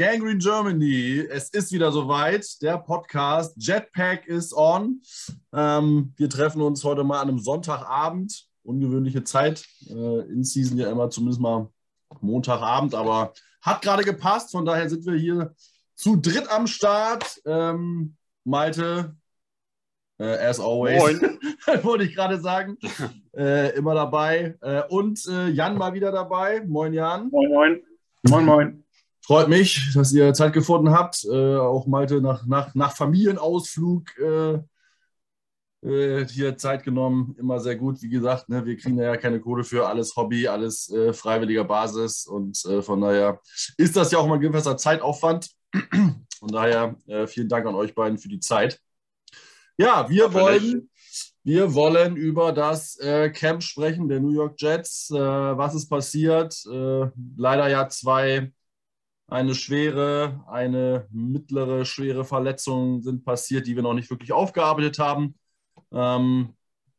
Gangrene 0.00 0.38
Germany, 0.38 1.26
es 1.28 1.50
ist 1.50 1.72
wieder 1.72 1.92
soweit. 1.92 2.62
Der 2.62 2.78
Podcast 2.78 3.54
Jetpack 3.58 4.26
ist 4.26 4.54
on. 4.54 5.02
Ähm, 5.52 6.14
wir 6.16 6.30
treffen 6.30 6.62
uns 6.62 6.82
heute 6.84 7.04
mal 7.04 7.20
an 7.20 7.28
einem 7.28 7.38
Sonntagabend. 7.38 8.46
Ungewöhnliche 8.62 9.24
Zeit. 9.24 9.62
Äh, 9.90 10.20
in 10.20 10.42
Season 10.42 10.78
ja 10.78 10.90
immer 10.90 11.10
zumindest 11.10 11.42
mal 11.42 11.68
Montagabend, 12.22 12.94
aber 12.94 13.34
hat 13.60 13.82
gerade 13.82 14.02
gepasst. 14.02 14.52
Von 14.52 14.64
daher 14.64 14.88
sind 14.88 15.04
wir 15.04 15.18
hier 15.18 15.54
zu 15.94 16.16
dritt 16.16 16.50
am 16.50 16.66
Start. 16.66 17.38
Ähm, 17.44 18.16
Malte, 18.44 19.14
äh, 20.18 20.24
as 20.24 20.60
always, 20.60 21.20
wollte 21.82 22.04
ich 22.04 22.14
gerade 22.14 22.40
sagen, 22.40 22.78
äh, 23.36 23.76
immer 23.76 23.92
dabei. 23.92 24.56
Äh, 24.62 24.82
und 24.88 25.26
äh, 25.28 25.48
Jan 25.48 25.76
mal 25.76 25.92
wieder 25.92 26.10
dabei. 26.10 26.64
Moin, 26.66 26.94
Jan. 26.94 27.28
Moin, 27.28 27.50
moin. 27.50 27.82
Moin, 28.22 28.44
moin. 28.46 28.84
Freut 29.30 29.48
mich, 29.48 29.92
dass 29.94 30.12
ihr 30.12 30.34
Zeit 30.34 30.52
gefunden 30.54 30.90
habt. 30.90 31.24
Äh, 31.24 31.56
auch 31.56 31.86
Malte 31.86 32.20
nach, 32.20 32.44
nach, 32.46 32.74
nach 32.74 32.96
Familienausflug 32.96 34.18
äh, 34.18 34.58
äh, 35.88 36.26
hier 36.26 36.56
Zeit 36.56 36.82
genommen. 36.82 37.36
Immer 37.38 37.60
sehr 37.60 37.76
gut. 37.76 38.02
Wie 38.02 38.08
gesagt, 38.08 38.48
ne, 38.48 38.66
wir 38.66 38.76
kriegen 38.76 38.98
ja 38.98 39.16
keine 39.16 39.38
Kohle 39.38 39.62
für 39.62 39.86
alles 39.86 40.16
Hobby, 40.16 40.48
alles 40.48 40.90
äh, 40.90 41.12
freiwilliger 41.12 41.62
Basis. 41.62 42.26
Und 42.26 42.64
äh, 42.64 42.82
von 42.82 43.00
daher 43.00 43.40
ist 43.76 43.94
das 43.94 44.10
ja 44.10 44.18
auch 44.18 44.26
mal 44.26 44.34
ein 44.34 44.40
gewisser 44.40 44.76
Zeitaufwand. 44.76 45.48
Von 46.40 46.48
daher 46.48 46.96
äh, 47.06 47.28
vielen 47.28 47.48
Dank 47.48 47.66
an 47.66 47.76
euch 47.76 47.94
beiden 47.94 48.18
für 48.18 48.28
die 48.28 48.40
Zeit. 48.40 48.80
Ja, 49.78 50.10
wir 50.10 50.34
wollen. 50.34 50.90
Wir 51.44 51.72
wollen 51.72 52.16
über 52.16 52.52
das 52.52 52.98
äh, 52.98 53.30
Camp 53.30 53.62
sprechen, 53.62 54.08
der 54.08 54.18
New 54.18 54.32
York 54.32 54.60
Jets. 54.60 55.08
Äh, 55.10 55.16
was 55.16 55.76
ist 55.76 55.88
passiert? 55.88 56.52
Äh, 56.66 57.10
leider 57.36 57.68
ja 57.68 57.88
zwei 57.88 58.52
eine 59.30 59.54
schwere, 59.54 60.44
eine 60.48 61.06
mittlere, 61.10 61.84
schwere 61.84 62.24
Verletzung 62.24 63.02
sind 63.02 63.24
passiert, 63.24 63.66
die 63.66 63.76
wir 63.76 63.82
noch 63.82 63.94
nicht 63.94 64.10
wirklich 64.10 64.32
aufgearbeitet 64.32 64.98
haben. 64.98 65.34
Ähm, 65.92 66.54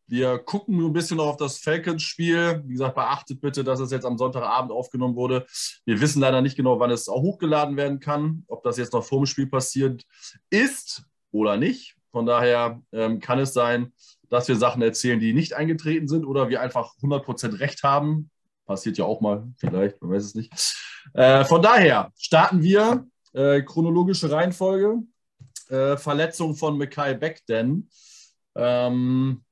wir 0.08 0.40
gucken 0.40 0.76
nur 0.76 0.90
ein 0.90 0.94
bisschen 0.94 1.18
noch 1.18 1.28
auf 1.28 1.38
das 1.38 1.60
Falcons-Spiel. 1.60 2.64
Wie 2.66 2.74
gesagt, 2.74 2.96
beachtet 2.96 3.40
bitte, 3.40 3.64
dass 3.64 3.80
es 3.80 3.92
jetzt 3.92 4.06
am 4.06 4.18
Sonntagabend 4.18 4.72
aufgenommen 4.72 5.16
wurde. 5.16 5.46
Wir 5.86 6.02
wissen 6.02 6.22
leider 6.22 6.42
nicht 6.42 6.58
genau, 6.58 6.80
wann 6.80 6.92
es 6.92 7.08
auch 7.08 7.22
hochgeladen 7.22 7.78
werden 7.78 8.00
kann, 8.00 8.44
ob 8.48 8.64
das 8.64 8.78
jetzt 8.78 8.92
noch 8.94 9.06
vor 9.06 9.20
dem 9.20 9.26
Spiel 9.26 9.48
passiert 9.48 10.04
ist 10.50 11.04
oder 11.32 11.56
nicht. 11.56 11.96
Von 12.12 12.26
daher 12.26 12.82
ähm, 12.92 13.20
kann 13.22 13.40
es 13.40 13.54
sein, 13.54 13.94
dass 14.30 14.48
wir 14.50 14.58
Sachen 14.58 14.82
erzählen, 14.82 15.20
die 15.20 15.34
nicht 15.34 15.54
eingetreten 15.54 16.10
sind 16.10 16.26
oder 16.26 16.50
wir 16.50 16.62
einfach 16.62 16.96
100% 17.02 17.60
Recht 17.60 17.84
haben. 17.84 18.30
Passiert 18.66 18.98
ja 18.98 19.06
auch 19.06 19.22
mal, 19.22 19.48
vielleicht, 19.58 20.02
man 20.02 20.12
weiß 20.12 20.24
es 20.24 20.36
nicht. 20.36 20.54
Äh, 21.14 21.46
von 21.46 21.62
daher 21.62 22.12
starten 22.18 22.62
wir 22.62 23.06
äh, 23.34 23.62
chronologische 23.62 24.32
Reihenfolge. 24.32 25.00
Äh, 25.70 25.98
Verletzung 25.98 26.56
von 26.56 26.78
Mackay 26.78 27.16
Beckden. 27.16 27.90
Ähm, 28.56 29.44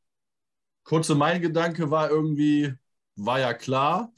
kurze 0.84 1.16
mein 1.16 1.42
Gedanke 1.42 1.90
war 1.90 2.10
irgendwie, 2.10 2.74
war 3.16 3.40
ja 3.40 3.54
klar. 3.54 4.12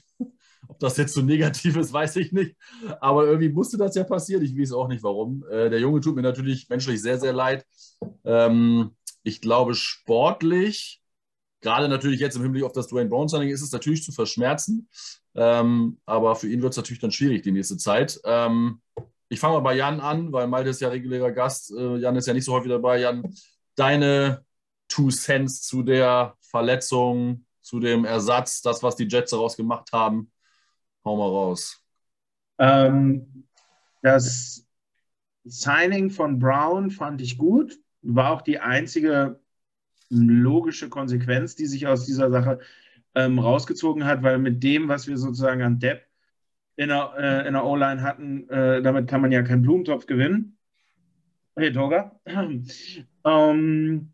Ob 0.67 0.79
das 0.79 0.97
jetzt 0.97 1.13
so 1.13 1.21
negativ 1.21 1.75
ist, 1.75 1.91
weiß 1.93 2.15
ich 2.15 2.31
nicht. 2.31 2.55
Aber 3.01 3.25
irgendwie 3.25 3.49
musste 3.49 3.77
das 3.77 3.95
ja 3.95 4.03
passieren. 4.03 4.43
Ich 4.43 4.57
weiß 4.57 4.71
auch 4.71 4.87
nicht 4.87 5.03
warum. 5.03 5.43
Äh, 5.51 5.69
der 5.69 5.79
Junge 5.79 5.99
tut 6.01 6.15
mir 6.15 6.21
natürlich 6.21 6.69
menschlich 6.69 7.01
sehr, 7.01 7.19
sehr 7.19 7.33
leid. 7.33 7.65
Ähm, 8.23 8.95
ich 9.23 9.41
glaube, 9.41 9.75
sportlich 9.75 11.00
Gerade 11.61 11.87
natürlich 11.87 12.19
jetzt 12.19 12.35
im 12.35 12.41
Hinblick 12.41 12.63
auf 12.63 12.71
das 12.73 12.87
Dwayne 12.87 13.09
Brown 13.09 13.27
Signing 13.27 13.49
ist 13.49 13.61
es 13.61 13.71
natürlich 13.71 14.03
zu 14.03 14.11
verschmerzen. 14.11 14.89
Ähm, 15.35 15.99
aber 16.05 16.35
für 16.35 16.49
ihn 16.49 16.61
wird 16.61 16.73
es 16.73 16.77
natürlich 16.77 16.99
dann 16.99 17.11
schwierig 17.11 17.43
die 17.43 17.51
nächste 17.51 17.77
Zeit. 17.77 18.19
Ähm, 18.25 18.81
ich 19.29 19.39
fange 19.39 19.53
mal 19.53 19.61
bei 19.61 19.75
Jan 19.75 19.99
an, 19.99 20.33
weil 20.33 20.47
Malte 20.47 20.71
ist 20.71 20.81
ja 20.81 20.89
regulärer 20.89 21.31
Gast. 21.31 21.71
Äh, 21.71 21.97
Jan 21.97 22.15
ist 22.15 22.27
ja 22.27 22.33
nicht 22.33 22.45
so 22.45 22.53
häufig 22.53 22.69
dabei. 22.69 22.99
Jan, 22.99 23.33
deine 23.75 24.43
Two 24.87 25.09
Cents 25.09 25.61
zu 25.61 25.83
der 25.83 26.35
Verletzung, 26.41 27.45
zu 27.61 27.79
dem 27.79 28.05
Ersatz, 28.05 28.61
das, 28.61 28.83
was 28.83 28.95
die 28.95 29.07
Jets 29.07 29.31
daraus 29.31 29.55
gemacht 29.55 29.89
haben. 29.93 30.31
Hau 31.05 31.15
mal 31.15 31.29
raus. 31.29 31.81
Ähm, 32.57 33.47
das 34.01 34.67
Signing 35.43 36.09
von 36.09 36.39
Brown 36.39 36.91
fand 36.91 37.21
ich 37.21 37.37
gut. 37.37 37.79
War 38.01 38.31
auch 38.31 38.41
die 38.41 38.59
einzige 38.59 39.40
logische 40.11 40.89
Konsequenz, 40.89 41.55
die 41.55 41.65
sich 41.65 41.87
aus 41.87 42.05
dieser 42.05 42.29
Sache 42.29 42.59
ähm, 43.15 43.39
rausgezogen 43.39 44.05
hat, 44.05 44.23
weil 44.23 44.37
mit 44.37 44.63
dem, 44.63 44.87
was 44.87 45.07
wir 45.07 45.17
sozusagen 45.17 45.61
an 45.61 45.79
Depp 45.79 46.05
in 46.75 46.89
der, 46.89 47.13
äh, 47.17 47.51
der 47.51 47.65
O-Line 47.65 48.01
hatten, 48.01 48.49
äh, 48.49 48.81
damit 48.81 49.07
kann 49.07 49.21
man 49.21 49.31
ja 49.31 49.41
keinen 49.41 49.61
Blumentopf 49.61 50.05
gewinnen. 50.05 50.57
Hey, 51.55 51.71
Toga. 51.71 52.19
ähm, 53.25 54.13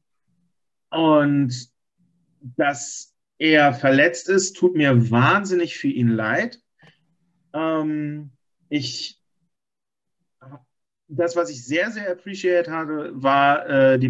und 0.89 1.69
dass 2.41 3.15
er 3.37 3.73
verletzt 3.73 4.29
ist, 4.29 4.57
tut 4.57 4.75
mir 4.75 5.11
wahnsinnig 5.11 5.77
für 5.77 5.87
ihn 5.87 6.09
leid. 6.09 6.61
Ähm, 7.53 8.31
ich, 8.69 9.21
das, 11.07 11.35
was 11.35 11.49
ich 11.49 11.65
sehr, 11.65 11.91
sehr 11.91 12.11
appreciate 12.11 12.71
hatte, 12.71 13.11
war 13.13 13.69
äh, 13.69 13.99
die 13.99 14.09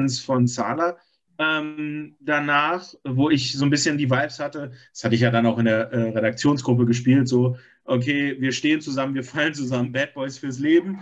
Pressekonferenz 0.00 0.20
von 0.20 0.46
Sala 0.46 0.96
ähm, 1.38 2.16
danach, 2.20 2.92
wo 3.02 3.30
ich 3.30 3.56
so 3.56 3.64
ein 3.64 3.70
bisschen 3.70 3.96
die 3.96 4.10
Vibes 4.10 4.38
hatte. 4.38 4.72
Das 4.92 5.04
hatte 5.04 5.14
ich 5.14 5.22
ja 5.22 5.30
dann 5.30 5.46
auch 5.46 5.58
in 5.58 5.64
der 5.64 5.90
äh, 5.90 6.10
Redaktionsgruppe 6.10 6.84
gespielt, 6.84 7.28
so, 7.28 7.56
okay, 7.84 8.36
wir 8.38 8.52
stehen 8.52 8.82
zusammen, 8.82 9.14
wir 9.14 9.24
fallen 9.24 9.54
zusammen, 9.54 9.90
Bad 9.90 10.12
Boys 10.12 10.36
fürs 10.38 10.58
Leben, 10.58 11.00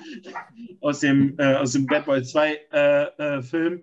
aus 0.81 1.01
dem, 1.01 1.35
äh, 1.39 1.55
aus 1.55 1.73
dem 1.73 1.87
Bad 1.87 2.07
Boys 2.07 2.31
2 2.31 2.61
äh, 2.73 3.05
äh, 3.19 3.43
Film. 3.43 3.83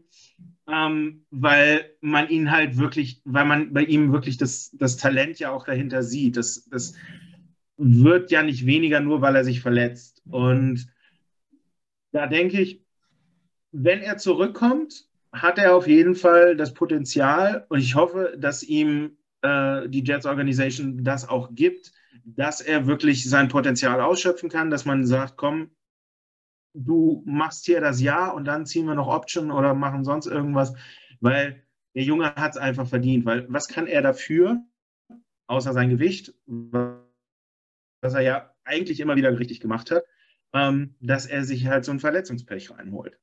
Ähm, 0.67 1.25
weil 1.29 1.91
man 2.01 2.29
ihn 2.29 2.49
halt 2.49 2.77
wirklich, 2.77 3.21
weil 3.25 3.45
man 3.45 3.71
bei 3.73 3.83
ihm 3.83 4.11
wirklich 4.11 4.37
das, 4.37 4.71
das 4.71 4.97
Talent 4.97 5.37
ja 5.37 5.51
auch 5.51 5.65
dahinter 5.65 6.01
sieht. 6.01 6.37
Das, 6.37 6.65
das 6.71 6.95
wird 7.77 8.31
ja 8.31 8.41
nicht 8.41 8.65
weniger, 8.65 8.99
nur 8.99 9.21
weil 9.21 9.35
er 9.35 9.43
sich 9.43 9.61
verletzt. 9.61 10.23
Und 10.27 10.87
da 12.13 12.25
denke 12.25 12.61
ich, 12.61 12.84
wenn 13.75 14.01
er 14.01 14.17
zurückkommt, 14.17 15.07
hat 15.33 15.57
er 15.57 15.75
auf 15.75 15.87
jeden 15.87 16.15
Fall 16.15 16.55
das 16.55 16.73
Potenzial 16.73 17.65
und 17.67 17.79
ich 17.79 17.95
hoffe, 17.95 18.35
dass 18.37 18.63
ihm 18.63 19.17
äh, 19.41 19.89
die 19.89 20.03
Jets 20.03 20.25
Organization 20.25 21.03
das 21.03 21.27
auch 21.27 21.49
gibt, 21.53 21.91
dass 22.23 22.61
er 22.61 22.87
wirklich 22.87 23.29
sein 23.29 23.49
Potenzial 23.49 23.99
ausschöpfen 23.99 24.49
kann, 24.49 24.69
dass 24.69 24.85
man 24.85 25.05
sagt, 25.05 25.35
komm, 25.35 25.71
du 26.73 27.21
machst 27.25 27.65
hier 27.65 27.81
das 27.81 28.01
Jahr 28.01 28.33
und 28.33 28.45
dann 28.45 28.65
ziehen 28.65 28.85
wir 28.85 28.95
noch 28.95 29.07
Option 29.07 29.51
oder 29.51 29.73
machen 29.73 30.05
sonst 30.05 30.25
irgendwas, 30.25 30.73
weil 31.19 31.61
der 31.95 32.03
Junge 32.03 32.33
hat 32.35 32.51
es 32.53 32.57
einfach 32.57 32.87
verdient, 32.87 33.25
weil 33.25 33.45
was 33.49 33.67
kann 33.67 33.87
er 33.87 34.01
dafür, 34.01 34.63
außer 35.47 35.73
sein 35.73 35.89
Gewicht, 35.89 36.33
was 36.45 38.13
er 38.13 38.21
ja 38.21 38.55
eigentlich 38.63 39.01
immer 39.01 39.17
wieder 39.17 39.37
richtig 39.37 39.59
gemacht 39.59 39.91
hat, 39.91 40.03
ähm, 40.53 40.95
dass 41.01 41.25
er 41.25 41.43
sich 41.43 41.67
halt 41.67 41.83
so 41.83 41.91
ein 41.91 41.99
Verletzungspech 41.99 42.71
reinholt. 42.71 43.19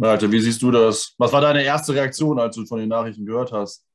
Malte, 0.00 0.32
wie 0.32 0.40
siehst 0.40 0.62
du 0.62 0.70
das? 0.70 1.14
Was 1.18 1.30
war 1.32 1.42
deine 1.42 1.62
erste 1.62 1.94
Reaktion, 1.94 2.38
als 2.38 2.56
du 2.56 2.64
von 2.64 2.78
den 2.78 2.88
Nachrichten 2.88 3.26
gehört 3.26 3.52
hast? 3.52 3.86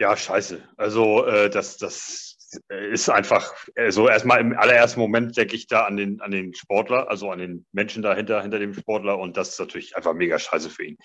Ja, 0.00 0.16
scheiße. 0.16 0.60
Also 0.76 1.24
äh, 1.24 1.48
das, 1.48 1.76
das 1.76 2.36
ist 2.68 3.08
einfach 3.10 3.54
so 3.90 4.08
erstmal 4.08 4.40
im 4.40 4.58
allerersten 4.58 4.98
Moment 4.98 5.36
denke 5.36 5.54
ich 5.54 5.68
da 5.68 5.84
an 5.84 5.96
den, 5.96 6.20
an 6.20 6.32
den 6.32 6.52
Sportler, 6.52 7.08
also 7.08 7.30
an 7.30 7.38
den 7.38 7.66
Menschen 7.70 8.02
dahinter, 8.02 8.42
hinter 8.42 8.58
dem 8.58 8.74
Sportler 8.74 9.18
und 9.18 9.36
das 9.36 9.50
ist 9.50 9.60
natürlich 9.60 9.96
einfach 9.96 10.14
mega 10.14 10.38
scheiße 10.38 10.70
für 10.70 10.84
ihn. 10.84 10.96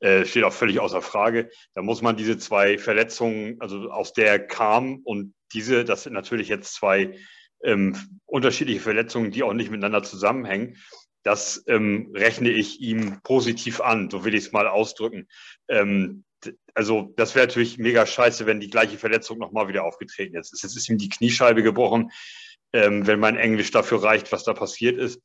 Äh, 0.00 0.24
steht 0.24 0.42
auch 0.42 0.52
völlig 0.52 0.80
außer 0.80 1.02
Frage. 1.02 1.50
Da 1.74 1.82
muss 1.82 2.02
man 2.02 2.16
diese 2.16 2.38
zwei 2.38 2.76
Verletzungen, 2.78 3.60
also 3.60 3.90
aus 3.90 4.14
der 4.14 4.26
er 4.26 4.38
kam 4.40 4.96
und 5.04 5.32
diese, 5.52 5.84
das 5.84 6.02
sind 6.04 6.12
natürlich 6.12 6.48
jetzt 6.48 6.74
zwei 6.74 7.16
ähm, 7.62 7.96
unterschiedliche 8.26 8.80
Verletzungen, 8.80 9.30
die 9.30 9.44
auch 9.44 9.52
nicht 9.52 9.70
miteinander 9.70 10.02
zusammenhängen. 10.02 10.76
Das 11.28 11.62
ähm, 11.66 12.10
rechne 12.14 12.48
ich 12.48 12.80
ihm 12.80 13.20
positiv 13.22 13.82
an, 13.82 14.08
so 14.08 14.24
will 14.24 14.34
ich 14.34 14.46
es 14.46 14.52
mal 14.52 14.66
ausdrücken. 14.66 15.28
Ähm, 15.68 16.24
also 16.72 17.12
das 17.16 17.34
wäre 17.34 17.46
natürlich 17.46 17.76
mega 17.76 18.06
scheiße, 18.06 18.46
wenn 18.46 18.60
die 18.60 18.70
gleiche 18.70 18.96
Verletzung 18.96 19.36
nochmal 19.36 19.68
wieder 19.68 19.84
aufgetreten 19.84 20.38
ist. 20.38 20.58
Jetzt 20.62 20.74
ist 20.74 20.88
ihm 20.88 20.96
die 20.96 21.10
Kniescheibe 21.10 21.62
gebrochen, 21.62 22.12
ähm, 22.72 23.06
wenn 23.06 23.20
mein 23.20 23.36
Englisch 23.36 23.70
dafür 23.70 24.02
reicht, 24.02 24.32
was 24.32 24.44
da 24.44 24.54
passiert 24.54 24.96
ist. 24.96 25.20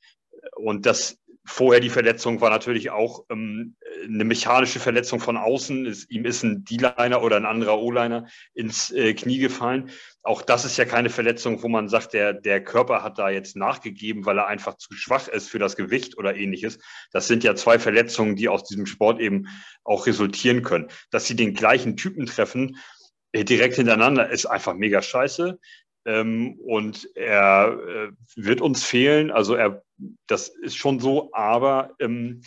Und 0.58 0.86
das 0.86 1.18
vorher 1.46 1.80
die 1.80 1.90
Verletzung 1.90 2.42
war 2.42 2.50
natürlich 2.50 2.90
auch 2.90 3.24
ähm, 3.30 3.78
eine 4.04 4.26
mechanische 4.26 4.82
Verletzung 4.82 5.22
von 5.22 5.38
außen. 5.38 5.86
Es, 5.86 6.10
ihm 6.10 6.26
ist 6.26 6.44
ein 6.44 6.66
D-Liner 6.66 7.24
oder 7.24 7.38
ein 7.38 7.46
anderer 7.46 7.80
O-Liner 7.80 8.28
ins 8.54 8.92
äh, 8.92 9.14
Knie 9.14 9.38
gefallen. 9.38 9.90
Auch 10.26 10.42
das 10.42 10.64
ist 10.64 10.78
ja 10.78 10.86
keine 10.86 11.10
Verletzung, 11.10 11.62
wo 11.64 11.68
man 11.68 11.90
sagt, 11.90 12.14
der, 12.14 12.34
der 12.34 12.64
Körper 12.64 13.04
hat 13.04 13.20
da 13.20 13.30
jetzt 13.30 13.58
nachgegeben, 13.58 14.26
weil 14.26 14.38
er 14.38 14.48
einfach 14.48 14.78
zu 14.78 14.94
schwach 14.94 15.28
ist 15.28 15.50
für 15.50 15.60
das 15.60 15.76
Gewicht 15.76 16.18
oder 16.18 16.36
ähnliches. 16.36 16.80
Das 17.12 17.28
sind 17.28 17.44
ja 17.44 17.56
zwei 17.56 17.78
Verletzungen, 17.78 18.38
die 18.38 18.48
aus 18.48 18.64
diesem 18.64 18.86
Sport 18.86 19.20
eben 19.20 19.48
auch 19.84 20.08
resultieren 20.08 20.64
können. 20.64 20.88
Dass 21.12 21.28
sie 21.28 21.36
den 21.36 21.54
gleichen 21.54 21.98
Typen 21.98 22.26
treffen, 22.26 22.78
äh, 23.34 23.44
direkt 23.44 23.76
hintereinander, 23.76 24.30
ist 24.30 24.46
einfach 24.46 24.76
mega 24.76 25.02
scheiße. 25.02 25.60
Ähm, 26.06 26.58
und 26.60 27.10
er 27.16 27.78
äh, 27.86 28.12
wird 28.38 28.62
uns 28.62 28.84
fehlen. 28.86 29.30
Also 29.30 29.56
er, 29.56 29.84
das 30.28 30.48
ist 30.48 30.78
schon 30.78 31.02
so, 31.02 31.34
aber 31.34 31.96
ähm, 32.00 32.44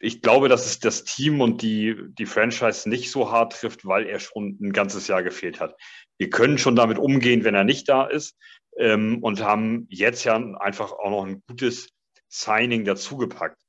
ich 0.00 0.22
glaube, 0.22 0.48
dass 0.48 0.66
es 0.66 0.78
das 0.78 1.02
Team 1.02 1.40
und 1.40 1.62
die, 1.62 1.96
die 2.10 2.26
Franchise 2.26 2.88
nicht 2.88 3.10
so 3.10 3.32
hart 3.32 3.54
trifft, 3.54 3.84
weil 3.84 4.06
er 4.06 4.20
schon 4.20 4.56
ein 4.60 4.72
ganzes 4.72 5.08
Jahr 5.08 5.24
gefehlt 5.24 5.58
hat. 5.58 5.74
Wir 6.18 6.30
können 6.30 6.58
schon 6.58 6.76
damit 6.76 6.98
umgehen, 6.98 7.44
wenn 7.44 7.54
er 7.54 7.64
nicht 7.64 7.88
da 7.88 8.04
ist 8.04 8.36
ähm, 8.76 9.22
und 9.22 9.42
haben 9.42 9.86
jetzt 9.88 10.24
ja 10.24 10.36
einfach 10.36 10.92
auch 10.92 11.10
noch 11.10 11.24
ein 11.24 11.42
gutes 11.46 11.88
Signing 12.28 12.84
dazugepackt. 12.84 13.62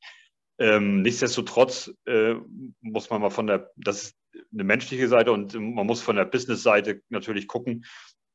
Ähm, 0.60 1.02
nichtsdestotrotz 1.02 1.94
äh, 2.06 2.36
muss 2.82 3.10
man 3.10 3.22
mal 3.22 3.30
von 3.30 3.48
der, 3.48 3.72
das 3.78 4.04
ist 4.04 4.16
eine 4.54 4.64
menschliche 4.66 5.08
Seite 5.08 5.32
und 5.32 5.54
man 5.54 5.88
muss 5.88 6.02
von 6.02 6.18
der 6.18 6.26
Business-Seite 6.26 7.02
natürlich 7.10 7.48
gucken. 7.48 7.86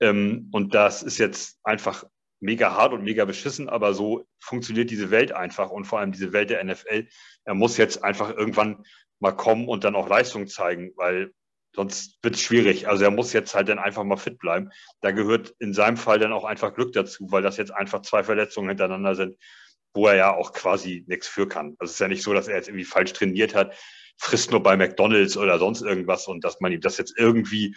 Ähm, 0.00 0.49
und 0.52 0.75
das 0.75 1.02
ist 1.02 1.19
jetzt 1.19 1.58
einfach 1.64 2.05
mega 2.40 2.75
hart 2.75 2.93
und 2.93 3.05
mega 3.05 3.25
beschissen, 3.25 3.69
aber 3.69 3.94
so 3.94 4.26
funktioniert 4.40 4.90
diese 4.90 5.11
Welt 5.11 5.32
einfach 5.32 5.70
und 5.70 5.84
vor 5.84 5.99
allem 5.99 6.12
diese 6.12 6.32
Welt 6.32 6.50
der 6.50 6.62
NFL. 6.64 7.08
Er 7.44 7.55
muss 7.55 7.76
jetzt 7.76 8.02
einfach 8.02 8.31
irgendwann 8.34 8.84
mal 9.20 9.32
kommen 9.32 9.69
und 9.69 9.84
dann 9.84 9.94
auch 9.94 10.08
Leistung 10.08 10.46
zeigen, 10.46 10.93
weil 10.96 11.32
sonst 11.75 12.19
wird 12.23 12.37
es 12.37 12.41
schwierig. 12.41 12.88
Also 12.88 13.05
er 13.05 13.11
muss 13.11 13.32
jetzt 13.32 13.55
halt 13.55 13.69
dann 13.69 13.79
einfach 13.79 14.05
mal 14.05 14.17
fit 14.17 14.38
bleiben. 14.38 14.71
Da 15.00 15.11
gehört 15.11 15.55
in 15.59 15.75
seinem 15.75 15.97
Fall 15.97 16.19
dann 16.19 16.32
auch 16.32 16.44
einfach 16.44 16.75
Glück 16.75 16.93
dazu, 16.93 17.31
weil 17.31 17.43
das 17.43 17.56
jetzt 17.56 17.73
einfach 17.73 18.03
zwei 18.03 18.23
Verletzungen 18.23 18.69
hintereinander 18.69 19.15
sind, 19.15 19.37
wo 19.93 20.06
er 20.06 20.17
ja 20.17 20.35
auch 20.35 20.53
quasi 20.53 21.05
nichts 21.09 21.26
für 21.26 21.49
kann. 21.49 21.76
Also 21.79 21.91
es 21.91 21.93
ist 21.93 22.00
ja 22.00 22.09
nicht 22.09 22.23
so, 22.23 22.32
dass 22.32 22.49
er 22.49 22.56
jetzt 22.56 22.69
irgendwie 22.69 22.85
falsch 22.85 23.12
trainiert 23.12 23.55
hat, 23.55 23.75
frisst 24.17 24.50
nur 24.50 24.62
bei 24.62 24.76
McDonalds 24.76 25.37
oder 25.37 25.59
sonst 25.59 25.82
irgendwas 25.82 26.26
und 26.29 26.44
dass 26.44 26.61
man 26.61 26.73
ihm 26.73 26.81
das 26.81 26.99
jetzt 26.99 27.15
irgendwie 27.19 27.76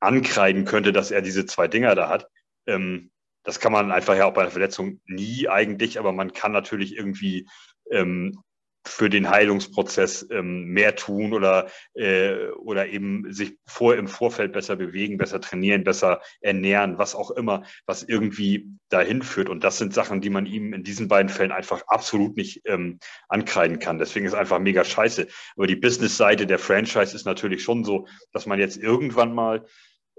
ankreiden 0.00 0.64
könnte, 0.64 0.92
dass 0.92 1.10
er 1.10 1.22
diese 1.22 1.46
zwei 1.46 1.68
Dinger 1.68 1.94
da 1.94 2.08
hat. 2.08 2.28
Ähm, 2.66 3.10
das 3.44 3.60
kann 3.60 3.72
man 3.72 3.90
einfach 3.90 4.14
ja 4.14 4.26
auch 4.26 4.34
bei 4.34 4.42
einer 4.42 4.50
Verletzung 4.50 5.00
nie 5.06 5.48
eigentlich, 5.48 5.98
aber 5.98 6.12
man 6.12 6.34
kann 6.34 6.52
natürlich 6.52 6.94
irgendwie 6.94 7.48
ähm, 7.90 8.42
für 8.88 9.10
den 9.10 9.30
Heilungsprozess 9.30 10.26
ähm, 10.30 10.64
mehr 10.64 10.96
tun 10.96 11.32
oder, 11.32 11.70
äh, 11.94 12.48
oder 12.56 12.88
eben 12.88 13.32
sich 13.32 13.56
vor, 13.66 13.94
im 13.96 14.08
Vorfeld 14.08 14.52
besser 14.52 14.76
bewegen, 14.76 15.18
besser 15.18 15.40
trainieren, 15.40 15.84
besser 15.84 16.20
ernähren, 16.40 16.98
was 16.98 17.14
auch 17.14 17.30
immer, 17.30 17.64
was 17.86 18.02
irgendwie 18.02 18.68
dahin 18.88 19.22
führt. 19.22 19.48
Und 19.48 19.64
das 19.64 19.78
sind 19.78 19.94
Sachen, 19.94 20.20
die 20.20 20.30
man 20.30 20.46
ihm 20.46 20.72
in 20.72 20.82
diesen 20.82 21.08
beiden 21.08 21.28
Fällen 21.28 21.52
einfach 21.52 21.82
absolut 21.86 22.36
nicht 22.36 22.62
ähm, 22.64 22.98
ankreiden 23.28 23.78
kann. 23.78 23.98
Deswegen 23.98 24.26
ist 24.26 24.34
einfach 24.34 24.58
mega 24.58 24.84
scheiße. 24.84 25.28
Aber 25.56 25.66
die 25.66 25.76
Business-Seite 25.76 26.46
der 26.46 26.58
Franchise 26.58 27.14
ist 27.14 27.26
natürlich 27.26 27.62
schon 27.62 27.84
so, 27.84 28.06
dass 28.32 28.46
man 28.46 28.58
jetzt 28.58 28.76
irgendwann 28.76 29.34
mal 29.34 29.66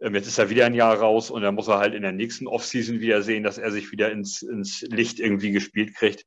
ähm, 0.01 0.15
Jetzt 0.15 0.27
ist 0.27 0.37
er 0.37 0.49
wieder 0.49 0.65
ein 0.65 0.75
Jahr 0.75 0.97
raus 0.97 1.29
und 1.29 1.41
dann 1.41 1.55
muss 1.55 1.67
er 1.67 1.79
halt 1.79 1.93
in 1.93 2.03
der 2.03 2.13
nächsten 2.13 2.47
Offseason 2.47 3.01
wieder 3.01 3.21
sehen, 3.21 3.43
dass 3.43 3.57
er 3.57 3.71
sich 3.71 3.91
wieder 3.91 4.11
ins, 4.11 4.41
ins 4.41 4.81
Licht 4.81 5.19
irgendwie 5.19 5.51
gespielt 5.51 5.93
kriegt 5.93 6.25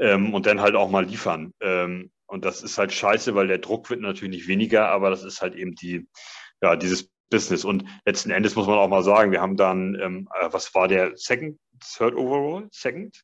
ähm, 0.00 0.34
und 0.34 0.46
dann 0.46 0.60
halt 0.60 0.74
auch 0.74 0.90
mal 0.90 1.04
liefern. 1.04 1.52
Ähm, 1.60 2.10
und 2.26 2.44
das 2.44 2.62
ist 2.62 2.78
halt 2.78 2.92
scheiße, 2.92 3.34
weil 3.34 3.48
der 3.48 3.58
Druck 3.58 3.88
wird 3.90 4.00
natürlich 4.00 4.34
nicht 4.34 4.48
weniger, 4.48 4.88
aber 4.88 5.10
das 5.10 5.22
ist 5.22 5.42
halt 5.42 5.54
eben 5.54 5.74
die, 5.74 6.08
ja, 6.60 6.76
dieses 6.76 7.08
Business. 7.30 7.64
Und 7.64 7.84
letzten 8.04 8.30
Endes 8.30 8.56
muss 8.56 8.66
man 8.66 8.78
auch 8.78 8.88
mal 8.88 9.02
sagen, 9.02 9.32
wir 9.32 9.40
haben 9.40 9.56
dann, 9.56 9.94
ähm, 10.00 10.28
äh, 10.40 10.48
was 10.50 10.74
war 10.74 10.88
der 10.88 11.16
Second, 11.16 11.58
Third 11.80 12.14
Overall? 12.14 12.68
Second? 12.72 13.22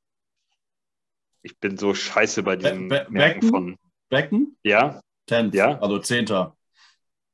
Ich 1.43 1.59
bin 1.59 1.77
so 1.77 1.95
scheiße 1.95 2.43
bei 2.43 2.57
diesem 2.57 2.89
Be 2.89 3.05
Be 3.07 3.13
Merken 3.13 3.43
von. 3.43 3.77
Becken? 4.09 4.57
Ja. 4.63 5.01
Tenth, 5.27 5.55
ja. 5.55 5.79
also 5.81 5.99
Zehnter. 5.99 6.57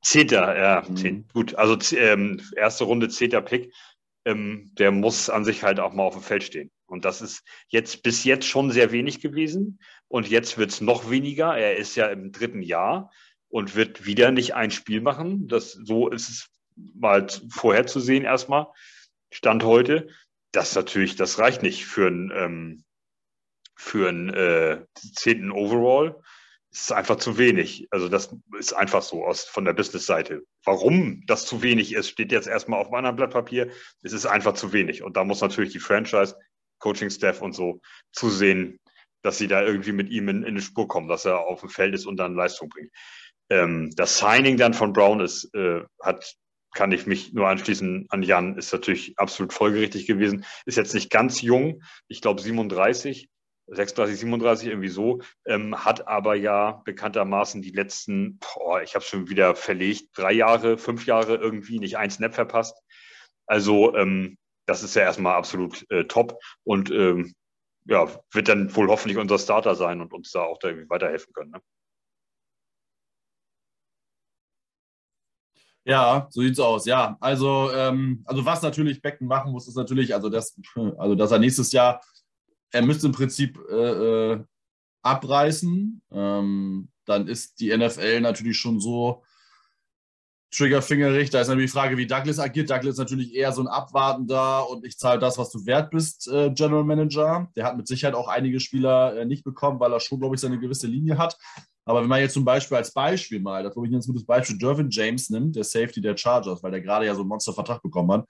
Zehnter, 0.01 0.57
ja, 0.57 0.83
mhm. 0.87 0.95
zehn, 0.95 1.27
gut. 1.33 1.55
Also 1.55 1.77
ähm, 1.97 2.41
erste 2.55 2.85
Runde 2.85 3.09
zehnter 3.09 3.41
Pick. 3.41 3.73
Ähm, 4.25 4.71
der 4.77 4.91
muss 4.91 5.29
an 5.29 5.43
sich 5.43 5.63
halt 5.63 5.79
auch 5.79 5.93
mal 5.93 6.03
auf 6.03 6.13
dem 6.13 6.23
Feld 6.23 6.43
stehen. 6.43 6.71
Und 6.89 7.05
das 7.05 7.21
ist 7.21 7.43
jetzt 7.67 8.03
bis 8.03 8.23
jetzt 8.23 8.45
schon 8.45 8.71
sehr 8.71 8.91
wenig 8.91 9.21
gewesen. 9.21 9.79
Und 10.07 10.29
jetzt 10.29 10.57
wird 10.57 10.71
es 10.71 10.81
noch 10.81 11.09
weniger. 11.09 11.57
Er 11.57 11.77
ist 11.77 11.95
ja 11.95 12.07
im 12.07 12.31
dritten 12.31 12.61
Jahr 12.61 13.11
und 13.47 13.75
wird 13.75 14.05
wieder 14.05 14.31
nicht 14.31 14.55
ein 14.55 14.71
Spiel 14.71 15.01
machen. 15.01 15.47
Das, 15.47 15.73
so 15.73 16.09
ist 16.09 16.29
es 16.29 16.49
mal 16.75 17.27
vorherzusehen 17.49 18.23
erstmal. 18.23 18.67
Stand 19.31 19.63
heute. 19.63 20.07
Das 20.51 20.73
natürlich, 20.75 21.15
das 21.15 21.37
reicht 21.37 21.61
nicht 21.61 21.85
für 21.85 22.07
einen 22.07 22.31
ähm, 22.33 22.83
für 23.75 24.09
einen 24.09 24.29
äh, 24.33 24.85
zehnten 24.95 25.51
Overall 25.51 26.21
es 26.71 26.81
ist 26.81 26.91
einfach 26.91 27.15
zu 27.15 27.37
wenig. 27.37 27.87
Also 27.89 28.09
das 28.09 28.35
ist 28.57 28.73
einfach 28.73 29.01
so 29.01 29.25
aus 29.25 29.43
von 29.43 29.65
der 29.65 29.73
Business-Seite. 29.73 30.43
Warum 30.63 31.23
das 31.25 31.45
zu 31.45 31.63
wenig 31.63 31.93
ist, 31.93 32.09
steht 32.09 32.31
jetzt 32.31 32.47
erstmal 32.47 32.79
auf 32.79 32.87
einem 32.87 32.95
anderen 32.95 33.15
Blatt 33.15 33.31
Papier. 33.31 33.71
Es 34.03 34.13
ist 34.13 34.27
einfach 34.27 34.53
zu 34.53 34.71
wenig. 34.71 35.01
Und 35.01 35.17
da 35.17 35.23
muss 35.23 35.41
natürlich 35.41 35.71
die 35.71 35.79
Franchise, 35.79 36.35
Coaching-Staff 36.79 37.41
und 37.41 37.53
so 37.53 37.81
zusehen, 38.11 38.79
dass 39.21 39.37
sie 39.37 39.47
da 39.47 39.61
irgendwie 39.63 39.91
mit 39.91 40.09
ihm 40.09 40.29
in, 40.29 40.43
in 40.43 40.49
eine 40.49 40.61
Spur 40.61 40.87
kommen, 40.87 41.07
dass 41.07 41.25
er 41.25 41.39
auf 41.39 41.61
dem 41.61 41.69
Feld 41.69 41.93
ist 41.93 42.05
und 42.05 42.17
dann 42.17 42.35
Leistung 42.35 42.69
bringt. 42.69 42.91
Ähm, 43.49 43.91
das 43.95 44.17
Signing 44.17 44.57
dann 44.57 44.73
von 44.73 44.93
Brown 44.93 45.19
ist, 45.19 45.53
äh, 45.53 45.81
hat, 46.01 46.35
kann 46.73 46.91
ich 46.91 47.07
mich 47.07 47.33
nur 47.33 47.47
anschließen 47.47 48.05
an 48.09 48.23
Jan, 48.23 48.57
ist 48.57 48.71
natürlich 48.71 49.17
absolut 49.17 49.53
folgerichtig 49.53 50.05
gewesen. 50.05 50.45
Ist 50.65 50.77
jetzt 50.77 50.93
nicht 50.93 51.09
ganz 51.09 51.41
jung, 51.41 51.81
ich 52.07 52.21
glaube 52.21 52.41
37, 52.41 53.27
36, 53.71 54.19
37 54.19 54.67
irgendwie 54.69 54.89
so, 54.89 55.21
ähm, 55.45 55.83
hat 55.83 56.07
aber 56.07 56.35
ja 56.35 56.81
bekanntermaßen 56.85 57.61
die 57.61 57.71
letzten, 57.71 58.39
boah, 58.39 58.81
ich 58.81 58.95
habe 58.95 59.05
schon 59.05 59.29
wieder 59.29 59.55
verlegt, 59.55 60.09
drei 60.15 60.31
Jahre, 60.31 60.77
fünf 60.77 61.05
Jahre 61.05 61.35
irgendwie 61.35 61.79
nicht 61.79 61.97
ein 61.97 62.09
Snap 62.11 62.33
verpasst. 62.33 62.75
Also 63.45 63.95
ähm, 63.95 64.37
das 64.69 64.83
ist 64.83 64.95
ja 64.95 65.01
erstmal 65.01 65.35
absolut 65.35 65.83
äh, 65.89 66.05
top 66.05 66.39
und 66.63 66.91
ähm, 66.91 67.33
ja, 67.85 68.07
wird 68.31 68.47
dann 68.47 68.75
wohl 68.75 68.87
hoffentlich 68.87 69.17
unser 69.17 69.39
Starter 69.39 69.73
sein 69.73 69.99
und 69.99 70.13
uns 70.13 70.31
da 70.31 70.41
auch 70.43 70.59
da 70.59 70.67
irgendwie 70.67 70.89
weiterhelfen 70.89 71.33
können. 71.33 71.51
Ne? 71.51 71.61
Ja, 75.85 76.27
so 76.29 76.41
sieht's 76.41 76.59
aus. 76.59 76.85
Ja, 76.85 77.17
also, 77.19 77.71
ähm, 77.73 78.21
also 78.25 78.45
was 78.45 78.61
natürlich 78.61 79.01
Becken 79.01 79.27
machen 79.27 79.51
muss, 79.51 79.67
ist 79.67 79.75
natürlich, 79.75 80.13
also 80.13 80.29
das, 80.29 80.55
also 80.97 81.15
dass 81.15 81.31
er 81.31 81.39
nächstes 81.39 81.71
Jahr 81.71 81.99
er 82.71 82.83
müsste 82.83 83.07
im 83.07 83.13
Prinzip 83.13 83.57
äh, 83.71 84.33
äh, 84.33 84.43
abreißen. 85.01 85.99
Ähm, 86.11 86.89
dann 87.05 87.27
ist 87.27 87.59
die 87.59 87.75
NFL 87.75 88.21
natürlich 88.21 88.59
schon 88.59 88.79
so 88.79 89.23
triggerfingerig. 90.51 91.29
Da 91.29 91.41
ist 91.41 91.47
natürlich 91.47 91.71
die 91.71 91.77
Frage, 91.77 91.97
wie 91.97 92.07
Douglas 92.07 92.39
agiert. 92.39 92.69
Douglas 92.69 92.93
ist 92.93 92.99
natürlich 92.99 93.35
eher 93.35 93.51
so 93.51 93.61
ein 93.61 93.67
abwartender 93.67 94.69
und 94.69 94.85
ich 94.85 94.97
zahle 94.97 95.19
das, 95.19 95.37
was 95.37 95.51
du 95.51 95.65
wert 95.65 95.91
bist, 95.91 96.27
äh, 96.27 96.51
General 96.51 96.83
Manager. 96.83 97.49
Der 97.55 97.65
hat 97.65 97.77
mit 97.77 97.87
Sicherheit 97.87 98.15
auch 98.15 98.27
einige 98.27 98.59
Spieler 98.59 99.17
äh, 99.17 99.25
nicht 99.25 99.43
bekommen, 99.43 99.79
weil 99.79 99.93
er 99.93 99.99
schon, 99.99 100.19
glaube 100.19 100.35
ich, 100.35 100.41
seine 100.41 100.59
gewisse 100.59 100.87
Linie 100.87 101.17
hat. 101.17 101.37
Aber 101.85 102.01
wenn 102.01 102.09
man 102.09 102.21
jetzt 102.21 102.33
zum 102.33 102.45
Beispiel 102.45 102.77
als 102.77 102.93
Beispiel 102.93 103.39
mal, 103.39 103.63
da 103.63 103.69
glaube 103.69 103.87
ich, 103.87 103.91
ein 103.91 103.93
ganz 103.93 104.07
gutes 104.07 104.25
Beispiel, 104.25 104.57
Dervin 104.57 104.89
James 104.89 105.29
nimmt, 105.29 105.55
der 105.55 105.63
Safety 105.63 106.01
der 106.01 106.17
Chargers, 106.17 106.61
weil 106.61 106.71
der 106.71 106.81
gerade 106.81 107.05
ja 107.05 107.15
so 107.15 107.21
einen 107.21 107.29
Monstervertrag 107.29 107.81
bekommen 107.81 108.11
hat, 108.11 108.25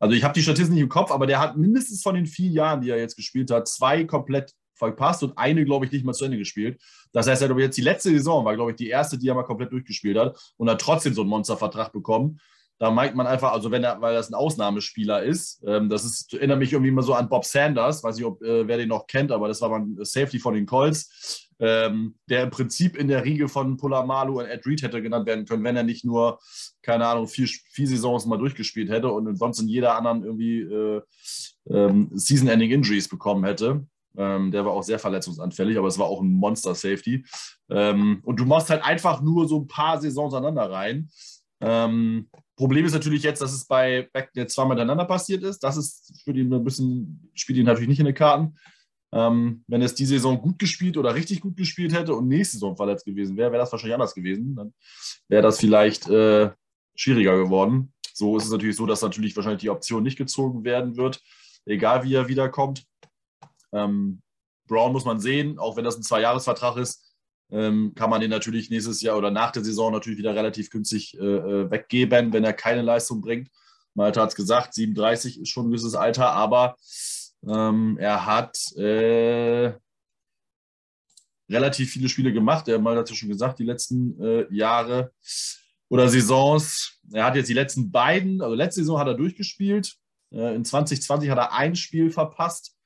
also 0.00 0.14
ich 0.14 0.24
habe 0.24 0.32
die 0.32 0.42
Statistik 0.42 0.72
nicht 0.72 0.82
im 0.82 0.88
Kopf, 0.88 1.10
aber 1.10 1.26
der 1.26 1.38
hat 1.40 1.58
mindestens 1.58 2.02
von 2.02 2.14
den 2.14 2.26
vier 2.26 2.50
Jahren, 2.50 2.80
die 2.80 2.88
er 2.88 2.98
jetzt 2.98 3.16
gespielt 3.16 3.50
hat, 3.50 3.68
zwei 3.68 4.04
komplett 4.04 4.54
verpasst 4.80 5.22
und 5.22 5.38
eine, 5.38 5.64
glaube 5.64 5.86
ich, 5.86 5.92
nicht 5.92 6.04
mal 6.04 6.12
zu 6.12 6.24
Ende 6.24 6.38
gespielt. 6.38 6.80
Das 7.12 7.28
heißt, 7.28 7.42
er 7.42 7.48
hat 7.48 7.58
jetzt 7.58 7.78
die 7.78 7.82
letzte 7.82 8.10
Saison, 8.10 8.44
war, 8.44 8.56
glaube 8.56 8.72
ich, 8.72 8.76
die 8.76 8.88
erste, 8.88 9.16
die 9.16 9.28
er 9.28 9.34
mal 9.34 9.44
komplett 9.44 9.70
durchgespielt 9.70 10.18
hat 10.18 10.36
und 10.56 10.68
hat 10.68 10.80
trotzdem 10.80 11.14
so 11.14 11.20
einen 11.20 11.30
Monstervertrag 11.30 11.92
bekommen. 11.92 12.40
Da 12.78 12.90
meint 12.90 13.14
man 13.14 13.26
einfach, 13.26 13.52
also 13.52 13.70
wenn 13.70 13.84
er, 13.84 14.00
weil 14.00 14.14
das 14.14 14.30
ein 14.30 14.34
Ausnahmespieler 14.34 15.22
ist, 15.22 15.62
ähm, 15.66 15.90
das 15.90 16.04
ist, 16.04 16.32
erinnert 16.32 16.58
mich 16.58 16.72
irgendwie 16.72 16.88
immer 16.88 17.02
so 17.02 17.14
an 17.14 17.28
Bob 17.28 17.44
Sanders, 17.44 18.02
weiß 18.02 18.16
nicht, 18.16 18.24
ob 18.24 18.42
äh, 18.42 18.66
wer 18.66 18.78
den 18.78 18.88
noch 18.88 19.06
kennt, 19.06 19.30
aber 19.30 19.48
das 19.48 19.60
war 19.60 19.68
mal 19.68 19.80
ein 19.80 19.98
Safety 20.02 20.38
von 20.38 20.54
den 20.54 20.66
Colts 20.66 21.50
ähm, 21.60 22.14
der 22.28 22.44
im 22.44 22.50
Prinzip 22.50 22.96
in 22.96 23.06
der 23.06 23.24
Riege 23.24 23.48
von 23.48 23.76
Polamalu 23.76 24.40
und 24.40 24.46
Ed 24.46 24.66
Reed 24.66 24.82
hätte 24.82 25.02
genannt 25.02 25.26
werden 25.26 25.44
können, 25.44 25.62
wenn 25.62 25.76
er 25.76 25.82
nicht 25.82 26.04
nur, 26.04 26.40
keine 26.82 27.06
Ahnung, 27.06 27.28
vier, 27.28 27.46
vier 27.46 27.86
Saisons 27.86 28.24
mal 28.24 28.38
durchgespielt 28.38 28.88
hätte 28.88 29.10
und 29.10 29.36
sonst 29.36 29.60
in 29.60 29.68
jeder 29.68 29.96
anderen 29.96 30.24
irgendwie 30.24 30.60
äh, 30.60 31.02
ähm, 31.68 32.08
Season-Ending-Injuries 32.14 33.08
bekommen 33.08 33.44
hätte. 33.44 33.86
Ähm, 34.16 34.50
der 34.50 34.64
war 34.64 34.72
auch 34.72 34.82
sehr 34.82 34.98
verletzungsanfällig, 34.98 35.78
aber 35.78 35.88
es 35.88 35.98
war 35.98 36.06
auch 36.06 36.20
ein 36.20 36.32
Monster-Safety. 36.32 37.24
Ähm, 37.70 38.20
und 38.24 38.40
du 38.40 38.44
machst 38.44 38.70
halt 38.70 38.84
einfach 38.84 39.22
nur 39.22 39.48
so 39.48 39.60
ein 39.60 39.66
paar 39.66 40.00
Saisons 40.00 40.34
aneinander 40.34 40.70
rein. 40.70 41.08
Ähm, 41.60 42.28
Problem 42.56 42.84
ist 42.84 42.92
natürlich 42.92 43.22
jetzt, 43.22 43.40
dass 43.40 43.52
es 43.52 43.66
bei 43.66 44.08
Beck 44.12 44.30
jetzt 44.34 44.54
zweimal 44.54 44.76
miteinander 44.76 45.04
passiert 45.04 45.42
ist. 45.42 45.60
Das 45.60 45.76
ist 45.76 46.22
für 46.24 46.32
ihn 46.32 46.52
ein 46.52 46.64
bisschen, 46.64 47.30
spielt 47.34 47.58
ihn 47.58 47.66
natürlich 47.66 47.88
nicht 47.88 48.00
in 48.00 48.06
den 48.06 48.14
Karten. 48.14 48.56
Ähm, 49.12 49.64
wenn 49.66 49.82
es 49.82 49.94
die 49.94 50.06
Saison 50.06 50.40
gut 50.40 50.58
gespielt 50.58 50.96
oder 50.96 51.14
richtig 51.14 51.40
gut 51.40 51.56
gespielt 51.56 51.92
hätte 51.92 52.14
und 52.14 52.28
nächste 52.28 52.56
Saison 52.56 52.76
verletzt 52.76 53.04
gewesen 53.04 53.36
wäre, 53.36 53.50
wäre 53.50 53.62
das 53.62 53.72
wahrscheinlich 53.72 53.94
anders 53.94 54.14
gewesen. 54.14 54.54
Dann 54.54 54.72
wäre 55.28 55.42
das 55.42 55.58
vielleicht 55.58 56.08
äh, 56.08 56.50
schwieriger 56.94 57.36
geworden. 57.36 57.92
So 58.12 58.36
ist 58.36 58.44
es 58.44 58.50
natürlich 58.50 58.76
so, 58.76 58.86
dass 58.86 59.02
natürlich 59.02 59.34
wahrscheinlich 59.34 59.62
die 59.62 59.70
Option 59.70 60.02
nicht 60.02 60.18
gezogen 60.18 60.64
werden 60.64 60.96
wird, 60.96 61.20
egal 61.66 62.04
wie 62.04 62.14
er 62.14 62.28
wiederkommt. 62.28 62.84
Ähm, 63.72 64.22
Brown 64.66 64.92
muss 64.92 65.04
man 65.04 65.20
sehen, 65.20 65.58
auch 65.58 65.76
wenn 65.76 65.84
das 65.84 65.96
ein 65.96 66.02
Zweijahresvertrag 66.02 66.76
ist, 66.76 67.14
ähm, 67.50 67.92
kann 67.96 68.10
man 68.10 68.20
den 68.20 68.30
natürlich 68.30 68.70
nächstes 68.70 69.02
Jahr 69.02 69.18
oder 69.18 69.30
nach 69.30 69.50
der 69.50 69.64
Saison 69.64 69.92
natürlich 69.92 70.18
wieder 70.18 70.34
relativ 70.34 70.70
günstig 70.70 71.18
äh, 71.18 71.24
äh 71.24 71.70
weggeben, 71.70 72.32
wenn 72.32 72.44
er 72.44 72.52
keine 72.52 72.82
Leistung 72.82 73.20
bringt. 73.20 73.50
Malte 73.94 74.20
hat 74.20 74.30
es 74.30 74.36
gesagt, 74.36 74.74
37 74.74 75.40
ist 75.40 75.48
schon 75.48 75.66
ein 75.66 75.70
gewisses 75.70 75.94
Alter, 75.94 76.30
aber 76.30 76.76
ähm, 77.46 77.98
er 77.98 78.24
hat 78.24 78.56
äh, 78.76 79.72
relativ 81.48 81.90
viele 81.90 82.08
Spiele 82.08 82.32
gemacht. 82.32 82.66
Der 82.66 82.78
Malte 82.78 83.00
hat 83.00 83.04
es 83.06 83.10
ja 83.10 83.16
schon 83.16 83.28
gesagt, 83.28 83.58
die 83.58 83.64
letzten 83.64 84.20
äh, 84.20 84.46
Jahre 84.54 85.12
oder 85.88 86.08
Saisons. 86.08 87.00
Er 87.12 87.24
hat 87.24 87.36
jetzt 87.36 87.48
die 87.48 87.54
letzten 87.54 87.90
beiden, 87.90 88.40
also 88.40 88.54
letzte 88.54 88.80
Saison 88.80 88.98
hat 88.98 89.08
er 89.08 89.14
durchgespielt. 89.14 89.96
Äh, 90.32 90.54
in 90.54 90.64
2020 90.64 91.28
hat 91.30 91.38
er 91.38 91.52
ein 91.52 91.74
Spiel 91.74 92.10
verpasst. 92.10 92.76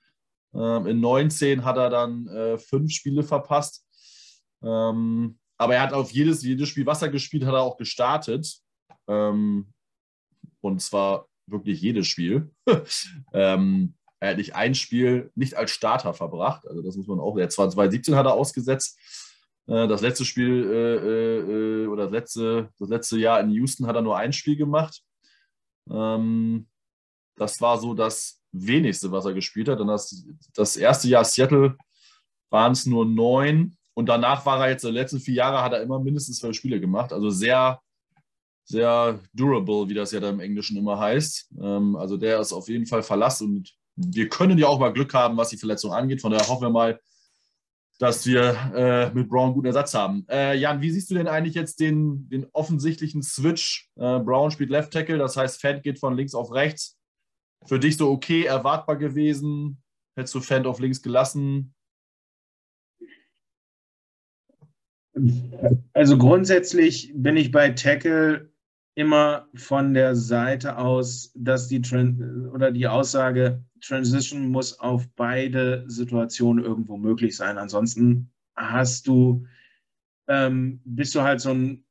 Ähm, 0.54 0.86
in 0.86 1.00
19 1.00 1.64
hat 1.64 1.76
er 1.76 1.90
dann 1.90 2.26
äh, 2.28 2.58
fünf 2.58 2.92
Spiele 2.92 3.22
verpasst. 3.22 3.84
Ähm, 4.62 5.38
aber 5.58 5.74
er 5.74 5.82
hat 5.82 5.92
auf 5.92 6.10
jedes, 6.10 6.42
jedes 6.42 6.68
Spiel, 6.68 6.86
was 6.86 7.02
er 7.02 7.08
gespielt 7.08 7.44
hat, 7.44 7.54
er 7.54 7.62
auch 7.62 7.76
gestartet. 7.76 8.60
Ähm, 9.08 9.72
und 10.60 10.80
zwar 10.80 11.28
wirklich 11.46 11.80
jedes 11.80 12.06
Spiel. 12.06 12.50
ähm, 13.32 13.94
er 14.20 14.30
hat 14.30 14.36
nicht 14.38 14.54
ein 14.54 14.74
Spiel 14.74 15.30
nicht 15.34 15.54
als 15.54 15.70
Starter 15.70 16.14
verbracht. 16.14 16.66
Also 16.66 16.82
das 16.82 16.96
muss 16.96 17.06
man 17.06 17.20
auch. 17.20 17.36
Er 17.36 17.50
zwar 17.50 17.68
2017 17.68 18.14
hat 18.14 18.26
er 18.26 18.34
ausgesetzt. 18.34 18.98
Äh, 19.66 19.86
das 19.88 20.00
letzte 20.00 20.24
Spiel 20.24 20.64
äh, 20.64 21.84
äh, 21.84 21.86
oder 21.86 22.04
das 22.04 22.12
letzte, 22.12 22.70
das 22.78 22.88
letzte 22.88 23.18
Jahr 23.18 23.40
in 23.40 23.50
Houston 23.50 23.86
hat 23.86 23.96
er 23.96 24.02
nur 24.02 24.16
ein 24.16 24.32
Spiel 24.32 24.56
gemacht. 24.56 25.02
Ähm, 25.90 26.68
das 27.36 27.60
war 27.60 27.78
so 27.78 27.94
das 27.94 28.40
wenigste, 28.54 29.10
was 29.12 29.24
er 29.24 29.34
gespielt 29.34 29.68
hat. 29.68 29.80
Und 29.80 29.88
das, 29.88 30.24
das 30.54 30.76
erste 30.76 31.08
Jahr 31.08 31.24
Seattle 31.24 31.76
waren 32.50 32.72
es 32.72 32.86
nur 32.86 33.04
neun. 33.04 33.76
Und 33.94 34.08
danach 34.08 34.44
war 34.46 34.64
er 34.64 34.70
jetzt, 34.70 34.84
die 34.84 34.90
letzten 34.90 35.20
vier 35.20 35.34
Jahre 35.34 35.62
hat 35.62 35.72
er 35.72 35.82
immer 35.82 36.00
mindestens 36.00 36.38
zwölf 36.38 36.56
Spiele 36.56 36.80
gemacht. 36.80 37.12
Also 37.12 37.30
sehr, 37.30 37.80
sehr 38.64 39.20
durable, 39.32 39.88
wie 39.88 39.94
das 39.94 40.12
ja 40.12 40.20
da 40.20 40.30
im 40.30 40.40
Englischen 40.40 40.76
immer 40.76 40.98
heißt. 40.98 41.50
Ähm, 41.60 41.96
also 41.96 42.16
der 42.16 42.40
ist 42.40 42.52
auf 42.52 42.68
jeden 42.68 42.86
Fall 42.86 43.02
Verlass 43.02 43.42
und 43.42 43.74
wir 43.96 44.28
können 44.28 44.58
ja 44.58 44.66
auch 44.66 44.80
mal 44.80 44.92
Glück 44.92 45.14
haben, 45.14 45.36
was 45.36 45.50
die 45.50 45.56
Verletzung 45.56 45.92
angeht. 45.92 46.20
Von 46.20 46.32
daher 46.32 46.48
hoffen 46.48 46.62
wir 46.62 46.70
mal, 46.70 46.98
dass 47.98 48.26
wir 48.26 48.56
äh, 48.74 49.14
mit 49.14 49.28
Brown 49.28 49.46
einen 49.46 49.54
guten 49.54 49.66
Ersatz 49.66 49.94
haben. 49.94 50.26
Äh, 50.28 50.56
Jan, 50.56 50.80
wie 50.80 50.90
siehst 50.90 51.10
du 51.10 51.14
denn 51.14 51.28
eigentlich 51.28 51.54
jetzt 51.54 51.78
den, 51.78 52.28
den 52.28 52.46
offensichtlichen 52.52 53.22
Switch? 53.22 53.88
Äh, 53.96 54.18
Brown 54.18 54.50
spielt 54.50 54.70
Left 54.70 54.92
Tackle, 54.92 55.18
das 55.18 55.36
heißt, 55.36 55.60
Fant 55.60 55.82
geht 55.82 56.00
von 56.00 56.16
links 56.16 56.34
auf 56.34 56.52
rechts. 56.52 56.93
Für 57.66 57.78
dich 57.78 57.96
so 57.96 58.10
okay, 58.10 58.44
erwartbar 58.44 58.96
gewesen? 58.96 59.82
Hättest 60.16 60.34
du 60.34 60.40
Fant 60.40 60.66
auf 60.66 60.80
links 60.80 61.02
gelassen? 61.02 61.74
Also 65.92 66.18
grundsätzlich 66.18 67.12
bin 67.14 67.36
ich 67.36 67.50
bei 67.52 67.70
Tackle 67.70 68.52
immer 68.96 69.48
von 69.54 69.94
der 69.94 70.14
Seite 70.14 70.78
aus, 70.78 71.32
dass 71.34 71.68
die 71.68 71.82
Trend 71.82 72.20
oder 72.52 72.70
die 72.70 72.86
Aussage 72.86 73.64
Transition 73.80 74.48
muss 74.48 74.78
auf 74.78 75.08
beide 75.16 75.84
Situationen 75.88 76.64
irgendwo 76.64 76.96
möglich 76.96 77.36
sein. 77.36 77.58
Ansonsten 77.58 78.30
hast 78.54 79.06
du, 79.06 79.46
ähm, 80.28 80.80
bist 80.84 81.14
du 81.14 81.22
halt 81.22 81.40
so 81.40 81.50
ein, 81.50 81.84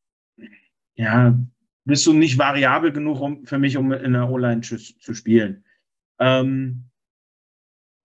ja, 0.96 1.38
bist 1.86 2.06
du 2.06 2.14
nicht 2.14 2.38
variabel 2.38 2.92
genug 2.92 3.20
um, 3.20 3.46
für 3.46 3.60
mich, 3.60 3.78
um 3.78 3.92
in 3.92 4.14
der 4.14 4.30
O-Line 4.30 4.62
zu, 4.62 4.78
spielen. 4.78 5.63
Ähm, 6.24 6.86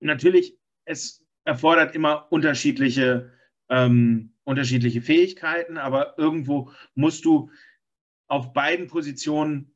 natürlich, 0.00 0.58
es 0.84 1.24
erfordert 1.44 1.94
immer 1.94 2.26
unterschiedliche, 2.32 3.32
ähm, 3.68 4.34
unterschiedliche 4.42 5.02
Fähigkeiten, 5.02 5.78
aber 5.78 6.18
irgendwo 6.18 6.72
musst 6.96 7.24
du 7.24 7.52
auf 8.26 8.52
beiden 8.52 8.88
Positionen 8.88 9.72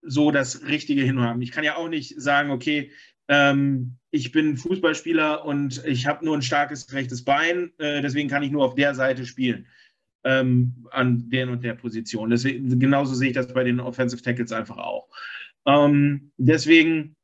so 0.00 0.30
das 0.30 0.62
Richtige 0.66 1.02
hinhaben. 1.02 1.42
Ich 1.42 1.52
kann 1.52 1.62
ja 1.62 1.76
auch 1.76 1.88
nicht 1.88 2.18
sagen, 2.18 2.50
okay, 2.50 2.90
ähm, 3.28 3.98
ich 4.10 4.32
bin 4.32 4.56
Fußballspieler 4.56 5.44
und 5.44 5.84
ich 5.84 6.06
habe 6.06 6.24
nur 6.24 6.34
ein 6.34 6.42
starkes 6.42 6.90
rechtes 6.94 7.22
Bein, 7.22 7.70
äh, 7.78 8.00
deswegen 8.00 8.30
kann 8.30 8.42
ich 8.42 8.50
nur 8.50 8.64
auf 8.64 8.76
der 8.76 8.94
Seite 8.94 9.26
spielen, 9.26 9.66
ähm, 10.24 10.86
an 10.90 11.28
der 11.28 11.50
und 11.50 11.62
der 11.64 11.74
Position. 11.74 12.30
Deswegen, 12.30 12.78
genauso 12.80 13.14
sehe 13.14 13.28
ich 13.28 13.34
das 13.34 13.52
bei 13.52 13.62
den 13.64 13.80
Offensive 13.80 14.22
Tackles 14.22 14.52
einfach 14.52 14.78
auch. 14.78 15.10
Ähm, 15.66 16.32
deswegen, 16.36 17.16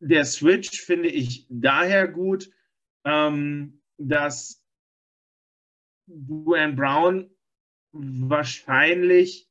der 0.00 0.24
Switch 0.24 0.80
finde 0.80 1.08
ich 1.08 1.46
daher 1.48 2.08
gut, 2.08 2.50
ähm, 3.04 3.80
dass 3.96 4.62
Duane 6.06 6.74
Brown 6.74 7.30
wahrscheinlich 7.92 9.48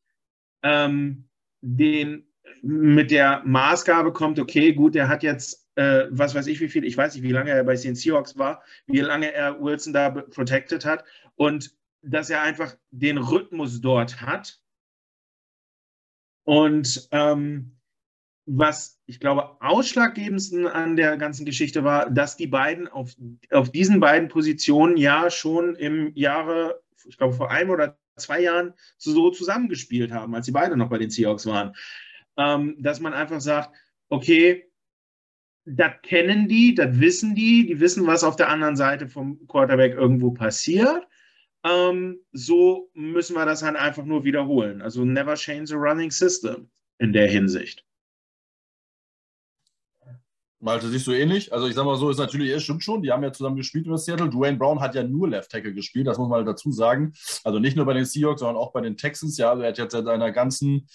ähm, 0.63 1.29
den 1.61 2.27
mit 2.61 3.11
der 3.11 3.43
Maßgabe 3.45 4.13
kommt, 4.13 4.39
okay, 4.39 4.73
gut, 4.73 4.95
der 4.95 5.07
hat 5.07 5.23
jetzt, 5.23 5.67
äh, 5.75 6.05
was 6.09 6.33
weiß 6.33 6.47
ich 6.47 6.59
wie 6.59 6.69
viel, 6.69 6.85
ich 6.85 6.97
weiß 6.97 7.13
nicht, 7.15 7.23
wie 7.23 7.31
lange 7.31 7.51
er 7.51 7.63
bei 7.63 7.75
den 7.75 7.95
Seahawks 7.95 8.37
war, 8.37 8.63
wie 8.87 9.01
lange 9.01 9.31
er 9.31 9.61
Wilson 9.61 9.93
da 9.93 10.09
protected 10.09 10.85
hat 10.85 11.03
und 11.35 11.75
dass 12.01 12.29
er 12.29 12.41
einfach 12.41 12.75
den 12.91 13.17
Rhythmus 13.17 13.81
dort 13.81 14.21
hat. 14.21 14.59
Und 16.43 17.09
ähm, 17.11 17.76
was 18.47 18.99
ich 19.05 19.19
glaube 19.19 19.61
ausschlaggebendsten 19.61 20.67
an 20.67 20.95
der 20.95 21.17
ganzen 21.17 21.45
Geschichte 21.45 21.83
war, 21.83 22.09
dass 22.09 22.37
die 22.37 22.47
beiden 22.47 22.87
auf, 22.87 23.15
auf 23.51 23.71
diesen 23.71 23.99
beiden 23.99 24.29
Positionen 24.29 24.95
ja 24.97 25.29
schon 25.29 25.75
im 25.75 26.11
Jahre, 26.15 26.81
ich 27.05 27.17
glaube 27.17 27.33
vor 27.33 27.51
einem 27.51 27.69
oder 27.69 27.99
zwei 28.15 28.41
Jahren 28.41 28.73
so 28.97 29.29
zusammengespielt 29.31 30.11
haben, 30.11 30.33
als 30.33 30.45
sie 30.45 30.53
beide 30.53 30.77
noch 30.77 30.89
bei 30.89 30.97
den 30.97 31.09
Seahawks 31.09 31.45
waren. 31.45 31.75
Ähm, 32.37 32.77
dass 32.79 33.01
man 33.01 33.13
einfach 33.13 33.41
sagt, 33.41 33.75
okay, 34.09 34.71
das 35.65 35.91
kennen 36.03 36.47
die, 36.47 36.73
das 36.73 36.99
wissen 36.99 37.35
die, 37.35 37.65
die 37.65 37.79
wissen, 37.81 38.07
was 38.07 38.23
auf 38.23 38.37
der 38.37 38.49
anderen 38.49 38.77
Seite 38.77 39.07
vom 39.07 39.45
Quarterback 39.47 39.93
irgendwo 39.93 40.31
passiert. 40.31 41.05
Ähm, 41.65 42.19
so 42.31 42.89
müssen 42.93 43.35
wir 43.35 43.45
das 43.45 43.61
halt 43.61 43.75
einfach 43.75 44.05
nur 44.05 44.23
wiederholen. 44.23 44.81
Also 44.81 45.03
never 45.03 45.35
change 45.35 45.67
the 45.67 45.73
running 45.73 46.11
system 46.11 46.69
in 46.99 47.11
der 47.11 47.27
Hinsicht. 47.27 47.86
Malte, 50.59 50.89
siehst 50.89 51.05
du 51.05 51.11
ähnlich? 51.11 51.53
Also 51.53 51.67
ich 51.67 51.75
sag 51.75 51.85
mal 51.85 51.97
so, 51.97 52.09
ist 52.09 52.17
natürlich, 52.17 52.51
es 52.51 52.63
stimmt 52.63 52.83
schon, 52.83 53.03
die 53.03 53.11
haben 53.11 53.21
ja 53.21 53.31
zusammen 53.31 53.57
gespielt 53.57 53.85
über 53.85 53.97
Seattle. 53.97 54.29
Dwayne 54.29 54.57
Brown 54.57 54.79
hat 54.79 54.95
ja 54.95 55.03
nur 55.03 55.29
Left 55.29 55.51
Tackle 55.51 55.73
gespielt, 55.73 56.07
das 56.07 56.17
muss 56.17 56.27
man 56.29 56.37
halt 56.39 56.47
dazu 56.47 56.71
sagen. 56.71 57.13
Also 57.43 57.59
nicht 57.59 57.77
nur 57.77 57.85
bei 57.85 57.93
den 57.93 58.05
Seahawks, 58.05 58.39
sondern 58.39 58.57
auch 58.57 58.71
bei 58.71 58.81
den 58.81 58.97
Texans. 58.97 59.37
Ja, 59.37 59.51
also 59.51 59.61
er 59.61 59.69
hat 59.69 59.77
jetzt 59.77 59.91
seit 59.91 60.05
seiner 60.05 60.31
ganzen, 60.31 60.87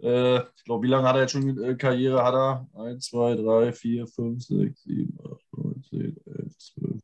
äh, 0.00 0.38
ich 0.38 0.64
glaube, 0.64 0.84
wie 0.84 0.90
lange 0.90 1.06
hat 1.06 1.16
er 1.16 1.22
jetzt 1.22 1.32
schon 1.32 1.62
äh, 1.62 1.74
Karriere? 1.74 2.24
Hat 2.24 2.34
er 2.34 2.66
1, 2.74 3.04
2, 3.04 3.34
3, 3.36 3.72
4, 3.72 4.06
5, 4.06 4.44
6, 4.44 4.82
7, 4.84 5.18
8, 5.20 5.40
9, 5.58 5.84
10, 5.90 6.16
11, 6.26 6.58
12, 6.58 7.02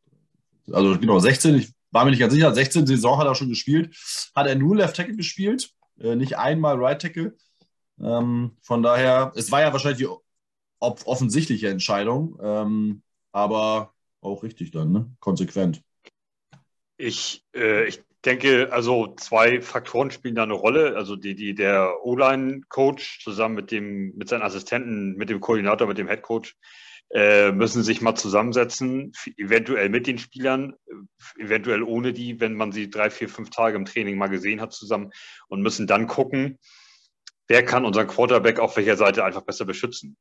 also 0.72 0.98
genau, 0.98 1.18
16, 1.18 1.56
ich 1.56 1.72
war 1.90 2.04
mir 2.04 2.10
nicht 2.10 2.20
ganz 2.20 2.32
sicher, 2.32 2.54
16 2.54 2.86
Saison 2.86 3.18
hat 3.18 3.26
er 3.26 3.34
schon 3.34 3.48
gespielt. 3.48 3.94
Hat 4.34 4.46
er 4.46 4.54
nur 4.54 4.76
Left 4.76 4.96
Tackle 4.96 5.16
gespielt, 5.16 5.70
äh, 5.98 6.16
nicht 6.16 6.38
einmal 6.38 6.76
Right 6.76 7.00
Tackle. 7.00 7.36
Ähm, 8.00 8.56
von 8.62 8.82
daher, 8.82 9.32
es 9.34 9.50
war 9.50 9.60
ja 9.60 9.72
wahrscheinlich 9.72 9.98
die 9.98 10.08
offensichtliche 10.80 11.68
Entscheidung, 11.68 12.38
ähm, 12.42 13.02
aber 13.32 13.94
auch 14.20 14.42
richtig 14.42 14.70
dann, 14.70 14.92
ne? 14.92 15.10
konsequent. 15.20 15.82
Ich, 16.96 17.44
äh, 17.54 17.86
ich 17.86 18.02
denke, 18.24 18.72
also 18.72 19.14
zwei 19.16 19.60
Faktoren 19.60 20.10
spielen 20.10 20.34
da 20.34 20.42
eine 20.42 20.54
Rolle. 20.54 20.96
Also 20.96 21.16
die, 21.16 21.34
die, 21.34 21.54
der 21.54 22.04
O-Line-Coach 22.04 23.22
zusammen 23.22 23.54
mit, 23.54 23.70
dem, 23.70 24.16
mit 24.16 24.28
seinen 24.28 24.42
Assistenten, 24.42 25.16
mit 25.16 25.30
dem 25.30 25.40
Koordinator, 25.40 25.86
mit 25.86 25.98
dem 25.98 26.08
Head-Coach, 26.08 26.56
äh, 27.10 27.52
müssen 27.52 27.82
sich 27.82 28.02
mal 28.02 28.16
zusammensetzen, 28.16 29.12
eventuell 29.38 29.88
mit 29.88 30.06
den 30.06 30.18
Spielern, 30.18 30.74
eventuell 31.38 31.82
ohne 31.82 32.12
die, 32.12 32.38
wenn 32.40 32.54
man 32.54 32.72
sie 32.72 32.90
drei, 32.90 33.08
vier, 33.08 33.30
fünf 33.30 33.50
Tage 33.50 33.76
im 33.76 33.86
Training 33.86 34.18
mal 34.18 34.26
gesehen 34.26 34.60
hat 34.60 34.74
zusammen 34.74 35.10
und 35.48 35.62
müssen 35.62 35.86
dann 35.86 36.06
gucken, 36.06 36.58
wer 37.46 37.64
kann 37.64 37.86
unseren 37.86 38.08
Quarterback 38.08 38.58
auf 38.58 38.76
welcher 38.76 38.96
Seite 38.96 39.24
einfach 39.24 39.42
besser 39.42 39.64
beschützen. 39.64 40.18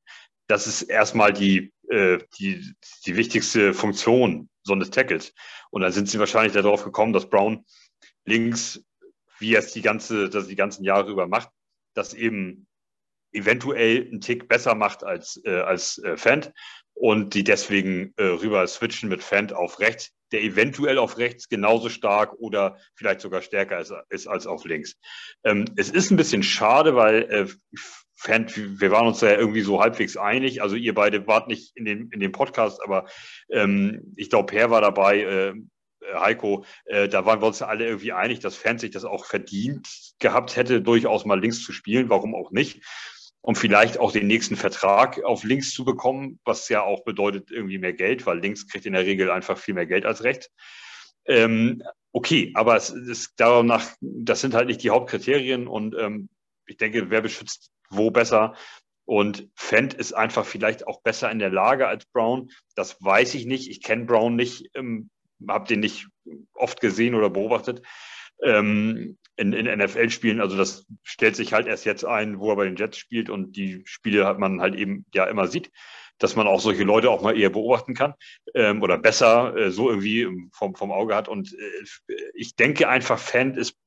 Das 0.47 0.67
ist 0.67 0.83
erstmal 0.83 1.33
die, 1.33 1.73
äh, 1.89 2.19
die, 2.39 2.73
die 3.05 3.15
wichtigste 3.15 3.73
Funktion 3.73 4.49
so 4.63 4.73
eines 4.73 4.89
Tackles. 4.89 5.33
Und 5.69 5.81
dann 5.81 5.91
sind 5.91 6.09
sie 6.09 6.19
wahrscheinlich 6.19 6.53
darauf 6.53 6.83
gekommen, 6.83 7.13
dass 7.13 7.29
Brown 7.29 7.65
links, 8.25 8.83
wie 9.39 9.53
er 9.53 9.59
es 9.59 9.73
die, 9.73 9.81
ganze, 9.81 10.29
das 10.29 10.47
die 10.47 10.55
ganzen 10.55 10.83
Jahre 10.83 11.11
über 11.11 11.27
macht, 11.27 11.49
das 11.93 12.13
eben 12.13 12.67
eventuell 13.31 14.07
einen 14.07 14.21
Tick 14.21 14.47
besser 14.47 14.75
macht 14.75 15.03
als, 15.03 15.41
äh, 15.43 15.59
als 15.59 15.97
äh, 15.99 16.17
Fant 16.17 16.53
und 16.99 17.33
die 17.33 17.43
deswegen 17.43 18.13
äh, 18.17 18.23
rüber 18.23 18.65
switchen 18.67 19.09
mit 19.09 19.23
Fant 19.23 19.53
auf 19.53 19.79
rechts, 19.79 20.11
der 20.31 20.41
eventuell 20.41 20.97
auf 20.97 21.17
rechts 21.17 21.47
genauso 21.47 21.89
stark 21.89 22.33
oder 22.39 22.77
vielleicht 22.95 23.21
sogar 23.21 23.41
stärker 23.41 23.79
ist, 23.79 23.93
ist 24.09 24.27
als 24.27 24.47
auf 24.47 24.65
links. 24.65 24.95
Ähm, 25.43 25.65
es 25.75 25.89
ist 25.89 26.11
ein 26.11 26.17
bisschen 26.17 26.43
schade, 26.43 26.95
weil 26.95 27.23
äh, 27.23 27.47
Fant, 28.15 28.57
wir 28.57 28.89
waren 28.89 29.05
uns 29.05 29.19
da 29.19 29.27
ja 29.27 29.37
irgendwie 29.37 29.61
so 29.61 29.79
halbwegs 29.79 30.17
einig. 30.17 30.63
Also 30.63 30.75
ihr 30.75 30.95
beide 30.95 31.27
wart 31.27 31.47
nicht 31.47 31.77
in 31.77 31.85
dem, 31.85 32.09
in 32.11 32.19
dem 32.19 32.31
Podcast, 32.31 32.81
aber 32.83 33.05
ähm, 33.51 34.13
ich 34.15 34.31
glaube, 34.31 34.47
Per 34.47 34.71
war 34.71 34.81
dabei, 34.81 35.21
äh, 35.21 35.53
Heiko, 36.13 36.65
äh, 36.85 37.07
da 37.07 37.25
waren 37.25 37.41
wir 37.41 37.47
uns 37.47 37.61
alle 37.61 37.85
irgendwie 37.85 38.13
einig, 38.13 38.39
dass 38.39 38.55
Fant 38.55 38.79
sich 38.79 38.91
das 38.91 39.05
auch 39.05 39.25
verdient 39.25 39.87
gehabt 40.19 40.55
hätte, 40.55 40.81
durchaus 40.81 41.25
mal 41.25 41.39
links 41.39 41.61
zu 41.61 41.71
spielen, 41.71 42.09
warum 42.09 42.33
auch 42.33 42.49
nicht. 42.51 42.81
Um 43.47 43.55
vielleicht 43.55 43.97
auch 43.97 44.11
den 44.11 44.27
nächsten 44.27 44.57
Vertrag 44.57 45.23
auf 45.23 45.45
links 45.45 45.71
zu 45.71 45.85
bekommen, 45.85 46.37
was 46.43 46.67
ja 46.67 46.83
auch 46.83 47.05
bedeutet 47.05 47.49
irgendwie 47.49 47.77
mehr 47.77 47.93
Geld, 47.93 48.25
weil 48.25 48.39
links 48.39 48.67
kriegt 48.67 48.85
in 48.85 48.91
der 48.91 49.05
Regel 49.05 49.31
einfach 49.31 49.57
viel 49.57 49.73
mehr 49.73 49.85
Geld 49.85 50.05
als 50.05 50.25
rechts. 50.25 50.51
Ähm, 51.23 51.81
okay, 52.11 52.51
aber 52.55 52.75
es 52.75 52.89
ist 52.89 53.35
danach, 53.37 53.89
das 54.01 54.41
sind 54.41 54.53
halt 54.53 54.67
nicht 54.67 54.83
die 54.83 54.89
Hauptkriterien 54.89 55.65
und 55.65 55.95
ähm, 55.97 56.27
ich 56.65 56.75
denke, 56.75 57.09
wer 57.09 57.21
beschützt 57.21 57.71
wo 57.89 58.11
besser? 58.11 58.53
Und 59.05 59.47
Fendt 59.55 59.93
ist 59.93 60.11
einfach 60.11 60.45
vielleicht 60.45 60.85
auch 60.85 61.01
besser 61.01 61.31
in 61.31 61.39
der 61.39 61.49
Lage 61.49 61.87
als 61.87 62.05
Brown. 62.07 62.51
Das 62.75 63.01
weiß 63.01 63.33
ich 63.35 63.45
nicht. 63.45 63.69
Ich 63.69 63.81
kenne 63.81 64.03
Brown 64.03 64.35
nicht, 64.35 64.71
ähm, 64.73 65.09
habe 65.47 65.69
den 65.69 65.79
nicht 65.79 66.09
oft 66.53 66.81
gesehen 66.81 67.15
oder 67.15 67.29
beobachtet 67.29 67.81
ähm, 68.43 69.17
in, 69.37 69.53
in 69.53 69.65
NFL-Spielen. 69.65 70.41
Also 70.41 70.57
das 70.57 70.85
stellt 71.03 71.35
sich 71.35 71.53
halt 71.53 71.67
erst 71.67 71.85
jetzt 71.85 72.03
ein, 72.03 72.39
wo 72.39 72.49
er 72.51 72.55
bei 72.55 72.65
den 72.65 72.75
Jets 72.75 72.97
spielt 72.97 73.29
und 73.29 73.55
die 73.55 73.83
Spiele 73.85 74.25
hat 74.25 74.39
man 74.39 74.59
halt 74.59 74.75
eben 74.75 75.05
ja 75.13 75.25
immer 75.25 75.47
sieht, 75.47 75.71
dass 76.17 76.35
man 76.35 76.47
auch 76.47 76.59
solche 76.59 76.83
Leute 76.83 77.11
auch 77.11 77.21
mal 77.21 77.37
eher 77.37 77.51
beobachten 77.51 77.93
kann 77.93 78.15
ähm, 78.55 78.81
oder 78.81 78.97
besser 78.97 79.55
äh, 79.55 79.71
so 79.71 79.89
irgendwie 79.89 80.27
vom, 80.51 80.75
vom 80.75 80.91
Auge 80.91 81.15
hat. 81.15 81.27
Und 81.27 81.53
äh, 81.53 82.13
ich 82.33 82.55
denke 82.55 82.89
einfach, 82.89 83.19
Fendt 83.19 83.57
ist 83.57 83.77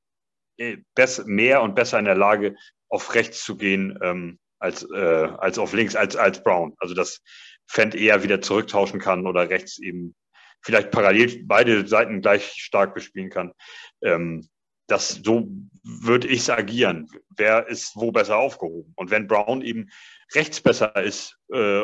äh, 0.57 0.77
mehr 1.25 1.61
und 1.61 1.75
besser 1.75 1.99
in 1.99 2.05
der 2.05 2.15
Lage, 2.15 2.55
auf 2.87 3.13
rechts 3.13 3.43
zu 3.43 3.57
gehen, 3.57 3.97
ähm, 4.01 4.39
als, 4.59 4.83
äh, 4.91 4.97
als 5.37 5.59
auf 5.59 5.73
links, 5.73 5.95
als, 5.95 6.15
als 6.15 6.43
Brown. 6.43 6.75
Also 6.77 6.93
dass 6.93 7.21
Fendt 7.67 7.95
eher 7.95 8.23
wieder 8.23 8.41
zurücktauschen 8.41 8.99
kann 8.99 9.27
oder 9.27 9.49
rechts 9.49 9.79
eben 9.79 10.15
vielleicht 10.61 10.91
parallel 10.91 11.43
beide 11.45 11.87
Seiten 11.87 12.21
gleich 12.21 12.53
stark 12.55 12.93
bespielen 12.93 13.29
kann. 13.29 13.53
Ähm, 14.01 14.47
das, 14.91 15.21
so 15.23 15.47
würde 15.83 16.27
ich 16.27 16.41
es 16.41 16.49
agieren. 16.49 17.07
Wer 17.35 17.67
ist 17.67 17.95
wo 17.95 18.11
besser 18.11 18.37
aufgehoben? 18.37 18.93
Und 18.95 19.09
wenn 19.09 19.27
Brown 19.27 19.61
eben 19.61 19.89
rechts 20.33 20.61
besser 20.61 20.95
ist 20.95 21.37
äh, 21.51 21.83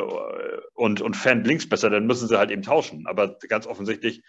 und, 0.74 1.00
und 1.00 1.16
Fan 1.16 1.44
links 1.44 1.68
besser, 1.68 1.90
dann 1.90 2.06
müssen 2.06 2.28
sie 2.28 2.38
halt 2.38 2.50
eben 2.50 2.62
tauschen. 2.62 3.06
Aber 3.06 3.38
ganz 3.48 3.66
offensichtlich 3.66 4.22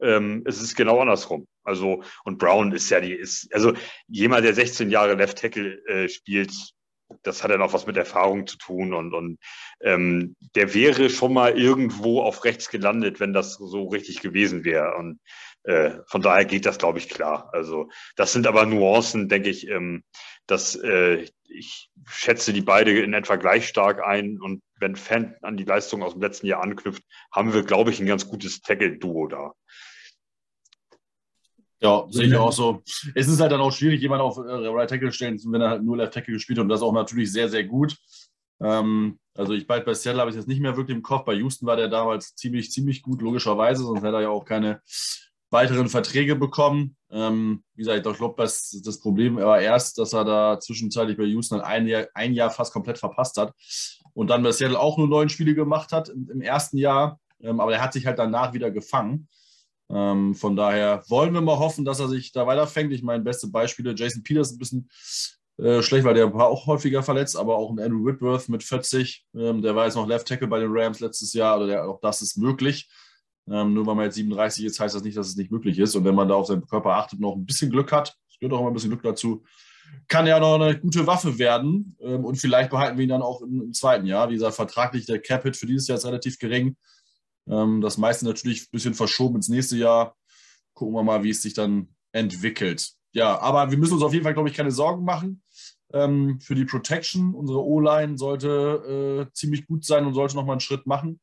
ähm, 0.00 0.42
ist 0.46 0.60
es 0.60 0.74
genau 0.74 1.00
andersrum. 1.00 1.46
Also, 1.62 2.02
und 2.24 2.38
Brown 2.38 2.72
ist 2.72 2.90
ja 2.90 3.00
die, 3.00 3.12
ist, 3.12 3.52
also 3.54 3.74
jemand, 4.08 4.44
der 4.44 4.54
16 4.54 4.90
Jahre 4.90 5.14
Left 5.14 5.38
Tackle 5.38 5.84
äh, 5.86 6.08
spielt, 6.08 6.52
das 7.22 7.42
hat 7.42 7.50
ja 7.50 7.58
noch 7.58 7.72
was 7.72 7.86
mit 7.86 7.96
Erfahrung 7.96 8.46
zu 8.46 8.56
tun 8.56 8.92
und, 8.94 9.14
und 9.14 9.38
ähm, 9.80 10.36
der 10.54 10.74
wäre 10.74 11.10
schon 11.10 11.32
mal 11.32 11.56
irgendwo 11.58 12.22
auf 12.22 12.44
rechts 12.44 12.70
gelandet, 12.70 13.20
wenn 13.20 13.32
das 13.32 13.54
so 13.54 13.88
richtig 13.88 14.20
gewesen 14.20 14.64
wäre. 14.64 14.96
Und 14.96 15.20
äh, 15.64 15.98
von 16.06 16.22
daher 16.22 16.44
geht 16.44 16.66
das, 16.66 16.78
glaube 16.78 16.98
ich, 16.98 17.08
klar. 17.08 17.50
Also 17.52 17.88
das 18.16 18.32
sind 18.32 18.46
aber 18.46 18.66
Nuancen, 18.66 19.28
denke 19.28 19.50
ich, 19.50 19.68
ähm, 19.68 20.04
dass 20.46 20.76
äh, 20.76 21.26
ich 21.48 21.90
schätze 22.06 22.52
die 22.52 22.60
beide 22.60 22.98
in 22.98 23.14
etwa 23.14 23.36
gleich 23.36 23.66
stark 23.66 24.02
ein 24.02 24.40
und 24.40 24.62
wenn 24.78 24.96
Fan 24.96 25.36
an 25.42 25.56
die 25.56 25.64
Leistung 25.64 26.02
aus 26.02 26.12
dem 26.12 26.22
letzten 26.22 26.46
Jahr 26.46 26.62
anknüpft, 26.62 27.02
haben 27.32 27.54
wir, 27.54 27.62
glaube 27.62 27.90
ich, 27.90 28.00
ein 28.00 28.06
ganz 28.06 28.28
gutes 28.28 28.60
Tackle-Duo 28.60 29.28
da. 29.28 29.52
Ja, 31.80 32.06
sehe 32.10 32.26
ich 32.26 32.36
auch 32.36 32.52
so. 32.52 32.82
Es 33.14 33.28
ist 33.28 33.40
halt 33.40 33.52
dann 33.52 33.60
auch 33.60 33.72
schwierig, 33.72 34.00
jemanden 34.00 34.24
auf 34.24 34.38
äh, 34.38 34.40
Right 34.40 34.88
Tackle 34.88 35.12
stellen, 35.12 35.38
wenn 35.46 35.60
er 35.60 35.70
halt 35.70 35.82
nur 35.82 35.96
Left 35.96 36.14
Tackle 36.14 36.34
gespielt 36.34 36.58
hat 36.58 36.64
und 36.64 36.68
das 36.70 36.82
auch 36.82 36.92
natürlich 36.92 37.30
sehr, 37.30 37.48
sehr 37.48 37.64
gut. 37.64 37.96
Ähm, 38.60 39.18
also 39.34 39.52
ich 39.52 39.66
bei, 39.66 39.80
bei 39.80 39.94
Seattle 39.94 40.20
habe 40.20 40.30
ich 40.30 40.36
das 40.36 40.46
nicht 40.46 40.60
mehr 40.60 40.76
wirklich 40.76 40.96
im 40.96 41.02
Kopf. 41.02 41.24
Bei 41.24 41.34
Houston 41.34 41.66
war 41.66 41.76
der 41.76 41.88
damals 41.88 42.34
ziemlich, 42.34 42.70
ziemlich 42.70 43.02
gut, 43.02 43.20
logischerweise, 43.20 43.82
sonst 43.82 44.02
hätte 44.02 44.16
er 44.16 44.22
ja 44.22 44.28
auch 44.30 44.44
keine 44.44 44.80
weiteren 45.54 45.88
Verträge 45.88 46.36
bekommen. 46.36 46.96
Ähm, 47.10 47.62
wie 47.74 47.82
gesagt, 47.82 48.06
ich 48.06 48.16
glaube, 48.18 48.34
das, 48.36 48.78
das 48.84 49.00
Problem 49.00 49.36
war 49.36 49.60
erst, 49.60 49.96
dass 49.98 50.12
er 50.12 50.24
da 50.24 50.60
zwischenzeitlich 50.60 51.16
bei 51.16 51.24
Houston 51.24 51.60
ein 51.60 51.86
Jahr, 51.86 52.06
ein 52.12 52.34
Jahr 52.34 52.50
fast 52.50 52.72
komplett 52.72 52.98
verpasst 52.98 53.38
hat 53.38 53.54
und 54.12 54.28
dann 54.28 54.42
bei 54.42 54.52
Seattle 54.52 54.78
auch 54.78 54.98
nur 54.98 55.08
neun 55.08 55.30
Spiele 55.30 55.54
gemacht 55.54 55.92
hat 55.92 56.10
im, 56.10 56.28
im 56.28 56.42
ersten 56.42 56.76
Jahr. 56.76 57.18
Ähm, 57.40 57.60
aber 57.60 57.72
er 57.72 57.82
hat 57.82 57.94
sich 57.94 58.04
halt 58.04 58.18
danach 58.18 58.52
wieder 58.52 58.70
gefangen. 58.70 59.28
Ähm, 59.90 60.34
von 60.34 60.56
daher 60.56 61.02
wollen 61.08 61.32
wir 61.32 61.40
mal 61.40 61.58
hoffen, 61.58 61.84
dass 61.84 62.00
er 62.00 62.08
sich 62.08 62.32
da 62.32 62.46
weiterfängt. 62.46 62.92
Ich 62.92 63.02
meine, 63.02 63.22
beste 63.22 63.48
Beispiele, 63.48 63.94
Jason 63.96 64.22
Peters 64.22 64.52
ein 64.52 64.58
bisschen 64.58 64.90
äh, 65.58 65.82
schlecht, 65.82 66.04
weil 66.04 66.14
der 66.14 66.34
war 66.34 66.48
auch 66.48 66.66
häufiger 66.66 67.02
verletzt, 67.02 67.36
aber 67.36 67.56
auch 67.56 67.70
ein 67.70 67.78
Andrew 67.78 68.04
Whitworth 68.04 68.48
mit 68.48 68.64
40, 68.64 69.24
ähm, 69.36 69.62
der 69.62 69.76
war 69.76 69.84
jetzt 69.84 69.94
noch 69.94 70.08
Left 70.08 70.26
Tackle 70.26 70.48
bei 70.48 70.58
den 70.58 70.70
Rams 70.72 70.98
letztes 70.98 71.32
Jahr, 71.32 71.58
oder 71.58 71.66
der, 71.66 71.88
auch 71.88 72.00
das 72.00 72.22
ist 72.22 72.36
möglich. 72.36 72.88
Ähm, 73.50 73.74
nur 73.74 73.86
weil 73.86 73.94
man 73.94 74.04
jetzt 74.06 74.14
37 74.14 74.64
ist, 74.64 74.80
heißt 74.80 74.94
das 74.94 75.04
nicht, 75.04 75.16
dass 75.16 75.28
es 75.28 75.36
nicht 75.36 75.50
möglich 75.50 75.78
ist. 75.78 75.94
Und 75.94 76.04
wenn 76.04 76.14
man 76.14 76.28
da 76.28 76.34
auf 76.34 76.46
seinen 76.46 76.66
Körper 76.66 76.90
achtet 76.90 77.18
und 77.18 77.22
noch 77.22 77.36
ein 77.36 77.44
bisschen 77.44 77.70
Glück 77.70 77.92
hat, 77.92 78.16
es 78.28 78.38
gehört 78.38 78.54
auch 78.54 78.60
immer 78.60 78.70
ein 78.70 78.74
bisschen 78.74 78.90
Glück 78.90 79.02
dazu, 79.02 79.44
kann 80.08 80.26
er 80.26 80.40
noch 80.40 80.54
eine 80.54 80.78
gute 80.78 81.06
Waffe 81.06 81.38
werden. 81.38 81.96
Ähm, 82.00 82.24
und 82.24 82.36
vielleicht 82.36 82.70
behalten 82.70 82.96
wir 82.96 83.04
ihn 83.04 83.10
dann 83.10 83.22
auch 83.22 83.42
im, 83.42 83.62
im 83.62 83.72
zweiten 83.72 84.06
Jahr. 84.06 84.30
Wie 84.30 84.34
gesagt, 84.34 84.56
vertraglich 84.56 85.06
der 85.06 85.20
Cap-Hit 85.20 85.56
für 85.56 85.66
dieses 85.66 85.88
Jahr 85.88 85.98
ist 85.98 86.06
relativ 86.06 86.38
gering. 86.38 86.76
Ähm, 87.48 87.80
das 87.80 87.98
meiste 87.98 88.24
natürlich 88.24 88.62
ein 88.62 88.72
bisschen 88.72 88.94
verschoben 88.94 89.36
ins 89.36 89.48
nächste 89.48 89.76
Jahr. 89.76 90.16
Gucken 90.74 90.94
wir 90.94 91.02
mal, 91.02 91.22
wie 91.22 91.30
es 91.30 91.42
sich 91.42 91.54
dann 91.54 91.88
entwickelt. 92.12 92.92
Ja, 93.12 93.38
aber 93.40 93.70
wir 93.70 93.78
müssen 93.78 93.94
uns 93.94 94.02
auf 94.02 94.12
jeden 94.12 94.24
Fall, 94.24 94.34
glaube 94.34 94.48
ich, 94.48 94.56
keine 94.56 94.72
Sorgen 94.72 95.04
machen. 95.04 95.42
Ähm, 95.92 96.40
für 96.40 96.56
die 96.56 96.64
Protection, 96.64 97.34
unsere 97.34 97.64
O-Line 97.64 98.18
sollte 98.18 99.28
äh, 99.28 99.32
ziemlich 99.32 99.66
gut 99.66 99.84
sein 99.84 100.06
und 100.06 100.14
sollte 100.14 100.34
nochmal 100.34 100.54
einen 100.54 100.60
Schritt 100.60 100.86
machen. 100.86 101.20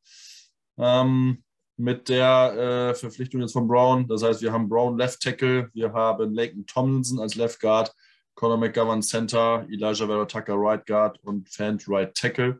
Ähm, 0.77 1.43
mit 1.81 2.09
der 2.09 2.91
äh, 2.91 2.95
Verpflichtung 2.95 3.41
jetzt 3.41 3.53
von 3.53 3.67
Brown. 3.67 4.07
Das 4.07 4.23
heißt, 4.23 4.41
wir 4.41 4.53
haben 4.53 4.69
Brown 4.69 4.97
Left 4.97 5.19
Tackle, 5.19 5.69
wir 5.73 5.91
haben 5.91 6.33
Laken 6.33 6.65
Tomlinson 6.67 7.19
als 7.19 7.35
Left 7.35 7.59
Guard, 7.59 7.91
Conor 8.35 8.57
McGovern 8.57 9.01
Center, 9.01 9.65
Elijah 9.69 10.05
Vera 10.05 10.25
Tucker 10.25 10.53
Right 10.55 10.85
Guard 10.85 11.17
und 11.23 11.49
Fant 11.49 11.83
Right 11.87 12.13
Tackle. 12.13 12.59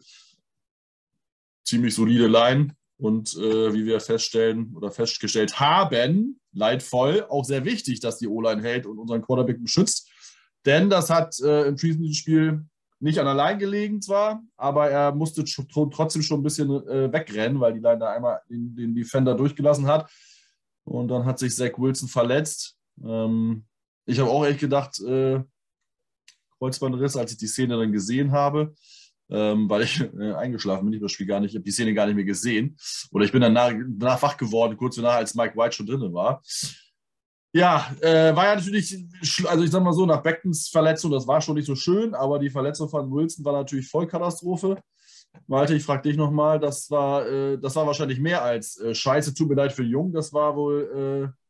Ziemlich 1.63 1.93
solide 1.93 2.27
Line. 2.27 2.75
Und 2.97 3.35
äh, 3.35 3.73
wie 3.73 3.85
wir 3.85 3.99
feststellen 3.99 4.73
oder 4.75 4.91
festgestellt 4.91 5.59
haben, 5.59 6.39
leidvoll, 6.53 7.25
auch 7.29 7.45
sehr 7.45 7.65
wichtig, 7.65 7.99
dass 7.99 8.17
die 8.17 8.27
O-Line 8.27 8.61
hält 8.61 8.85
und 8.85 8.99
unseren 8.99 9.23
Quarterback 9.23 9.61
beschützt. 9.61 10.09
Denn 10.65 10.89
das 10.89 11.09
hat 11.09 11.39
äh, 11.39 11.67
im 11.67 11.75
Preseason-Spiel 11.75 12.63
nicht 13.01 13.19
an 13.19 13.35
Line 13.35 13.57
gelegen 13.57 14.01
zwar, 14.01 14.43
aber 14.57 14.89
er 14.89 15.13
musste 15.13 15.43
trotzdem 15.43 16.21
schon 16.21 16.39
ein 16.39 16.43
bisschen 16.43 16.69
äh, 16.87 17.11
wegrennen, 17.11 17.59
weil 17.59 17.73
die 17.73 17.79
Line 17.79 17.99
da 17.99 18.11
einmal 18.11 18.41
den, 18.49 18.75
den, 18.75 18.95
Defender 18.95 19.35
durchgelassen 19.35 19.87
hat. 19.87 20.09
Und 20.83 21.07
dann 21.09 21.25
hat 21.25 21.39
sich 21.39 21.55
Zach 21.55 21.77
Wilson 21.77 22.07
verletzt. 22.07 22.77
Ähm, 23.03 23.65
ich 24.05 24.19
habe 24.19 24.29
auch 24.29 24.45
echt 24.45 24.59
gedacht, 24.59 24.99
äh, 25.01 25.41
Kreuzbandriss, 26.57 27.15
als 27.17 27.31
ich 27.31 27.37
die 27.37 27.47
Szene 27.47 27.77
dann 27.77 27.91
gesehen 27.91 28.31
habe 28.31 28.73
ähm, 29.31 29.69
weil 29.69 29.83
ich 29.83 30.01
äh, 30.01 30.33
eingeschlafen 30.33 30.85
bin. 30.85 30.93
Ich 30.93 30.97
habe 30.97 31.05
das 31.05 31.13
Spiel 31.13 31.25
gar 31.25 31.39
nicht, 31.39 31.51
ich 31.51 31.55
habe 31.55 31.63
die 31.63 31.71
Szene 31.71 31.93
gar 31.93 32.05
nicht 32.05 32.15
mehr 32.15 32.25
gesehen. 32.25 32.77
Oder 33.11 33.25
ich 33.25 33.31
bin 33.31 33.41
dann 33.41 33.53
nach, 33.53 33.71
danach 33.71 34.21
wach 34.21 34.37
geworden, 34.37 34.77
kurz 34.77 34.97
danach, 34.97 35.15
als 35.15 35.33
Mike 35.33 35.55
White 35.55 35.75
schon 35.75 35.85
drin 35.85 36.13
war. 36.13 36.43
Ja, 37.53 37.93
äh, 37.99 38.33
war 38.33 38.45
ja 38.45 38.55
natürlich, 38.55 38.97
also 39.45 39.63
ich 39.63 39.71
sag 39.71 39.83
mal 39.83 39.91
so, 39.91 40.05
nach 40.05 40.23
Beckens 40.23 40.69
Verletzung, 40.69 41.11
das 41.11 41.27
war 41.27 41.41
schon 41.41 41.55
nicht 41.55 41.65
so 41.65 41.75
schön, 41.75 42.13
aber 42.15 42.39
die 42.39 42.49
Verletzung 42.49 42.87
von 42.87 43.11
Wilson 43.11 43.43
war 43.43 43.53
natürlich 43.53 43.89
Vollkatastrophe. 43.89 44.81
Malte, 45.47 45.75
ich 45.75 45.83
frage 45.83 46.03
dich 46.03 46.17
nochmal, 46.17 46.59
das 46.59 46.89
war, 46.89 47.27
äh, 47.27 47.57
das 47.57 47.75
war 47.75 47.85
wahrscheinlich 47.85 48.19
mehr 48.19 48.41
als 48.41 48.79
äh, 48.79 48.95
Scheiße, 48.95 49.33
tut 49.33 49.49
mir 49.49 49.55
leid 49.55 49.73
für 49.73 49.83
Jung, 49.83 50.13
das 50.13 50.31
war 50.31 50.55
wohl 50.55 51.33
äh, 51.33 51.41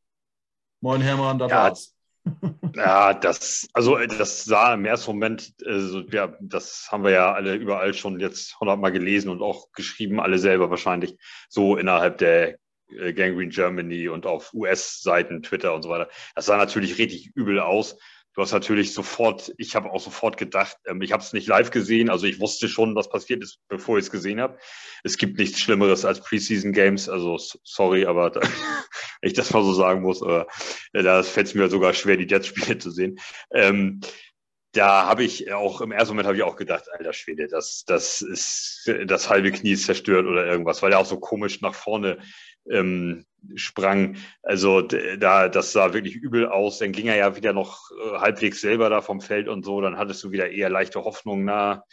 Moin 0.82 1.02
Hermann, 1.02 1.38
da 1.38 1.48
ja, 1.48 1.56
war's. 1.56 1.96
Ja, 2.76 3.14
das, 3.14 3.68
also 3.74 3.98
das 3.98 4.46
sah 4.46 4.74
im 4.74 4.86
ersten 4.86 5.12
Moment, 5.12 5.54
also, 5.66 6.02
ja, 6.12 6.36
das 6.40 6.88
haben 6.92 7.04
wir 7.04 7.12
ja 7.12 7.34
alle 7.34 7.56
überall 7.56 7.94
schon 7.94 8.20
jetzt 8.20 8.60
hundertmal 8.60 8.92
gelesen 8.92 9.30
und 9.30 9.42
auch 9.42 9.72
geschrieben, 9.74 10.20
alle 10.20 10.40
selber 10.40 10.70
wahrscheinlich, 10.70 11.18
so 11.50 11.78
innerhalb 11.78 12.18
der 12.20 12.58
äh, 13.00 13.14
Gangrene 13.14 13.50
Germany 13.50 14.10
und 14.10 14.26
auf 14.26 14.54
US-Seiten, 14.54 15.44
Twitter 15.44 15.74
und 15.74 15.84
so 15.84 15.90
weiter. 15.90 16.10
Das 16.36 16.46
sah 16.46 16.58
natürlich 16.58 16.98
richtig 16.98 17.32
übel 17.36 17.60
aus 17.60 17.98
du 18.34 18.42
hast 18.42 18.52
natürlich 18.52 18.94
sofort, 18.94 19.54
ich 19.58 19.76
habe 19.76 19.92
auch 19.92 20.00
sofort 20.00 20.38
gedacht, 20.38 20.78
ähm, 20.86 21.02
ich 21.02 21.12
habe 21.12 21.24
es 21.24 21.34
nicht 21.34 21.48
live 21.48 21.72
gesehen, 21.72 22.10
also 22.10 22.26
ich 22.26 22.40
wusste 22.40 22.70
schon, 22.70 22.96
was 22.96 23.10
passiert 23.10 23.44
ist, 23.44 23.60
bevor 23.68 23.98
ich 23.98 24.06
es 24.06 24.12
gesehen 24.12 24.40
habe. 24.40 24.58
Es 25.04 25.18
gibt 25.18 25.38
nichts 25.38 25.60
Schlimmeres 25.60 26.06
als 26.06 26.22
Preseason 26.22 26.72
Games, 26.72 27.10
also 27.10 27.38
sorry, 27.64 28.06
aber 28.06 28.30
da, 28.30 28.42
ich 29.22 29.34
das 29.34 29.52
mal 29.52 29.64
so 29.64 29.74
sagen 29.74 30.02
muss, 30.02 30.22
aber 30.22 30.48
äh, 30.94 31.04
da 31.04 31.24
fällt 31.24 31.48
es 31.48 31.56
mir 31.56 31.70
sogar 31.70 31.94
schwer, 31.94 32.18
die 32.18 32.28
Jets-Spiele 32.28 32.78
zu 32.78 32.92
sehen. 32.92 33.20
Ähm, 33.54 34.02
da 34.74 35.06
habe 35.06 35.24
ich 35.24 35.52
auch 35.52 35.82
im 35.82 35.92
ersten 35.92 36.14
Moment 36.14 36.28
habe 36.28 36.38
ich 36.38 36.44
auch 36.44 36.56
gedacht, 36.56 36.86
alter 36.92 37.14
Schwede, 37.14 37.48
das, 37.48 37.84
das 37.86 38.22
ist 38.22 38.90
das 39.06 39.30
halbe 39.30 39.52
Knie 39.52 39.72
ist 39.72 39.86
zerstört 39.86 40.26
oder 40.26 40.46
irgendwas, 40.46 40.82
weil 40.82 40.94
er 40.94 41.00
auch 41.00 41.06
so 41.06 41.20
komisch 41.20 41.62
nach 41.62 41.76
vorne 41.76 42.20
ähm, 42.70 43.26
sprang. 43.56 44.16
Also 44.44 44.82
da, 44.82 45.50
das 45.50 45.74
sah 45.74 45.94
wirklich 45.94 46.16
übel 46.16 46.48
aus. 46.48 46.80
Dann 46.80 46.92
ging 46.92 47.08
er 47.08 47.18
ja 47.18 47.36
wieder 47.36 47.54
noch 47.54 47.92
äh, 47.92 48.20
halbwegs 48.20 48.62
selber 48.62 48.90
da 48.90 49.02
vom 49.02 49.20
Feld 49.20 49.48
und 49.48 49.66
so. 49.66 49.82
Dann 49.82 49.98
hattest 49.98 50.24
du 50.24 50.32
wieder 50.32 50.50
eher 50.50 50.70
leichte 50.70 51.04
Hoffnung, 51.04 51.44
na, 51.44 51.84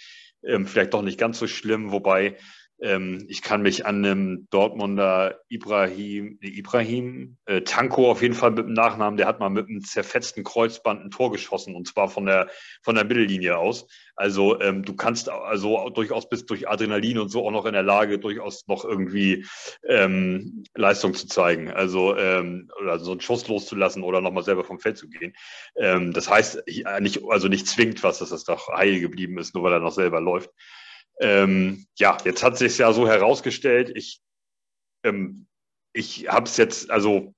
ähm, 0.44 0.66
vielleicht 0.66 0.94
doch 0.94 1.02
nicht 1.02 1.18
ganz 1.18 1.38
so 1.38 1.46
schlimm. 1.46 1.90
Wobei 1.90 2.36
Ähm, 2.80 3.26
ich 3.28 3.42
kann 3.42 3.62
mich 3.62 3.86
an 3.86 4.04
einem 4.04 4.46
Dortmunder 4.50 5.40
Ibrahim, 5.48 6.38
Ibrahim 6.40 7.36
äh, 7.46 7.62
Tanko 7.62 8.10
auf 8.10 8.22
jeden 8.22 8.34
Fall 8.34 8.52
mit 8.52 8.66
dem 8.66 8.72
Nachnamen, 8.72 9.16
der 9.16 9.26
hat 9.26 9.40
mal 9.40 9.50
mit 9.50 9.68
einem 9.68 9.82
zerfetzten 9.82 10.44
Kreuzband 10.44 11.04
ein 11.04 11.10
Tor 11.10 11.32
geschossen 11.32 11.74
und 11.74 11.88
zwar 11.88 12.08
von 12.08 12.26
der, 12.26 12.48
von 12.82 12.94
der 12.94 13.04
Mittellinie 13.04 13.58
aus. 13.58 13.86
Also 14.14 14.60
ähm, 14.60 14.84
du 14.84 14.94
kannst 14.94 15.28
also 15.28 15.88
durchaus 15.90 16.28
bis 16.28 16.46
durch 16.46 16.68
Adrenalin 16.68 17.18
und 17.18 17.28
so 17.30 17.46
auch 17.46 17.50
noch 17.50 17.66
in 17.66 17.72
der 17.72 17.82
Lage, 17.82 18.18
durchaus 18.18 18.66
noch 18.68 18.84
irgendwie 18.84 19.46
ähm, 19.88 20.64
Leistung 20.74 21.14
zu 21.14 21.26
zeigen. 21.26 21.70
Also 21.70 22.16
ähm, 22.16 22.70
oder 22.80 22.98
so 22.98 23.12
einen 23.12 23.20
Schuss 23.20 23.46
loszulassen 23.48 24.02
oder 24.02 24.20
nochmal 24.20 24.44
selber 24.44 24.64
vom 24.64 24.78
Feld 24.78 24.98
zu 24.98 25.08
gehen. 25.08 25.34
Ähm, 25.76 26.12
das 26.12 26.28
heißt, 26.28 26.62
nicht, 27.00 27.22
also 27.28 27.48
nicht 27.48 27.66
zwingt 27.66 28.02
was, 28.02 28.18
dass 28.18 28.30
das 28.30 28.44
doch 28.44 28.68
heil 28.68 29.00
geblieben 29.00 29.38
ist, 29.38 29.54
nur 29.54 29.64
weil 29.64 29.72
er 29.72 29.80
noch 29.80 29.92
selber 29.92 30.20
läuft. 30.20 30.50
Ähm, 31.20 31.86
ja, 31.98 32.18
jetzt 32.24 32.42
hat 32.42 32.56
sich 32.56 32.78
ja 32.78 32.92
so 32.92 33.08
herausgestellt, 33.08 33.90
ich, 33.94 34.20
ähm, 35.04 35.46
ich 35.92 36.28
habe 36.28 36.46
es 36.46 36.56
jetzt, 36.56 36.90
also 36.90 37.34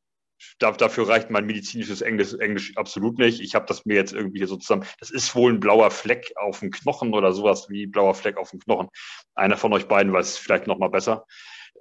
dafür 0.59 1.09
reicht 1.09 1.31
mein 1.31 1.47
medizinisches 1.47 2.01
Englisch, 2.01 2.35
Englisch 2.35 2.77
absolut 2.77 3.19
nicht. 3.19 3.41
Ich 3.41 3.55
habe 3.55 3.67
das 3.67 3.85
mir 3.85 3.95
jetzt 3.95 4.13
irgendwie 4.13 4.45
so 4.47 4.57
zusammen. 4.57 4.87
Das 4.99 5.11
ist 5.11 5.35
wohl 5.35 5.53
ein 5.53 5.61
blauer 5.61 5.91
Fleck 5.91 6.33
auf 6.37 6.61
dem 6.61 6.71
Knochen 6.71 7.15
oder 7.15 7.33
sowas 7.33 7.69
wie 7.69 7.87
blauer 7.87 8.15
Fleck 8.15 8.37
auf 8.37 8.51
dem 8.51 8.61
Knochen. 8.61 8.89
Einer 9.35 9.57
von 9.57 9.73
euch 9.73 9.87
beiden 9.87 10.13
weiß 10.13 10.29
es 10.29 10.39
vielleicht 10.39 10.67
noch 10.67 10.79
mal 10.79 10.89
besser. 10.89 11.27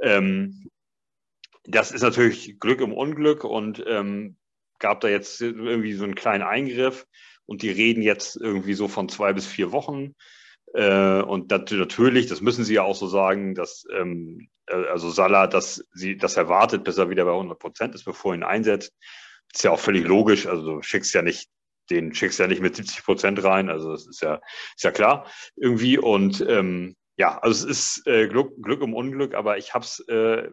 Ähm, 0.01 0.69
das 1.63 1.91
ist 1.91 2.01
natürlich 2.01 2.59
Glück 2.59 2.81
im 2.81 2.93
Unglück 2.93 3.43
und 3.43 3.83
ähm, 3.87 4.37
gab 4.79 5.01
da 5.01 5.07
jetzt 5.07 5.41
irgendwie 5.41 5.93
so 5.93 6.03
einen 6.03 6.15
kleinen 6.15 6.43
Eingriff 6.43 7.05
und 7.45 7.61
die 7.61 7.69
reden 7.69 8.01
jetzt 8.01 8.35
irgendwie 8.37 8.73
so 8.73 8.87
von 8.87 9.09
zwei 9.09 9.33
bis 9.33 9.45
vier 9.45 9.71
Wochen. 9.71 10.15
Äh, 10.73 11.21
und 11.21 11.51
das, 11.51 11.71
natürlich, 11.71 12.27
das 12.27 12.41
müssen 12.41 12.63
sie 12.63 12.75
ja 12.75 12.83
auch 12.83 12.95
so 12.95 13.07
sagen, 13.07 13.55
dass 13.55 13.85
ähm, 13.95 14.49
äh, 14.67 14.75
also 14.87 15.09
Salah, 15.09 15.47
dass 15.47 15.83
sie 15.93 16.17
das 16.17 16.37
erwartet, 16.37 16.83
bis 16.83 16.97
er 16.97 17.09
wieder 17.09 17.25
bei 17.25 17.31
100 17.31 17.57
Prozent 17.59 17.95
ist, 17.95 18.05
bevor 18.05 18.33
er 18.33 18.37
ihn 18.37 18.43
einsetzt. 18.43 18.93
Ist 19.53 19.63
ja 19.63 19.71
auch 19.71 19.79
völlig 19.79 20.05
logisch. 20.05 20.45
Also 20.47 20.75
du 20.75 20.81
schickst 20.81 21.13
ja 21.13 21.21
nicht 21.21 21.49
den 21.89 22.13
schickst 22.13 22.39
ja 22.39 22.47
nicht 22.47 22.61
mit 22.61 22.75
70 22.75 23.03
Prozent 23.03 23.43
rein. 23.43 23.69
Also 23.69 23.91
das 23.91 24.07
ist 24.07 24.21
ja 24.21 24.39
ist 24.75 24.83
ja 24.83 24.91
klar 24.91 25.25
irgendwie. 25.55 25.97
Und 25.97 26.45
ähm, 26.47 26.95
ja, 27.17 27.37
also 27.39 27.67
es 27.67 27.97
ist 27.97 28.07
äh, 28.07 28.27
Glück, 28.27 28.53
Glück 28.61 28.81
im 28.81 28.93
Unglück, 28.93 29.33
aber 29.33 29.57
ich 29.57 29.73
habe 29.73 29.83
es 29.83 29.99
äh, 30.07 30.49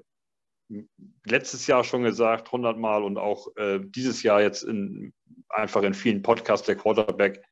letztes 1.25 1.67
Jahr 1.67 1.85
schon 1.85 2.03
gesagt, 2.03 2.49
100 2.49 2.79
Mal 2.79 3.05
und 3.05 3.19
auch 3.19 3.55
äh, 3.57 3.79
dieses 3.81 4.23
Jahr 4.23 4.43
jetzt 4.43 4.63
in, 4.63 5.13
einfach 5.49 5.83
in 5.83 5.95
vielen 5.95 6.23
Podcasts 6.23 6.67
der 6.67 6.77
Quarterback 6.77 7.45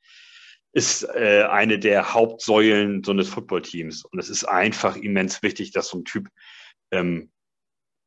ist 0.75 1.05
äh, 1.05 1.45
eine 1.49 1.79
der 1.79 2.15
Hauptsäulen 2.15 3.05
so 3.05 3.13
eines 3.13 3.29
Footballteams. 3.29 4.05
Und 4.05 4.19
es 4.19 4.29
ist 4.29 4.45
einfach 4.45 4.97
immens 4.97 5.43
wichtig, 5.43 5.71
dass 5.71 5.89
so 5.89 5.99
ein 5.99 6.05
Typ 6.05 6.29
ähm, 6.91 7.31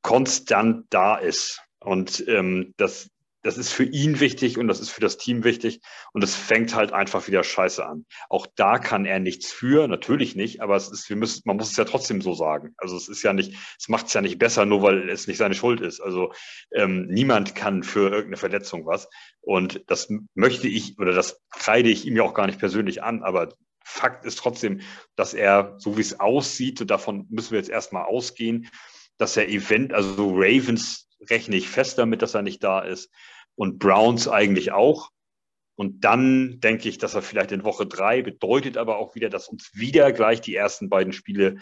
konstant 0.02 0.86
da 0.90 1.16
ist. 1.16 1.62
Und 1.80 2.28
ähm, 2.28 2.74
das, 2.76 3.10
das 3.48 3.58
ist 3.58 3.72
für 3.72 3.86
ihn 3.86 4.20
wichtig 4.20 4.58
und 4.58 4.68
das 4.68 4.82
ist 4.82 4.90
für 4.90 5.00
das 5.00 5.18
Team 5.18 5.46
wichtig 5.46 5.80
und 6.12 6.22
es 6.22 6.36
fängt 6.36 6.76
halt 6.76 6.92
einfach 6.92 7.28
wieder 7.28 7.46
scheiße 7.46 7.86
an. 7.86 8.06
Auch 8.30 8.46
da 8.58 8.78
kann 8.78 9.06
er 9.06 9.20
nichts 9.20 9.54
für, 9.54 9.88
natürlich 9.88 10.36
nicht, 10.36 10.62
aber 10.62 10.76
es 10.76 10.92
ist, 10.92 11.08
wir 11.08 11.16
müssen, 11.16 11.44
man 11.46 11.56
muss 11.56 11.72
es 11.72 11.78
ja 11.78 11.86
trotzdem 11.86 12.22
so 12.22 12.34
sagen. 12.34 12.76
Also 12.78 12.98
es 12.98 13.08
ist 13.08 13.24
ja 13.24 13.32
nicht, 13.32 13.56
es 13.80 13.88
macht 13.88 14.08
es 14.08 14.14
ja 14.14 14.22
nicht 14.22 14.38
besser, 14.38 14.66
nur 14.66 14.82
weil 14.82 15.10
es 15.10 15.28
nicht 15.28 15.38
seine 15.38 15.56
Schuld 15.56 15.80
ist. 15.80 16.02
Also 16.02 16.34
ähm, 16.76 17.08
niemand 17.08 17.56
kann 17.56 17.84
für 17.84 18.10
irgendeine 18.10 18.36
Verletzung 18.36 18.86
was. 18.86 19.08
Und 19.40 19.82
das 19.88 20.10
möchte 20.36 20.68
ich 20.68 21.00
oder 21.00 21.14
das 21.14 21.42
kreide 21.50 21.90
ich 21.90 22.06
ihm 22.06 22.18
ja 22.18 22.24
auch 22.24 22.34
gar 22.34 22.48
nicht 22.48 22.60
persönlich 22.60 23.02
an, 23.02 23.24
aber 23.24 23.56
Fakt 23.82 24.26
ist 24.26 24.40
trotzdem, 24.40 24.82
dass 25.16 25.34
er, 25.34 25.76
so 25.78 25.96
wie 25.96 26.02
es 26.02 26.20
aussieht, 26.20 26.82
und 26.82 26.92
davon 26.92 27.26
müssen 27.30 27.52
wir 27.52 27.60
jetzt 27.60 27.70
erstmal 27.70 28.04
ausgehen, 28.04 28.70
dass 29.18 29.38
er 29.38 29.48
Event, 29.48 29.94
also 29.94 30.34
Ravens 30.36 31.08
rechne 31.30 31.56
ich 31.56 31.70
fest 31.70 31.98
damit, 31.98 32.22
dass 32.22 32.34
er 32.34 32.42
nicht 32.42 32.62
da 32.62 32.82
ist 32.82 33.10
und 33.58 33.80
Browns 33.80 34.28
eigentlich 34.28 34.72
auch. 34.72 35.10
Und 35.76 36.04
dann 36.04 36.60
denke 36.60 36.90
ich, 36.90 36.98
dass 36.98 37.14
er 37.14 37.22
vielleicht 37.22 37.52
in 37.52 37.64
Woche 37.64 37.86
drei 37.86 38.22
bedeutet 38.22 38.78
aber 38.78 38.98
auch 38.98 39.16
wieder, 39.16 39.30
dass 39.30 39.48
uns 39.48 39.72
wieder 39.74 40.12
gleich 40.12 40.42
die 40.42 40.56
ersten 40.56 40.90
beiden 40.90 41.14
Spiele 41.14 41.58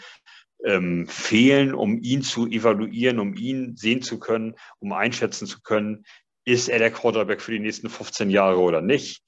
ähm, 0.64 1.06
fehlen, 1.06 1.74
um 1.74 2.00
ihn 2.00 2.22
zu 2.22 2.46
evaluieren, 2.46 3.18
um 3.18 3.34
ihn 3.34 3.76
sehen 3.76 4.00
zu 4.00 4.18
können, 4.18 4.54
um 4.78 4.92
einschätzen 4.92 5.46
zu 5.46 5.60
können, 5.60 6.04
ist 6.46 6.68
er 6.68 6.78
der 6.78 6.90
Quarterback 6.90 7.42
für 7.42 7.52
die 7.52 7.60
nächsten 7.60 7.90
15 7.90 8.30
Jahre 8.30 8.60
oder 8.60 8.80
nicht? 8.80 9.22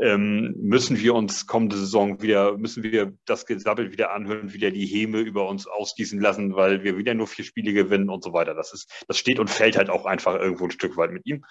Ähm, 0.00 0.54
müssen 0.56 0.98
wir 0.98 1.14
uns 1.14 1.46
kommende 1.46 1.76
Saison 1.76 2.22
wieder, 2.22 2.56
müssen 2.56 2.82
wir 2.82 3.12
das 3.26 3.44
Gesabbel 3.44 3.92
wieder 3.92 4.12
anhören, 4.12 4.54
wieder 4.54 4.70
die 4.70 4.86
Häme 4.86 5.20
über 5.20 5.46
uns 5.46 5.66
ausgießen 5.66 6.18
lassen, 6.18 6.56
weil 6.56 6.82
wir 6.82 6.96
wieder 6.96 7.12
nur 7.12 7.26
vier 7.26 7.44
Spiele 7.44 7.74
gewinnen 7.74 8.08
und 8.08 8.24
so 8.24 8.32
weiter. 8.32 8.54
Das 8.54 8.72
ist, 8.72 9.04
das 9.06 9.18
steht 9.18 9.38
und 9.38 9.50
fällt 9.50 9.76
halt 9.76 9.90
auch 9.90 10.06
einfach 10.06 10.34
irgendwo 10.34 10.64
ein 10.64 10.70
Stück 10.70 10.96
weit 10.96 11.12
mit 11.12 11.26
ihm. 11.26 11.44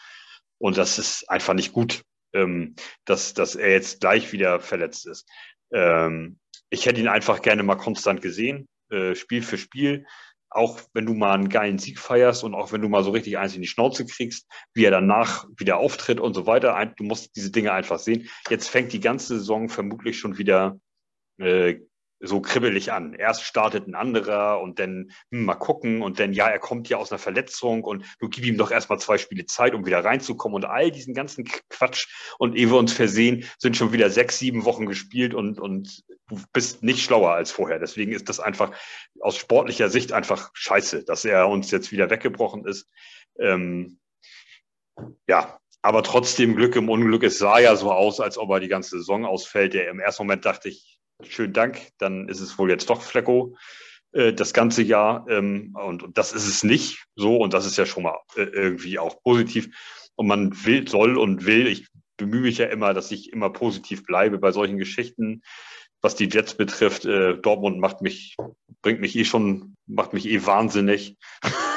Und 0.62 0.78
das 0.78 1.00
ist 1.00 1.28
einfach 1.28 1.56
nicht 1.56 1.74
gut, 1.74 2.04
ähm, 2.34 2.76
dass, 3.06 3.34
dass 3.34 3.56
er 3.56 3.72
jetzt 3.72 4.00
gleich 4.00 4.32
wieder 4.32 4.60
verletzt 4.60 5.08
ist. 5.08 5.28
Ähm, 5.74 6.38
ich 6.70 6.86
hätte 6.86 7.02
ihn 7.02 7.08
einfach 7.08 7.42
gerne 7.42 7.64
mal 7.64 7.76
konstant 7.76 8.22
gesehen, 8.22 8.68
äh, 8.92 9.16
Spiel 9.16 9.42
für 9.42 9.58
Spiel. 9.58 10.06
Auch 10.52 10.80
wenn 10.94 11.08
du 11.08 11.16
mal 11.16 11.34
einen 11.34 11.50
geilen 11.50 11.80
Sieg 11.80 11.98
feierst 11.98 12.44
und 12.44 12.54
auch 12.54 12.72
wenn 12.72 12.82
du 12.82 12.90
mal 12.90 13.04
so 13.04 13.10
richtig 13.10 13.40
eins 13.40 13.56
in 13.56 13.62
die 13.62 13.68
Schnauze 13.68 14.06
kriegst, 14.06 14.48
wie 14.74 14.86
er 14.86 14.92
danach 14.92 15.48
wieder 15.58 15.78
auftritt 15.78 16.20
und 16.20 16.36
so 16.36 16.46
weiter. 16.46 16.94
Du 16.98 17.06
musst 17.06 17.36
diese 17.36 17.52
Dinge 17.52 17.72
einfach 17.72 17.98
sehen. 17.98 18.30
Jetzt 18.50 18.68
fängt 18.68 18.94
die 18.94 19.00
ganze 19.00 19.40
Saison 19.40 19.68
vermutlich 19.68 20.20
schon 20.20 20.38
wieder 20.38 20.80
äh, 21.40 21.80
so 22.22 22.40
kribbelig 22.40 22.92
an. 22.92 23.14
Erst 23.14 23.44
startet 23.44 23.88
ein 23.88 23.96
anderer 23.96 24.62
und 24.62 24.80
dann 24.80 25.12
hm, 25.32 25.46
mal 25.46 25.56
gucken 25.56 26.02
und 26.02 26.20
dann, 26.20 26.34
ja, 26.34 26.48
er 26.48 26.60
kommt 26.60 26.88
ja 26.88 26.98
aus 26.98 27.12
einer 27.12 27.20
Verletzung 27.20 27.84
und 27.84 28.06
du 28.20 28.30
gib 28.30 28.46
ihm 28.46 28.58
doch 28.58 28.72
erstmal 28.72 29.00
zwei 29.00 29.18
Spiele 29.18 29.46
Zeit, 29.46 29.74
um 29.74 29.86
wieder 29.86 30.04
reinzukommen 30.04 30.56
und 30.56 30.66
all 30.66 30.92
diesen 30.92 31.14
ganzen 31.14 31.46
Quatsch. 31.70 32.08
Und 32.38 32.56
ehe 32.56 32.70
wir 32.70 32.78
uns 32.78 32.94
versehen, 32.94 33.46
sind 33.58 33.76
schon 33.76 33.92
wieder 33.92 34.10
sechs, 34.10 34.40
sieben 34.40 34.66
Wochen 34.66 34.86
gespielt 34.86 35.34
und, 35.34 35.60
und 35.60 36.04
du 36.30 36.40
bist 36.54 36.84
nicht 36.84 37.04
schlauer 37.04 37.32
als 37.32 37.52
vorher. 37.52 37.80
Deswegen 37.80 38.12
ist 38.12 38.30
das 38.30 38.40
einfach 38.40 38.72
aus 39.20 39.38
sportlicher 39.38 39.90
Sicht 39.90 40.14
einfach 40.14 40.52
scheiße, 40.54 41.04
dass 41.04 41.26
er 41.26 41.50
uns 41.50 41.72
jetzt 41.72 41.92
wieder 41.92 42.10
weggebrochen 42.10 42.66
ist. 42.66 42.88
Ähm, 43.40 44.00
ja, 45.28 45.60
aber 45.82 46.04
trotzdem 46.04 46.56
Glück 46.56 46.76
im 46.76 46.90
Unglück. 46.90 47.24
Es 47.24 47.40
sah 47.40 47.60
ja 47.60 47.76
so 47.76 47.92
aus, 47.92 48.20
als 48.20 48.38
ob 48.38 48.52
er 48.52 48.60
die 48.60 48.68
ganze 48.68 48.98
Saison 48.98 49.26
ausfällt. 49.26 49.74
Im 49.74 50.00
ersten 50.00 50.24
Moment 50.24 50.46
dachte 50.46 50.70
ich, 50.70 50.91
schönen 51.28 51.54
Dank, 51.54 51.90
dann 51.98 52.28
ist 52.28 52.40
es 52.40 52.58
wohl 52.58 52.70
jetzt 52.70 52.90
doch 52.90 53.02
Flecko 53.02 53.56
äh, 54.12 54.34
das 54.34 54.54
ganze 54.54 54.84
Jahr. 54.84 55.26
Ähm, 55.30 55.76
und, 55.76 56.04
und, 56.04 56.18
das 56.18 56.34
ist 56.34 56.48
es 56.48 56.64
nicht 56.64 57.06
so 57.16 57.38
und 57.38 57.54
das 57.54 57.66
ist 57.66 57.78
ja 57.78 57.86
schon 57.86 58.04
mal 58.04 58.20
äh, 58.36 58.44
irgendwie 58.44 59.00
auch 59.00 59.22
positiv. 59.24 59.70
Und 60.16 60.28
man 60.28 60.66
will, 60.66 60.88
soll 60.88 61.18
und 61.18 61.46
will, 61.46 61.68
ich 61.68 61.88
bemühe 62.18 62.42
mich 62.42 62.58
ja 62.58 62.68
immer, 62.68 62.94
dass 62.94 63.12
ich 63.12 63.34
immer 63.34 63.50
positiv 63.50 64.04
bleibe 64.04 64.38
bei 64.38 64.52
solchen 64.52 64.78
Geschichten. 64.78 65.42
Was 66.02 66.16
die 66.16 66.30
Jets 66.30 66.56
betrifft, 66.56 67.06
äh, 67.06 67.38
Dortmund 67.38 67.80
macht 67.80 68.02
mich, 68.02 68.36
bringt 68.82 69.02
mich 69.02 69.16
eh 69.16 69.26
schon, 69.26 69.76
macht 69.86 70.14
mich 70.14 70.28
eh 70.28 70.46
wahnsinnig. 70.46 71.18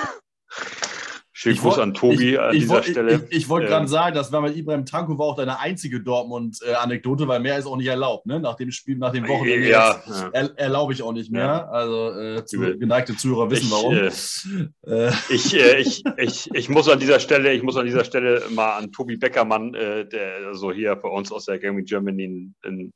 Schönen 1.44 1.58
Gruß 1.58 1.78
an 1.78 1.92
Tobi 1.92 2.30
ich, 2.30 2.40
an 2.40 2.54
ich, 2.54 2.62
dieser 2.62 2.80
ich, 2.80 2.86
Stelle. 2.86 3.26
Ich, 3.28 3.48
wollte 3.50 3.66
ähm, 3.66 3.72
gerade 3.72 3.88
sagen, 3.88 4.14
das 4.14 4.32
war 4.32 4.40
mit 4.40 4.56
Ibrahim 4.56 4.86
Tanko 4.86 5.18
war 5.18 5.26
auch 5.26 5.36
deine 5.36 5.60
einzige 5.60 6.00
Dortmund-Anekdote, 6.00 7.28
weil 7.28 7.40
mehr 7.40 7.58
ist 7.58 7.66
auch 7.66 7.76
nicht 7.76 7.88
erlaubt. 7.88 8.24
Ne? 8.24 8.40
Nach 8.40 8.54
dem 8.54 8.70
Spiel, 8.70 8.96
nach 8.96 9.12
dem 9.12 9.28
Wochenende 9.28 9.68
ja, 9.68 10.02
ja. 10.06 10.30
Er, 10.32 10.58
erlaube 10.58 10.94
ich 10.94 11.02
auch 11.02 11.12
nicht 11.12 11.30
mehr. 11.30 11.44
Ja. 11.44 11.68
Also 11.68 12.18
äh, 12.18 12.46
zu, 12.46 12.60
geneigte 12.78 13.14
Zuhörer 13.14 13.50
wissen 13.50 13.70
warum. 13.70 13.94
Äh, 13.94 15.12
ich, 15.28 15.54
äh, 15.54 15.80
ich, 15.80 16.02
ich, 16.16 16.48
ich 16.54 16.68
muss 16.70 16.88
an 16.88 16.98
dieser 16.98 17.20
Stelle, 17.20 17.52
ich 17.52 17.62
muss 17.62 17.76
an 17.76 17.84
dieser 17.84 18.04
Stelle 18.04 18.42
mal 18.54 18.78
an 18.78 18.90
Tobi 18.90 19.18
Beckermann, 19.18 19.74
äh, 19.74 20.08
der 20.08 20.46
also 20.46 20.72
hier 20.72 20.96
bei 20.96 21.10
uns 21.10 21.30
aus 21.30 21.44
der 21.44 21.58
Gaming 21.58 21.84
Germany 21.84 22.24
in, 22.64 22.92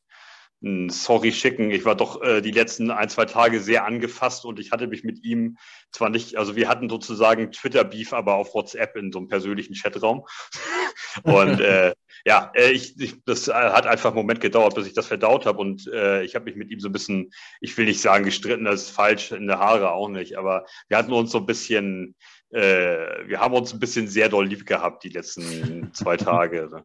Sorry 0.60 1.30
schicken. 1.30 1.70
Ich 1.70 1.84
war 1.84 1.94
doch 1.94 2.20
äh, 2.20 2.40
die 2.40 2.50
letzten 2.50 2.90
ein, 2.90 3.08
zwei 3.08 3.26
Tage 3.26 3.60
sehr 3.60 3.84
angefasst 3.84 4.44
und 4.44 4.58
ich 4.58 4.72
hatte 4.72 4.88
mich 4.88 5.04
mit 5.04 5.22
ihm 5.22 5.56
zwar 5.92 6.10
nicht, 6.10 6.36
also 6.36 6.56
wir 6.56 6.68
hatten 6.68 6.88
sozusagen 6.88 7.52
Twitter-Beef, 7.52 8.12
aber 8.12 8.34
auf 8.34 8.54
WhatsApp 8.54 8.96
in 8.96 9.12
so 9.12 9.20
einem 9.20 9.28
persönlichen 9.28 9.74
Chatraum. 9.74 10.26
und 11.22 11.60
äh, 11.60 11.94
ja, 12.24 12.50
äh, 12.54 12.72
ich, 12.72 12.98
ich, 12.98 13.22
das 13.24 13.46
hat 13.46 13.86
einfach 13.86 14.10
einen 14.10 14.16
Moment 14.16 14.40
gedauert, 14.40 14.74
bis 14.74 14.88
ich 14.88 14.94
das 14.94 15.06
verdaut 15.06 15.46
habe 15.46 15.58
und 15.58 15.86
äh, 15.92 16.24
ich 16.24 16.34
habe 16.34 16.46
mich 16.46 16.56
mit 16.56 16.70
ihm 16.70 16.80
so 16.80 16.88
ein 16.88 16.92
bisschen, 16.92 17.30
ich 17.60 17.76
will 17.76 17.84
nicht 17.84 18.00
sagen 18.00 18.24
gestritten, 18.24 18.64
das 18.64 18.82
ist 18.82 18.90
falsch, 18.90 19.30
in 19.30 19.46
der 19.46 19.60
Haare 19.60 19.92
auch 19.92 20.08
nicht, 20.08 20.36
aber 20.36 20.66
wir 20.88 20.98
hatten 20.98 21.12
uns 21.12 21.30
so 21.30 21.38
ein 21.38 21.46
bisschen 21.46 22.16
äh, 22.50 23.26
wir 23.26 23.40
haben 23.40 23.54
uns 23.54 23.72
ein 23.72 23.80
bisschen 23.80 24.08
sehr 24.08 24.28
doll 24.28 24.46
lieb 24.46 24.64
gehabt 24.64 25.04
die 25.04 25.10
letzten 25.10 25.92
zwei 25.94 26.16
Tage. 26.16 26.68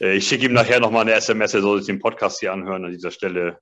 Äh, 0.00 0.16
ich 0.16 0.26
schicke 0.26 0.46
ihm 0.46 0.52
nachher 0.52 0.80
nochmal 0.80 1.02
eine 1.02 1.12
SMS, 1.12 1.54
er 1.54 1.62
soll 1.62 1.78
sich 1.78 1.86
den 1.86 1.98
Podcast 1.98 2.40
hier 2.40 2.52
anhören 2.52 2.84
an 2.84 2.92
dieser 2.92 3.10
Stelle. 3.10 3.58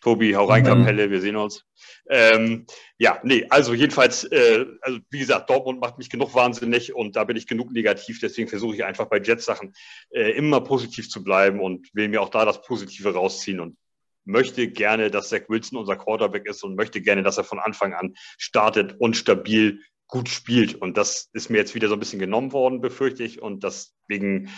Tobi, 0.00 0.34
hau 0.34 0.44
rein, 0.44 0.62
mhm. 0.62 0.66
Kapelle, 0.66 1.10
wir 1.10 1.20
sehen 1.20 1.36
uns. 1.36 1.64
Ähm, 2.08 2.66
ja, 2.98 3.18
nee, 3.24 3.46
also 3.48 3.74
jedenfalls, 3.74 4.24
äh, 4.24 4.66
also 4.80 4.98
wie 5.10 5.18
gesagt, 5.18 5.50
Dortmund 5.50 5.80
macht 5.80 5.98
mich 5.98 6.10
genug 6.10 6.34
wahnsinnig 6.34 6.94
und 6.94 7.16
da 7.16 7.24
bin 7.24 7.36
ich 7.36 7.46
genug 7.46 7.72
negativ, 7.72 8.20
deswegen 8.20 8.48
versuche 8.48 8.76
ich 8.76 8.84
einfach 8.84 9.06
bei 9.06 9.18
Jets-Sachen 9.18 9.74
äh, 10.10 10.30
immer 10.32 10.60
positiv 10.60 11.08
zu 11.08 11.24
bleiben 11.24 11.60
und 11.60 11.88
will 11.94 12.08
mir 12.08 12.22
auch 12.22 12.28
da 12.28 12.44
das 12.44 12.62
Positive 12.62 13.14
rausziehen 13.14 13.60
und 13.60 13.76
möchte 14.24 14.68
gerne, 14.68 15.10
dass 15.10 15.30
Zach 15.30 15.48
Wilson 15.48 15.78
unser 15.78 15.96
Quarterback 15.96 16.46
ist 16.46 16.62
und 16.62 16.76
möchte 16.76 17.00
gerne, 17.00 17.22
dass 17.22 17.38
er 17.38 17.44
von 17.44 17.58
Anfang 17.58 17.94
an 17.94 18.14
startet 18.38 18.94
und 18.98 19.16
stabil 19.16 19.80
gut 20.08 20.28
spielt. 20.28 20.74
Und 20.74 20.96
das 20.96 21.28
ist 21.32 21.50
mir 21.50 21.58
jetzt 21.58 21.74
wieder 21.74 21.88
so 21.88 21.94
ein 21.94 22.00
bisschen 22.00 22.18
genommen 22.18 22.52
worden, 22.52 22.80
befürchte 22.80 23.24
ich. 23.24 23.42
Und 23.42 23.64
deswegen 23.64 24.50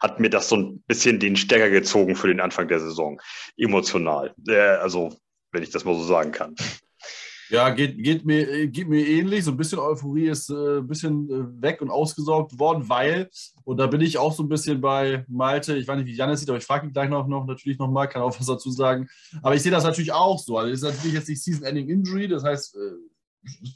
hat 0.00 0.20
mir 0.20 0.30
das 0.30 0.48
so 0.48 0.56
ein 0.56 0.82
bisschen 0.86 1.20
den 1.20 1.36
Stecker 1.36 1.70
gezogen 1.70 2.16
für 2.16 2.28
den 2.28 2.40
Anfang 2.40 2.68
der 2.68 2.80
Saison, 2.80 3.20
emotional. 3.56 4.34
Äh, 4.48 4.56
also, 4.56 5.16
wenn 5.52 5.62
ich 5.62 5.70
das 5.70 5.84
mal 5.84 5.94
so 5.94 6.02
sagen 6.02 6.32
kann. 6.32 6.54
Ja, 7.48 7.70
geht, 7.70 8.02
geht, 8.02 8.24
mir, 8.24 8.66
geht 8.66 8.88
mir 8.88 9.06
ähnlich. 9.06 9.44
So 9.44 9.52
ein 9.52 9.56
bisschen 9.56 9.78
Euphorie 9.78 10.28
ist 10.28 10.50
äh, 10.50 10.78
ein 10.78 10.86
bisschen 10.86 11.30
äh, 11.30 11.62
weg 11.62 11.80
und 11.80 11.90
ausgesaugt 11.90 12.58
worden, 12.58 12.88
weil, 12.88 13.30
und 13.64 13.76
da 13.76 13.86
bin 13.86 14.00
ich 14.00 14.18
auch 14.18 14.32
so 14.32 14.42
ein 14.42 14.48
bisschen 14.48 14.80
bei 14.80 15.24
Malte, 15.28 15.76
ich 15.76 15.86
weiß 15.86 15.96
nicht, 15.98 16.06
wie 16.06 16.16
Janis 16.16 16.40
sieht, 16.40 16.48
aber 16.48 16.58
ich 16.58 16.64
frage 16.64 16.86
ihn 16.86 16.92
gleich 16.92 17.08
noch, 17.08 17.28
noch 17.28 17.46
natürlich 17.46 17.78
nochmal, 17.78 18.08
kann 18.08 18.22
auch 18.22 18.36
was 18.38 18.46
dazu 18.46 18.70
sagen. 18.72 19.08
Aber 19.42 19.54
ich 19.54 19.62
sehe 19.62 19.70
das 19.70 19.84
natürlich 19.84 20.12
auch 20.12 20.40
so. 20.40 20.58
Also, 20.58 20.72
es 20.72 20.82
ist 20.82 20.96
natürlich 20.96 21.14
jetzt 21.14 21.28
nicht 21.28 21.42
Season-Ending 21.42 21.88
Injury, 21.88 22.26
das 22.26 22.42
heißt, 22.42 22.74
äh, 22.74 23.15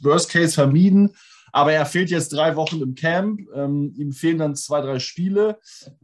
Worst 0.01 0.31
Case 0.31 0.55
vermieden. 0.55 1.15
Aber 1.53 1.73
er 1.73 1.87
fehlt 1.87 2.11
jetzt 2.11 2.33
drei 2.33 2.57
Wochen 2.57 2.81
im 2.81 2.95
Camp. 2.95 3.41
Ähm, 3.55 3.93
ihm 3.97 4.13
fehlen 4.13 4.39
dann 4.39 4.55
zwei, 4.55 4.81
drei 4.81 4.99
Spiele, 4.99 5.59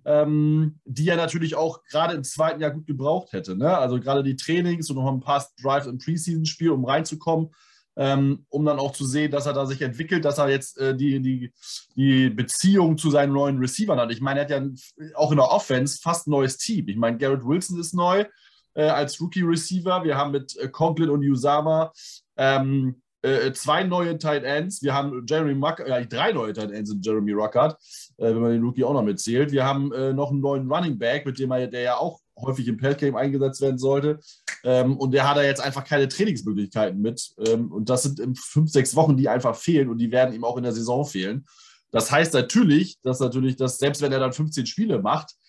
ähm, 0.04 0.80
die 0.84 1.08
er 1.08 1.16
natürlich 1.16 1.54
auch 1.54 1.84
gerade 1.84 2.14
im 2.14 2.24
zweiten 2.24 2.60
Jahr 2.60 2.72
gut 2.72 2.86
gebraucht 2.86 3.32
hätte. 3.32 3.56
Ne? 3.56 3.76
Also 3.76 4.00
gerade 4.00 4.22
die 4.22 4.36
Trainings 4.36 4.90
und 4.90 4.96
noch 4.96 5.10
ein 5.10 5.20
paar 5.20 5.46
Drives 5.62 5.86
im 5.86 5.98
Preseason-Spiel, 5.98 6.70
um 6.70 6.84
reinzukommen. 6.84 7.50
Ähm, 7.98 8.44
um 8.50 8.62
dann 8.66 8.78
auch 8.78 8.92
zu 8.92 9.06
sehen, 9.06 9.30
dass 9.30 9.46
er 9.46 9.54
da 9.54 9.64
sich 9.64 9.80
entwickelt, 9.80 10.26
dass 10.26 10.36
er 10.36 10.50
jetzt 10.50 10.76
äh, 10.76 10.94
die, 10.94 11.18
die, 11.22 11.50
die 11.94 12.28
Beziehung 12.28 12.98
zu 12.98 13.10
seinen 13.10 13.32
neuen 13.32 13.56
Receivern 13.56 13.98
hat. 13.98 14.12
Ich 14.12 14.20
meine, 14.20 14.40
er 14.40 14.44
hat 14.44 14.50
ja 14.50 15.14
auch 15.14 15.30
in 15.30 15.38
der 15.38 15.50
Offense 15.50 15.98
fast 16.02 16.26
ein 16.26 16.32
neues 16.32 16.58
Team. 16.58 16.88
Ich 16.88 16.96
meine, 16.96 17.16
Garrett 17.16 17.46
Wilson 17.46 17.80
ist 17.80 17.94
neu 17.94 18.26
äh, 18.74 18.82
als 18.82 19.18
Rookie-Receiver. 19.18 20.04
Wir 20.04 20.14
haben 20.14 20.32
mit 20.32 20.58
äh, 20.58 20.68
Conklin 20.68 21.08
und 21.08 21.24
Usama 21.24 21.90
ähm, 22.36 23.00
äh, 23.26 23.52
zwei 23.52 23.82
neue 23.82 24.18
Tight 24.18 24.44
Ends. 24.44 24.82
Wir 24.82 24.94
haben 24.94 25.24
Jeremy 25.28 25.54
Muck, 25.54 25.80
äh, 25.80 26.06
drei 26.06 26.32
neue 26.32 26.52
Tight 26.52 26.70
Ends 26.70 26.90
in 26.90 27.00
Jeremy 27.02 27.32
Ruckert, 27.32 27.72
äh, 28.18 28.26
wenn 28.26 28.40
man 28.40 28.52
den 28.52 28.62
Rookie 28.62 28.84
auch 28.84 28.92
noch 28.92 29.02
mitzählt. 29.02 29.52
Wir 29.52 29.64
haben 29.64 29.92
äh, 29.92 30.12
noch 30.12 30.30
einen 30.30 30.40
neuen 30.40 30.70
Running 30.70 30.98
Back, 30.98 31.26
mit 31.26 31.38
dem 31.38 31.50
er, 31.50 31.66
der 31.66 31.80
ja 31.80 31.96
auch 31.96 32.20
häufig 32.38 32.68
im 32.68 32.76
Pass-Game 32.76 33.16
eingesetzt 33.16 33.60
werden 33.60 33.78
sollte. 33.78 34.20
Ähm, 34.62 34.96
und 34.96 35.12
der 35.12 35.28
hat 35.28 35.36
da 35.36 35.42
jetzt 35.42 35.60
einfach 35.60 35.84
keine 35.84 36.08
Trainingsmöglichkeiten 36.08 37.00
mit. 37.00 37.32
Ähm, 37.46 37.72
und 37.72 37.88
das 37.88 38.02
sind 38.02 38.20
in 38.20 38.34
fünf, 38.34 38.70
sechs 38.70 38.94
Wochen, 38.94 39.16
die 39.16 39.28
einfach 39.28 39.56
fehlen 39.56 39.88
und 39.88 39.98
die 39.98 40.10
werden 40.10 40.34
ihm 40.34 40.44
auch 40.44 40.56
in 40.56 40.62
der 40.62 40.72
Saison 40.72 41.04
fehlen. 41.04 41.46
Das 41.90 42.10
heißt 42.10 42.34
natürlich, 42.34 43.00
dass 43.02 43.20
natürlich, 43.20 43.56
dass 43.56 43.78
selbst 43.78 44.02
wenn 44.02 44.12
er 44.12 44.20
dann 44.20 44.32
15 44.32 44.66
Spiele 44.66 45.00
macht, 45.00 45.30
äh, 45.30 45.45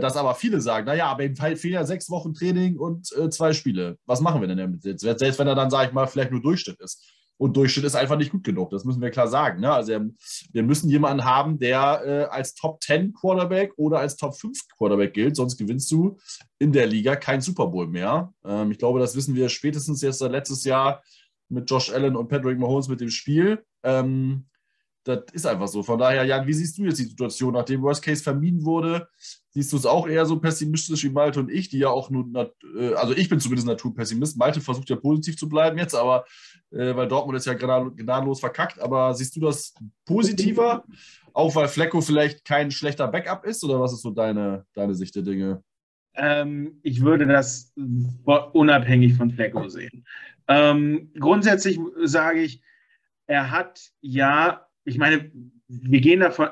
dass 0.00 0.16
aber 0.16 0.34
viele 0.34 0.60
sagen, 0.60 0.86
naja, 0.86 1.06
aber 1.06 1.24
ihm 1.24 1.34
fehlen 1.34 1.74
ja 1.74 1.84
sechs 1.84 2.08
Wochen 2.08 2.34
Training 2.34 2.76
und 2.76 3.10
äh, 3.16 3.30
zwei 3.30 3.52
Spiele. 3.52 3.98
Was 4.06 4.20
machen 4.20 4.40
wir 4.40 4.48
denn 4.48 4.58
damit 4.58 4.84
jetzt? 4.84 5.00
Selbst 5.00 5.38
wenn 5.38 5.48
er 5.48 5.54
dann, 5.54 5.70
sage 5.70 5.88
ich 5.88 5.92
mal, 5.92 6.06
vielleicht 6.06 6.30
nur 6.30 6.42
Durchschnitt 6.42 6.80
ist. 6.80 7.04
Und 7.42 7.56
Durchschnitt 7.56 7.86
ist 7.86 7.96
einfach 7.96 8.16
nicht 8.16 8.30
gut 8.30 8.44
genug, 8.44 8.70
das 8.70 8.84
müssen 8.84 9.02
wir 9.02 9.10
klar 9.10 9.26
sagen. 9.26 9.60
Ne? 9.60 9.72
Also 9.72 9.98
wir 10.52 10.62
müssen 10.62 10.88
jemanden 10.88 11.24
haben, 11.24 11.58
der 11.58 12.02
äh, 12.06 12.24
als 12.32 12.54
Top 12.54 12.80
10 12.80 13.14
Quarterback 13.14 13.72
oder 13.76 13.98
als 13.98 14.16
Top 14.16 14.36
5 14.36 14.56
Quarterback 14.76 15.12
gilt, 15.12 15.34
sonst 15.34 15.56
gewinnst 15.56 15.90
du 15.90 16.18
in 16.60 16.70
der 16.70 16.86
Liga 16.86 17.16
kein 17.16 17.40
Super 17.40 17.66
Bowl 17.66 17.88
mehr. 17.88 18.32
Ähm, 18.44 18.70
ich 18.70 18.78
glaube, 18.78 19.00
das 19.00 19.16
wissen 19.16 19.34
wir 19.34 19.48
spätestens 19.48 20.02
jetzt 20.02 20.20
letztes 20.20 20.62
Jahr 20.62 21.02
mit 21.48 21.68
Josh 21.68 21.90
Allen 21.92 22.14
und 22.14 22.28
Patrick 22.28 22.60
Mahomes 22.60 22.86
mit 22.86 23.00
dem 23.00 23.10
Spiel. 23.10 23.64
Ähm, 23.82 24.46
das 25.04 25.24
ist 25.32 25.46
einfach 25.46 25.68
so. 25.68 25.82
Von 25.82 25.98
daher, 25.98 26.24
Jan, 26.24 26.46
wie 26.46 26.52
siehst 26.52 26.78
du 26.78 26.84
jetzt 26.84 26.98
die 26.98 27.04
Situation, 27.04 27.54
nachdem 27.54 27.82
Worst 27.82 28.02
Case 28.02 28.22
vermieden 28.22 28.64
wurde? 28.64 29.08
Siehst 29.50 29.72
du 29.72 29.76
es 29.76 29.86
auch 29.86 30.06
eher 30.06 30.24
so 30.26 30.38
pessimistisch 30.38 31.04
wie 31.04 31.10
Malte 31.10 31.40
und 31.40 31.50
ich, 31.50 31.68
die 31.68 31.78
ja 31.78 31.88
auch 31.88 32.08
nur, 32.08 32.26
äh, 32.76 32.94
also 32.94 33.14
ich 33.14 33.28
bin 33.28 33.40
zumindest 33.40 33.66
Naturpessimist. 33.66 34.38
Malte 34.38 34.60
versucht 34.60 34.88
ja 34.90 34.96
positiv 34.96 35.36
zu 35.36 35.48
bleiben 35.48 35.78
jetzt, 35.78 35.94
aber 35.94 36.24
äh, 36.70 36.94
weil 36.96 37.08
Dortmund 37.08 37.36
ist 37.36 37.46
ja 37.46 37.54
gnadenlos 37.54 38.40
verkackt. 38.40 38.80
Aber 38.80 39.14
siehst 39.14 39.36
du 39.36 39.40
das 39.40 39.74
positiver, 40.06 40.84
auch 41.32 41.54
weil 41.54 41.68
Flecko 41.68 42.00
vielleicht 42.00 42.44
kein 42.44 42.70
schlechter 42.70 43.08
Backup 43.08 43.44
ist? 43.44 43.64
Oder 43.64 43.80
was 43.80 43.92
ist 43.92 44.02
so 44.02 44.10
deine, 44.10 44.64
deine 44.74 44.94
Sicht 44.94 45.14
der 45.16 45.22
Dinge? 45.22 45.62
Ähm, 46.14 46.78
ich 46.82 47.02
würde 47.02 47.26
das 47.26 47.72
unabhängig 47.74 49.14
von 49.14 49.30
Flecko 49.30 49.68
sehen. 49.68 50.04
Ähm, 50.48 51.10
grundsätzlich 51.18 51.78
sage 52.04 52.42
ich, 52.42 52.62
er 53.26 53.50
hat 53.50 53.80
ja 54.00 54.66
ich 54.84 54.98
meine, 54.98 55.30
wir 55.68 56.00
gehen 56.00 56.20
davon, 56.20 56.48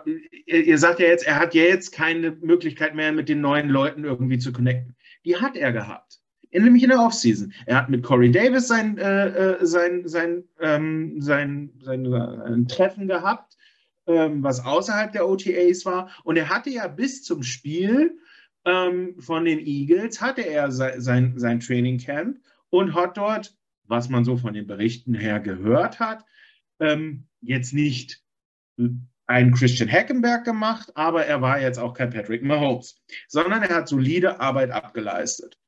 ihr, 0.47 0.65
ihr, 0.65 0.79
sagt 0.79 1.01
ja 1.01 1.07
jetzt, 1.07 1.27
er 1.27 1.39
hat 1.39 1.55
ja 1.55 1.63
jetzt 1.63 1.93
keine 1.93 2.33
Möglichkeit 2.33 2.95
mehr, 2.95 3.13
mit 3.13 3.29
den 3.29 3.41
neuen 3.41 3.69
Leuten 3.69 4.05
irgendwie 4.05 4.39
zu 4.39 4.53
connecten. 4.53 4.97
Die 5.25 5.37
hat 5.37 5.57
er 5.57 5.73
gehabt. 5.73 6.21
Nämlich 6.53 6.83
in 6.83 6.91
der 6.91 7.01
Offseason. 7.01 7.53
Er 7.67 7.77
hat 7.77 7.91
mit 7.91 8.03
Corey 8.03 8.31
Davis 8.31 8.67
sein, 8.67 8.99
äh, 8.99 9.29
äh 9.29 9.67
sein, 9.67 10.09
sein, 10.09 10.45
ähm, 10.61 11.21
sein, 11.21 11.71
sein, 11.81 12.05
sein, 12.05 12.67
Treffen 12.67 13.07
gehabt, 13.07 13.57
ähm, 14.07 14.43
was 14.43 14.65
außerhalb 14.65 15.13
der 15.13 15.29
OTAs 15.29 15.85
war. 15.85 16.11
Und 16.25 16.37
er 16.37 16.49
hatte 16.49 16.71
ja 16.71 16.89
bis 16.89 17.23
zum 17.23 17.43
Spiel 17.45 18.19
ähm, 18.65 19.15
von 19.21 19.45
den 19.45 19.61
Eagles, 19.61 20.21
hatte 20.21 20.43
er 20.43 20.73
sein, 20.73 21.01
sein, 21.01 21.35
sein 21.37 21.61
Training 21.61 21.99
Camp 21.99 22.39
und 22.71 22.95
hat 22.95 23.17
dort, 23.17 23.55
was 23.85 24.09
man 24.09 24.25
so 24.25 24.37
von 24.37 24.55
den 24.55 24.67
Berichten 24.67 25.15
her 25.15 25.39
gehört 25.39 26.01
hat, 26.01 26.25
ähm, 26.81 27.27
jetzt 27.41 27.73
nicht 27.73 28.23
einen 29.27 29.55
Christian 29.55 29.91
Hackenberg 29.91 30.45
gemacht, 30.45 30.91
aber 30.95 31.25
er 31.27 31.41
war 31.41 31.61
jetzt 31.61 31.79
auch 31.79 31.95
kein 31.95 32.11
Patrick 32.11 32.43
Mahomes, 32.43 33.01
sondern 33.29 33.63
er 33.63 33.77
hat 33.77 33.89
solide 33.89 34.41
Arbeit 34.41 34.71
abgeleistet. 34.71 35.59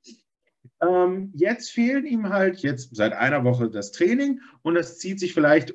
Ähm, 0.81 1.33
jetzt 1.35 1.71
fehlen 1.71 2.05
ihm 2.07 2.29
halt 2.29 2.59
jetzt 2.59 2.95
seit 2.97 3.13
einer 3.13 3.45
Woche 3.45 3.71
das 3.71 3.93
Training 3.93 4.41
und 4.63 4.75
das 4.75 4.99
zieht 4.99 5.21
sich 5.21 5.33
vielleicht 5.33 5.75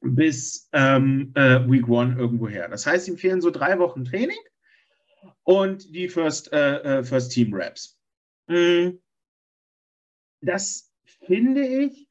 bis 0.00 0.68
ähm, 0.72 1.32
äh, 1.34 1.68
Week 1.68 1.88
One 1.88 2.16
irgendwo 2.16 2.48
her. 2.48 2.68
Das 2.68 2.86
heißt, 2.86 3.08
ihm 3.08 3.18
fehlen 3.18 3.40
so 3.40 3.50
drei 3.50 3.78
Wochen 3.78 4.04
Training 4.04 4.38
und 5.42 5.94
die 5.94 6.08
First, 6.08 6.52
äh, 6.52 6.98
äh 6.98 7.04
First 7.04 7.32
Team 7.32 7.52
Raps. 7.52 7.98
Hm. 8.48 9.00
Das 10.42 10.92
finde 11.26 11.66
ich 11.66 12.08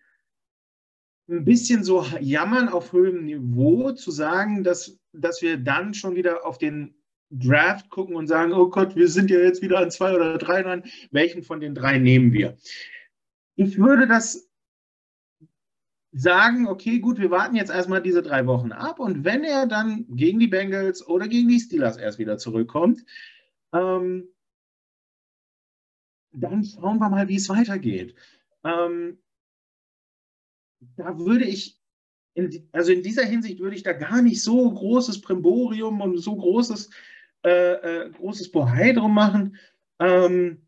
ein 1.29 1.45
bisschen 1.45 1.83
so 1.83 2.03
jammern 2.19 2.69
auf 2.69 2.91
höherem 2.91 3.25
Niveau, 3.25 3.91
zu 3.91 4.11
sagen, 4.11 4.63
dass, 4.63 4.97
dass 5.13 5.41
wir 5.41 5.57
dann 5.57 5.93
schon 5.93 6.15
wieder 6.15 6.45
auf 6.45 6.57
den 6.57 6.95
Draft 7.31 7.89
gucken 7.89 8.15
und 8.15 8.27
sagen, 8.27 8.53
oh 8.53 8.69
Gott, 8.69 8.95
wir 8.95 9.07
sind 9.07 9.29
ja 9.29 9.39
jetzt 9.39 9.61
wieder 9.61 9.79
an 9.79 9.91
zwei 9.91 10.13
oder 10.15 10.37
drei 10.37 10.63
dran, 10.63 10.83
welchen 11.11 11.43
von 11.43 11.59
den 11.59 11.75
drei 11.75 11.99
nehmen 11.99 12.33
wir? 12.33 12.57
Ich 13.55 13.77
würde 13.77 14.07
das 14.07 14.49
sagen, 16.11 16.67
okay, 16.67 16.99
gut, 16.99 17.19
wir 17.19 17.29
warten 17.29 17.55
jetzt 17.55 17.69
erstmal 17.69 18.01
diese 18.01 18.23
drei 18.23 18.47
Wochen 18.47 18.71
ab 18.71 18.99
und 18.99 19.23
wenn 19.23 19.43
er 19.43 19.67
dann 19.67 20.05
gegen 20.09 20.39
die 20.39 20.47
Bengals 20.47 21.05
oder 21.07 21.27
gegen 21.27 21.47
die 21.47 21.59
Steelers 21.59 21.97
erst 21.97 22.17
wieder 22.17 22.39
zurückkommt, 22.39 23.05
ähm, 23.73 24.27
dann 26.31 26.63
schauen 26.63 26.97
wir 26.97 27.09
mal, 27.09 27.27
wie 27.27 27.35
es 27.35 27.49
weitergeht. 27.49 28.15
Ähm, 28.63 29.19
da 30.95 31.17
würde 31.17 31.45
ich, 31.45 31.79
in, 32.33 32.67
also 32.71 32.91
in 32.91 33.03
dieser 33.03 33.25
Hinsicht 33.25 33.59
würde 33.59 33.75
ich 33.75 33.83
da 33.83 33.93
gar 33.93 34.21
nicht 34.21 34.41
so 34.41 34.69
großes 34.69 35.21
Primborium 35.21 36.01
und 36.01 36.17
so 36.17 36.35
großes, 36.35 36.89
äh, 37.43 37.73
äh, 38.05 38.09
großes 38.11 38.51
Bohai 38.51 38.93
drum 38.93 39.13
machen. 39.13 39.57
Ähm, 39.99 40.67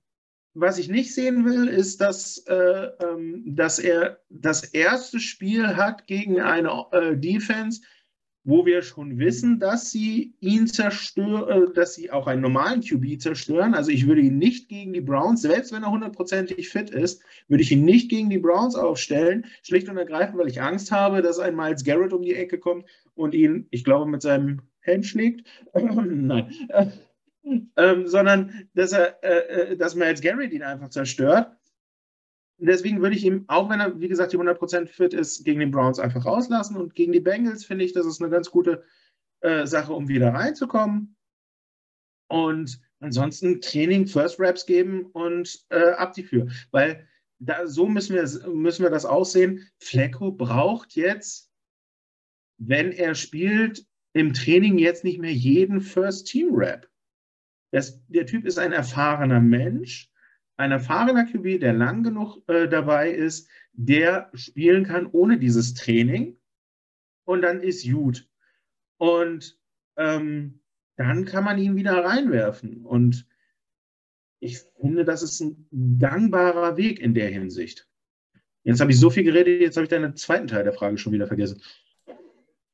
was 0.53 0.77
ich 0.77 0.89
nicht 0.89 1.13
sehen 1.13 1.45
will, 1.45 1.67
ist, 1.67 2.01
dass, 2.01 2.39
äh, 2.39 2.89
ähm, 3.01 3.43
dass 3.45 3.79
er 3.79 4.19
das 4.29 4.63
erste 4.63 5.19
Spiel 5.19 5.75
hat 5.77 6.07
gegen 6.07 6.41
eine 6.41 6.85
äh, 6.91 7.15
Defense, 7.15 7.81
wo 8.43 8.65
wir 8.65 8.81
schon 8.81 9.19
wissen, 9.19 9.59
dass 9.59 9.91
sie 9.91 10.33
ihn 10.39 10.67
zerstören, 10.67 11.69
äh, 11.69 11.73
dass 11.73 11.93
sie 11.93 12.11
auch 12.11 12.27
einen 12.27 12.41
normalen 12.41 12.81
QB 12.81 13.21
zerstören. 13.21 13.73
Also 13.73 13.91
ich 13.91 14.07
würde 14.07 14.21
ihn 14.21 14.37
nicht 14.37 14.67
gegen 14.67 14.93
die 14.93 15.01
Browns, 15.01 15.41
selbst 15.41 15.71
wenn 15.71 15.83
er 15.83 15.91
hundertprozentig 15.91 16.69
fit 16.69 16.89
ist, 16.89 17.21
würde 17.47 17.63
ich 17.63 17.71
ihn 17.71 17.85
nicht 17.85 18.09
gegen 18.09 18.29
die 18.29 18.39
Browns 18.39 18.75
aufstellen, 18.75 19.45
schlicht 19.63 19.89
und 19.89 19.97
ergreifend, 19.97 20.39
weil 20.39 20.47
ich 20.47 20.61
Angst 20.61 20.91
habe, 20.91 21.21
dass 21.21 21.39
ein 21.39 21.55
Miles 21.55 21.83
Garrett 21.83 22.13
um 22.13 22.23
die 22.23 22.35
Ecke 22.35 22.57
kommt 22.57 22.85
und 23.13 23.35
ihn, 23.35 23.67
ich 23.69 23.83
glaube, 23.83 24.09
mit 24.09 24.21
seinem 24.21 24.61
Hand 24.85 25.05
schlägt. 25.05 25.47
Nein. 25.73 26.51
ähm, 27.77 28.07
sondern 28.07 28.67
dass 28.73 28.91
er, 28.91 29.23
äh, 29.23 29.71
äh, 29.71 29.77
dass 29.77 29.95
Miles 29.95 30.21
Garrett 30.21 30.51
ihn 30.51 30.63
einfach 30.63 30.89
zerstört 30.89 31.51
deswegen 32.67 33.01
würde 33.01 33.15
ich 33.15 33.25
ihm, 33.25 33.45
auch 33.47 33.69
wenn 33.69 33.79
er, 33.79 33.99
wie 33.99 34.07
gesagt, 34.07 34.33
die 34.33 34.37
100% 34.37 34.87
fit 34.87 35.13
ist, 35.13 35.43
gegen 35.43 35.59
die 35.59 35.65
Browns 35.65 35.99
einfach 35.99 36.25
rauslassen. 36.25 36.77
Und 36.77 36.95
gegen 36.95 37.11
die 37.11 37.19
Bengals 37.19 37.65
finde 37.65 37.85
ich, 37.85 37.93
das 37.93 38.05
ist 38.05 38.21
eine 38.21 38.29
ganz 38.29 38.51
gute 38.51 38.83
äh, 39.41 39.65
Sache, 39.65 39.93
um 39.93 40.07
wieder 40.07 40.33
reinzukommen. 40.33 41.15
Und 42.27 42.79
ansonsten 42.99 43.61
Training, 43.61 44.07
First 44.07 44.39
Raps 44.39 44.65
geben 44.65 45.07
und 45.07 45.65
äh, 45.69 45.91
ab 45.91 46.13
die 46.13 46.25
Tür. 46.25 46.47
Weil 46.71 47.07
da, 47.39 47.65
so 47.65 47.87
müssen 47.87 48.15
wir, 48.15 48.49
müssen 48.49 48.83
wir 48.83 48.91
das 48.91 49.05
aussehen. 49.05 49.67
Flecko 49.79 50.31
braucht 50.31 50.95
jetzt, 50.95 51.51
wenn 52.57 52.91
er 52.91 53.15
spielt, 53.15 53.85
im 54.13 54.33
Training 54.33 54.77
jetzt 54.77 55.03
nicht 55.03 55.19
mehr 55.19 55.33
jeden 55.33 55.81
First 55.81 56.27
Team 56.27 56.53
Rap. 56.53 56.87
der 57.71 58.25
Typ 58.25 58.45
ist 58.45 58.59
ein 58.59 58.73
erfahrener 58.73 59.39
Mensch 59.39 60.10
ein 60.61 60.71
erfahrener 60.71 61.25
QB, 61.25 61.59
der 61.59 61.73
lang 61.73 62.03
genug 62.03 62.37
äh, 62.47 62.67
dabei 62.67 63.11
ist, 63.11 63.49
der 63.73 64.29
spielen 64.33 64.85
kann 64.85 65.07
ohne 65.07 65.37
dieses 65.37 65.73
Training 65.73 66.37
und 67.25 67.41
dann 67.41 67.61
ist 67.61 67.89
gut. 67.89 68.27
Und 68.97 69.57
ähm, 69.97 70.61
dann 70.95 71.25
kann 71.25 71.43
man 71.43 71.57
ihn 71.57 71.75
wieder 71.75 72.03
reinwerfen. 72.03 72.85
Und 72.85 73.27
ich 74.39 74.59
finde, 74.79 75.05
das 75.05 75.23
ist 75.23 75.39
ein 75.39 75.67
gangbarer 75.99 76.77
Weg 76.77 76.99
in 76.99 77.13
der 77.13 77.29
Hinsicht. 77.29 77.87
Jetzt 78.63 78.79
habe 78.79 78.91
ich 78.91 78.99
so 78.99 79.09
viel 79.09 79.23
geredet, 79.23 79.61
jetzt 79.61 79.77
habe 79.77 79.85
ich 79.85 79.89
deinen 79.89 80.15
zweiten 80.15 80.47
Teil 80.47 80.63
der 80.63 80.73
Frage 80.73 80.97
schon 80.97 81.13
wieder 81.13 81.27
vergessen. 81.27 81.61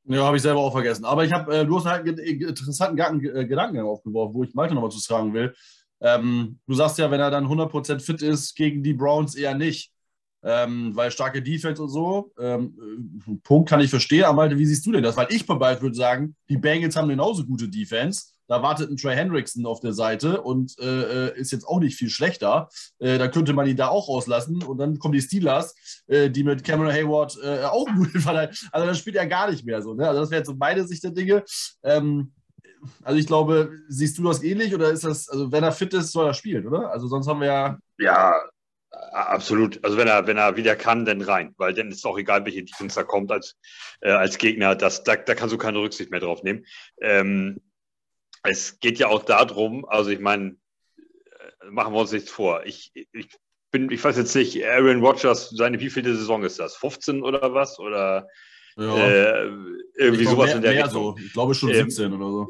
Ja, 0.04 0.24
habe 0.24 0.38
ich 0.38 0.44
selber 0.44 0.62
auch 0.62 0.72
vergessen. 0.72 1.06
Aber 1.06 1.26
ich 1.26 1.34
habe, 1.34 1.54
äh, 1.54 1.66
du 1.66 1.78
hast 1.78 1.86
halt 1.86 2.08
einen 2.08 2.18
interessanten 2.18 3.26
äh, 3.26 3.46
Gedanken 3.46 3.80
aufgeworfen, 3.80 4.34
wo 4.34 4.44
ich 4.44 4.54
Malte 4.54 4.74
nochmal 4.74 4.92
zu 4.92 5.00
fragen 5.00 5.34
will. 5.34 5.54
Ähm, 6.02 6.60
du 6.68 6.74
sagst 6.74 6.98
ja, 6.98 7.10
wenn 7.12 7.20
er 7.20 7.32
dann 7.32 7.48
100% 7.48 8.00
fit 8.00 8.22
ist, 8.22 8.56
gegen 8.56 8.84
die 8.84 8.94
Browns 8.94 9.36
eher 9.36 9.56
nicht. 9.56 9.92
Ähm, 10.44 10.96
weil 10.96 11.12
starke 11.12 11.42
Defense 11.42 11.82
und 11.82 11.90
so. 11.90 12.32
Ähm, 12.40 13.22
äh, 13.28 13.36
Punkt 13.44 13.70
kann 13.70 13.82
ich 13.82 13.90
verstehen. 13.90 14.26
Aber 14.26 14.50
wie 14.58 14.66
siehst 14.66 14.86
du 14.86 14.92
denn 14.92 15.04
das? 15.04 15.18
Weil 15.18 15.28
ich 15.32 15.46
bald 15.46 15.82
würde 15.82 15.96
sagen, 15.96 16.36
die 16.48 16.58
Bengals 16.58 16.96
haben 16.96 17.10
genauso 17.10 17.44
gute 17.44 17.68
Defense. 17.68 18.28
Da 18.48 18.62
wartet 18.64 18.90
ein 18.90 18.98
Trey 18.98 19.16
Hendrickson 19.16 19.66
auf 19.66 19.82
der 19.82 19.94
Seite 19.94 20.42
und 20.42 20.80
äh, 20.80 21.36
ist 21.38 21.52
jetzt 21.52 21.68
auch 21.68 21.80
nicht 21.80 21.98
viel 21.98 22.10
schlechter. 22.10 22.70
Äh, 23.00 23.18
da 23.18 23.28
könnte 23.28 23.54
man 23.54 23.68
ihn 23.68 23.76
da 23.76 23.90
auch 23.90 24.08
rauslassen. 24.08 24.64
Und 24.64 24.78
dann 24.78 25.00
kommen 25.00 25.14
die 25.14 25.22
Steelers, 25.22 25.76
äh, 26.08 26.30
die 26.30 26.44
mit 26.44 26.64
Cameron 26.64 26.94
Hayward 26.94 27.38
äh, 27.44 27.66
auch 27.66 27.88
gut 27.88 28.10
verteidigen. 28.22 28.58
Also 28.72 28.88
das 28.88 29.00
spielt 29.00 29.18
er 29.18 29.28
gar 29.28 29.52
nicht 29.52 29.66
mehr 29.66 29.82
so. 29.82 29.94
Ne? 29.94 30.08
Also 30.08 30.22
das 30.22 30.32
wäre 30.32 30.40
jetzt 30.40 30.48
so 30.48 30.56
meine 30.56 30.88
Sicht 30.88 31.04
der 31.04 31.12
Dinge. 31.12 31.44
Ähm, 31.84 32.32
also 33.04 33.20
ich 33.20 33.28
glaube, 33.28 33.72
siehst 33.88 34.18
du 34.18 34.24
das 34.24 34.44
ähnlich 34.44 34.74
oder 34.74 34.92
ist 34.92 35.04
das, 35.04 35.30
also 35.30 35.52
wenn 35.52 35.64
er 35.64 35.72
fit 35.72 35.94
ist, 35.94 36.12
soll 36.12 36.28
er 36.28 36.34
spielen, 36.34 36.68
oder? 36.68 36.92
Also 36.92 37.08
sonst 37.08 37.28
haben 37.28 37.42
wir 37.42 37.48
ja. 37.48 37.78
Ja, 37.98 38.34
absolut. 39.12 39.84
Also 39.84 39.98
wenn 39.98 40.08
er, 40.08 40.28
wenn 40.28 40.38
er 40.38 40.56
wieder 40.56 40.76
kann, 40.76 41.06
dann 41.06 41.22
rein, 41.22 41.54
weil 41.58 41.74
dann 41.74 41.92
ist 41.92 42.06
auch 42.06 42.18
egal, 42.18 42.46
welche 42.46 42.64
Defense 42.64 42.96
da 42.96 43.04
kommt 43.04 43.32
als, 43.32 43.56
äh, 44.02 44.12
als 44.12 44.38
Gegner. 44.38 44.76
Das, 44.76 45.04
da, 45.04 45.16
da 45.16 45.36
kannst 45.36 45.54
du 45.54 45.58
keine 45.58 45.80
Rücksicht 45.80 46.12
mehr 46.12 46.20
drauf 46.20 46.44
nehmen. 46.44 46.66
Ähm, 47.02 47.62
es 48.44 48.80
geht 48.80 49.00
ja 49.00 49.08
auch 49.08 49.24
darum, 49.24 49.86
also 49.86 50.10
ich 50.10 50.20
meine, 50.20 50.56
äh, 50.98 51.70
machen 51.70 51.94
wir 51.94 52.00
uns 52.00 52.12
nichts 52.12 52.32
vor. 52.32 52.66
Ich, 52.66 52.92
ich 52.94 53.30
bin, 53.72 53.92
ich 53.92 54.04
weiß 54.04 54.18
jetzt 54.18 54.36
nicht, 54.36 54.64
Aaron 54.66 55.02
Rodgers, 55.04 55.50
seine 55.50 55.80
wievielte 55.80 56.16
Saison 56.16 56.44
ist 56.44 56.60
das? 56.60 56.76
15 56.78 57.24
oder 57.24 57.54
was? 57.54 57.80
Oder 57.80 58.28
ja. 58.78 58.96
äh, 58.96 59.50
irgendwie 59.96 60.26
sowas 60.26 60.48
mehr, 60.48 60.56
in 60.56 60.62
der 60.62 60.72
Richtung. 60.84 60.92
So. 60.92 61.18
Ich 61.18 61.34
glaube 61.34 61.54
schon 61.54 61.74
17 61.74 62.06
ähm, 62.06 62.14
oder 62.14 62.32
so 62.32 62.48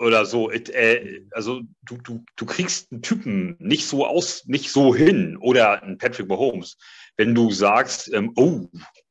oder 0.00 0.24
so. 0.24 0.50
Äh, 0.50 1.22
also 1.30 1.60
du, 1.82 1.98
du, 1.98 2.24
du 2.36 2.46
kriegst 2.46 2.90
einen 2.90 3.02
Typen 3.02 3.56
nicht 3.58 3.86
so 3.86 4.06
aus, 4.06 4.44
nicht 4.46 4.70
so 4.70 4.94
hin 4.94 5.36
oder 5.36 5.82
einen 5.82 5.98
Patrick 5.98 6.28
Mahomes, 6.28 6.78
wenn 7.16 7.34
du 7.34 7.50
sagst, 7.50 8.12
ähm, 8.14 8.32
oh, 8.36 8.68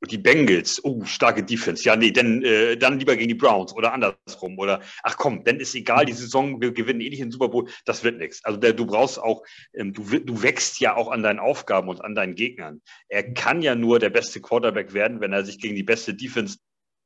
die 0.10 0.18
Bengals, 0.18 0.84
oh, 0.84 1.04
starke 1.06 1.44
Defense, 1.44 1.84
ja, 1.84 1.96
nee, 1.96 2.12
dann, 2.12 2.42
äh, 2.42 2.76
dann 2.76 2.98
lieber 2.98 3.16
gegen 3.16 3.28
die 3.28 3.36
Browns 3.36 3.74
oder 3.74 3.94
andersrum 3.94 4.58
oder 4.58 4.82
ach 5.04 5.16
komm, 5.16 5.44
dann 5.44 5.60
ist 5.60 5.76
egal, 5.76 6.06
die 6.06 6.14
Saison, 6.14 6.60
wir 6.60 6.72
gewinnen 6.72 7.02
eh 7.02 7.10
nicht 7.10 7.22
den 7.22 7.32
Super 7.32 7.50
Bowl, 7.50 7.70
das 7.86 8.04
wird 8.04 8.18
nichts. 8.18 8.44
Also 8.44 8.60
der, 8.60 8.74
du 8.74 8.88
brauchst 8.88 9.20
auch, 9.20 9.44
ähm, 9.76 9.94
du, 9.94 10.04
du 10.04 10.42
wächst 10.42 10.80
ja 10.80 10.96
auch 10.96 11.12
an 11.12 11.22
deinen 11.22 11.40
Aufgaben 11.40 11.88
und 11.88 12.04
an 12.04 12.16
deinen 12.16 12.34
Gegnern. 12.34 12.82
Er 13.10 13.32
kann 13.34 13.62
ja 13.62 13.76
nur 13.76 14.00
der 14.00 14.10
beste 14.10 14.42
Quarterback 14.42 14.94
werden, 14.94 15.22
wenn 15.22 15.34
er 15.34 15.46
sich 15.46 15.60
gegen 15.60 15.76
die 15.76 15.84
beste 15.84 16.16
Defense 16.16 16.58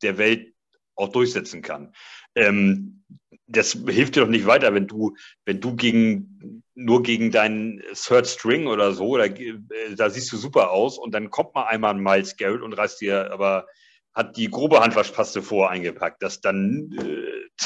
der 0.04 0.18
Welt 0.18 0.53
auch 0.96 1.10
durchsetzen 1.10 1.62
kann. 1.62 1.94
Ähm, 2.36 3.04
das 3.48 3.78
hilft 3.88 4.16
dir 4.16 4.22
doch 4.22 4.30
nicht 4.30 4.46
weiter, 4.46 4.74
wenn 4.74 4.88
du, 4.88 5.16
wenn 5.46 5.60
du 5.60 5.76
gegen, 5.76 6.64
nur 6.76 7.04
gegen 7.04 7.32
deinen 7.32 7.82
Third 7.94 8.28
String 8.28 8.68
oder 8.68 8.94
so, 8.94 9.10
oder, 9.10 9.26
äh, 9.26 9.60
da 9.96 10.10
siehst 10.10 10.32
du 10.32 10.38
super 10.38 10.72
aus 10.72 10.98
und 10.98 11.14
dann 11.14 11.30
kommt 11.30 11.54
mal 11.54 11.66
einmal 11.66 11.94
ein 11.94 12.02
Miles 12.02 12.38
Garrett 12.38 12.62
und 12.62 12.74
reißt 12.74 13.02
dir 13.02 13.32
aber 13.32 13.68
hat 14.14 14.38
die 14.38 14.50
grobe 14.50 14.80
Handwaschpaste 14.80 15.42
vor 15.42 15.70
eingepackt. 15.70 16.22
Das 16.22 16.40
dann, 16.40 16.92
äh, 16.98 17.66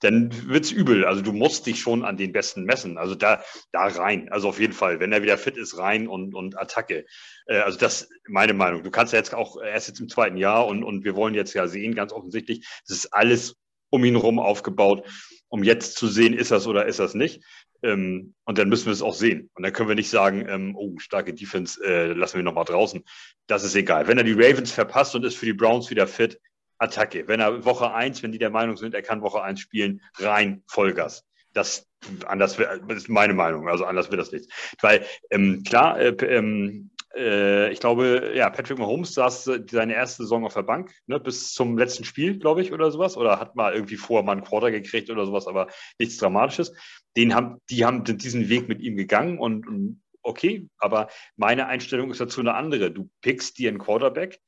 dann 0.00 0.48
wird's 0.48 0.70
übel. 0.70 1.04
Also 1.04 1.22
du 1.22 1.32
musst 1.32 1.66
dich 1.66 1.80
schon 1.80 2.04
an 2.04 2.16
den 2.16 2.32
Besten 2.32 2.64
messen. 2.64 2.98
Also 2.98 3.14
da, 3.14 3.42
da 3.72 3.84
rein. 3.84 4.28
Also 4.30 4.48
auf 4.48 4.58
jeden 4.58 4.72
Fall, 4.72 4.98
wenn 5.00 5.12
er 5.12 5.22
wieder 5.22 5.38
fit 5.38 5.56
ist, 5.56 5.78
rein 5.78 6.08
und, 6.08 6.34
und 6.34 6.58
Attacke. 6.58 7.06
Äh, 7.46 7.58
also 7.58 7.78
das 7.78 8.08
meine 8.26 8.54
Meinung. 8.54 8.82
Du 8.82 8.90
kannst 8.90 9.12
ja 9.12 9.18
jetzt 9.18 9.34
auch 9.34 9.60
erst 9.60 9.88
jetzt 9.88 10.00
im 10.00 10.08
zweiten 10.08 10.36
Jahr 10.36 10.66
und, 10.66 10.82
und 10.82 11.04
wir 11.04 11.14
wollen 11.16 11.34
jetzt 11.34 11.54
ja 11.54 11.68
sehen, 11.68 11.94
ganz 11.94 12.12
offensichtlich, 12.12 12.66
das 12.86 12.96
ist 12.96 13.14
alles 13.14 13.56
um 13.90 14.04
ihn 14.04 14.14
herum 14.14 14.38
aufgebaut, 14.38 15.06
um 15.48 15.64
jetzt 15.64 15.96
zu 15.96 16.06
sehen, 16.06 16.32
ist 16.32 16.52
das 16.52 16.66
oder 16.66 16.86
ist 16.86 17.00
das 17.00 17.14
nicht. 17.14 17.42
Ähm, 17.82 18.34
und 18.44 18.58
dann 18.58 18.68
müssen 18.68 18.86
wir 18.86 18.92
es 18.92 19.02
auch 19.02 19.14
sehen. 19.14 19.50
Und 19.54 19.64
dann 19.64 19.72
können 19.72 19.88
wir 19.88 19.96
nicht 19.96 20.10
sagen, 20.10 20.46
ähm, 20.48 20.76
oh, 20.76 20.98
starke 20.98 21.34
Defense, 21.34 21.82
äh, 21.84 22.12
lassen 22.12 22.36
wir 22.36 22.44
nochmal 22.44 22.64
draußen. 22.64 23.02
Das 23.46 23.64
ist 23.64 23.74
egal. 23.74 24.06
Wenn 24.06 24.18
er 24.18 24.24
die 24.24 24.32
Ravens 24.32 24.70
verpasst 24.70 25.14
und 25.14 25.24
ist 25.24 25.36
für 25.36 25.46
die 25.46 25.54
Browns 25.54 25.90
wieder 25.90 26.06
fit, 26.06 26.38
Attacke. 26.80 27.28
Wenn 27.28 27.40
er 27.40 27.64
Woche 27.64 27.92
eins, 27.92 28.22
wenn 28.22 28.32
die 28.32 28.38
der 28.38 28.50
Meinung 28.50 28.76
sind, 28.76 28.94
er 28.94 29.02
kann 29.02 29.22
Woche 29.22 29.42
eins 29.42 29.60
spielen, 29.60 30.02
rein 30.18 30.62
Vollgas. 30.66 31.24
Das 31.52 31.86
anders 32.26 32.56
das 32.56 32.96
ist 32.96 33.08
meine 33.08 33.34
Meinung, 33.34 33.68
also 33.68 33.84
anders 33.84 34.10
wird 34.10 34.20
das 34.20 34.32
nicht. 34.32 34.50
Weil 34.80 35.04
ähm, 35.30 35.62
klar, 35.64 36.00
äh, 36.00 36.08
ähm, 36.24 36.90
äh, 37.14 37.70
ich 37.72 37.80
glaube, 37.80 38.32
ja, 38.34 38.50
Patrick 38.50 38.78
Mahomes 38.78 39.14
saß 39.14 39.50
seine 39.70 39.94
erste 39.94 40.22
Saison 40.22 40.44
auf 40.44 40.54
der 40.54 40.62
Bank, 40.62 40.92
ne, 41.06 41.20
bis 41.20 41.52
zum 41.52 41.76
letzten 41.76 42.04
Spiel, 42.04 42.38
glaube 42.38 42.62
ich, 42.62 42.72
oder 42.72 42.90
sowas. 42.90 43.16
Oder 43.16 43.38
hat 43.40 43.56
mal 43.56 43.74
irgendwie 43.74 43.96
vorher 43.96 44.24
mal 44.24 44.32
einen 44.32 44.44
Quarter 44.44 44.70
gekriegt 44.70 45.10
oder 45.10 45.26
sowas, 45.26 45.46
aber 45.46 45.68
nichts 45.98 46.16
Dramatisches. 46.16 46.72
Den 47.16 47.34
haben, 47.34 47.58
die 47.68 47.84
haben 47.84 48.04
diesen 48.04 48.48
Weg 48.48 48.68
mit 48.68 48.80
ihm 48.80 48.96
gegangen 48.96 49.38
und, 49.38 49.66
und 49.66 50.02
okay, 50.22 50.68
aber 50.78 51.08
meine 51.36 51.66
Einstellung 51.66 52.10
ist 52.10 52.20
dazu 52.20 52.40
eine 52.40 52.54
andere. 52.54 52.90
Du 52.90 53.10
pickst 53.20 53.58
dir 53.58 53.68
einen 53.68 53.78
Quarterback 53.78 54.40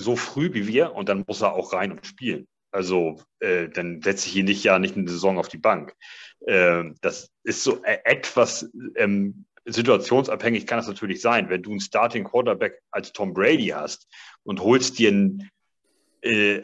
so 0.00 0.16
früh 0.16 0.52
wie 0.54 0.66
wir 0.66 0.94
und 0.94 1.08
dann 1.08 1.24
muss 1.26 1.42
er 1.42 1.54
auch 1.54 1.72
rein 1.72 1.92
und 1.92 2.06
spielen. 2.06 2.46
Also 2.72 3.20
äh, 3.40 3.68
dann 3.68 4.00
setze 4.02 4.28
ich 4.28 4.36
ihn 4.36 4.44
nicht 4.46 4.64
ja 4.64 4.78
nicht 4.78 4.96
eine 4.96 5.08
Saison 5.08 5.38
auf 5.38 5.48
die 5.48 5.58
Bank. 5.58 5.94
Äh, 6.46 6.84
das 7.00 7.30
ist 7.42 7.62
so 7.64 7.82
äh, 7.82 7.98
etwas 8.04 8.70
ähm, 8.96 9.44
situationsabhängig 9.64 10.66
kann 10.66 10.78
das 10.78 10.88
natürlich 10.88 11.20
sein. 11.20 11.48
Wenn 11.48 11.62
du 11.62 11.70
einen 11.70 11.80
Starting 11.80 12.24
Quarterback 12.24 12.80
als 12.90 13.12
Tom 13.12 13.34
Brady 13.34 13.68
hast 13.68 14.08
und 14.42 14.60
holst 14.60 14.98
dir 14.98 15.10
einen, 15.10 15.50
äh, 16.22 16.62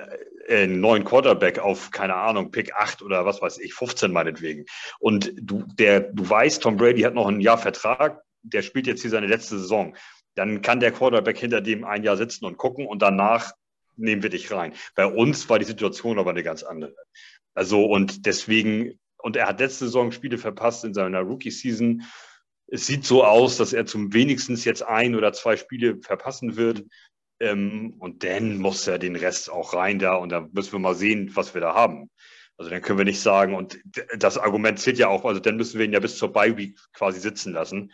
einen 0.49 0.81
neuen 0.81 1.05
Quarterback 1.05 1.59
auf, 1.59 1.91
keine 1.91 2.15
Ahnung, 2.15 2.51
Pick 2.51 2.75
8 2.75 3.03
oder 3.03 3.27
was 3.27 3.43
weiß 3.43 3.59
ich, 3.59 3.75
15 3.75 4.13
meinetwegen. 4.13 4.65
Und 4.99 5.33
du, 5.37 5.65
der, 5.79 6.01
du 6.01 6.29
weißt, 6.29 6.63
Tom 6.63 6.77
Brady 6.77 7.03
hat 7.03 7.15
noch 7.15 7.29
ein 7.29 7.41
Jahr 7.41 7.59
Vertrag, 7.59 8.23
der 8.43 8.63
spielt 8.63 8.87
jetzt 8.87 9.03
hier 9.03 9.11
seine 9.11 9.27
letzte 9.27 9.59
Saison. 9.59 9.97
Dann 10.37 10.63
kann 10.63 10.79
der 10.81 10.93
Quarterback 10.93 11.39
hinter 11.39 11.61
dem 11.61 11.85
ein 11.85 12.05
Jahr 12.05 12.17
sitzen 12.17 12.45
und 12.45 12.57
gucken 12.57 12.87
und 12.87 13.03
danach 13.03 13.53
nehmen 13.97 14.23
wir 14.23 14.31
dich 14.31 14.53
rein. 14.53 14.73
Bei 14.95 15.07
uns 15.07 15.49
war 15.49 15.59
die 15.59 15.65
Situation 15.65 16.19
aber 16.19 16.31
eine 16.31 16.45
ganz 16.45 16.63
andere. 16.63 16.95
Also 17.55 17.85
und 17.85 18.27
deswegen, 18.27 19.01
und 19.19 19.37
er 19.37 19.49
hat 19.49 19.59
letzte 19.59 19.87
Saison 19.87 20.13
Spiele 20.13 20.39
verpasst 20.39 20.85
in 20.85 20.95
seiner 20.95 21.21
Rookie-Season 21.21 22.05
es 22.69 22.87
sieht 22.87 23.05
so 23.05 23.25
aus, 23.25 23.57
dass 23.57 23.73
er 23.73 23.87
zum 23.87 24.13
wenigstens 24.13 24.65
jetzt 24.65 24.83
ein 24.83 25.15
oder 25.15 25.33
zwei 25.33 25.57
Spiele 25.57 25.99
verpassen 26.01 26.57
wird. 26.57 26.85
Ähm, 27.39 27.95
und 27.99 28.25
dann 28.25 28.59
muss 28.59 28.87
er 28.87 28.99
den 28.99 29.15
Rest 29.15 29.51
auch 29.51 29.75
rein 29.75 29.99
da 29.99 30.15
und 30.15 30.31
dann 30.31 30.51
müssen 30.53 30.73
wir 30.73 30.79
mal 30.79 30.95
sehen, 30.95 31.31
was 31.35 31.55
wir 31.55 31.61
da 31.61 31.75
haben. 31.75 32.11
Also 32.57 32.71
dann 32.71 32.81
können 32.81 32.99
wir 32.99 33.05
nicht 33.05 33.21
sagen, 33.21 33.55
und 33.55 33.79
das 34.17 34.39
Argument 34.39 34.79
zählt 34.79 34.97
ja 34.97 35.09
auch, 35.09 35.27
also 35.27 35.41
dann 35.41 35.57
müssen 35.57 35.79
wir 35.79 35.85
ihn 35.85 35.93
ja 35.93 36.01
bis 36.01 36.17
zur 36.17 36.33
Bye 36.33 36.57
Week 36.57 36.79
quasi 36.95 37.21
sitzen 37.21 37.53
lassen. 37.53 37.93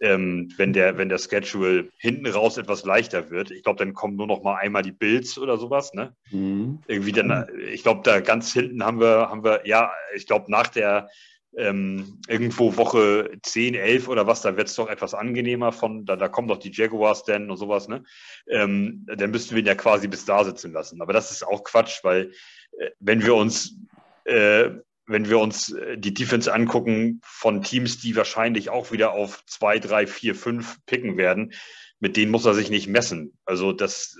Ähm, 0.00 0.52
wenn 0.56 0.72
der, 0.72 0.96
wenn 0.96 1.08
der 1.08 1.18
Schedule 1.18 1.88
hinten 1.98 2.26
raus 2.26 2.56
etwas 2.56 2.84
leichter 2.84 3.30
wird. 3.30 3.50
Ich 3.50 3.64
glaube, 3.64 3.78
dann 3.78 3.94
kommen 3.94 4.14
nur 4.16 4.28
noch 4.28 4.44
mal 4.44 4.54
einmal 4.54 4.82
die 4.82 4.92
Bills 4.92 5.38
oder 5.38 5.58
sowas, 5.58 5.92
ne? 5.92 6.14
Mhm. 6.30 6.78
Irgendwie 6.86 7.10
dann, 7.10 7.48
ich 7.72 7.82
glaube, 7.82 8.02
da 8.04 8.20
ganz 8.20 8.52
hinten 8.52 8.84
haben 8.84 9.00
wir, 9.00 9.28
haben 9.28 9.42
wir, 9.42 9.62
ja, 9.66 9.90
ich 10.14 10.26
glaube, 10.26 10.52
nach 10.52 10.68
der, 10.68 11.08
ähm, 11.56 12.20
irgendwo 12.28 12.76
Woche 12.76 13.30
10, 13.42 13.74
11 13.74 14.08
oder 14.08 14.26
was, 14.26 14.42
da 14.42 14.56
wird 14.56 14.68
es 14.68 14.76
doch 14.76 14.88
etwas 14.88 15.14
angenehmer 15.14 15.72
von, 15.72 16.04
da, 16.04 16.16
da 16.16 16.28
kommen 16.28 16.48
doch 16.48 16.58
die 16.58 16.70
Jaguars 16.72 17.24
dann 17.24 17.50
und 17.50 17.56
sowas, 17.56 17.88
ne? 17.88 18.04
Ähm, 18.48 19.06
dann 19.06 19.30
müssten 19.30 19.54
wir 19.54 19.62
ihn 19.62 19.66
ja 19.66 19.74
quasi 19.74 20.08
bis 20.08 20.24
da 20.24 20.44
sitzen 20.44 20.72
lassen. 20.72 21.02
Aber 21.02 21.12
das 21.12 21.30
ist 21.30 21.42
auch 21.42 21.64
Quatsch, 21.64 22.04
weil 22.04 22.32
äh, 22.78 22.90
wenn 23.00 23.24
wir 23.24 23.34
uns 23.34 23.76
äh, 24.24 24.70
wenn 25.08 25.28
wir 25.28 25.38
uns 25.38 25.72
äh, 25.72 25.98
die 25.98 26.14
Defense 26.14 26.52
angucken 26.52 27.20
von 27.24 27.62
Teams, 27.62 27.98
die 27.98 28.14
wahrscheinlich 28.16 28.70
auch 28.70 28.92
wieder 28.92 29.12
auf 29.12 29.44
2, 29.46 29.78
3, 29.80 30.06
4, 30.06 30.34
5 30.34 30.78
picken 30.86 31.16
werden, 31.16 31.52
mit 32.00 32.16
denen 32.16 32.30
muss 32.30 32.44
er 32.44 32.54
sich 32.54 32.70
nicht 32.70 32.86
messen. 32.86 33.36
Also 33.44 33.72
das 33.72 34.16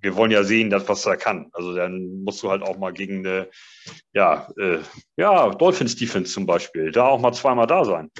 wir 0.00 0.16
wollen 0.16 0.30
ja 0.30 0.44
sehen, 0.44 0.70
dass, 0.70 0.88
was 0.88 1.06
er 1.06 1.16
kann. 1.16 1.48
Also 1.52 1.74
dann 1.74 2.22
musst 2.22 2.42
du 2.42 2.50
halt 2.50 2.62
auch 2.62 2.78
mal 2.78 2.92
gegen 2.92 3.26
eine, 3.26 3.48
ja, 4.12 4.48
äh, 4.58 4.78
ja, 5.16 5.50
Dolphins 5.50 5.96
Defense 5.96 6.32
zum 6.32 6.46
Beispiel, 6.46 6.92
da 6.92 7.06
auch 7.06 7.20
mal 7.20 7.32
zweimal 7.32 7.66
da 7.66 7.84
sein. 7.84 8.10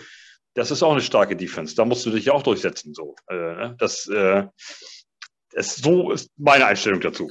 Das 0.55 0.71
ist 0.71 0.83
auch 0.83 0.93
eine 0.93 1.03
starke 1.03 1.37
Defense. 1.37 1.75
Da 1.75 1.85
musst 1.85 2.07
du 2.07 2.11
dich 2.11 2.31
auch 2.31 2.43
durchsetzen. 2.43 2.95
So, 2.95 3.15
äh, 3.29 3.35
ne? 3.35 3.77
das, 3.79 4.07
äh, 4.07 4.47
ist, 5.53 5.83
so 5.83 6.13
ist 6.13 6.31
meine 6.37 6.67
Einstellung 6.67 7.01
dazu. 7.01 7.31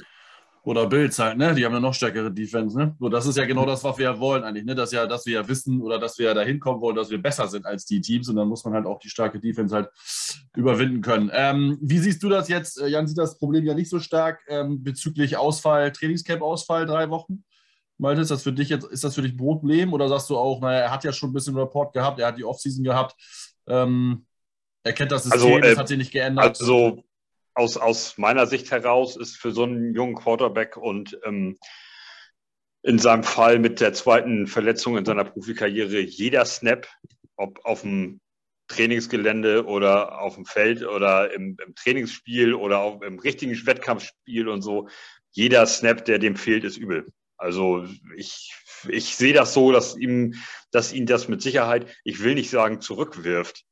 Oder 0.66 0.88
Bills 0.88 1.16
halt, 1.20 1.38
ne? 1.38 1.54
Die 1.54 1.64
haben 1.64 1.74
eine 1.74 1.80
noch 1.80 1.94
stärkere 1.94 2.32
Defense, 2.32 2.76
ne? 2.76 2.96
So, 2.98 3.08
das 3.08 3.24
ist 3.24 3.36
ja 3.36 3.44
genau 3.44 3.64
das, 3.66 3.84
was 3.84 3.98
wir 3.98 4.06
ja 4.06 4.18
wollen 4.18 4.42
eigentlich, 4.42 4.64
ne? 4.64 4.74
Dass, 4.74 4.90
ja, 4.90 5.06
dass 5.06 5.24
wir 5.24 5.34
ja 5.34 5.48
wissen 5.48 5.80
oder 5.80 6.00
dass 6.00 6.18
wir 6.18 6.26
ja 6.26 6.34
dahin 6.34 6.58
kommen 6.58 6.80
wollen, 6.80 6.96
dass 6.96 7.08
wir 7.08 7.22
besser 7.22 7.46
sind 7.46 7.64
als 7.64 7.84
die 7.84 8.00
Teams 8.00 8.28
und 8.28 8.34
dann 8.34 8.48
muss 8.48 8.64
man 8.64 8.74
halt 8.74 8.84
auch 8.84 8.98
die 8.98 9.08
starke 9.08 9.38
Defense 9.38 9.72
halt 9.72 9.90
überwinden 10.56 11.02
können. 11.02 11.30
Ähm, 11.32 11.78
wie 11.80 12.00
siehst 12.00 12.20
du 12.20 12.28
das 12.28 12.48
jetzt? 12.48 12.80
Äh, 12.80 12.88
Jan 12.88 13.06
sieht 13.06 13.16
das 13.16 13.38
Problem 13.38 13.64
ja 13.64 13.74
nicht 13.74 13.88
so 13.88 14.00
stark 14.00 14.40
ähm, 14.48 14.82
bezüglich 14.82 15.36
Ausfall, 15.36 15.92
Trainingscamp-Ausfall, 15.92 16.84
drei 16.84 17.10
Wochen. 17.10 17.44
Malte, 17.96 18.22
ist 18.22 18.32
das 18.32 18.42
für 18.42 18.52
dich 18.52 18.68
jetzt, 18.68 18.88
ist 18.88 19.04
das 19.04 19.14
für 19.14 19.22
dich 19.22 19.34
ein 19.34 19.38
Problem 19.38 19.92
oder 19.92 20.08
sagst 20.08 20.28
du 20.30 20.36
auch, 20.36 20.60
naja, 20.60 20.80
er 20.80 20.90
hat 20.90 21.04
ja 21.04 21.12
schon 21.12 21.30
ein 21.30 21.32
bisschen 21.32 21.56
Rapport 21.56 21.92
gehabt, 21.92 22.18
er 22.18 22.26
hat 22.26 22.38
die 22.38 22.44
Offseason 22.44 22.82
gehabt, 22.82 23.14
ähm, 23.68 24.26
er 24.82 24.92
kennt 24.94 25.12
das 25.12 25.22
System, 25.22 25.42
also, 25.42 25.58
äh, 25.58 25.60
das 25.60 25.78
hat 25.78 25.86
sich 25.86 25.98
nicht 25.98 26.12
geändert. 26.12 26.58
Also 26.60 27.04
aus, 27.56 27.76
aus 27.78 28.18
meiner 28.18 28.46
Sicht 28.46 28.70
heraus 28.70 29.16
ist 29.16 29.36
für 29.36 29.50
so 29.50 29.64
einen 29.64 29.94
jungen 29.94 30.14
Quarterback 30.14 30.76
und 30.76 31.18
ähm, 31.24 31.58
in 32.82 32.98
seinem 32.98 33.24
Fall 33.24 33.58
mit 33.58 33.80
der 33.80 33.94
zweiten 33.94 34.46
Verletzung 34.46 34.96
in 34.96 35.04
seiner 35.04 35.24
Profikarriere 35.24 36.00
jeder 36.00 36.44
Snap, 36.44 36.86
ob 37.36 37.64
auf 37.64 37.80
dem 37.80 38.20
Trainingsgelände 38.68 39.64
oder 39.64 40.20
auf 40.20 40.34
dem 40.34 40.44
Feld 40.44 40.84
oder 40.84 41.32
im, 41.32 41.56
im 41.64 41.74
Trainingsspiel 41.74 42.54
oder 42.54 42.80
auch 42.80 43.00
im 43.00 43.18
richtigen 43.18 43.54
Wettkampfspiel 43.66 44.48
und 44.48 44.62
so, 44.62 44.88
jeder 45.30 45.66
Snap, 45.66 46.04
der 46.04 46.18
dem 46.18 46.36
fehlt, 46.36 46.64
ist 46.64 46.76
übel. 46.76 47.06
Also 47.38 47.86
ich, 48.16 48.54
ich 48.88 49.16
sehe 49.16 49.32
das 49.32 49.54
so, 49.54 49.72
dass 49.72 49.96
ihm, 49.96 50.34
dass 50.72 50.92
ihn 50.92 51.06
das 51.06 51.28
mit 51.28 51.42
Sicherheit, 51.42 51.86
ich 52.04 52.22
will 52.22 52.34
nicht 52.34 52.50
sagen, 52.50 52.80
zurückwirft. 52.80 53.64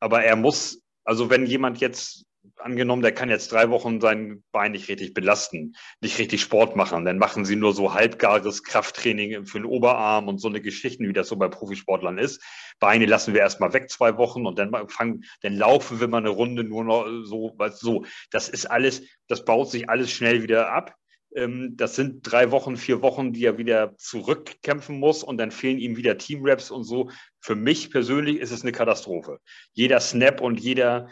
Aber 0.00 0.24
er 0.24 0.36
muss, 0.36 0.82
also 1.04 1.30
wenn 1.30 1.46
jemand 1.46 1.80
jetzt 1.80 2.26
angenommen, 2.58 3.02
der 3.02 3.12
kann 3.12 3.28
jetzt 3.28 3.52
drei 3.52 3.70
Wochen 3.70 4.00
sein 4.00 4.42
Bein 4.52 4.72
nicht 4.72 4.88
richtig 4.88 5.14
belasten, 5.14 5.74
nicht 6.00 6.18
richtig 6.18 6.40
Sport 6.40 6.76
machen, 6.76 7.04
dann 7.04 7.18
machen 7.18 7.44
sie 7.44 7.56
nur 7.56 7.74
so 7.74 7.94
halbgares 7.94 8.62
Krafttraining 8.62 9.46
für 9.46 9.58
den 9.58 9.66
Oberarm 9.66 10.28
und 10.28 10.38
so 10.38 10.48
eine 10.48 10.60
Geschichten, 10.60 11.08
wie 11.08 11.12
das 11.12 11.28
so 11.28 11.36
bei 11.36 11.48
Profisportlern 11.48 12.18
ist. 12.18 12.42
Beine 12.80 13.06
lassen 13.06 13.34
wir 13.34 13.40
erstmal 13.40 13.72
weg 13.72 13.90
zwei 13.90 14.16
Wochen 14.16 14.46
und 14.46 14.58
dann 14.58 14.72
fangen, 14.88 15.24
dann 15.42 15.54
laufen 15.54 16.00
wir 16.00 16.08
mal 16.08 16.18
eine 16.18 16.30
Runde 16.30 16.64
nur 16.64 16.84
noch 16.84 17.06
so, 17.24 17.54
so. 17.70 18.04
Das 18.30 18.48
ist 18.48 18.66
alles, 18.66 19.02
das 19.28 19.44
baut 19.44 19.70
sich 19.70 19.88
alles 19.88 20.10
schnell 20.10 20.42
wieder 20.42 20.72
ab. 20.72 20.94
Ähm, 21.34 21.76
das 21.76 21.96
sind 21.96 22.20
drei 22.22 22.50
Wochen, 22.50 22.76
vier 22.76 23.02
Wochen, 23.02 23.32
die 23.32 23.44
er 23.44 23.58
wieder 23.58 23.96
zurückkämpfen 23.96 24.98
muss 24.98 25.22
und 25.22 25.38
dann 25.38 25.50
fehlen 25.50 25.78
ihm 25.78 25.96
wieder 25.96 26.16
Teamraps 26.16 26.70
und 26.70 26.84
so. 26.84 27.10
Für 27.40 27.56
mich 27.56 27.90
persönlich 27.90 28.38
ist 28.38 28.52
es 28.52 28.62
eine 28.62 28.72
Katastrophe. 28.72 29.40
Jeder 29.72 30.00
Snap 30.00 30.40
und 30.40 30.60
jeder 30.60 31.08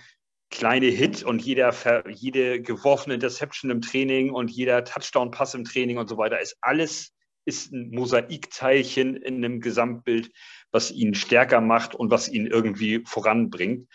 kleine 0.53 0.86
Hit 0.86 1.24
und 1.24 1.42
jeder, 1.42 1.74
jede 2.09 2.61
geworfene 2.61 3.14
Interception 3.14 3.70
im 3.70 3.80
Training 3.80 4.30
und 4.30 4.50
jeder 4.50 4.84
Touchdown-Pass 4.84 5.55
im 5.55 5.64
Training 5.64 5.98
und 5.98 6.09
so 6.09 6.18
weiter 6.18 6.40
ist 6.40 6.57
alles 6.61 7.12
ist 7.44 7.72
ein 7.72 7.90
Mosaikteilchen 7.90 9.16
in 9.16 9.44
einem 9.44 9.61
Gesamtbild, 9.61 10.30
was 10.70 10.92
ihn 10.92 11.14
stärker 11.16 11.61
macht 11.61 11.94
und 11.96 12.11
was 12.11 12.28
ihn 12.28 12.46
irgendwie 12.46 13.03
voranbringt. 13.05 13.88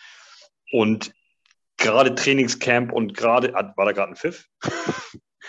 Und 0.72 1.14
gerade 1.78 2.14
Trainingscamp 2.14 2.92
und 2.92 3.14
gerade, 3.16 3.54
war 3.54 3.86
da 3.86 3.92
gerade 3.94 4.12
ein 4.12 4.18
Pfiff? 4.18 4.50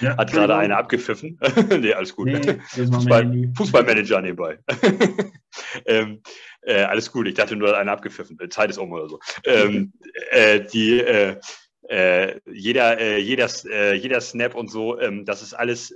Ja, 0.01 0.16
Hat 0.16 0.32
gerade 0.32 0.57
einer 0.57 0.76
abgepfiffen. 0.76 1.38
nee, 1.80 1.92
alles 1.92 2.14
gut. 2.14 2.26
Nee, 2.26 2.61
Fußball, 2.70 3.53
Fußballmanager 3.57 4.20
nebenbei. 4.20 4.59
ähm, 5.86 6.22
äh, 6.62 6.82
alles 6.82 7.11
gut, 7.11 7.26
ich 7.26 7.34
dachte 7.34 7.57
nur, 7.57 7.76
einer 7.76 7.92
abgepfiffen. 7.92 8.38
Zeit 8.51 8.70
ist 8.70 8.78
um 8.78 8.92
oder 8.92 9.09
so. 9.09 9.18
Ähm, 9.44 9.92
äh, 10.30 10.61
die, 10.61 11.01
äh, 11.01 11.36
äh 11.88 12.40
jeder, 12.46 12.99
äh, 13.01 13.18
jeder, 13.18 13.49
äh, 13.66 13.94
jeder 13.94 14.20
Snap 14.20 14.55
und 14.55 14.70
so, 14.70 14.99
ähm, 15.01 15.24
das 15.24 15.42
ist 15.42 15.55
alles 15.55 15.94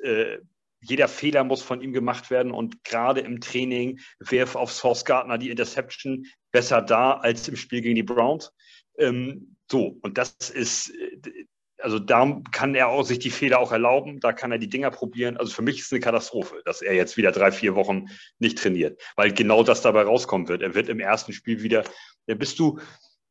jeder 0.84 1.06
Fehler 1.06 1.44
muss 1.44 1.62
von 1.62 1.80
ihm 1.80 1.92
gemacht 1.92 2.30
werden 2.30 2.50
und 2.50 2.82
gerade 2.82 3.20
im 3.20 3.40
Training 3.40 4.00
wirf 4.18 4.56
auf 4.56 4.72
Source 4.72 5.04
Gardner 5.04 5.38
die 5.38 5.50
Interception 5.50 6.26
besser 6.50 6.82
da 6.82 7.12
als 7.12 7.46
im 7.48 7.56
Spiel 7.56 7.82
gegen 7.82 7.94
die 7.94 8.02
Browns. 8.02 8.52
Ähm, 8.98 9.56
so, 9.70 9.98
und 10.02 10.18
das 10.18 10.34
ist, 10.50 10.92
also 11.82 11.98
da 11.98 12.40
kann 12.52 12.74
er 12.74 12.88
auch 12.88 13.04
sich 13.04 13.18
die 13.18 13.30
Fehler 13.30 13.58
auch 13.58 13.72
erlauben, 13.72 14.20
da 14.20 14.32
kann 14.32 14.52
er 14.52 14.58
die 14.58 14.68
Dinger 14.68 14.90
probieren. 14.90 15.36
Also 15.36 15.52
für 15.52 15.62
mich 15.62 15.78
ist 15.78 15.86
es 15.86 15.92
eine 15.92 16.00
Katastrophe, 16.00 16.62
dass 16.64 16.82
er 16.82 16.94
jetzt 16.94 17.16
wieder 17.16 17.32
drei, 17.32 17.52
vier 17.52 17.74
Wochen 17.74 18.06
nicht 18.38 18.58
trainiert, 18.58 19.00
weil 19.16 19.32
genau 19.32 19.62
das 19.62 19.82
dabei 19.82 20.02
rauskommen 20.02 20.48
wird. 20.48 20.62
Er 20.62 20.74
wird 20.74 20.88
im 20.88 21.00
ersten 21.00 21.32
Spiel 21.32 21.62
wieder, 21.62 21.84
da 22.26 22.34
bist 22.34 22.58
du, 22.58 22.78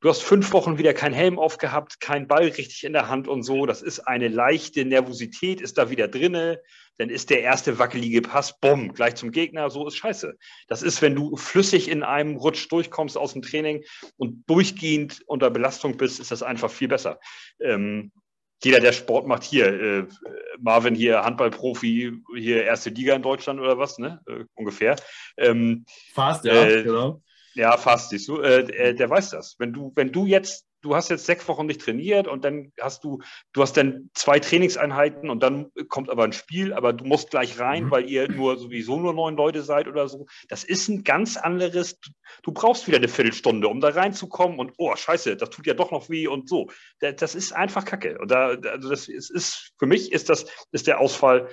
du 0.01 0.09
hast 0.09 0.23
fünf 0.23 0.51
Wochen 0.53 0.77
wieder 0.77 0.93
keinen 0.93 1.13
Helm 1.13 1.39
aufgehabt, 1.39 1.99
keinen 1.99 2.27
Ball 2.27 2.43
richtig 2.43 2.83
in 2.83 2.93
der 2.93 3.07
Hand 3.07 3.27
und 3.27 3.43
so. 3.43 3.65
Das 3.65 3.81
ist 3.81 3.99
eine 4.01 4.27
leichte 4.27 4.83
Nervosität, 4.85 5.61
ist 5.61 5.77
da 5.77 5.89
wieder 5.89 6.07
drinne. 6.07 6.61
Dann 6.97 7.09
ist 7.09 7.29
der 7.29 7.41
erste 7.41 7.79
wackelige 7.79 8.21
Pass, 8.21 8.59
bumm, 8.59 8.93
gleich 8.93 9.15
zum 9.15 9.31
Gegner, 9.31 9.69
so 9.69 9.87
ist 9.87 9.95
scheiße. 9.95 10.37
Das 10.67 10.83
ist, 10.83 11.01
wenn 11.01 11.15
du 11.15 11.35
flüssig 11.35 11.89
in 11.89 12.03
einem 12.03 12.35
Rutsch 12.35 12.71
durchkommst 12.71 13.17
aus 13.17 13.33
dem 13.33 13.41
Training 13.41 13.83
und 14.17 14.43
durchgehend 14.47 15.21
unter 15.25 15.49
Belastung 15.49 15.97
bist, 15.97 16.19
ist 16.19 16.31
das 16.31 16.43
einfach 16.43 16.69
viel 16.69 16.89
besser. 16.89 17.19
Ähm, 17.59 18.11
jeder, 18.63 18.79
der 18.79 18.91
Sport 18.91 19.27
macht, 19.27 19.43
hier, 19.43 19.67
äh, 19.67 20.07
Marvin 20.59 20.95
hier, 20.95 21.23
Handballprofi, 21.23 22.13
hier 22.35 22.63
erste 22.63 22.89
Liga 22.91 23.15
in 23.15 23.21
Deutschland 23.21 23.59
oder 23.59 23.77
was, 23.77 23.97
ne? 23.97 24.21
Äh, 24.27 24.45
ungefähr. 24.53 24.95
Ähm, 25.37 25.85
fast, 26.13 26.45
ja, 26.45 26.65
äh, 26.65 26.83
genau. 26.83 27.21
Ja, 27.53 27.77
fast, 27.77 28.11
siehst 28.11 28.27
du. 28.27 28.39
Äh, 28.41 28.63
der, 28.65 28.93
der 28.93 29.09
weiß 29.09 29.31
das. 29.31 29.55
Wenn 29.57 29.73
du, 29.73 29.91
wenn 29.95 30.11
du 30.11 30.25
jetzt 30.25 30.65
du 30.81 30.95
hast 30.95 31.09
jetzt 31.09 31.25
sechs 31.25 31.47
Wochen 31.47 31.65
nicht 31.65 31.81
trainiert 31.81 32.27
und 32.27 32.43
dann 32.43 32.71
hast 32.79 33.03
du, 33.03 33.19
du 33.53 33.61
hast 33.61 33.77
dann 33.77 34.09
zwei 34.13 34.39
Trainingseinheiten 34.39 35.29
und 35.29 35.41
dann 35.41 35.71
kommt 35.89 36.09
aber 36.09 36.23
ein 36.23 36.33
Spiel, 36.33 36.73
aber 36.73 36.93
du 36.93 37.05
musst 37.05 37.31
gleich 37.31 37.59
rein, 37.59 37.85
mhm. 37.85 37.91
weil 37.91 38.09
ihr 38.09 38.29
nur 38.29 38.57
sowieso 38.57 38.99
nur 38.99 39.13
neun 39.13 39.35
Leute 39.35 39.61
seid 39.61 39.87
oder 39.87 40.07
so. 40.07 40.25
Das 40.49 40.63
ist 40.63 40.87
ein 40.87 41.03
ganz 41.03 41.37
anderes, 41.37 41.99
du 42.43 42.51
brauchst 42.51 42.87
wieder 42.87 42.97
eine 42.97 43.07
Viertelstunde, 43.07 43.67
um 43.67 43.79
da 43.79 43.89
reinzukommen 43.89 44.59
und 44.59 44.73
oh, 44.77 44.95
scheiße, 44.95 45.37
das 45.37 45.49
tut 45.49 45.67
ja 45.67 45.73
doch 45.73 45.91
noch 45.91 46.09
weh 46.09 46.27
und 46.27 46.49
so. 46.49 46.69
Das 46.99 47.35
ist 47.35 47.53
einfach 47.53 47.85
Kacke. 47.85 48.17
Und 48.19 48.31
da, 48.31 48.49
also 48.49 48.89
das 48.89 49.07
ist, 49.07 49.73
für 49.77 49.85
mich 49.85 50.11
ist 50.11 50.29
das, 50.29 50.45
ist 50.71 50.87
der 50.87 50.99
Ausfall, 50.99 51.49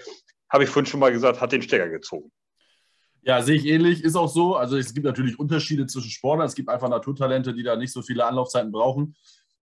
habe 0.50 0.64
ich 0.64 0.70
vorhin 0.70 0.86
schon 0.86 1.00
mal 1.00 1.12
gesagt, 1.12 1.40
hat 1.40 1.52
den 1.52 1.62
Stecker 1.62 1.88
gezogen. 1.88 2.32
Ja, 3.22 3.42
sehe 3.42 3.56
ich 3.56 3.66
ähnlich. 3.66 4.02
Ist 4.04 4.16
auch 4.16 4.28
so. 4.28 4.56
Also 4.56 4.76
es 4.76 4.94
gibt 4.94 5.04
natürlich 5.04 5.38
Unterschiede 5.38 5.86
zwischen 5.86 6.10
Sportlern. 6.10 6.46
Es 6.46 6.54
gibt 6.54 6.68
einfach 6.68 6.88
Naturtalente, 6.88 7.52
die 7.54 7.62
da 7.62 7.76
nicht 7.76 7.92
so 7.92 8.02
viele 8.02 8.26
Anlaufzeiten 8.26 8.72
brauchen. 8.72 9.16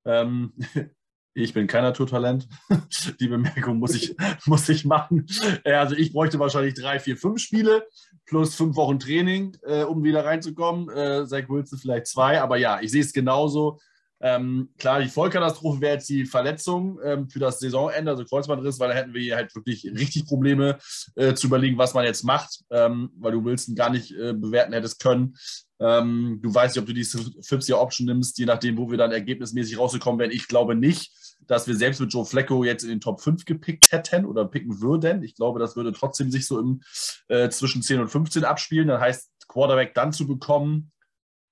Ähm, 0.05 0.53
ich 1.35 1.53
bin 1.53 1.67
kein 1.67 1.83
Naturtalent. 1.83 2.49
Die 3.21 3.29
Bemerkung 3.29 3.79
muss 3.79 3.95
ich, 3.95 4.17
muss 4.47 4.69
ich 4.69 4.85
machen. 4.85 5.27
Also 5.65 5.95
ich 5.95 6.13
bräuchte 6.13 6.39
wahrscheinlich 6.39 6.75
drei, 6.75 6.99
vier, 7.01 7.17
fünf 7.17 7.41
Spiele 7.41 7.87
plus 8.27 8.55
fünf 8.55 8.77
Wochen 8.77 8.99
Training, 8.99 9.57
äh, 9.63 9.83
um 9.83 10.03
wieder 10.03 10.25
reinzukommen. 10.25 10.89
Äh, 10.91 11.27
Zach 11.27 11.49
Wilson 11.49 11.79
vielleicht 11.79 12.07
zwei. 12.07 12.41
Aber 12.41 12.57
ja, 12.57 12.81
ich 12.81 12.91
sehe 12.91 13.03
es 13.03 13.13
genauso. 13.13 13.79
Ähm, 14.21 14.71
klar, 14.79 15.01
die 15.01 15.09
Vollkatastrophe 15.09 15.81
wäre 15.81 15.95
jetzt 15.95 16.09
die 16.09 16.25
Verletzung 16.25 16.99
ähm, 17.05 17.29
für 17.29 17.39
das 17.39 17.59
Saisonende, 17.59 18.11
also 18.11 18.25
Kreuzbandriss, 18.25 18.81
weil 18.81 18.89
da 18.89 18.95
hätten 18.95 19.13
wir 19.13 19.21
hier 19.21 19.37
halt 19.37 19.55
wirklich 19.55 19.85
richtig 19.85 20.27
Probleme 20.27 20.79
äh, 21.17 21.35
zu 21.35 21.49
überlegen, 21.49 21.77
was 21.77 21.93
man 21.93 22.05
jetzt 22.05 22.25
macht, 22.25 22.65
ähm, 22.71 23.11
weil 23.19 23.33
du 23.33 23.45
Wilson 23.45 23.75
gar 23.75 23.91
nicht 23.91 24.13
äh, 24.13 24.33
bewerten 24.33 24.73
hättest 24.73 25.01
können. 25.01 25.37
Ähm, 25.79 26.41
du 26.43 26.55
weißt 26.55 26.75
nicht, 26.75 26.81
ob 26.81 26.87
du 26.87 26.95
die 26.95 27.05
Fifth-Year-Option 27.05 28.07
nimmst, 28.07 28.39
je 28.39 28.47
nachdem, 28.47 28.79
wo 28.79 28.91
wir 28.91 28.97
dann 28.97 29.13
ergebnismäßig 29.13 29.79
rausgekommen 29.79 30.19
wären. 30.19 30.31
Ich 30.31 30.49
glaube 30.49 30.75
nicht, 30.75 31.13
dass 31.47 31.67
wir 31.67 31.77
selbst 31.77 32.01
mit 32.01 32.13
Joe 32.13 32.25
Flacco 32.25 32.65
jetzt 32.65 32.83
in 32.83 32.89
den 32.89 33.01
Top 33.01 33.21
5 33.21 33.45
gepickt 33.45 33.93
hätten 33.93 34.25
oder 34.25 34.47
picken 34.47 34.81
würden. 34.81 35.23
Ich 35.23 35.35
glaube, 35.35 35.61
das 35.61 35.77
würde 35.77 35.93
trotzdem 35.93 36.31
sich 36.31 36.47
so 36.47 36.59
im, 36.59 36.81
äh, 37.29 37.51
zwischen 37.51 37.83
10 37.83 38.01
und 38.01 38.09
15 38.09 38.45
abspielen. 38.45 38.89
Das 38.89 39.01
heißt, 39.01 39.31
Quarterback 39.49 39.95
dann 39.95 40.13
zu 40.13 40.27
bekommen, 40.27 40.91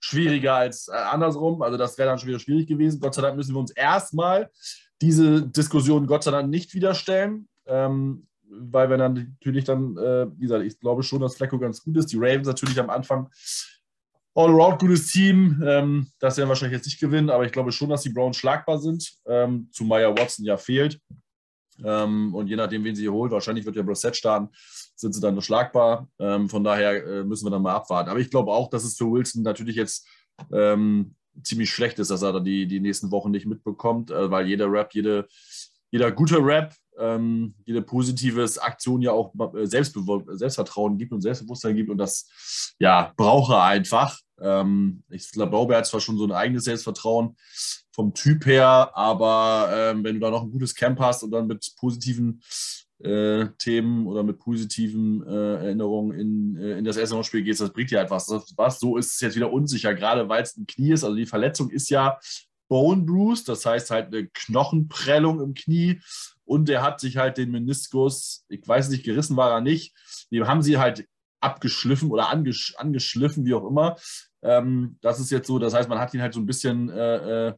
schwieriger 0.05 0.55
als 0.55 0.89
äh, 0.89 0.93
andersrum. 0.93 1.63
Also 1.63 1.79
das 1.79 1.97
wäre 1.97 2.11
dann 2.11 2.19
schon 2.19 2.29
wieder 2.29 2.39
schwierig 2.39 2.69
gewesen. 2.69 3.01
Gott 3.01 3.15
sei 3.15 3.23
Dank 3.23 3.37
müssen 3.37 3.55
wir 3.55 3.61
uns 3.61 3.71
erstmal 3.71 4.51
diese 5.01 5.43
Diskussion 5.43 6.07
Gott 6.07 6.25
sei 6.25 6.31
Dank 6.31 6.51
nicht 6.51 6.75
wieder 6.75 6.95
stellen, 6.95 7.49
ähm, 7.67 8.27
weil 8.47 8.91
wir 8.91 8.99
dann 8.99 9.15
natürlich 9.15 9.65
dann, 9.65 9.97
äh, 9.97 10.27
wie 10.37 10.43
gesagt, 10.43 10.65
ich 10.65 10.79
glaube 10.79 11.03
schon, 11.03 11.23
dass 11.23 11.37
Flecko 11.37 11.59
ganz 11.59 11.83
gut 11.83 11.97
ist. 11.97 12.13
Die 12.13 12.19
Ravens 12.19 12.47
natürlich 12.47 12.79
am 12.79 12.91
Anfang 12.91 13.31
all-around 14.35 14.79
gutes 14.79 15.11
Team. 15.11 15.63
Ähm, 15.67 16.09
das 16.19 16.37
werden 16.37 16.51
wahrscheinlich 16.51 16.77
jetzt 16.77 16.87
nicht 16.87 17.01
gewinnen, 17.01 17.31
aber 17.31 17.47
ich 17.47 17.53
glaube 17.53 17.73
schon, 17.73 17.89
dass 17.89 18.03
die 18.03 18.11
Browns 18.11 18.37
schlagbar 18.37 18.79
sind, 18.79 19.11
ähm, 19.27 19.69
zumal 19.73 20.03
ja 20.03 20.11
Watson 20.11 20.45
ja 20.45 20.59
fehlt. 20.59 21.01
Ähm, 21.83 22.35
und 22.35 22.49
je 22.49 22.57
nachdem, 22.57 22.85
wen 22.85 22.95
sie 22.95 23.03
hier 23.03 23.13
holt, 23.13 23.33
wahrscheinlich 23.33 23.65
wird 23.65 23.77
ja 23.77 23.83
Brissett 23.83 24.17
starten, 24.17 24.51
sind 24.97 25.13
sie 25.13 25.21
dann 25.21 25.35
nur 25.35 25.43
schlagbar. 25.43 26.09
Ähm, 26.19 26.49
von 26.49 26.65
daher 26.65 27.05
äh, 27.05 27.25
müssen 27.25 27.47
wir 27.47 27.51
dann 27.51 27.63
mal 27.63 27.75
abwarten. 27.75 28.11
Aber 28.11 28.21
ich 28.21 28.31
glaube 28.31 28.53
auch, 28.53 28.71
dass 28.71 28.85
es 28.85 28.97
für 28.97 29.11
Wilson 29.11 29.43
natürlich 29.43 29.77
jetzt 29.77 30.07
ähm, 30.53 31.15
ziemlich 31.43 31.71
schlecht 31.71 31.99
ist, 31.99 32.11
dass 32.11 32.23
er 32.23 32.33
da 32.33 32.41
die, 32.41 32.67
die 32.67 32.81
nächsten 32.81 33.11
Wochen 33.11 33.31
nicht 33.31 33.47
mitbekommt, 33.47 34.11
äh, 34.11 34.31
weil 34.31 34.47
jeder 34.47 34.71
Rap, 34.71 34.95
jede, 34.95 35.27
jeder 35.91 36.13
gute 36.13 36.39
Rap, 36.39 36.75
ähm, 36.99 37.55
jede 37.65 37.83
positive 37.83 38.49
Aktion 38.61 39.03
ja 39.03 39.13
auch 39.13 39.33
äh, 39.55 39.67
Selbstvertrauen 39.67 40.97
gibt 40.97 41.13
und 41.13 41.23
Selbstbewusstsein 41.23 41.75
gibt 41.75 41.91
und 41.91 41.99
das 41.99 42.75
ja 42.79 43.13
braucht 43.17 43.53
er 43.53 43.65
einfach. 43.65 44.19
Ähm, 44.41 45.03
ich 45.11 45.31
glaube, 45.33 45.75
er 45.75 45.79
hat 45.79 45.87
zwar 45.87 46.01
schon 46.01 46.17
so 46.17 46.25
ein 46.25 46.33
eigenes 46.33 46.65
Selbstvertrauen, 46.65 47.37
vom 47.95 48.13
Typ 48.13 48.45
her, 48.47 48.91
aber 48.95 49.71
ähm, 49.73 50.03
wenn 50.03 50.15
du 50.15 50.21
da 50.21 50.31
noch 50.31 50.43
ein 50.43 50.51
gutes 50.51 50.75
Camp 50.75 50.99
hast 50.99 51.23
und 51.23 51.31
dann 51.31 51.47
mit 51.47 51.75
positiven 51.79 52.43
äh, 53.01 53.47
Themen 53.59 54.07
oder 54.07 54.23
mit 54.23 54.39
positiven 54.39 55.27
äh, 55.27 55.55
Erinnerungen 55.65 56.19
in, 56.19 56.57
äh, 56.57 56.79
in 56.79 56.85
das 56.85 56.97
erste 56.97 57.23
Spiel 57.25 57.43
gehst, 57.43 57.61
das 57.61 57.73
bringt 57.73 57.91
dir 57.91 57.99
halt 57.99 58.11
was. 58.11 58.29
was. 58.57 58.81
So 58.81 58.97
ist 58.97 59.15
es 59.15 59.21
jetzt 59.21 59.37
wieder 59.37 59.53
unsicher, 59.53 59.95
gerade 59.95 60.29
weil 60.29 60.43
es 60.43 60.57
ein 60.57 60.67
Knie 60.67 60.93
ist. 60.93 61.05
Also 61.05 61.17
die 61.17 61.27
Verletzung 61.27 61.71
ist 61.71 61.91
ja 61.91 62.19
Bone 62.69 63.03
Bruise, 63.03 63.45
das 63.45 63.67
heißt 63.67 63.91
halt 63.91 64.09
eine 64.09 64.29
Knochenprellung 64.29 65.41
im 65.41 65.55
Knie. 65.55 66.01
Und 66.45 66.69
der 66.69 66.83
hat 66.83 67.01
sich 67.01 67.17
halt 67.17 67.39
den 67.39 67.51
Meniskus, 67.51 68.45
ich 68.49 68.67
weiß 68.67 68.91
nicht, 68.91 69.05
gerissen 69.05 69.37
war 69.37 69.51
er 69.51 69.61
nicht. 69.61 69.95
Die 70.31 70.43
haben 70.43 70.63
sie 70.63 70.79
halt 70.79 71.07
abgeschliffen 71.41 72.11
oder 72.11 72.31
angesch 72.31 72.75
angeschliffen, 72.77 73.45
wie 73.45 73.55
auch 73.55 73.67
immer. 73.67 73.97
Ähm, 74.43 74.99
das 75.01 75.21
ist 75.21 75.31
jetzt 75.31 75.47
so, 75.47 75.59
das 75.59 75.75
heißt, 75.75 75.89
man 75.89 75.99
hat 75.99 76.13
ihn 76.15 76.23
halt 76.23 76.35
so 76.35 76.41
ein 76.41 76.47
bisschen, 76.47 76.91
äh, 76.91 77.49
äh, 77.49 77.55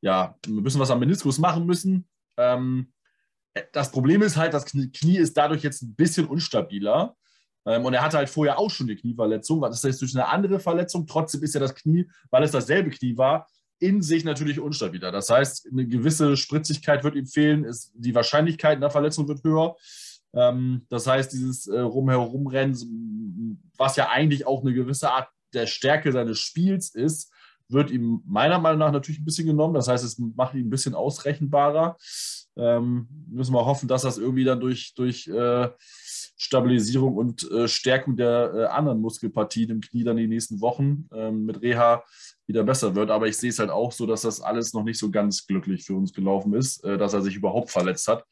ja, 0.00 0.36
ein 0.46 0.62
bisschen 0.62 0.80
was 0.80 0.90
am 0.90 1.00
Meniskus 1.00 1.38
machen 1.38 1.66
müssen. 1.66 2.08
Ähm, 2.36 2.92
das 3.72 3.90
Problem 3.90 4.22
ist 4.22 4.36
halt, 4.36 4.54
das 4.54 4.64
Knie 4.64 5.18
ist 5.18 5.36
dadurch 5.36 5.62
jetzt 5.62 5.82
ein 5.82 5.94
bisschen 5.94 6.26
unstabiler. 6.26 7.16
Ähm, 7.66 7.84
und 7.84 7.94
er 7.94 8.02
hatte 8.02 8.16
halt 8.16 8.28
vorher 8.28 8.58
auch 8.58 8.70
schon 8.70 8.86
eine 8.88 8.96
Knieverletzung. 8.96 9.60
Das 9.60 9.76
ist 9.76 9.84
jetzt 9.84 10.02
durch 10.02 10.14
eine 10.14 10.28
andere 10.28 10.58
Verletzung. 10.60 11.06
Trotzdem 11.06 11.42
ist 11.42 11.54
ja 11.54 11.60
das 11.60 11.74
Knie, 11.74 12.08
weil 12.30 12.42
es 12.42 12.50
dasselbe 12.50 12.90
Knie 12.90 13.16
war, 13.16 13.46
in 13.80 14.02
sich 14.02 14.24
natürlich 14.24 14.58
unstabiler. 14.58 15.12
Das 15.12 15.30
heißt, 15.30 15.68
eine 15.70 15.86
gewisse 15.86 16.36
Spritzigkeit 16.36 17.04
wird 17.04 17.14
ihm 17.14 17.26
fehlen. 17.26 17.64
Ist, 17.64 17.92
die 17.94 18.14
Wahrscheinlichkeit 18.14 18.78
einer 18.78 18.90
Verletzung 18.90 19.28
wird 19.28 19.44
höher. 19.44 19.76
Ähm, 20.34 20.86
das 20.88 21.06
heißt, 21.06 21.32
dieses 21.32 21.66
äh, 21.66 21.78
Rumherumrennen, 21.78 23.62
was 23.76 23.96
ja 23.96 24.08
eigentlich 24.08 24.46
auch 24.46 24.62
eine 24.62 24.74
gewisse 24.74 25.10
Art 25.10 25.28
der 25.54 25.66
Stärke 25.66 26.12
seines 26.12 26.38
Spiels 26.38 26.94
ist, 26.94 27.32
wird 27.68 27.90
ihm 27.90 28.22
meiner 28.26 28.58
Meinung 28.58 28.78
nach 28.78 28.92
natürlich 28.92 29.20
ein 29.20 29.24
bisschen 29.24 29.46
genommen. 29.46 29.74
Das 29.74 29.88
heißt, 29.88 30.04
es 30.04 30.18
macht 30.18 30.54
ihn 30.54 30.66
ein 30.66 30.70
bisschen 30.70 30.94
ausrechenbarer. 30.94 31.96
Ähm, 32.56 33.08
müssen 33.28 33.54
wir 33.54 33.64
hoffen, 33.64 33.88
dass 33.88 34.02
das 34.02 34.18
irgendwie 34.18 34.44
dann 34.44 34.60
durch, 34.60 34.94
durch 34.94 35.28
äh, 35.28 35.68
Stabilisierung 36.36 37.16
und 37.16 37.50
äh, 37.50 37.68
Stärkung 37.68 38.16
der 38.16 38.52
äh, 38.54 38.64
anderen 38.66 39.00
Muskelpartien 39.00 39.70
im 39.70 39.80
Knie 39.80 40.04
dann 40.04 40.16
die 40.16 40.28
nächsten 40.28 40.60
Wochen 40.60 41.08
ähm, 41.12 41.44
mit 41.46 41.62
Reha 41.62 42.04
wieder 42.46 42.64
besser 42.64 42.94
wird. 42.94 43.10
Aber 43.10 43.26
ich 43.26 43.36
sehe 43.36 43.50
es 43.50 43.58
halt 43.58 43.70
auch 43.70 43.92
so, 43.92 44.06
dass 44.06 44.22
das 44.22 44.40
alles 44.40 44.72
noch 44.72 44.84
nicht 44.84 44.98
so 44.98 45.10
ganz 45.10 45.46
glücklich 45.46 45.84
für 45.84 45.94
uns 45.94 46.12
gelaufen 46.12 46.54
ist, 46.54 46.82
äh, 46.84 46.96
dass 46.96 47.12
er 47.12 47.22
sich 47.22 47.36
überhaupt 47.36 47.70
verletzt 47.70 48.08
hat. 48.08 48.24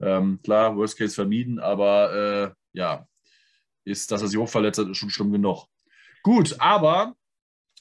Ähm, 0.00 0.40
klar, 0.42 0.76
Worst 0.76 0.98
Case 0.98 1.14
vermieden, 1.14 1.58
aber 1.58 2.12
äh, 2.14 2.78
ja, 2.78 3.06
ist, 3.84 4.10
dass 4.10 4.22
er 4.22 4.28
sich 4.28 4.38
hochverletzt 4.38 4.78
hat, 4.78 4.88
ist 4.88 4.98
schon 4.98 5.10
schlimm 5.10 5.32
genug. 5.32 5.66
Gut, 6.22 6.56
aber 6.58 7.14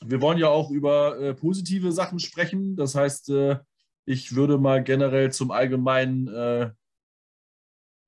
wir 0.06 0.22
wollen 0.22 0.38
ja 0.38 0.50
auch 0.50 0.72
über 0.72 1.20
äh, 1.20 1.34
positive 1.34 1.92
Sachen 1.92 2.20
sprechen. 2.20 2.76
Das 2.76 2.96
heißt, 2.96 3.30
äh, 3.30 3.60
ich 4.06 4.36
würde 4.36 4.58
mal 4.58 4.84
generell 4.84 5.32
zum 5.32 5.52
allgemeinen 5.52 6.28
äh, 6.28 6.72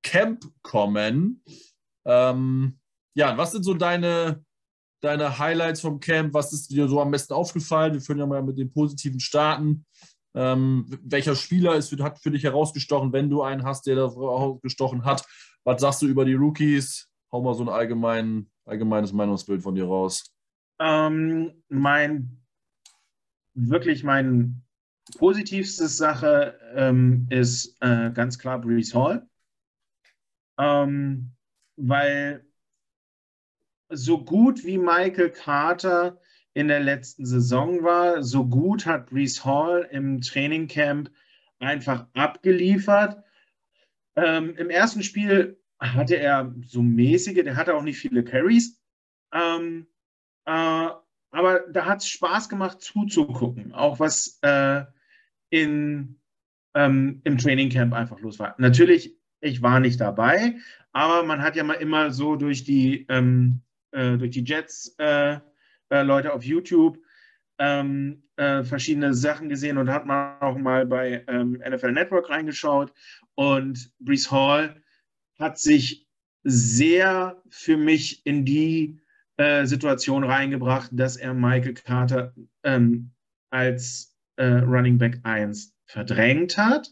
Camp 0.03 0.45
kommen. 0.61 1.43
Ähm, 2.05 2.79
ja, 3.15 3.37
was 3.37 3.51
sind 3.51 3.63
so 3.63 3.73
deine, 3.73 4.43
deine 5.01 5.39
Highlights 5.39 5.81
vom 5.81 5.99
Camp? 5.99 6.33
Was 6.33 6.53
ist 6.53 6.69
dir 6.69 6.87
so 6.87 7.01
am 7.01 7.11
besten 7.11 7.33
aufgefallen? 7.33 7.93
Wir 7.93 8.01
können 8.01 8.19
ja 8.19 8.25
mal 8.25 8.43
mit 8.43 8.57
den 8.57 8.71
positiven 8.71 9.19
starten. 9.19 9.85
Ähm, 10.35 10.85
welcher 11.01 11.35
Spieler 11.35 11.75
ist, 11.75 11.97
hat 11.99 12.19
für 12.19 12.31
dich 12.31 12.43
herausgestochen, 12.43 13.13
wenn 13.13 13.29
du 13.29 13.41
einen 13.41 13.63
hast, 13.63 13.87
der 13.87 13.95
da 13.95 14.09
herausgestochen 14.09 15.05
hat? 15.05 15.25
Was 15.63 15.81
sagst 15.81 16.01
du 16.01 16.07
über 16.07 16.25
die 16.25 16.33
Rookies? 16.33 17.09
Hau 17.31 17.41
mal 17.41 17.53
so 17.55 17.63
ein 17.63 17.69
allgemein, 17.69 18.49
allgemeines 18.65 19.13
Meinungsbild 19.13 19.63
von 19.63 19.75
dir 19.75 19.85
raus. 19.85 20.34
Ähm, 20.79 21.63
mein, 21.69 22.41
wirklich 23.53 24.03
mein 24.03 24.61
positivste 25.17 25.87
Sache 25.87 26.59
ähm, 26.75 27.27
ist 27.29 27.77
äh, 27.81 28.11
ganz 28.11 28.39
klar 28.39 28.59
Brees 28.59 28.93
Hall, 28.93 29.27
ähm, 30.57 31.31
weil 31.75 32.45
so 33.89 34.23
gut 34.23 34.63
wie 34.65 34.77
Michael 34.77 35.29
Carter 35.29 36.19
in 36.53 36.67
der 36.67 36.79
letzten 36.79 37.25
Saison 37.25 37.83
war. 37.83 38.23
So 38.23 38.45
gut 38.45 38.85
hat 38.85 39.07
Brees 39.09 39.45
Hall 39.45 39.87
im 39.91 40.21
Trainingcamp 40.21 41.11
einfach 41.59 42.07
abgeliefert. 42.13 43.23
Ähm, 44.15 44.55
Im 44.55 44.69
ersten 44.69 45.03
Spiel 45.03 45.59
hatte 45.79 46.15
er 46.17 46.53
so 46.65 46.81
mäßige, 46.81 47.43
der 47.43 47.55
hatte 47.57 47.75
auch 47.75 47.83
nicht 47.83 47.99
viele 47.99 48.23
Carries. 48.23 48.81
Ähm, 49.33 49.87
äh, 50.45 50.89
aber 51.31 51.59
da 51.71 51.85
hat 51.85 51.99
es 51.99 52.07
Spaß 52.07 52.49
gemacht 52.49 52.81
zuzugucken, 52.81 53.73
auch 53.73 53.99
was 53.99 54.39
äh, 54.41 54.83
in, 55.49 56.19
ähm, 56.73 57.21
im 57.23 57.37
Trainingcamp 57.37 57.93
einfach 57.93 58.19
los 58.21 58.39
war. 58.39 58.55
Natürlich, 58.57 59.17
ich 59.41 59.61
war 59.61 59.79
nicht 59.79 59.99
dabei, 59.99 60.55
aber 60.93 61.23
man 61.23 61.41
hat 61.41 61.55
ja 61.55 61.63
mal 61.63 61.73
immer 61.73 62.11
so 62.11 62.35
durch 62.35 62.63
die, 62.63 63.05
ähm, 63.09 63.61
äh, 63.91 64.17
durch 64.17 64.31
die 64.31 64.43
Jets 64.43 64.95
äh, 64.97 65.39
äh, 65.89 66.03
Leute 66.03 66.33
auf 66.33 66.43
YouTube 66.43 66.99
ähm, 67.57 68.23
äh, 68.37 68.63
verschiedene 68.63 69.13
Sachen 69.13 69.49
gesehen 69.49 69.77
und 69.77 69.89
hat 69.89 70.05
man 70.05 70.39
auch 70.41 70.57
mal 70.57 70.85
bei 70.85 71.23
ähm, 71.27 71.61
NFL 71.67 71.91
Network 71.91 72.29
reingeschaut. 72.29 72.93
Und 73.35 73.91
Brees 73.99 74.31
Hall 74.31 74.81
hat 75.39 75.57
sich 75.57 76.07
sehr 76.43 77.41
für 77.49 77.77
mich 77.77 78.25
in 78.25 78.45
die 78.45 79.01
äh, 79.37 79.65
Situation 79.65 80.23
reingebracht, 80.23 80.89
dass 80.93 81.17
er 81.17 81.33
Michael 81.33 81.73
Carter 81.73 82.33
ähm, 82.63 83.11
als 83.51 84.15
äh, 84.37 84.45
Running 84.45 84.97
Back 84.97 85.19
1 85.23 85.73
verdrängt 85.85 86.57
hat 86.57 86.89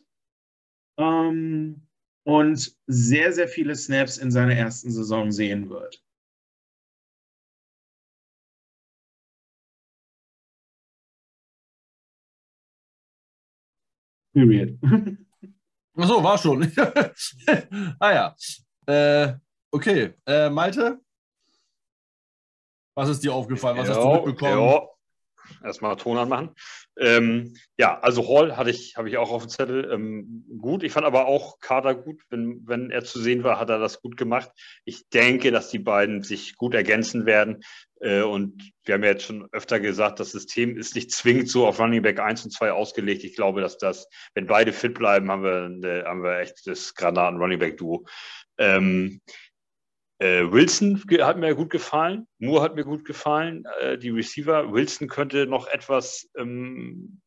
ähm, 0.97 1.87
und 2.25 2.75
sehr, 2.87 3.33
sehr 3.33 3.47
viele 3.47 3.75
Snaps 3.75 4.17
in 4.17 4.31
seiner 4.31 4.55
ersten 4.55 4.91
Saison 4.91 5.31
sehen 5.31 5.69
wird. 5.69 6.03
Period. 14.33 14.77
Achso, 15.95 16.23
war 16.23 16.37
schon. 16.37 16.71
ah 17.99 18.11
ja. 18.11 18.35
Äh, 18.87 19.35
okay. 19.71 20.13
Äh, 20.25 20.49
Malte? 20.49 20.99
Was 22.95 23.09
ist 23.09 23.23
dir 23.23 23.33
aufgefallen? 23.33 23.77
Was 23.77 23.87
ja, 23.87 23.95
hast 23.95 24.03
du 24.03 24.13
mitbekommen? 24.13 24.59
Ja. 24.61 24.87
Erstmal 25.63 25.95
Ton 25.97 26.17
anmachen. 26.17 26.51
Ähm, 26.97 27.55
ja, 27.77 27.99
also 27.99 28.27
Hall 28.27 28.55
hatte 28.55 28.69
ich, 28.69 28.95
habe 28.95 29.09
ich 29.09 29.17
auch 29.17 29.31
auf 29.31 29.43
dem 29.43 29.49
Zettel. 29.49 29.91
Ähm, 29.91 30.45
gut. 30.59 30.83
Ich 30.83 30.93
fand 30.93 31.05
aber 31.05 31.25
auch 31.25 31.59
Carter 31.59 31.95
gut. 31.95 32.21
Wenn, 32.29 32.61
wenn 32.65 32.91
er 32.91 33.03
zu 33.03 33.19
sehen 33.19 33.43
war, 33.43 33.59
hat 33.59 33.69
er 33.69 33.79
das 33.79 34.01
gut 34.01 34.15
gemacht. 34.15 34.51
Ich 34.85 35.09
denke, 35.09 35.51
dass 35.51 35.69
die 35.69 35.79
beiden 35.79 36.23
sich 36.23 36.55
gut 36.55 36.73
ergänzen 36.73 37.25
werden. 37.25 37.63
Äh, 37.99 38.21
und 38.21 38.71
wir 38.83 38.95
haben 38.95 39.03
ja 39.03 39.11
jetzt 39.11 39.23
schon 39.23 39.47
öfter 39.51 39.79
gesagt, 39.79 40.19
das 40.19 40.31
System 40.31 40.77
ist 40.77 40.95
nicht 40.95 41.11
zwingend 41.11 41.49
so 41.49 41.67
auf 41.67 41.79
Running 41.79 42.01
Back 42.01 42.19
1 42.19 42.45
und 42.45 42.51
2 42.51 42.71
ausgelegt. 42.71 43.23
Ich 43.23 43.35
glaube, 43.35 43.61
dass 43.61 43.77
das, 43.77 44.07
wenn 44.33 44.47
beide 44.47 44.73
fit 44.73 44.93
bleiben, 44.93 45.29
haben 45.31 45.43
wir, 45.43 46.05
haben 46.05 46.23
wir 46.23 46.39
echt 46.39 46.65
das 46.67 46.93
Granaten-Running 46.95 47.59
Back-Duo. 47.59 48.05
Ähm, 48.57 49.21
äh, 50.23 50.51
Wilson 50.51 51.03
hat 51.19 51.37
mir 51.37 51.53
gut 51.53 51.69
gefallen, 51.69 52.27
Moore 52.39 52.63
hat 52.63 52.75
mir 52.75 52.85
gut 52.85 53.03
gefallen, 53.03 53.65
äh, 53.81 53.97
die 53.97 54.09
Receiver. 54.09 54.71
Wilson 54.71 55.09
könnte 55.09 55.47
noch 55.47 55.67
etwas 55.67 56.29
ähm, 56.37 57.21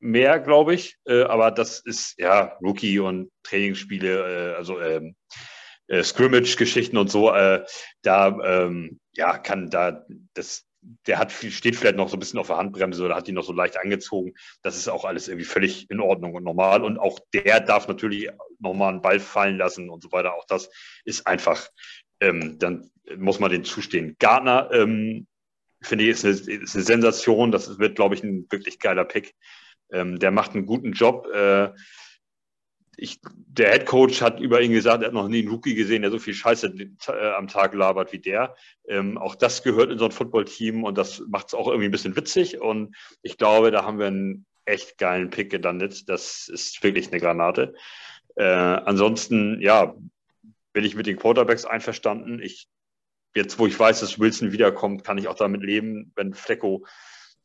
mehr, 0.00 0.38
glaube 0.38 0.74
ich, 0.74 0.98
äh, 1.06 1.22
aber 1.22 1.50
das 1.50 1.80
ist 1.80 2.14
ja 2.18 2.58
Rookie 2.60 2.98
und 2.98 3.30
Trainingsspiele, 3.42 4.52
äh, 4.52 4.54
also 4.54 4.80
ähm, 4.80 5.16
äh, 5.88 6.02
Scrimmage-Geschichten 6.02 6.98
und 6.98 7.10
so. 7.10 7.32
Äh, 7.32 7.64
da 8.02 8.38
ähm, 8.44 9.00
ja 9.14 9.38
kann 9.38 9.70
da 9.70 10.04
das 10.34 10.66
der 11.06 11.18
hat 11.18 11.32
steht 11.32 11.74
vielleicht 11.74 11.96
noch 11.96 12.08
so 12.08 12.16
ein 12.16 12.20
bisschen 12.20 12.38
auf 12.38 12.46
der 12.46 12.58
Handbremse 12.58 13.04
oder 13.04 13.16
hat 13.16 13.26
die 13.26 13.32
noch 13.32 13.42
so 13.42 13.52
leicht 13.52 13.76
angezogen. 13.76 14.34
Das 14.62 14.76
ist 14.76 14.88
auch 14.88 15.04
alles 15.04 15.26
irgendwie 15.26 15.46
völlig 15.46 15.90
in 15.90 16.00
Ordnung 16.00 16.34
und 16.34 16.44
normal. 16.44 16.84
Und 16.84 16.98
auch 16.98 17.18
der 17.34 17.60
darf 17.60 17.88
natürlich 17.88 18.28
nochmal 18.60 18.90
einen 18.90 19.02
Ball 19.02 19.18
fallen 19.18 19.58
lassen 19.58 19.90
und 19.90 20.02
so 20.02 20.12
weiter. 20.12 20.34
Auch 20.34 20.44
das 20.46 20.70
ist 21.04 21.26
einfach 21.26 21.68
ähm, 22.20 22.58
dann 22.58 22.90
muss 23.16 23.40
man 23.40 23.50
den 23.50 23.64
zustehen. 23.64 24.16
Gardner, 24.18 24.70
ähm, 24.72 25.26
finde 25.82 26.04
ich, 26.04 26.10
ist 26.10 26.24
eine, 26.24 26.34
ist 26.34 26.74
eine, 26.74 26.84
Sensation. 26.84 27.52
Das 27.52 27.78
wird, 27.78 27.96
glaube 27.96 28.14
ich, 28.14 28.22
ein 28.22 28.46
wirklich 28.50 28.78
geiler 28.78 29.04
Pick. 29.04 29.34
Ähm, 29.90 30.18
der 30.18 30.30
macht 30.30 30.54
einen 30.54 30.66
guten 30.66 30.92
Job. 30.92 31.26
Äh, 31.32 31.70
ich, 32.96 33.20
der 33.46 33.72
Head 33.72 33.86
Coach 33.86 34.22
hat 34.22 34.40
über 34.40 34.60
ihn 34.62 34.72
gesagt, 34.72 35.02
er 35.02 35.08
hat 35.08 35.14
noch 35.14 35.28
nie 35.28 35.40
einen 35.40 35.50
Rookie 35.50 35.74
gesehen, 35.74 36.02
der 36.02 36.10
so 36.10 36.18
viel 36.18 36.34
Scheiße 36.34 36.74
äh, 37.08 37.30
am 37.34 37.46
Tag 37.46 37.74
labert 37.74 38.12
wie 38.12 38.18
der. 38.18 38.56
Ähm, 38.88 39.18
auch 39.18 39.34
das 39.34 39.62
gehört 39.62 39.90
in 39.90 39.98
so 39.98 40.06
ein 40.06 40.12
Footballteam 40.12 40.82
und 40.82 40.96
das 40.96 41.22
macht 41.28 41.48
es 41.48 41.54
auch 41.54 41.68
irgendwie 41.68 41.88
ein 41.88 41.92
bisschen 41.92 42.16
witzig. 42.16 42.60
Und 42.60 42.96
ich 43.22 43.36
glaube, 43.36 43.70
da 43.70 43.84
haben 43.84 43.98
wir 43.98 44.06
einen 44.06 44.46
echt 44.64 44.98
geilen 44.98 45.30
Pick 45.30 45.50
gelandet. 45.50 46.08
Das 46.08 46.48
ist 46.48 46.82
wirklich 46.82 47.08
eine 47.08 47.20
Granate. 47.20 47.74
Äh, 48.34 48.44
ansonsten, 48.44 49.60
ja, 49.60 49.94
bin 50.76 50.84
ich 50.84 50.94
mit 50.94 51.06
den 51.06 51.16
Quarterbacks 51.16 51.64
einverstanden. 51.64 52.38
Ich, 52.38 52.68
jetzt, 53.34 53.58
wo 53.58 53.66
ich 53.66 53.80
weiß, 53.80 54.00
dass 54.00 54.18
Wilson 54.18 54.52
wiederkommt, 54.52 55.04
kann 55.04 55.16
ich 55.16 55.26
auch 55.26 55.34
damit 55.34 55.62
leben, 55.62 56.12
wenn 56.16 56.34
Flecko 56.34 56.84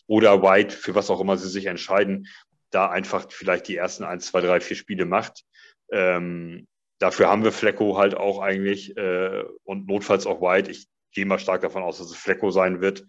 oder 0.05 0.43
White, 0.43 0.75
für 0.75 0.95
was 0.95 1.09
auch 1.09 1.21
immer 1.21 1.37
sie 1.37 1.47
sich 1.47 1.67
entscheiden, 1.67 2.27
da 2.71 2.89
einfach 2.89 3.31
vielleicht 3.31 3.69
die 3.69 3.77
ersten 3.77 4.03
ein, 4.03 4.19
zwei, 4.19 4.41
drei, 4.41 4.59
vier 4.59 4.75
Spiele 4.75 5.05
macht. 5.05 5.45
Ähm, 5.93 6.67
dafür 6.99 7.29
haben 7.29 7.45
wir 7.45 7.53
Flecko 7.53 7.97
halt 7.97 8.15
auch 8.15 8.41
eigentlich 8.41 8.97
äh, 8.97 9.45
und 9.63 9.87
notfalls 9.87 10.27
auch 10.27 10.41
White. 10.41 10.69
Ich 10.69 10.89
gehe 11.13 11.25
mal 11.25 11.39
stark 11.39 11.61
davon 11.61 11.83
aus, 11.83 11.99
dass 11.99 12.07
es 12.07 12.17
Flecko 12.17 12.51
sein 12.51 12.81
wird, 12.81 13.05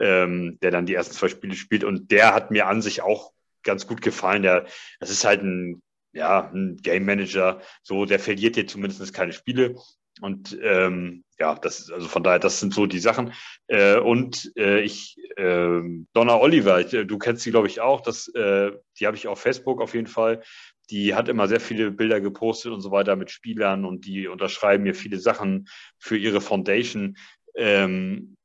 ähm, 0.00 0.58
der 0.62 0.70
dann 0.70 0.86
die 0.86 0.94
ersten 0.94 1.12
zwei 1.12 1.28
Spiele 1.28 1.54
spielt. 1.54 1.84
Und 1.84 2.10
der 2.10 2.32
hat 2.32 2.50
mir 2.50 2.66
an 2.66 2.80
sich 2.80 3.02
auch 3.02 3.34
ganz 3.62 3.86
gut 3.86 4.00
gefallen. 4.00 4.42
Der, 4.42 4.64
das 5.00 5.10
ist 5.10 5.26
halt 5.26 5.42
ein, 5.42 5.82
ja, 6.12 6.50
ein 6.52 6.78
Game 6.82 7.04
Manager, 7.04 7.60
so, 7.82 8.04
der 8.04 8.18
verliert 8.18 8.56
dir 8.56 8.66
zumindest 8.66 9.12
keine 9.14 9.32
Spiele. 9.32 9.76
Und 10.20 10.58
ähm, 10.62 11.24
ja, 11.38 11.54
das 11.54 11.90
also 11.90 12.06
von 12.08 12.22
daher, 12.22 12.38
das 12.38 12.60
sind 12.60 12.74
so 12.74 12.86
die 12.86 12.98
Sachen. 12.98 13.32
Äh, 13.68 13.98
und 13.98 14.52
äh, 14.56 14.80
ich, 14.80 15.16
äh, 15.36 15.80
Donna 16.12 16.38
Oliver, 16.38 16.84
du 16.84 17.18
kennst 17.18 17.42
sie, 17.42 17.50
glaube 17.50 17.68
ich, 17.68 17.80
auch. 17.80 18.00
Das, 18.02 18.28
äh, 18.28 18.72
die 18.98 19.06
habe 19.06 19.16
ich 19.16 19.28
auf 19.28 19.40
Facebook 19.40 19.80
auf 19.80 19.94
jeden 19.94 20.08
Fall. 20.08 20.42
Die 20.90 21.14
hat 21.14 21.28
immer 21.28 21.48
sehr 21.48 21.60
viele 21.60 21.90
Bilder 21.90 22.20
gepostet 22.20 22.72
und 22.72 22.80
so 22.80 22.90
weiter 22.90 23.16
mit 23.16 23.30
Spielern 23.30 23.84
und 23.84 24.04
die 24.04 24.28
unterschreiben 24.28 24.82
mir 24.82 24.94
viele 24.94 25.18
Sachen 25.18 25.68
für 25.98 26.16
ihre 26.16 26.40
Foundation. 26.40 27.16
Ähm, 27.54 28.36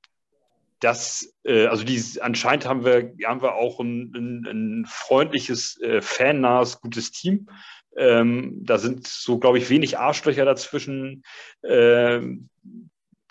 das, 0.79 1.33
äh, 1.43 1.67
also 1.67 1.83
die, 1.83 2.01
anscheinend 2.21 2.65
haben 2.65 2.85
wir, 2.85 3.13
haben 3.25 3.41
wir 3.41 3.55
auch 3.55 3.79
ein, 3.79 4.11
ein, 4.15 4.45
ein 4.45 4.85
freundliches, 4.87 5.79
äh, 5.81 6.01
fannahes, 6.01 6.81
gutes 6.81 7.11
Team. 7.11 7.49
Ähm, 7.97 8.61
da 8.63 8.77
sind 8.77 9.07
so, 9.07 9.39
glaube 9.39 9.57
ich, 9.57 9.69
wenig 9.69 9.97
Arschlöcher 9.97 10.45
dazwischen. 10.45 11.23
Ähm, 11.63 12.49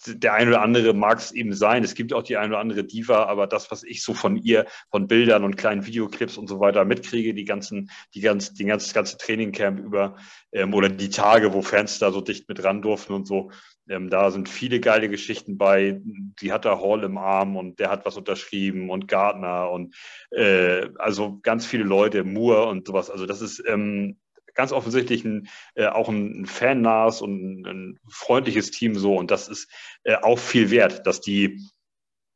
der 0.07 0.35
eine 0.35 0.51
oder 0.51 0.63
andere 0.63 0.93
mag 0.93 1.19
es 1.19 1.33
eben 1.33 1.55
sein. 1.55 1.83
Es 1.83 1.95
gibt 1.95 2.13
auch 2.13 2.23
die 2.23 2.37
eine 2.37 2.49
oder 2.49 2.59
andere 2.59 2.85
Diva, 2.85 3.25
aber 3.25 3.47
das, 3.47 3.71
was 3.71 3.83
ich 3.85 4.03
so 4.03 4.13
von 4.13 4.37
ihr, 4.37 4.67
von 4.91 5.09
Bildern 5.09 5.45
und 5.45 5.57
kleinen 5.57 5.87
Videoclips 5.87 6.37
und 6.37 6.47
so 6.47 6.61
weiter 6.61 6.85
mitkriege, 6.85 7.35
die 7.35 7.45
ganzen, 7.45 7.91
die 8.15 8.21
ganzen, 8.21 8.55
die 8.55 8.65
ganze, 8.65 8.93
ganze 8.93 9.17
Trainingcamp 9.17 9.81
über 9.81 10.17
ähm, 10.53 10.75
oder 10.75 10.89
die 10.89 11.11
Tage, 11.11 11.53
wo 11.55 11.63
Fans 11.63 11.99
da 11.99 12.11
so 12.11 12.21
dicht 12.21 12.49
mit 12.49 12.63
ran 12.63 12.83
durften 12.83 13.15
und 13.15 13.27
so, 13.27 13.51
ähm, 13.89 14.11
da 14.11 14.31
sind 14.31 14.49
viele 14.49 14.81
geile 14.81 15.09
Geschichten 15.09 15.59
bei. 15.59 16.01
Die 16.41 16.53
hat 16.53 16.65
da 16.65 16.81
Hall 16.81 17.05
im 17.05 17.19
Arm 17.19 17.57
und 17.57 17.79
der 17.79 17.91
hat 17.91 18.07
was 18.07 18.17
unterschrieben 18.17 18.91
und 18.91 19.09
Gardner 19.09 19.71
und 19.71 19.95
äh, 20.31 20.89
also 20.99 21.39
ganz 21.43 21.67
viele 21.67 21.85
Leute, 21.85 22.25
Moore 22.25 22.67
und 22.67 22.87
sowas. 22.87 23.11
Also 23.11 23.27
das 23.27 23.41
ist 23.41 23.63
ähm, 23.67 24.17
ganz 24.55 24.73
offensichtlich 24.73 25.25
ein, 25.25 25.49
äh, 25.75 25.87
auch 25.87 26.09
ein 26.09 26.47
fannahes 26.47 27.21
und 27.21 27.43
ein, 27.43 27.67
ein, 27.67 28.01
freundliches 28.09 28.71
Team 28.71 28.97
so. 28.97 29.17
Und 29.17 29.31
das 29.31 29.49
ist 29.49 29.71
äh, 30.05 30.17
auch 30.17 30.39
viel 30.39 30.71
wert, 30.71 31.07
dass 31.07 31.21
die 31.21 31.61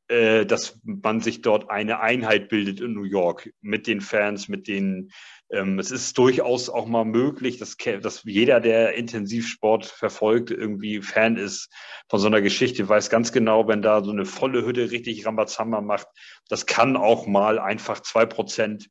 äh, 0.09 0.47
dass 0.47 0.81
man 0.85 1.21
sich 1.21 1.43
dort 1.43 1.71
eine 1.71 2.01
Einheit 2.01 2.49
bildet 2.49 2.81
in 2.81 2.95
New 2.95 3.05
York 3.05 3.51
mit 3.61 3.87
den 3.87 4.01
Fans, 4.01 4.49
mit 4.49 4.67
den 4.67 5.11
ähm, 5.51 5.79
es 5.79 5.91
ist 5.91 6.17
durchaus 6.19 6.69
auch 6.69 6.87
mal 6.87 7.05
möglich, 7.05 7.59
dass, 7.59 7.77
dass 7.77 8.23
jeder, 8.25 8.61
der 8.61 8.95
Intensivsport 8.95 9.87
verfolgt, 9.87 10.51
irgendwie 10.51 11.01
Fan 11.01 11.37
ist 11.37 11.71
von 12.09 12.21
so 12.21 12.27
einer 12.27 12.43
Geschichte, 12.43 12.87
weiß 12.89 13.09
ganz 13.09 13.33
genau, 13.33 13.67
wenn 13.67 13.81
da 13.81 14.05
so 14.05 14.11
eine 14.11 14.27
volle 14.27 14.67
Hütte 14.67 14.91
richtig 14.91 15.25
Rambazamba 15.25 15.81
macht, 15.81 16.09
das 16.49 16.67
kann 16.67 16.97
auch 16.97 17.27
mal 17.27 17.59
einfach 17.59 18.01
zwei 18.01 18.27
Prozent 18.27 18.91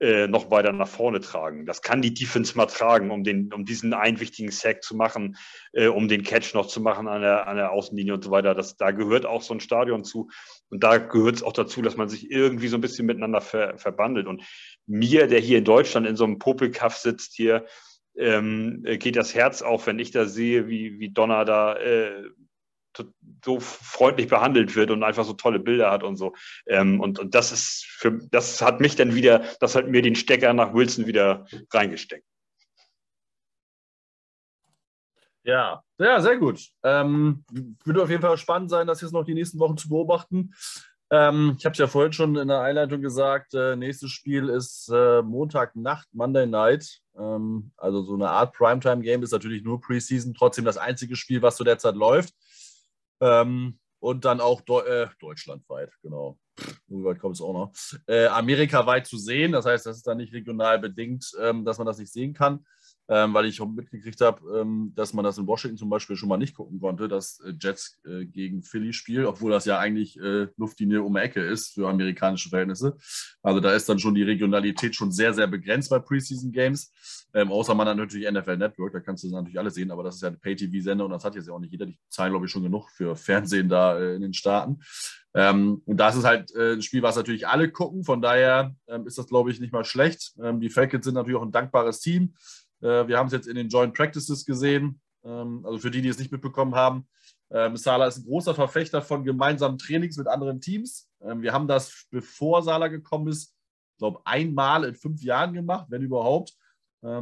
äh, 0.00 0.28
noch 0.28 0.50
weiter 0.50 0.72
nach 0.72 0.88
vorne 0.88 1.20
tragen. 1.20 1.66
Das 1.66 1.82
kann 1.82 2.02
die 2.02 2.14
Defense 2.14 2.56
mal 2.56 2.66
tragen, 2.66 3.10
um, 3.10 3.24
den, 3.24 3.52
um 3.52 3.64
diesen 3.64 3.94
einen 3.94 4.20
wichtigen 4.20 4.50
Sack 4.50 4.82
zu 4.82 4.94
machen, 4.96 5.36
äh, 5.72 5.88
um 5.88 6.06
den 6.06 6.22
Catch 6.22 6.54
noch 6.54 6.66
zu 6.66 6.80
machen 6.80 7.08
an 7.08 7.20
der, 7.20 7.48
an 7.48 7.56
der 7.56 7.72
Außenlinie 7.72 8.14
und 8.14 8.24
so 8.24 8.30
weiter. 8.30 8.54
Das, 8.54 8.76
da 8.76 8.92
gehört 8.92 9.26
auch 9.26 9.42
so 9.42 9.54
ein 9.54 9.60
Stadion 9.60 10.04
zu. 10.04 10.28
Und 10.70 10.84
da 10.84 10.98
gehört 10.98 11.36
es 11.36 11.42
auch 11.42 11.52
dazu, 11.52 11.82
dass 11.82 11.96
man 11.96 12.08
sich 12.08 12.30
irgendwie 12.30 12.68
so 12.68 12.76
ein 12.76 12.80
bisschen 12.80 13.06
miteinander 13.06 13.40
ver, 13.40 13.76
verbandelt. 13.76 14.26
Und 14.26 14.42
mir, 14.86 15.26
der 15.26 15.40
hier 15.40 15.58
in 15.58 15.64
Deutschland 15.64 16.06
in 16.06 16.16
so 16.16 16.24
einem 16.24 16.38
Popelkaff 16.38 16.96
sitzt, 16.96 17.34
hier 17.34 17.66
ähm, 18.16 18.84
geht 18.84 19.16
das 19.16 19.34
Herz 19.34 19.62
auf, 19.62 19.86
wenn 19.86 19.98
ich 19.98 20.10
da 20.10 20.26
sehe, 20.26 20.68
wie, 20.68 20.98
wie 21.00 21.10
Donner 21.10 21.44
da 21.44 21.76
äh, 21.76 22.24
so 23.44 23.60
freundlich 23.60 24.28
behandelt 24.28 24.74
wird 24.76 24.90
und 24.90 25.02
einfach 25.02 25.24
so 25.24 25.32
tolle 25.32 25.58
Bilder 25.58 25.90
hat 25.90 26.02
und 26.02 26.16
so. 26.16 26.34
Ähm, 26.66 27.00
und, 27.00 27.18
und 27.18 27.34
das 27.34 27.52
ist 27.52 27.84
für 27.88 28.12
das 28.30 28.62
hat 28.62 28.80
mich 28.80 28.96
dann 28.96 29.14
wieder, 29.14 29.44
das 29.60 29.74
hat 29.74 29.88
mir 29.88 30.02
den 30.02 30.14
Stecker 30.14 30.52
nach 30.52 30.74
Wilson 30.74 31.06
wieder 31.06 31.46
reingesteckt. 31.72 32.24
Ja, 35.44 35.82
ja, 35.98 36.20
sehr 36.20 36.36
gut. 36.36 36.60
Ähm, 36.82 37.44
würde 37.84 38.02
auf 38.02 38.10
jeden 38.10 38.20
Fall 38.20 38.36
spannend 38.36 38.70
sein, 38.70 38.86
das 38.86 39.00
jetzt 39.00 39.12
noch 39.12 39.24
die 39.24 39.34
nächsten 39.34 39.58
Wochen 39.58 39.78
zu 39.78 39.88
beobachten. 39.88 40.52
Ähm, 41.10 41.56
ich 41.58 41.64
habe 41.64 41.72
es 41.72 41.78
ja 41.78 41.86
vorhin 41.86 42.12
schon 42.12 42.36
in 42.36 42.48
der 42.48 42.60
Einleitung 42.60 43.00
gesagt, 43.00 43.54
äh, 43.54 43.74
nächstes 43.74 44.10
Spiel 44.10 44.50
ist 44.50 44.90
äh, 44.92 45.22
Montagnacht, 45.22 46.06
Monday 46.12 46.46
Night. 46.46 47.00
Ähm, 47.18 47.72
also 47.78 48.02
so 48.02 48.14
eine 48.14 48.28
Art 48.28 48.52
Primetime-Game 48.54 49.22
ist 49.22 49.32
natürlich 49.32 49.62
nur 49.62 49.80
Preseason, 49.80 50.34
trotzdem 50.34 50.66
das 50.66 50.76
einzige 50.76 51.16
Spiel, 51.16 51.40
was 51.40 51.56
zu 51.56 51.64
der 51.64 51.78
Zeit 51.78 51.94
läuft. 51.94 52.34
Ähm, 53.20 53.78
und 54.00 54.24
dann 54.24 54.40
auch 54.40 54.60
Deu 54.60 54.80
äh, 54.80 55.08
deutschlandweit, 55.18 55.90
genau. 56.02 56.38
So 56.88 57.04
weit 57.04 57.18
kommt 57.18 57.34
es 57.36 57.40
auch 57.40 57.52
noch. 57.52 57.72
Äh, 58.06 58.26
amerikaweit 58.26 59.06
zu 59.06 59.18
sehen, 59.18 59.52
das 59.52 59.66
heißt, 59.66 59.86
das 59.86 59.96
ist 59.96 60.06
dann 60.06 60.18
nicht 60.18 60.32
regional 60.32 60.78
bedingt, 60.78 61.32
ähm, 61.40 61.64
dass 61.64 61.78
man 61.78 61.86
das 61.86 61.98
nicht 61.98 62.12
sehen 62.12 62.32
kann 62.32 62.64
ähm, 63.08 63.32
weil 63.32 63.46
ich 63.46 63.60
mitgekriegt 63.60 64.20
habe, 64.20 64.60
ähm, 64.60 64.92
dass 64.94 65.14
man 65.14 65.24
das 65.24 65.38
in 65.38 65.46
Washington 65.46 65.78
zum 65.78 65.88
Beispiel 65.88 66.16
schon 66.16 66.28
mal 66.28 66.36
nicht 66.36 66.54
gucken 66.54 66.78
konnte, 66.78 67.08
das 67.08 67.40
äh, 67.40 67.54
Jets 67.58 67.98
äh, 68.04 68.26
gegen 68.26 68.62
Philly 68.62 68.92
Spiel, 68.92 69.24
obwohl 69.24 69.50
das 69.50 69.64
ja 69.64 69.78
eigentlich 69.78 70.18
äh, 70.20 70.48
Luftlinie 70.56 71.02
um 71.02 71.16
Ecke 71.16 71.40
ist 71.40 71.74
für 71.74 71.88
amerikanische 71.88 72.50
Verhältnisse. 72.50 72.96
Also 73.42 73.60
da 73.60 73.72
ist 73.72 73.88
dann 73.88 73.98
schon 73.98 74.14
die 74.14 74.22
Regionalität 74.22 74.94
schon 74.94 75.10
sehr, 75.10 75.32
sehr 75.32 75.46
begrenzt 75.46 75.88
bei 75.88 75.98
Preseason 75.98 76.52
Games. 76.52 76.92
Ähm, 77.34 77.50
außer 77.50 77.74
man 77.74 77.88
hat 77.88 77.96
natürlich 77.96 78.30
NFL 78.30 78.56
Network, 78.56 78.92
da 78.92 79.00
kannst 79.00 79.24
du 79.24 79.30
natürlich 79.30 79.58
alles 79.58 79.74
sehen, 79.74 79.90
aber 79.90 80.02
das 80.02 80.16
ist 80.16 80.22
ja 80.22 80.28
ein 80.28 80.40
Pay-TV-Sender 80.40 81.04
und 81.04 81.10
das 81.10 81.24
hat 81.24 81.34
jetzt 81.34 81.48
ja 81.48 81.54
auch 81.54 81.60
nicht 81.60 81.72
jeder. 81.72 81.86
Die 81.86 81.98
zahlen, 82.10 82.32
glaube 82.32 82.46
ich, 82.46 82.52
schon 82.52 82.62
genug 82.62 82.90
für 82.90 83.16
Fernsehen 83.16 83.68
da 83.68 83.98
äh, 83.98 84.16
in 84.16 84.22
den 84.22 84.34
Staaten. 84.34 84.80
Ähm, 85.34 85.82
und 85.84 85.98
das 85.98 86.16
ist 86.16 86.24
halt 86.24 86.54
äh, 86.54 86.72
ein 86.72 86.82
Spiel, 86.82 87.02
was 87.02 87.16
natürlich 87.16 87.46
alle 87.46 87.70
gucken. 87.70 88.04
Von 88.04 88.22
daher 88.22 88.74
ähm, 88.86 89.06
ist 89.06 89.18
das, 89.18 89.28
glaube 89.28 89.50
ich, 89.50 89.60
nicht 89.60 89.72
mal 89.72 89.84
schlecht. 89.84 90.32
Ähm, 90.42 90.60
die 90.60 90.70
Falcons 90.70 91.04
sind 91.04 91.14
natürlich 91.14 91.38
auch 91.38 91.44
ein 91.44 91.52
dankbares 91.52 92.00
Team. 92.00 92.34
Äh, 92.80 93.08
wir 93.08 93.18
haben 93.18 93.26
es 93.26 93.32
jetzt 93.32 93.48
in 93.48 93.56
den 93.56 93.68
Joint 93.68 93.94
Practices 93.94 94.44
gesehen. 94.44 95.00
Ähm, 95.24 95.64
also 95.64 95.78
für 95.78 95.90
die, 95.90 96.02
die 96.02 96.08
es 96.08 96.18
nicht 96.18 96.32
mitbekommen 96.32 96.74
haben, 96.74 97.06
ähm, 97.50 97.76
Sala 97.76 98.06
ist 98.06 98.18
ein 98.18 98.24
großer 98.24 98.54
Verfechter 98.54 99.02
von 99.02 99.24
gemeinsamen 99.24 99.78
Trainings 99.78 100.16
mit 100.16 100.26
anderen 100.26 100.60
Teams. 100.60 101.08
Ähm, 101.20 101.42
wir 101.42 101.52
haben 101.52 101.66
das, 101.66 102.06
bevor 102.10 102.62
Sala 102.62 102.88
gekommen 102.88 103.28
ist, 103.28 103.54
ich 103.94 103.98
glaube, 103.98 104.20
einmal 104.24 104.84
in 104.84 104.94
fünf 104.94 105.22
Jahren 105.22 105.52
gemacht, 105.52 105.86
wenn 105.88 106.02
überhaupt. 106.02 106.54
Äh, 107.02 107.20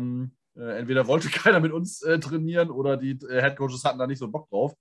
entweder 0.57 1.07
wollte 1.07 1.29
keiner 1.31 1.61
mit 1.61 1.73
uns 1.73 2.03
äh, 2.03 2.19
trainieren 2.19 2.71
oder 2.71 2.97
die 2.97 3.19
Headcoaches 3.29 3.85
hatten 3.85 3.99
da 3.99 4.07
nicht 4.07 4.19
so 4.19 4.29
Bock 4.29 4.49
drauf. 4.49 4.75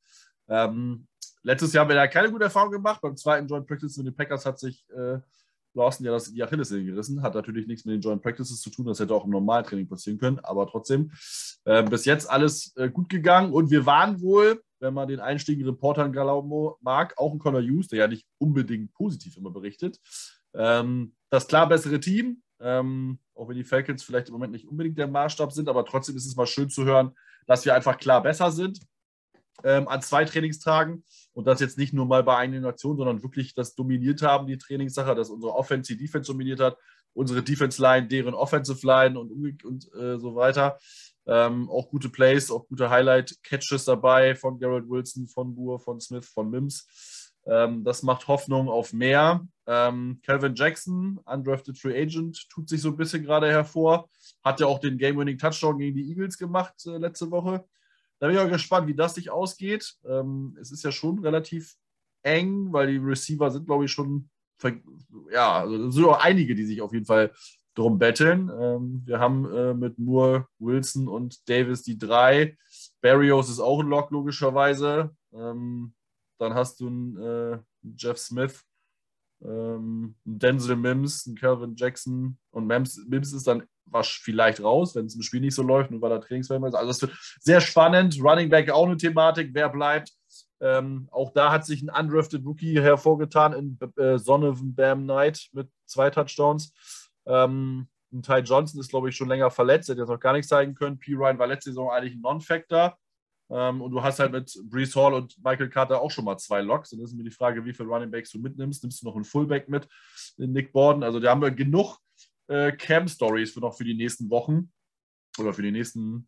letztes 1.43 1.73
Jahr 1.73 1.83
haben 1.83 1.89
wir 1.89 1.95
da 1.95 2.07
keine 2.07 2.31
gute 2.31 2.45
Erfahrung 2.45 2.71
gemacht. 2.71 3.01
Beim 3.01 3.15
zweiten 3.15 3.47
Joint 3.47 3.67
Practice 3.67 3.97
mit 3.97 4.07
den 4.07 4.15
Packers 4.15 4.45
hat 4.45 4.59
sich 4.59 4.85
Lawson 5.75 6.05
ja 6.05 6.11
das, 6.11 6.31
die 6.31 6.43
Achillessehne 6.43 6.85
gerissen. 6.85 7.21
Hat 7.21 7.35
natürlich 7.35 7.67
nichts 7.67 7.85
mit 7.85 7.93
den 7.95 8.01
Joint 8.01 8.21
Practices 8.21 8.61
zu 8.61 8.69
tun. 8.69 8.85
Das 8.85 8.99
hätte 8.99 9.13
auch 9.13 9.25
im 9.25 9.31
Normaltraining 9.31 9.87
passieren 9.87 10.17
können. 10.17 10.39
Aber 10.39 10.67
trotzdem, 10.67 11.11
äh, 11.65 11.83
bis 11.83 12.05
jetzt 12.05 12.29
alles 12.29 12.75
äh, 12.77 12.89
gut 12.89 13.09
gegangen. 13.09 13.53
Und 13.53 13.71
wir 13.71 13.85
waren 13.85 14.21
wohl, 14.21 14.61
wenn 14.79 14.93
man 14.93 15.07
den 15.07 15.19
einstiegigen 15.19 15.69
Reportern 15.69 16.11
glauben 16.11 16.75
mag, 16.81 17.13
auch 17.17 17.33
ein 17.33 17.39
Connor 17.39 17.61
Hughes, 17.61 17.87
der 17.87 17.99
ja 17.99 18.07
nicht 18.07 18.25
unbedingt 18.37 18.93
positiv 18.93 19.37
immer 19.37 19.51
berichtet. 19.51 19.99
Ähm, 20.53 21.13
das 21.29 21.47
klar 21.47 21.67
bessere 21.67 21.99
Team. 21.99 22.41
Ähm, 22.59 23.19
auch 23.35 23.49
wenn 23.49 23.57
die 23.57 23.65
Falcons 23.65 24.03
vielleicht 24.03 24.29
im 24.29 24.33
Moment 24.33 24.53
nicht 24.53 24.67
unbedingt 24.67 24.97
der 24.97 25.07
Maßstab 25.07 25.51
sind, 25.51 25.67
aber 25.67 25.85
trotzdem 25.85 26.15
ist 26.15 26.25
es 26.25 26.37
mal 26.37 26.47
schön 26.47 26.69
zu 26.69 26.85
hören, 26.85 27.11
dass 27.47 27.65
wir 27.65 27.75
einfach 27.75 27.97
klar 27.97 28.23
besser 28.23 28.49
sind 28.49 28.79
ähm, 29.63 29.87
an 29.87 30.01
zwei 30.01 30.25
Trainingstagen 30.25 31.03
und 31.33 31.47
das 31.47 31.59
jetzt 31.59 31.77
nicht 31.77 31.93
nur 31.93 32.05
mal 32.05 32.23
bei 32.23 32.37
einer 32.37 32.59
Nation, 32.59 32.97
sondern 32.97 33.23
wirklich 33.23 33.53
das 33.53 33.75
dominiert 33.75 34.21
haben, 34.21 34.47
die 34.47 34.57
Trainingssache, 34.57 35.15
dass 35.15 35.29
unsere 35.29 35.53
Offense 35.53 35.93
die 35.93 36.03
Defense 36.03 36.31
dominiert 36.31 36.59
hat, 36.59 36.77
unsere 37.13 37.43
Defense 37.43 37.81
Line, 37.81 38.07
deren 38.07 38.33
Offensive 38.33 38.85
Line 38.85 39.19
und, 39.19 39.63
und 39.63 39.93
äh, 39.93 40.17
so 40.19 40.35
weiter. 40.35 40.77
Ähm, 41.27 41.69
auch 41.69 41.89
gute 41.89 42.09
Plays, 42.09 42.51
auch 42.51 42.67
gute 42.67 42.89
Highlight-Catches 42.89 43.85
dabei 43.85 44.35
von 44.35 44.59
Garrett 44.59 44.87
Wilson, 44.87 45.27
von 45.27 45.55
Boer, 45.55 45.79
von 45.79 45.99
Smith, 45.99 46.27
von 46.27 46.49
Mims. 46.51 47.33
Ähm, 47.47 47.83
das 47.83 48.03
macht 48.03 48.27
Hoffnung 48.27 48.69
auf 48.69 48.93
mehr. 48.93 49.45
Ähm, 49.67 50.19
Calvin 50.23 50.55
Jackson, 50.55 51.19
undrafted 51.25 51.77
Free 51.77 51.99
Agent, 51.99 52.47
tut 52.49 52.69
sich 52.69 52.81
so 52.81 52.89
ein 52.89 52.97
bisschen 52.97 53.23
gerade 53.23 53.47
hervor. 53.47 54.09
Hat 54.43 54.59
ja 54.59 54.67
auch 54.67 54.79
den 54.79 54.97
Game-Winning-Touchdown 54.97 55.79
gegen 55.79 55.95
die 55.95 56.09
Eagles 56.09 56.37
gemacht 56.37 56.73
äh, 56.85 56.97
letzte 56.97 57.31
Woche. 57.31 57.65
Da 58.19 58.27
bin 58.27 58.35
ich 58.35 58.41
auch 58.41 58.49
gespannt, 58.49 58.87
wie 58.87 58.95
das 58.95 59.15
sich 59.15 59.29
ausgeht. 59.29 59.95
Ähm, 60.05 60.57
es 60.59 60.71
ist 60.71 60.83
ja 60.83 60.91
schon 60.91 61.19
relativ 61.19 61.75
eng, 62.23 62.71
weil 62.71 62.87
die 62.87 62.97
Receiver 62.97 63.51
sind, 63.51 63.65
glaube 63.65 63.85
ich, 63.85 63.91
schon, 63.91 64.29
ja, 65.31 65.59
also 65.59 65.87
es 65.87 65.95
sind 65.95 66.05
auch 66.05 66.23
einige, 66.23 66.55
die 66.55 66.65
sich 66.65 66.81
auf 66.81 66.93
jeden 66.93 67.05
Fall 67.05 67.31
drum 67.75 67.99
betteln. 67.99 68.49
Ähm, 68.57 69.03
wir 69.05 69.19
haben 69.19 69.45
äh, 69.53 69.73
mit 69.73 69.99
Moore, 69.99 70.47
Wilson 70.59 71.07
und 71.07 71.47
Davis 71.49 71.83
die 71.83 71.97
drei. 71.97 72.57
Barrios 73.01 73.49
ist 73.49 73.59
auch 73.59 73.81
ein 73.81 73.89
Lock, 73.89 74.11
logischerweise. 74.11 75.15
Ähm, 75.33 75.93
dann 76.39 76.53
hast 76.53 76.79
du 76.79 76.87
einen 76.87 77.17
äh, 77.17 77.59
Jeff 77.95 78.17
Smith, 78.17 78.63
ähm, 79.43 80.15
Denzel 80.23 80.75
Mims, 80.75 81.29
Calvin 81.39 81.75
Jackson 81.75 82.37
und 82.51 82.67
Mims, 82.67 83.03
Mims 83.07 83.33
ist 83.33 83.47
dann 83.47 83.63
was 83.85 84.07
vielleicht 84.07 84.63
raus, 84.63 84.95
wenn 84.95 85.05
es 85.05 85.15
im 85.15 85.21
Spiel 85.21 85.41
nicht 85.41 85.55
so 85.55 85.61
läuft 85.61 85.91
und 85.91 86.01
weil 86.01 86.11
er 86.11 86.21
Trainingsfilm 86.21 86.65
ist. 86.65 86.73
Also 86.73 86.89
es 86.89 87.01
wird 87.01 87.15
sehr 87.39 87.61
spannend. 87.61 88.19
Running 88.21 88.49
Back 88.49 88.69
auch 88.71 88.85
eine 88.85 88.97
Thematik, 88.97 89.51
wer 89.53 89.69
bleibt. 89.69 90.11
Ähm, 90.59 91.07
auch 91.11 91.31
da 91.33 91.51
hat 91.51 91.65
sich 91.65 91.81
ein 91.81 91.89
undrafted 91.89 92.45
Rookie 92.45 92.81
hervorgetan 92.81 93.53
in 93.53 93.79
äh, 93.97 94.17
Sonovan 94.17 94.73
Bam 94.73 95.03
Knight 95.03 95.49
mit 95.53 95.69
zwei 95.85 96.09
Touchdowns. 96.09 96.73
Ähm, 97.25 97.87
Ty 98.21 98.39
Johnson 98.39 98.79
ist, 98.79 98.89
glaube 98.89 99.09
ich, 99.09 99.15
schon 99.15 99.27
länger 99.27 99.51
verletzt, 99.51 99.89
hat 99.89 99.97
jetzt 99.97 100.07
noch 100.07 100.19
gar 100.19 100.33
nichts 100.33 100.47
zeigen 100.47 100.73
können. 100.73 100.97
P. 100.97 101.13
Ryan 101.13 101.37
war 101.37 101.47
letzte 101.47 101.71
Saison 101.71 101.91
eigentlich 101.91 102.15
ein 102.15 102.21
Non-Factor. 102.21 102.97
Ähm, 103.49 103.81
und 103.81 103.91
du 103.91 104.01
hast 104.01 104.19
halt 104.19 104.31
mit 104.31 104.57
Brees 104.69 104.95
Hall 104.95 105.13
und 105.13 105.37
Michael 105.43 105.69
Carter 105.69 106.01
auch 106.01 106.11
schon 106.11 106.25
mal 106.25 106.37
zwei 106.37 106.61
Locks. 106.61 106.93
Und 106.93 107.01
das 107.01 107.11
ist 107.11 107.17
mir 107.17 107.23
die 107.23 107.31
Frage, 107.31 107.63
wie 107.65 107.73
viele 107.73 107.89
Running 107.89 108.11
Backs 108.11 108.31
du 108.31 108.39
mitnimmst. 108.39 108.83
Nimmst 108.83 109.01
du 109.01 109.07
noch 109.07 109.15
einen 109.15 109.25
Fullback 109.25 109.69
mit, 109.69 109.87
in 110.37 110.51
Nick 110.51 110.73
Borden? 110.73 111.03
Also 111.03 111.19
da 111.19 111.29
haben 111.29 111.41
wir 111.41 111.51
genug 111.51 111.97
äh, 112.47 112.71
Cam-Stories 112.71 113.51
für 113.51 113.59
noch 113.59 113.75
für 113.75 113.83
die 113.83 113.95
nächsten 113.95 114.29
Wochen. 114.29 114.71
Oder 115.37 115.53
für 115.53 115.61
die 115.61 115.71
nächsten 115.71 116.27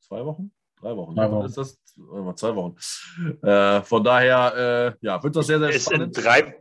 zwei 0.00 0.24
Wochen? 0.24 0.52
Drei 0.80 0.96
Wochen. 0.96 1.14
Drei 1.14 1.30
Wochen. 1.30 1.46
Ist 1.46 1.56
das? 1.56 1.78
Zwei 1.84 2.54
Wochen. 2.56 2.76
Äh, 3.42 3.82
von 3.82 4.02
daher, 4.02 4.96
äh, 5.00 5.06
ja, 5.06 5.22
wird 5.22 5.36
das 5.36 5.46
sehr, 5.46 5.58
sehr 5.58 5.68
ist 5.70 5.84
spannend. 5.84 6.16
In 6.16 6.22
drei, 6.22 6.60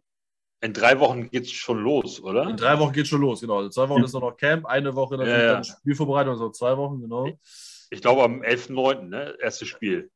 in 0.62 0.74
drei 0.74 1.00
Wochen 1.00 1.30
geht 1.30 1.46
es 1.46 1.52
schon 1.52 1.80
los, 1.80 2.22
oder? 2.22 2.50
In 2.50 2.58
drei 2.58 2.78
Wochen 2.80 2.92
geht 2.92 3.04
es 3.04 3.10
schon 3.10 3.22
los, 3.22 3.40
genau. 3.40 3.64
In 3.64 3.72
zwei 3.72 3.88
Wochen 3.88 4.04
ist 4.04 4.14
noch 4.14 4.36
Camp, 4.36 4.66
eine 4.66 4.94
Woche 4.94 5.18
dann, 5.18 5.28
ja, 5.28 5.42
ja. 5.42 5.64
Spielvorbereitung, 5.64 6.34
also 6.34 6.50
zwei 6.50 6.76
Wochen, 6.76 7.00
genau. 7.00 7.30
Ich 7.90 8.02
glaube 8.02 8.24
am 8.24 8.42
11.9., 8.42 9.10
ne? 9.10 9.36
Erstes 9.40 9.68
Spiel. 9.68 10.12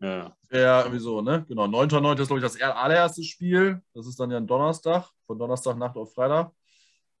Ja. 0.00 0.36
Ja, 0.50 0.86
wieso, 0.92 1.22
ne? 1.22 1.44
Genau. 1.48 1.64
9.9. 1.64 2.20
ist, 2.20 2.28
glaube 2.28 2.38
ich, 2.38 2.44
das 2.44 2.60
allererste 2.60 3.22
Spiel. 3.22 3.82
Das 3.94 4.06
ist 4.06 4.18
dann 4.20 4.30
ja 4.30 4.36
ein 4.36 4.46
Donnerstag, 4.46 5.10
von 5.26 5.38
Donnerstagnacht 5.38 5.96
auf 5.96 6.14
Freitag. 6.14 6.52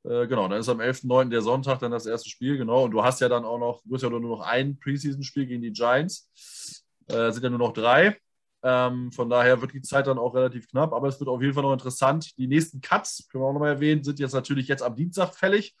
Äh, 0.04 0.26
genau, 0.26 0.46
dann 0.48 0.60
ist 0.60 0.68
am 0.68 0.80
11.9. 0.80 1.30
der 1.30 1.42
Sonntag 1.42 1.80
dann 1.80 1.90
das 1.90 2.06
erste 2.06 2.28
Spiel, 2.28 2.56
genau. 2.56 2.84
Und 2.84 2.92
du 2.92 3.02
hast 3.02 3.20
ja 3.20 3.28
dann 3.28 3.44
auch 3.44 3.58
noch, 3.58 3.82
du 3.84 3.94
hast 3.94 4.02
ja 4.02 4.10
nur 4.10 4.20
noch 4.20 4.40
ein 4.40 4.78
Preseason-Spiel 4.78 5.46
gegen 5.46 5.62
die 5.62 5.72
Giants. 5.72 6.84
Äh, 7.08 7.32
sind 7.32 7.42
ja 7.42 7.50
nur 7.50 7.58
noch 7.58 7.72
drei. 7.72 8.16
Ähm, 8.62 9.12
von 9.12 9.30
daher 9.30 9.60
wird 9.60 9.72
die 9.72 9.82
Zeit 9.82 10.06
dann 10.06 10.18
auch 10.18 10.34
relativ 10.34 10.68
knapp, 10.68 10.92
aber 10.92 11.08
es 11.08 11.18
wird 11.20 11.28
auf 11.28 11.40
jeden 11.40 11.54
Fall 11.54 11.62
noch 11.62 11.72
interessant. 11.72 12.36
Die 12.38 12.48
nächsten 12.48 12.80
Cuts, 12.80 13.28
können 13.30 13.42
wir 13.42 13.48
auch 13.48 13.52
nochmal 13.52 13.74
erwähnen, 13.74 14.02
sind 14.02 14.18
jetzt 14.18 14.34
natürlich 14.34 14.68
jetzt 14.68 14.82
am 14.82 14.96
Dienstag 14.96 15.34
fällig 15.34 15.76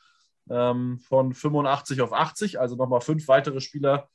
ähm, 0.50 0.98
von 0.98 1.34
85 1.34 2.00
auf 2.00 2.12
80, 2.12 2.60
also 2.60 2.76
nochmal 2.76 3.00
fünf 3.00 3.28
weitere 3.28 3.60
Spieler, 3.60 4.08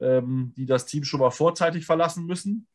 ähm, 0.00 0.52
die 0.56 0.66
das 0.66 0.86
Team 0.86 1.04
schon 1.04 1.20
mal 1.20 1.30
vorzeitig 1.30 1.86
verlassen 1.86 2.26
müssen. 2.26 2.66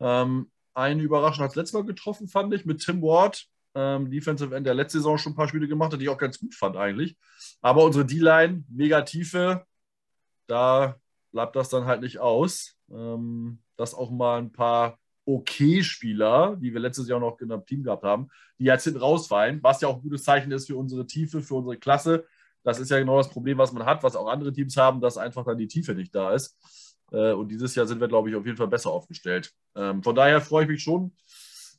Ähm, 0.00 0.50
eine 0.74 1.02
Überraschung 1.02 1.44
hat 1.44 1.50
es 1.50 1.56
letztes 1.56 1.74
Mal 1.74 1.84
getroffen, 1.84 2.28
fand 2.28 2.52
ich, 2.52 2.66
mit 2.66 2.84
Tim 2.84 3.00
Ward, 3.02 3.46
ähm, 3.74 4.10
Defensive 4.10 4.54
End, 4.54 4.66
der 4.66 4.74
letzte 4.74 4.98
Saison 4.98 5.18
schon 5.18 5.32
ein 5.32 5.36
paar 5.36 5.48
Spiele 5.48 5.68
gemacht 5.68 5.92
hat, 5.92 6.00
die 6.00 6.04
ich 6.04 6.10
auch 6.10 6.18
ganz 6.18 6.38
gut 6.38 6.54
fand 6.54 6.76
eigentlich. 6.76 7.16
Aber 7.60 7.84
unsere 7.84 8.04
D-Line, 8.04 8.64
mega 8.68 9.02
Tiefe, 9.02 9.64
da 10.46 10.96
bleibt 11.32 11.56
das 11.56 11.68
dann 11.68 11.86
halt 11.86 12.00
nicht 12.00 12.18
aus, 12.18 12.76
ähm, 12.90 13.58
dass 13.76 13.94
auch 13.94 14.10
mal 14.10 14.38
ein 14.38 14.52
paar 14.52 14.98
Okay-Spieler, 15.26 16.56
die 16.56 16.72
wir 16.72 16.80
letztes 16.80 17.08
Jahr 17.08 17.20
noch 17.20 17.40
in 17.40 17.50
einem 17.50 17.66
Team 17.66 17.82
gehabt 17.82 18.04
haben, 18.04 18.28
die 18.58 18.64
jetzt 18.64 18.84
hinten 18.84 19.00
rausfallen, 19.00 19.62
was 19.62 19.80
ja 19.80 19.88
auch 19.88 19.96
ein 19.96 20.02
gutes 20.02 20.22
Zeichen 20.22 20.52
ist 20.52 20.68
für 20.68 20.76
unsere 20.76 21.06
Tiefe, 21.06 21.42
für 21.42 21.56
unsere 21.56 21.76
Klasse. 21.76 22.24
Das 22.62 22.78
ist 22.78 22.90
ja 22.90 22.98
genau 22.98 23.18
das 23.18 23.28
Problem, 23.28 23.58
was 23.58 23.72
man 23.72 23.84
hat, 23.84 24.02
was 24.02 24.16
auch 24.16 24.28
andere 24.28 24.52
Teams 24.52 24.76
haben, 24.76 25.00
dass 25.00 25.18
einfach 25.18 25.44
dann 25.44 25.58
die 25.58 25.68
Tiefe 25.68 25.94
nicht 25.94 26.14
da 26.14 26.32
ist. 26.32 26.56
Äh, 27.10 27.32
und 27.32 27.48
dieses 27.48 27.74
Jahr 27.74 27.86
sind 27.86 28.00
wir, 28.00 28.08
glaube 28.08 28.30
ich, 28.30 28.36
auf 28.36 28.46
jeden 28.46 28.56
Fall 28.56 28.68
besser 28.68 28.90
aufgestellt. 28.90 29.52
Ähm, 29.74 30.02
von 30.02 30.14
daher 30.14 30.40
freue 30.40 30.64
ich 30.64 30.70
mich 30.70 30.82
schon 30.82 31.12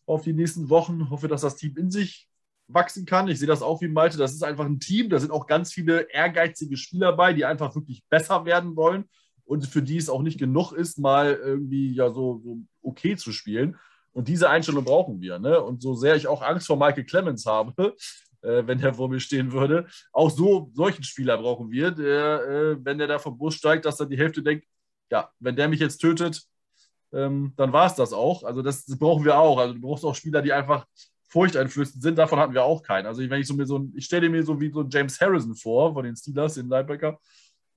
auf 0.05 0.23
die 0.23 0.33
nächsten 0.33 0.69
Wochen. 0.69 1.09
Hoffe, 1.09 1.27
dass 1.27 1.41
das 1.41 1.55
Team 1.55 1.75
in 1.77 1.89
sich 1.89 2.29
wachsen 2.67 3.05
kann. 3.05 3.29
Ich 3.29 3.39
sehe 3.39 3.47
das 3.47 3.61
auch 3.61 3.81
wie 3.81 3.87
Malte. 3.87 4.17
Das 4.17 4.33
ist 4.33 4.43
einfach 4.43 4.65
ein 4.65 4.79
Team. 4.79 5.09
Da 5.09 5.19
sind 5.19 5.31
auch 5.31 5.47
ganz 5.47 5.71
viele 5.71 6.11
ehrgeizige 6.11 6.75
Spieler 6.75 7.13
bei, 7.13 7.33
die 7.33 7.45
einfach 7.45 7.73
wirklich 7.75 8.03
besser 8.09 8.43
werden 8.45 8.75
wollen 8.75 9.05
und 9.47 9.65
für 9.65 9.81
die 9.81 9.97
es 9.97 10.09
auch 10.09 10.21
nicht 10.21 10.37
genug 10.37 10.73
ist, 10.73 10.99
mal 10.99 11.33
irgendwie 11.33 11.93
ja 11.93 12.11
so, 12.11 12.41
so 12.43 12.59
okay 12.87 13.15
zu 13.15 13.31
spielen. 13.31 13.77
Und 14.13 14.27
diese 14.27 14.49
Einstellung 14.49 14.83
brauchen 14.83 15.21
wir. 15.21 15.37
Ne? 15.37 15.61
Und 15.61 15.81
so 15.81 15.93
sehr 15.93 16.15
ich 16.15 16.27
auch 16.27 16.41
Angst 16.41 16.67
vor 16.67 16.77
Michael 16.77 17.05
Clemens 17.05 17.45
habe, 17.45 17.95
äh, 18.41 18.65
wenn 18.65 18.79
der 18.79 18.93
vor 18.93 19.09
mir 19.09 19.19
stehen 19.19 19.51
würde, 19.51 19.87
auch 20.11 20.31
so 20.31 20.71
solchen 20.73 21.03
Spieler 21.03 21.37
brauchen 21.37 21.69
wir, 21.69 21.91
der, 21.91 22.41
äh, 22.43 22.77
wenn 22.83 22.97
der 22.97 23.07
da 23.07 23.19
vom 23.19 23.37
Bus 23.37 23.55
steigt, 23.55 23.85
dass 23.85 23.97
dann 23.97 24.09
die 24.09 24.17
Hälfte 24.17 24.41
denkt, 24.41 24.65
ja, 25.11 25.29
wenn 25.39 25.55
der 25.55 25.67
mich 25.67 25.79
jetzt 25.79 25.99
tötet, 25.99 26.43
ähm, 27.13 27.53
dann 27.55 27.71
war 27.71 27.87
es 27.87 27.95
das 27.95 28.13
auch. 28.13 28.43
Also 28.43 28.61
das, 28.61 28.85
das, 28.85 28.97
brauchen 28.97 29.23
wir 29.23 29.37
auch. 29.37 29.57
Also 29.59 29.73
du 29.73 29.81
brauchst 29.81 30.03
auch 30.03 30.15
Spieler, 30.15 30.41
die 30.41 30.51
einfach 30.51 30.85
furchteinflößend 31.29 32.01
sind. 32.01 32.17
Davon 32.17 32.39
hatten 32.39 32.53
wir 32.53 32.63
auch 32.63 32.83
keinen. 32.83 33.05
Also 33.05 33.21
wenn 33.29 33.41
ich 33.41 33.47
so 33.47 33.53
mir 33.53 33.65
so 33.65 33.87
ich 33.95 34.05
stelle 34.05 34.29
mir 34.29 34.43
so 34.43 34.59
wie 34.59 34.71
so 34.71 34.83
James 34.83 35.19
Harrison 35.19 35.55
vor 35.55 35.93
von 35.93 36.03
den 36.05 36.15
Steelers, 36.15 36.55
den 36.55 36.69
Linebacker, 36.69 37.19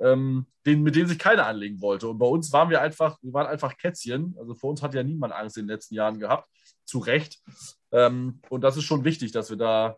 ähm, 0.01 0.47
den, 0.67 0.83
mit 0.83 0.95
dem 0.97 1.07
sich 1.07 1.19
keiner 1.19 1.47
anlegen 1.47 1.81
wollte. 1.81 2.09
Und 2.09 2.19
bei 2.19 2.27
uns 2.27 2.53
waren 2.53 2.71
wir 2.71 2.81
einfach, 2.81 3.19
wir 3.23 3.33
waren 3.33 3.47
einfach 3.47 3.77
Kätzchen. 3.77 4.35
Also 4.39 4.55
vor 4.55 4.71
uns 4.71 4.83
hat 4.83 4.95
ja 4.95 5.03
niemand 5.03 5.33
Angst 5.33 5.57
in 5.57 5.65
den 5.65 5.75
letzten 5.75 5.95
Jahren 5.95 6.19
gehabt. 6.19 6.49
Zu 6.85 6.99
Recht. 6.99 7.41
Ähm, 7.93 8.41
und 8.49 8.63
das 8.63 8.77
ist 8.77 8.85
schon 8.85 9.05
wichtig, 9.05 9.33
dass 9.33 9.51
wir 9.51 9.57
da 9.57 9.97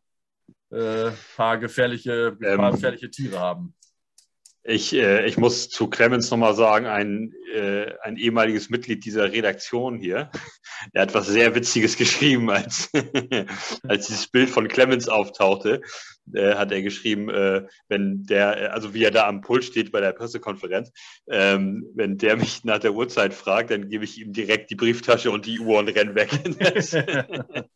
äh, 0.70 1.08
ein 1.08 1.16
paar 1.36 1.58
gefährliche, 1.58 2.36
ähm, 2.42 2.56
paar 2.56 2.72
gefährliche 2.72 3.10
Tiere 3.10 3.38
haben. 3.38 3.74
Ich, 4.64 4.94
äh, 4.94 5.26
ich 5.26 5.38
muss 5.38 5.68
zu 5.70 5.88
Clemens 5.88 6.30
nochmal 6.30 6.54
sagen, 6.54 6.86
ein, 6.86 7.32
äh, 7.52 7.92
ein 8.02 8.16
ehemaliges 8.16 8.70
Mitglied 8.70 9.04
dieser 9.04 9.32
Redaktion 9.32 9.98
hier, 9.98 10.30
der 10.94 11.02
hat 11.02 11.14
was 11.14 11.26
sehr 11.26 11.54
Witziges 11.56 11.96
geschrieben, 11.98 12.48
als, 12.48 12.90
als 13.88 14.06
dieses 14.06 14.28
Bild 14.28 14.50
von 14.50 14.68
Clemens 14.68 15.08
auftauchte, 15.08 15.82
äh, 16.32 16.54
hat 16.54 16.70
er 16.70 16.82
geschrieben, 16.82 17.28
äh, 17.28 17.66
wenn 17.88 18.24
der, 18.24 18.72
also 18.72 18.94
wie 18.94 19.02
er 19.02 19.10
da 19.10 19.26
am 19.26 19.40
Pult 19.40 19.64
steht 19.64 19.90
bei 19.90 20.00
der 20.00 20.12
Pressekonferenz, 20.12 20.92
ähm, 21.28 21.84
wenn 21.94 22.16
der 22.16 22.36
mich 22.36 22.62
nach 22.62 22.78
der 22.78 22.94
Uhrzeit 22.94 23.34
fragt, 23.34 23.72
dann 23.72 23.88
gebe 23.88 24.04
ich 24.04 24.20
ihm 24.20 24.32
direkt 24.32 24.70
die 24.70 24.76
Brieftasche 24.76 25.32
und 25.32 25.46
die 25.46 25.58
Uhr 25.58 25.80
und 25.80 25.88
renn 25.88 26.14
weg. 26.14 26.30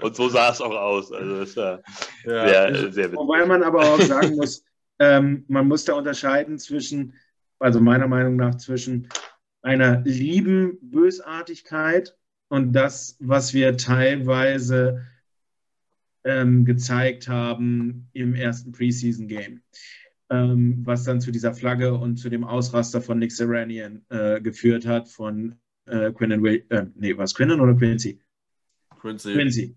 und 0.00 0.16
so 0.16 0.30
sah 0.30 0.50
es 0.50 0.62
auch 0.62 0.74
aus. 0.74 1.12
Also 1.12 1.40
das 1.40 1.56
war 1.56 1.82
ja, 2.24 2.48
sehr, 2.48 2.92
sehr 2.92 3.04
witzig. 3.04 3.18
Wobei 3.18 3.44
man 3.44 3.62
aber 3.62 3.80
auch 3.80 4.00
sagen 4.00 4.36
muss, 4.36 4.64
ähm, 4.98 5.44
man 5.48 5.68
muss 5.68 5.84
da 5.84 5.94
unterscheiden 5.94 6.58
zwischen, 6.58 7.14
also 7.58 7.80
meiner 7.80 8.08
Meinung 8.08 8.36
nach, 8.36 8.56
zwischen 8.56 9.08
einer 9.62 10.02
lieben 10.02 10.78
Bösartigkeit 10.82 12.16
und 12.48 12.72
das, 12.72 13.16
was 13.20 13.54
wir 13.54 13.76
teilweise 13.76 15.06
ähm, 16.24 16.64
gezeigt 16.64 17.28
haben 17.28 18.08
im 18.12 18.34
ersten 18.34 18.72
Preseason-Game, 18.72 19.62
ähm, 20.30 20.82
was 20.84 21.04
dann 21.04 21.20
zu 21.20 21.30
dieser 21.30 21.54
Flagge 21.54 21.94
und 21.94 22.16
zu 22.16 22.28
dem 22.28 22.44
Ausraster 22.44 23.00
von 23.00 23.18
Nick 23.18 23.32
Seranian 23.32 24.04
äh, 24.10 24.40
geführt 24.40 24.86
hat, 24.86 25.08
von 25.08 25.56
äh, 25.86 26.12
Quinnen, 26.12 26.44
äh, 26.44 26.86
nee, 26.94 27.16
was 27.16 27.34
Quinnen 27.34 27.60
oder 27.60 27.74
Quincy? 27.74 28.20
Quincy. 29.00 29.32
Quincy. 29.34 29.76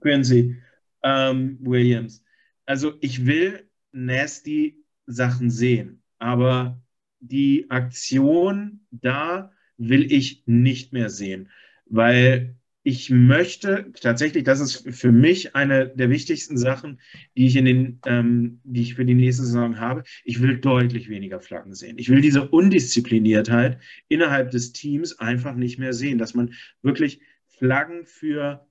Quincy 0.00 0.56
ähm, 1.02 1.58
Williams. 1.60 2.24
Also 2.66 2.94
ich 3.00 3.26
will 3.26 3.67
nasty 3.92 4.84
Sachen 5.06 5.50
sehen. 5.50 6.02
Aber 6.18 6.80
die 7.20 7.66
Aktion 7.70 8.80
da 8.90 9.52
will 9.76 10.12
ich 10.12 10.42
nicht 10.46 10.92
mehr 10.92 11.08
sehen, 11.10 11.48
weil 11.86 12.56
ich 12.88 13.10
möchte 13.10 13.92
tatsächlich, 14.00 14.44
das 14.44 14.60
ist 14.60 14.88
für 14.96 15.12
mich 15.12 15.54
eine 15.54 15.88
der 15.88 16.08
wichtigsten 16.08 16.56
Sachen, 16.56 17.00
die 17.36 17.46
ich 17.46 17.56
in 17.56 17.66
den, 17.66 18.00
ähm, 18.06 18.60
die 18.64 18.80
ich 18.80 18.94
für 18.94 19.04
die 19.04 19.14
nächste 19.14 19.44
Saison 19.44 19.78
habe. 19.78 20.04
Ich 20.24 20.40
will 20.40 20.58
deutlich 20.58 21.10
weniger 21.10 21.40
Flaggen 21.40 21.74
sehen. 21.74 21.98
Ich 21.98 22.08
will 22.08 22.22
diese 22.22 22.48
Undiszipliniertheit 22.48 23.78
innerhalb 24.08 24.52
des 24.52 24.72
Teams 24.72 25.18
einfach 25.18 25.54
nicht 25.54 25.78
mehr 25.78 25.92
sehen, 25.92 26.16
dass 26.16 26.34
man 26.34 26.54
wirklich 26.80 27.20
Flaggen 27.46 28.06
für 28.06 28.66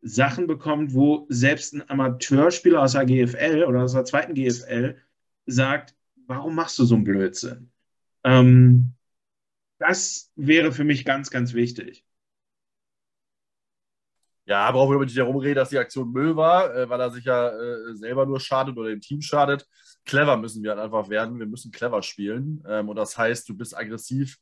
Sachen 0.00 0.46
bekommt, 0.46 0.94
wo 0.94 1.26
selbst 1.28 1.74
ein 1.74 1.88
Amateurspieler 1.88 2.82
aus 2.82 2.92
der 2.92 3.04
GFL 3.04 3.64
oder 3.66 3.82
aus 3.82 3.92
der 3.92 4.04
zweiten 4.04 4.34
GFL 4.34 4.96
sagt, 5.46 5.94
warum 6.26 6.54
machst 6.54 6.78
du 6.78 6.84
so 6.84 6.94
einen 6.94 7.04
Blödsinn? 7.04 7.72
Ähm, 8.24 8.94
das 9.78 10.30
wäre 10.36 10.72
für 10.72 10.84
mich 10.84 11.04
ganz, 11.04 11.30
ganz 11.30 11.54
wichtig. 11.54 12.04
Ja, 14.46 14.70
brauchen 14.70 14.98
wir 14.98 15.04
nicht 15.04 15.18
darum 15.18 15.36
reden, 15.36 15.56
dass 15.56 15.68
die 15.68 15.78
Aktion 15.78 16.10
Müll 16.10 16.34
war, 16.34 16.74
äh, 16.74 16.88
weil 16.88 17.00
er 17.00 17.10
sich 17.10 17.24
ja 17.26 17.50
äh, 17.50 17.94
selber 17.94 18.24
nur 18.24 18.40
schadet 18.40 18.78
oder 18.78 18.88
dem 18.88 19.00
Team 19.02 19.20
schadet. 19.20 19.66
Clever 20.06 20.38
müssen 20.38 20.62
wir 20.62 20.70
halt 20.70 20.80
einfach 20.80 21.10
werden. 21.10 21.38
Wir 21.38 21.46
müssen 21.46 21.70
clever 21.70 22.02
spielen. 22.02 22.64
Ähm, 22.66 22.88
und 22.88 22.96
das 22.96 23.18
heißt, 23.18 23.46
du 23.48 23.54
bist 23.54 23.76
aggressiv 23.76 24.38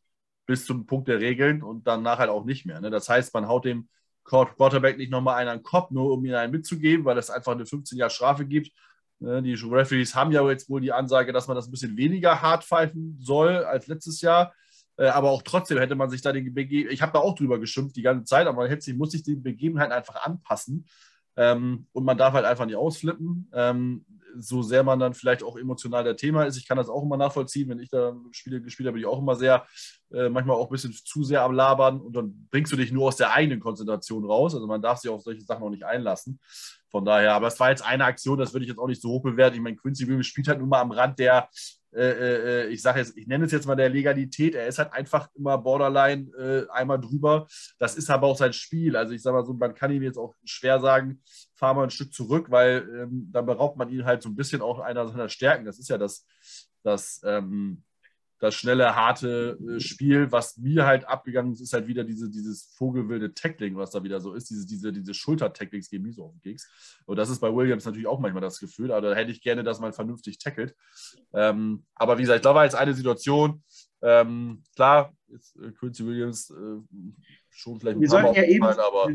bis 0.46 0.64
zum 0.64 0.86
Punkt 0.86 1.08
der 1.08 1.18
Regeln 1.18 1.60
und 1.62 1.88
dann 1.88 2.02
nachher 2.02 2.20
halt 2.20 2.30
auch 2.30 2.44
nicht 2.44 2.66
mehr. 2.66 2.80
Ne? 2.80 2.90
Das 2.90 3.08
heißt, 3.08 3.34
man 3.34 3.48
haut 3.48 3.64
dem 3.64 3.88
Quarterback 4.26 4.98
nicht 4.98 5.10
nochmal 5.10 5.36
einen 5.36 5.50
an 5.50 5.58
den 5.58 5.64
Kopf, 5.64 5.90
nur 5.90 6.12
um 6.12 6.24
ihn 6.24 6.34
einen 6.34 6.52
mitzugeben, 6.52 7.04
weil 7.04 7.16
es 7.16 7.30
einfach 7.30 7.52
eine 7.52 7.64
15 7.66 7.96
Jahre 7.98 8.10
Strafe 8.10 8.44
gibt. 8.44 8.72
Ne, 9.18 9.42
die 9.42 9.54
Referees 9.54 10.14
haben 10.14 10.32
ja 10.32 10.46
jetzt 10.50 10.68
wohl 10.68 10.80
die 10.80 10.92
Ansage, 10.92 11.32
dass 11.32 11.46
man 11.46 11.54
das 11.54 11.68
ein 11.68 11.70
bisschen 11.70 11.96
weniger 11.96 12.42
hart 12.42 12.64
pfeifen 12.64 13.16
soll 13.20 13.64
als 13.64 13.86
letztes 13.86 14.20
Jahr. 14.20 14.52
Äh, 14.98 15.06
aber 15.06 15.30
auch 15.30 15.42
trotzdem 15.42 15.78
hätte 15.78 15.94
man 15.94 16.10
sich 16.10 16.22
da 16.22 16.32
die 16.32 16.42
Begebenheiten, 16.42 16.92
ich 16.92 17.02
habe 17.02 17.12
da 17.12 17.20
auch 17.20 17.34
drüber 17.34 17.58
geschimpft 17.58 17.96
die 17.96 18.02
ganze 18.02 18.24
Zeit, 18.24 18.46
aber 18.46 18.62
man 18.62 18.68
hätte 18.68 18.92
muss 18.94 19.12
sich 19.12 19.22
die 19.22 19.36
Begebenheiten 19.36 19.92
einfach 19.92 20.16
anpassen. 20.16 20.86
Ähm, 21.36 21.86
und 21.92 22.04
man 22.04 22.18
darf 22.18 22.34
halt 22.34 22.44
einfach 22.44 22.66
nicht 22.66 22.76
ausflippen. 22.76 23.50
Ähm, 23.52 24.04
so 24.38 24.62
sehr 24.62 24.82
man 24.82 24.98
dann 24.98 25.14
vielleicht 25.14 25.42
auch 25.42 25.56
emotional 25.56 26.04
der 26.04 26.16
Thema 26.16 26.44
ist. 26.44 26.56
Ich 26.56 26.68
kann 26.68 26.76
das 26.76 26.88
auch 26.88 27.02
immer 27.02 27.16
nachvollziehen, 27.16 27.68
wenn 27.68 27.78
ich 27.78 27.90
da 27.90 28.14
Spiele 28.32 28.60
gespielt 28.60 28.86
habe, 28.86 28.94
bin 28.94 29.02
ich 29.02 29.06
auch 29.06 29.18
immer 29.18 29.34
sehr, 29.34 29.66
äh, 30.12 30.28
manchmal 30.28 30.56
auch 30.56 30.66
ein 30.66 30.72
bisschen 30.72 30.92
zu 30.92 31.24
sehr 31.24 31.42
am 31.42 31.52
Labern 31.52 32.00
und 32.00 32.14
dann 32.14 32.48
bringst 32.50 32.72
du 32.72 32.76
dich 32.76 32.92
nur 32.92 33.08
aus 33.08 33.16
der 33.16 33.32
eigenen 33.32 33.60
Konzentration 33.60 34.24
raus. 34.24 34.54
Also 34.54 34.66
man 34.66 34.82
darf 34.82 34.98
sich 34.98 35.10
auf 35.10 35.22
solche 35.22 35.42
Sachen 35.42 35.62
auch 35.62 35.70
nicht 35.70 35.84
einlassen. 35.84 36.38
Von 36.90 37.04
daher, 37.04 37.34
aber 37.34 37.48
es 37.48 37.58
war 37.58 37.70
jetzt 37.70 37.84
eine 37.84 38.04
Aktion, 38.04 38.38
das 38.38 38.52
würde 38.52 38.64
ich 38.64 38.70
jetzt 38.70 38.78
auch 38.78 38.86
nicht 38.86 39.02
so 39.02 39.10
hoch 39.10 39.22
bewerten. 39.22 39.56
Ich 39.56 39.62
meine, 39.62 39.76
Quincy 39.76 40.06
Williams 40.06 40.26
spielt 40.26 40.48
halt 40.48 40.58
nur 40.58 40.68
mal 40.68 40.80
am 40.80 40.92
Rand 40.92 41.18
der 41.18 41.48
äh, 41.96 42.64
äh, 42.64 42.68
ich 42.68 42.82
sage 42.82 43.00
jetzt, 43.00 43.16
ich 43.16 43.26
nenne 43.26 43.46
es 43.46 43.52
jetzt 43.52 43.66
mal 43.66 43.74
der 43.74 43.88
Legalität, 43.88 44.54
er 44.54 44.66
ist 44.66 44.78
halt 44.78 44.92
einfach 44.92 45.28
immer 45.34 45.56
borderline 45.58 46.30
äh, 46.36 46.70
einmal 46.70 47.00
drüber. 47.00 47.46
Das 47.78 47.96
ist 47.96 48.10
aber 48.10 48.26
auch 48.26 48.36
sein 48.36 48.52
Spiel. 48.52 48.96
Also 48.96 49.14
ich 49.14 49.22
sage 49.22 49.36
mal 49.36 49.44
so, 49.46 49.54
man 49.54 49.74
kann 49.74 49.90
ihm 49.90 50.02
jetzt 50.02 50.18
auch 50.18 50.34
schwer 50.44 50.80
sagen, 50.80 51.22
fahr 51.54 51.74
mal 51.74 51.84
ein 51.84 51.90
Stück 51.90 52.12
zurück, 52.12 52.50
weil 52.50 52.86
ähm, 53.02 53.28
dann 53.32 53.46
beraubt 53.46 53.76
man 53.78 53.88
ihn 53.88 54.04
halt 54.04 54.22
so 54.22 54.28
ein 54.28 54.36
bisschen 54.36 54.60
auch 54.60 54.78
einer 54.78 55.08
seiner 55.08 55.28
Stärken. 55.28 55.64
Das 55.64 55.78
ist 55.78 55.88
ja 55.88 55.96
das, 55.96 56.26
das 56.82 57.22
ähm, 57.24 57.82
das 58.38 58.54
schnelle, 58.54 58.94
harte 58.94 59.58
äh, 59.66 59.80
Spiel. 59.80 60.30
Was 60.30 60.58
mir 60.58 60.86
halt 60.86 61.08
abgegangen 61.08 61.52
ist, 61.52 61.60
ist 61.60 61.72
halt 61.72 61.86
wieder 61.86 62.04
diese, 62.04 62.30
dieses 62.30 62.74
vogelwilde 62.76 63.34
Tackling, 63.34 63.76
was 63.76 63.90
da 63.90 64.02
wieder 64.02 64.20
so 64.20 64.34
ist. 64.34 64.50
Diese, 64.50 64.66
diese, 64.66 64.92
diese 64.92 65.14
Schulter-Tacklings 65.14 65.88
gehen 65.88 66.02
nie 66.02 66.12
so 66.12 66.24
auf 66.24 66.32
den 66.32 66.40
Keks. 66.40 67.00
Und 67.06 67.16
das 67.16 67.30
ist 67.30 67.40
bei 67.40 67.54
Williams 67.54 67.84
natürlich 67.84 68.06
auch 68.06 68.20
manchmal 68.20 68.42
das 68.42 68.60
Gefühl. 68.60 68.92
Aber 68.92 69.10
da 69.10 69.14
hätte 69.14 69.32
ich 69.32 69.40
gerne, 69.40 69.64
dass 69.64 69.80
man 69.80 69.92
vernünftig 69.92 70.38
tackelt. 70.38 70.74
Ähm, 71.32 71.84
aber 71.94 72.18
wie 72.18 72.22
gesagt, 72.22 72.44
da 72.44 72.54
war 72.54 72.64
jetzt 72.64 72.76
eine 72.76 72.94
Situation. 72.94 73.62
Ähm, 74.02 74.62
klar, 74.74 75.14
ist 75.28 75.56
äh, 75.56 75.72
Quincy 75.72 76.06
Williams 76.06 76.50
äh, 76.50 76.54
schon 77.48 77.80
vielleicht 77.80 77.96
ein 77.96 78.00
wir 78.02 78.08
sollten 78.08 78.34
ja 78.34 78.44
eben, 78.44 78.64
aber. 78.64 79.10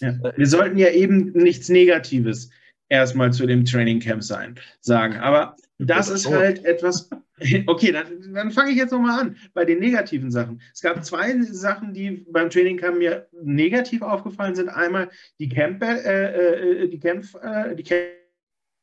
Ja, 0.00 0.08
äh, 0.10 0.32
wir 0.36 0.46
sollten 0.46 0.78
ja 0.78 0.90
eben 0.90 1.32
nichts 1.32 1.68
Negatives 1.68 2.50
erstmal 2.88 3.32
zu 3.32 3.46
dem 3.46 3.64
Training 3.64 4.00
Camp 4.00 4.22
sein, 4.22 4.58
sagen. 4.80 5.16
Aber 5.16 5.56
das 5.86 6.08
ist 6.08 6.30
halt 6.30 6.64
etwas. 6.64 7.10
Okay, 7.66 7.92
dann, 7.92 8.32
dann 8.32 8.50
fange 8.50 8.70
ich 8.70 8.78
jetzt 8.78 8.92
nochmal 8.92 9.20
an 9.20 9.36
bei 9.52 9.66
den 9.66 9.78
negativen 9.78 10.30
Sachen. 10.30 10.62
Es 10.72 10.80
gab 10.80 11.04
zwei 11.04 11.38
Sachen, 11.42 11.92
die 11.92 12.24
beim 12.30 12.48
Training 12.48 12.78
Camp 12.78 12.96
mir 12.96 13.28
negativ 13.42 14.00
aufgefallen 14.00 14.54
sind. 14.54 14.70
Einmal 14.70 15.10
die, 15.38 15.50
Camp, 15.50 15.82
äh, 15.82 16.84
äh, 16.84 16.88
die, 16.88 16.98
Kämpf, 16.98 17.34
äh, 17.34 17.74
die 17.74 17.82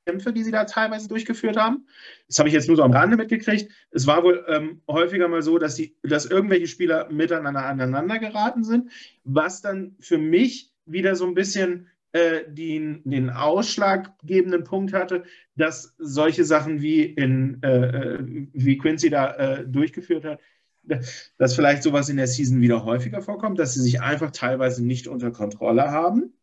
Kämpfe, 0.06 0.34
die 0.34 0.44
sie 0.44 0.52
da 0.52 0.66
teilweise 0.66 1.08
durchgeführt 1.08 1.58
haben. 1.58 1.88
Das 2.28 2.38
habe 2.38 2.48
ich 2.48 2.54
jetzt 2.54 2.68
nur 2.68 2.78
so 2.78 2.84
am 2.84 2.91
Rande 2.91 3.18
mitgekriegt. 3.18 3.72
Es 3.89 4.06
war 4.06 4.24
wohl 4.24 4.46
ähm, 4.48 4.84
häufiger 4.88 5.28
mal 5.28 5.41
so, 5.41 5.58
dass, 5.58 5.74
die, 5.74 5.98
dass 6.04 6.28
irgendwelche 6.28 6.68
Spieler 6.68 7.10
miteinander 7.10 7.66
aneinander 7.66 8.20
geraten 8.20 8.64
sind, 8.64 8.91
was 9.24 9.62
dann 9.62 9.96
für 10.00 10.20
mich 10.20 10.72
wieder 10.86 11.16
so 11.16 11.26
ein 11.26 11.34
bisschen 11.34 11.88
äh, 12.14 12.43
den, 12.47 13.01
den 13.05 13.30
ausschlaggebenden 13.32 14.64
Punkt 14.64 14.93
hatte, 14.93 15.24
dass 15.55 15.95
solche 15.97 16.45
Sachen 16.45 16.82
wie, 16.82 17.03
in, 17.03 17.61
äh, 17.64 18.14
äh, 18.14 18.47
wie 18.53 18.78
Quincy 18.78 19.09
da 19.09 19.34
äh, 19.36 19.68
durchgeführt 19.68 20.24
hat, 20.24 20.39
dass 20.84 21.55
vielleicht 21.55 21.82
sowas 21.82 22.09
in 22.09 22.18
der 22.18 22.28
Season 22.28 22.61
wieder 22.61 22.86
häufiger 22.86 23.22
vorkommt, 23.22 23.57
dass 23.57 23.74
sie 23.74 23.82
sich 23.82 24.01
einfach 24.01 24.32
teilweise 24.32 24.86
nicht 24.86 25.07
unter 25.07 25.32
Kontrolle 25.32 25.89
haben. 25.89 26.34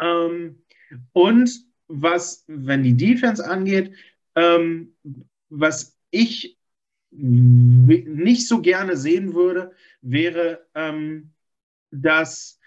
Ähm, 0.00 0.62
und 1.12 1.50
was, 1.86 2.44
wenn 2.48 2.82
die 2.82 2.96
Defense 2.96 3.44
angeht, 3.46 3.94
ähm, 4.34 4.94
was 5.50 5.96
ich 6.10 6.58
nicht 7.10 8.48
so 8.48 8.60
gerne 8.60 8.96
sehen 8.96 9.34
würde, 9.34 9.72
wäre, 10.00 10.66
ähm, 10.74 11.32
dass 11.90 12.57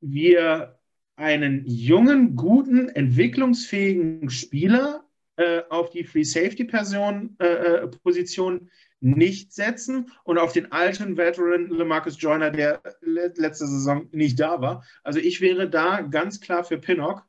wir 0.00 0.78
einen 1.16 1.64
jungen, 1.66 2.36
guten, 2.36 2.88
entwicklungsfähigen 2.88 4.28
Spieler 4.30 5.04
äh, 5.36 5.62
auf 5.70 5.90
die 5.90 6.04
Free 6.04 6.24
Safety 6.24 6.64
Person, 6.64 7.36
äh, 7.40 7.46
äh, 7.46 7.88
Position 7.88 8.70
nicht 9.00 9.52
setzen 9.52 10.10
und 10.24 10.38
auf 10.38 10.52
den 10.52 10.72
alten 10.72 11.16
Veteran 11.16 11.68
LeMarcus 11.68 12.20
Joyner, 12.20 12.50
der 12.50 12.82
le 13.02 13.32
letzte 13.36 13.66
Saison 13.66 14.08
nicht 14.12 14.40
da 14.40 14.60
war. 14.60 14.84
Also 15.02 15.18
ich 15.18 15.40
wäre 15.40 15.68
da 15.68 16.00
ganz 16.00 16.40
klar 16.40 16.64
für 16.64 16.78
Pinnock, 16.78 17.24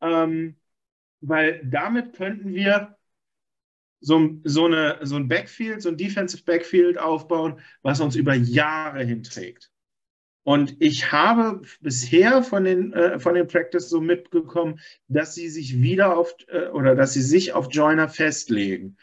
ähm, 0.00 0.56
weil 1.20 1.62
damit 1.64 2.14
könnten 2.14 2.54
wir 2.54 2.96
so, 4.00 4.40
so, 4.44 4.66
eine, 4.66 4.98
so 5.02 5.16
ein 5.16 5.28
Backfield, 5.28 5.82
so 5.82 5.88
ein 5.88 5.96
Defensive 5.96 6.44
Backfield 6.44 6.98
aufbauen, 6.98 7.60
was 7.82 8.00
uns 8.00 8.16
über 8.16 8.34
Jahre 8.34 9.04
hinträgt. 9.04 9.71
Und 10.44 10.76
ich 10.80 11.12
habe 11.12 11.62
bisher 11.80 12.42
von 12.42 12.64
den, 12.64 12.92
äh, 12.92 13.18
von 13.20 13.34
den 13.34 13.46
Practice 13.46 13.88
so 13.88 14.00
mitbekommen, 14.00 14.80
dass 15.06 15.34
sie 15.34 15.48
sich 15.48 15.80
wieder 15.80 16.16
auf 16.16 16.34
äh, 16.48 16.68
oder 16.68 16.96
dass 16.96 17.12
sie 17.12 17.22
sich 17.22 17.52
auf 17.52 17.68
Joiner 17.70 18.08
festlegen. 18.08 18.96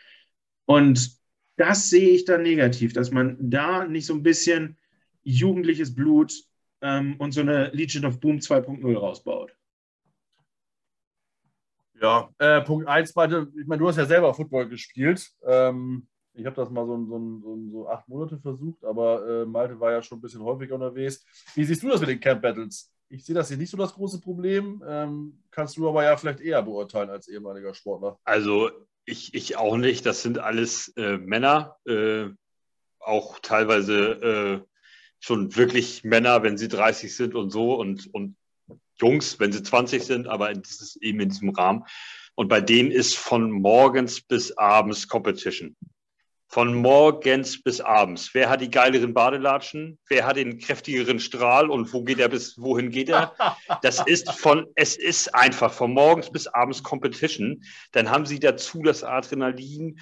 Und 0.65 1.17
das 1.55 1.89
sehe 1.89 2.09
ich 2.09 2.25
dann 2.25 2.43
negativ, 2.43 2.93
dass 2.93 3.11
man 3.11 3.37
da 3.39 3.85
nicht 3.85 4.05
so 4.05 4.13
ein 4.13 4.23
bisschen 4.23 4.77
jugendliches 5.23 5.95
Blut 5.95 6.33
ähm, 6.81 7.15
und 7.19 7.31
so 7.31 7.41
eine 7.41 7.69
Legion 7.69 8.05
of 8.05 8.19
Boom 8.19 8.37
2.0 8.37 8.97
rausbaut. 8.97 9.55
Ja, 12.01 12.29
äh, 12.37 12.61
Punkt 12.61 12.87
1, 12.87 13.09
ich 13.09 13.15
meine, 13.15 13.79
du 13.79 13.87
hast 13.87 13.97
ja 13.97 14.05
selber 14.05 14.33
Football 14.33 14.69
gespielt. 14.69 15.31
Ähm, 15.43 16.07
ich 16.39 16.45
habe 16.45 16.55
das 16.55 16.69
mal 16.69 16.85
so, 16.85 16.97
so, 17.05 17.39
so, 17.43 17.69
so, 17.71 17.89
acht 17.89 18.07
Monate 18.07 18.37
versucht, 18.39 18.83
aber 18.83 19.27
äh, 19.27 19.45
Malte 19.45 19.79
war 19.79 19.91
ja 19.91 20.01
schon 20.01 20.17
ein 20.17 20.21
bisschen 20.21 20.41
häufiger 20.41 20.75
unterwegs. 20.75 21.25
Wie 21.55 21.63
siehst 21.63 21.83
du 21.83 21.89
das 21.89 21.99
mit 21.99 22.09
den 22.09 22.19
Camp 22.19 22.41
Battles? 22.41 22.91
Ich 23.09 23.25
sehe 23.25 23.35
das 23.35 23.47
hier 23.47 23.57
nicht 23.57 23.71
so 23.71 23.77
das 23.77 23.93
große 23.93 24.21
Problem. 24.21 24.83
Ähm, 24.87 25.43
kannst 25.51 25.77
du 25.77 25.89
aber 25.89 26.03
ja 26.03 26.15
vielleicht 26.15 26.41
eher 26.41 26.61
beurteilen 26.61 27.09
als 27.09 27.27
ehemaliger 27.27 27.73
Sportler. 27.73 28.19
Also 28.23 28.69
ich, 29.05 29.33
ich 29.33 29.57
auch 29.57 29.77
nicht. 29.77 30.05
Das 30.05 30.21
sind 30.21 30.37
alles 30.37 30.93
äh, 30.95 31.17
Männer, 31.17 31.77
äh, 31.85 32.27
auch 32.99 33.39
teilweise 33.39 34.63
äh, 34.63 34.69
schon 35.19 35.55
wirklich 35.55 36.03
Männer, 36.03 36.43
wenn 36.43 36.57
sie 36.57 36.67
30 36.67 37.15
sind 37.15 37.35
und 37.35 37.49
so 37.49 37.73
und, 37.73 38.13
und 38.13 38.35
Jungs, 39.01 39.39
wenn 39.39 39.51
sie 39.51 39.63
20 39.63 40.03
sind, 40.03 40.27
aber 40.27 40.51
in 40.51 40.61
dieses, 40.61 40.95
eben 40.97 41.19
in 41.19 41.29
diesem 41.29 41.49
Rahmen. 41.49 41.83
Und 42.35 42.47
bei 42.47 42.61
denen 42.61 42.91
ist 42.91 43.17
von 43.17 43.51
morgens 43.51 44.21
bis 44.21 44.57
abends 44.57 45.07
Competition. 45.07 45.75
Von 46.51 46.73
morgens 46.73 47.61
bis 47.61 47.79
abends. 47.79 48.31
Wer 48.33 48.49
hat 48.49 48.61
die 48.61 48.71
geileren 48.71 49.13
Badelatschen? 49.13 49.99
Wer 50.07 50.25
hat 50.25 50.35
den 50.35 50.57
kräftigeren 50.57 51.19
Strahl 51.19 51.69
und 51.69 51.93
wo 51.93 52.03
geht 52.03 52.19
er 52.19 52.29
bis, 52.29 52.59
wohin 52.59 52.89
geht 52.89 53.09
er? 53.09 53.35
Das 53.83 54.01
ist 54.05 54.31
von, 54.31 54.65
es 54.73 54.97
ist 54.97 55.33
einfach 55.35 55.71
von 55.71 55.93
morgens 55.93 56.31
bis 56.31 56.47
abends 56.47 56.81
Competition. 56.81 57.63
Dann 57.91 58.09
haben 58.09 58.25
sie 58.25 58.39
dazu 58.39 58.81
das 58.81 59.03
Adrenalin 59.03 59.99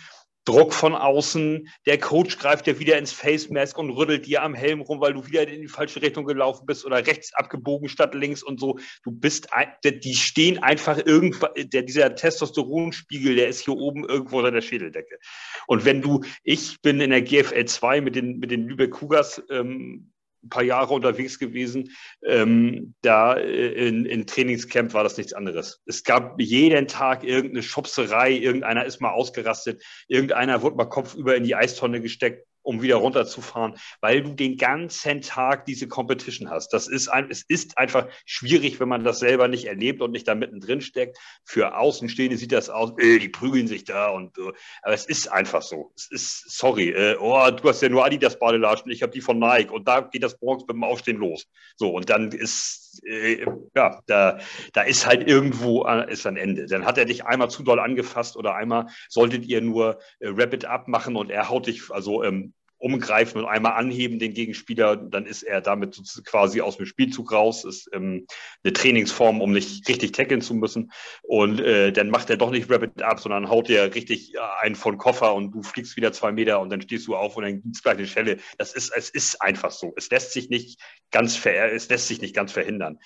Druck 0.47 0.73
von 0.73 0.95
außen, 0.95 1.67
der 1.85 1.97
Coach 1.97 2.37
greift 2.37 2.67
dir 2.67 2.79
wieder 2.79 2.97
ins 2.97 3.11
Face 3.11 3.49
Mask 3.49 3.77
und 3.77 3.89
rüttelt 3.89 4.25
dir 4.25 4.43
am 4.43 4.53
Helm 4.53 4.79
rum, 4.79 5.01
weil 5.01 5.13
du 5.13 5.27
wieder 5.27 5.45
in 5.45 5.61
die 5.61 5.67
falsche 5.67 6.01
Richtung 6.01 6.23
gelaufen 6.25 6.65
bist 6.65 6.85
oder 6.85 7.05
rechts 7.05 7.33
abgebogen 7.33 7.89
statt 7.89 8.15
links 8.15 8.43
und 8.43 8.57
so. 8.57 8.79
Du 9.03 9.11
bist, 9.11 9.49
die 9.83 10.15
stehen 10.15 10.63
einfach 10.63 11.05
irgendwo, 11.05 11.47
der, 11.57 11.81
dieser 11.81 12.15
Testosteronspiegel, 12.15 13.35
der 13.35 13.49
ist 13.49 13.65
hier 13.65 13.75
oben 13.75 14.07
irgendwo 14.07 14.37
unter 14.37 14.51
der 14.51 14.61
Schädeldecke. 14.61 15.19
Und 15.67 15.83
wenn 15.83 16.01
du, 16.01 16.23
ich 16.43 16.81
bin 16.81 17.01
in 17.01 17.09
der 17.09 17.23
GFL 17.23 17.65
2 17.65 17.99
mit 17.99 18.15
den, 18.15 18.39
mit 18.39 18.49
den 18.49 18.69
Lübeck 18.69 18.91
Cougars, 18.91 19.43
ähm, 19.49 20.13
ein 20.47 20.49
paar 20.49 20.63
Jahre 20.63 20.93
unterwegs 20.93 21.39
gewesen. 21.39 21.91
Ähm, 22.25 22.95
da 23.01 23.35
äh, 23.35 23.87
in, 23.87 24.05
in 24.05 24.25
Trainingscamp 24.25 24.93
war 24.93 25.03
das 25.03 25.17
nichts 25.17 25.33
anderes. 25.33 25.81
Es 25.85 26.03
gab 26.03 26.39
jeden 26.39 26.87
Tag 26.87 27.23
irgendeine 27.23 27.63
Schubserei, 27.63 28.31
irgendeiner 28.31 28.85
ist 28.85 29.01
mal 29.01 29.11
ausgerastet, 29.11 29.83
irgendeiner 30.07 30.61
wurde 30.61 30.77
mal 30.77 30.85
kopfüber 30.85 31.35
in 31.35 31.43
die 31.43 31.55
Eistonne 31.55 32.01
gesteckt 32.01 32.45
um 32.67 32.81
wieder 32.81 32.97
runterzufahren, 32.97 33.75
weil 34.01 34.21
du 34.21 34.33
den 34.33 34.57
ganzen 34.57 35.21
Tag 35.21 35.65
diese 35.65 35.87
Competition 35.87 36.49
hast. 36.49 36.73
Das 36.73 36.87
ist 36.89 37.07
ein, 37.07 37.27
es 37.31 37.43
ist 37.47 37.77
einfach 37.77 38.07
schwierig, 38.25 38.81
wenn 38.81 38.89
man 38.89 39.05
das 39.05 39.19
selber 39.19 39.47
nicht 39.47 39.65
erlebt 39.65 40.01
und 40.01 40.11
nicht 40.11 40.27
da 40.27 40.35
mittendrin 40.35 40.81
steckt. 40.81 41.17
Für 41.45 41.77
Außenstehende 41.77 42.35
sieht 42.35 42.51
das 42.51 42.69
aus, 42.69 42.91
äh, 42.99 43.19
die 43.19 43.29
prügeln 43.29 43.67
sich 43.67 43.85
da 43.85 44.09
und 44.09 44.37
äh, 44.37 44.51
aber 44.81 44.93
es 44.93 45.05
ist 45.05 45.31
einfach 45.31 45.61
so. 45.61 45.93
Es 45.95 46.11
ist, 46.11 46.57
sorry, 46.57 46.89
äh, 46.89 47.15
oh, 47.17 47.49
du 47.51 47.69
hast 47.69 47.81
ja 47.81 47.87
nur 47.87 48.03
Adidas 48.03 48.37
Badelatschen, 48.37 48.91
ich 48.91 49.01
habe 49.01 49.13
die 49.13 49.21
von 49.21 49.39
Nike 49.39 49.71
und 49.71 49.87
da 49.87 50.01
geht 50.01 50.23
das 50.23 50.37
morgens 50.41 50.65
dem 50.65 50.83
Aufstehen 50.83 51.17
los. 51.17 51.47
So, 51.77 51.91
und 51.91 52.09
dann 52.09 52.33
ist, 52.33 53.01
äh, 53.05 53.45
ja, 53.75 54.01
da, 54.07 54.39
da 54.73 54.81
ist 54.81 55.07
halt 55.07 55.25
irgendwo 55.25 55.85
äh, 55.85 56.11
ist 56.11 56.27
ein 56.27 56.35
Ende. 56.35 56.65
Dann 56.65 56.85
hat 56.85 56.97
er 56.97 57.05
dich 57.05 57.25
einmal 57.25 57.49
zu 57.49 57.63
doll 57.63 57.79
angefasst 57.79 58.35
oder 58.35 58.55
einmal 58.55 58.87
solltet 59.07 59.45
ihr 59.45 59.61
nur 59.61 59.99
äh, 60.19 60.27
Rapid 60.27 60.65
Up 60.65 60.89
machen 60.89 61.15
und 61.15 61.31
er 61.31 61.47
haut 61.47 61.67
dich, 61.67 61.91
also 61.91 62.23
ähm, 62.23 62.53
umgreifen 62.79 63.41
und 63.41 63.47
einmal 63.47 63.73
anheben 63.73 64.19
den 64.19 64.33
Gegenspieler, 64.33 64.95
dann 64.95 65.25
ist 65.25 65.43
er 65.43 65.61
damit 65.61 65.99
quasi 66.25 66.61
aus 66.61 66.77
dem 66.77 66.85
Spielzug 66.85 67.31
raus. 67.31 67.65
Ist 67.65 67.89
ähm, 67.93 68.27
eine 68.63 68.73
Trainingsform, 68.73 69.41
um 69.41 69.51
nicht 69.51 69.87
richtig 69.87 70.11
tackeln 70.11 70.41
zu 70.41 70.53
müssen. 70.53 70.91
Und 71.23 71.59
äh, 71.59 71.91
dann 71.91 72.09
macht 72.09 72.29
er 72.29 72.37
doch 72.37 72.51
nicht 72.51 72.69
Rapid 72.69 73.01
ab, 73.01 73.19
sondern 73.19 73.49
haut 73.49 73.67
dir 73.67 73.95
richtig 73.95 74.35
äh, 74.35 74.39
einen 74.61 74.75
von 74.75 74.97
Koffer 74.97 75.33
und 75.33 75.51
du 75.51 75.63
fliegst 75.63 75.97
wieder 75.97 76.11
zwei 76.13 76.31
Meter 76.31 76.59
und 76.59 76.69
dann 76.69 76.81
stehst 76.81 77.07
du 77.07 77.15
auf 77.15 77.35
und 77.35 77.43
dann 77.43 77.61
gibt's 77.61 77.81
gleich 77.81 77.97
eine 77.97 78.07
Schelle. 78.07 78.37
Das 78.57 78.73
ist, 78.73 78.91
es 78.95 79.09
ist 79.09 79.41
einfach 79.41 79.71
so. 79.71 79.93
Es 79.95 80.09
lässt 80.09 80.33
sich 80.33 80.49
nicht 80.49 80.79
ganz 81.11 81.35
ver, 81.35 81.73
es 81.73 81.89
lässt 81.89 82.07
sich 82.07 82.21
nicht 82.21 82.35
ganz 82.35 82.51
verhindern 82.51 82.99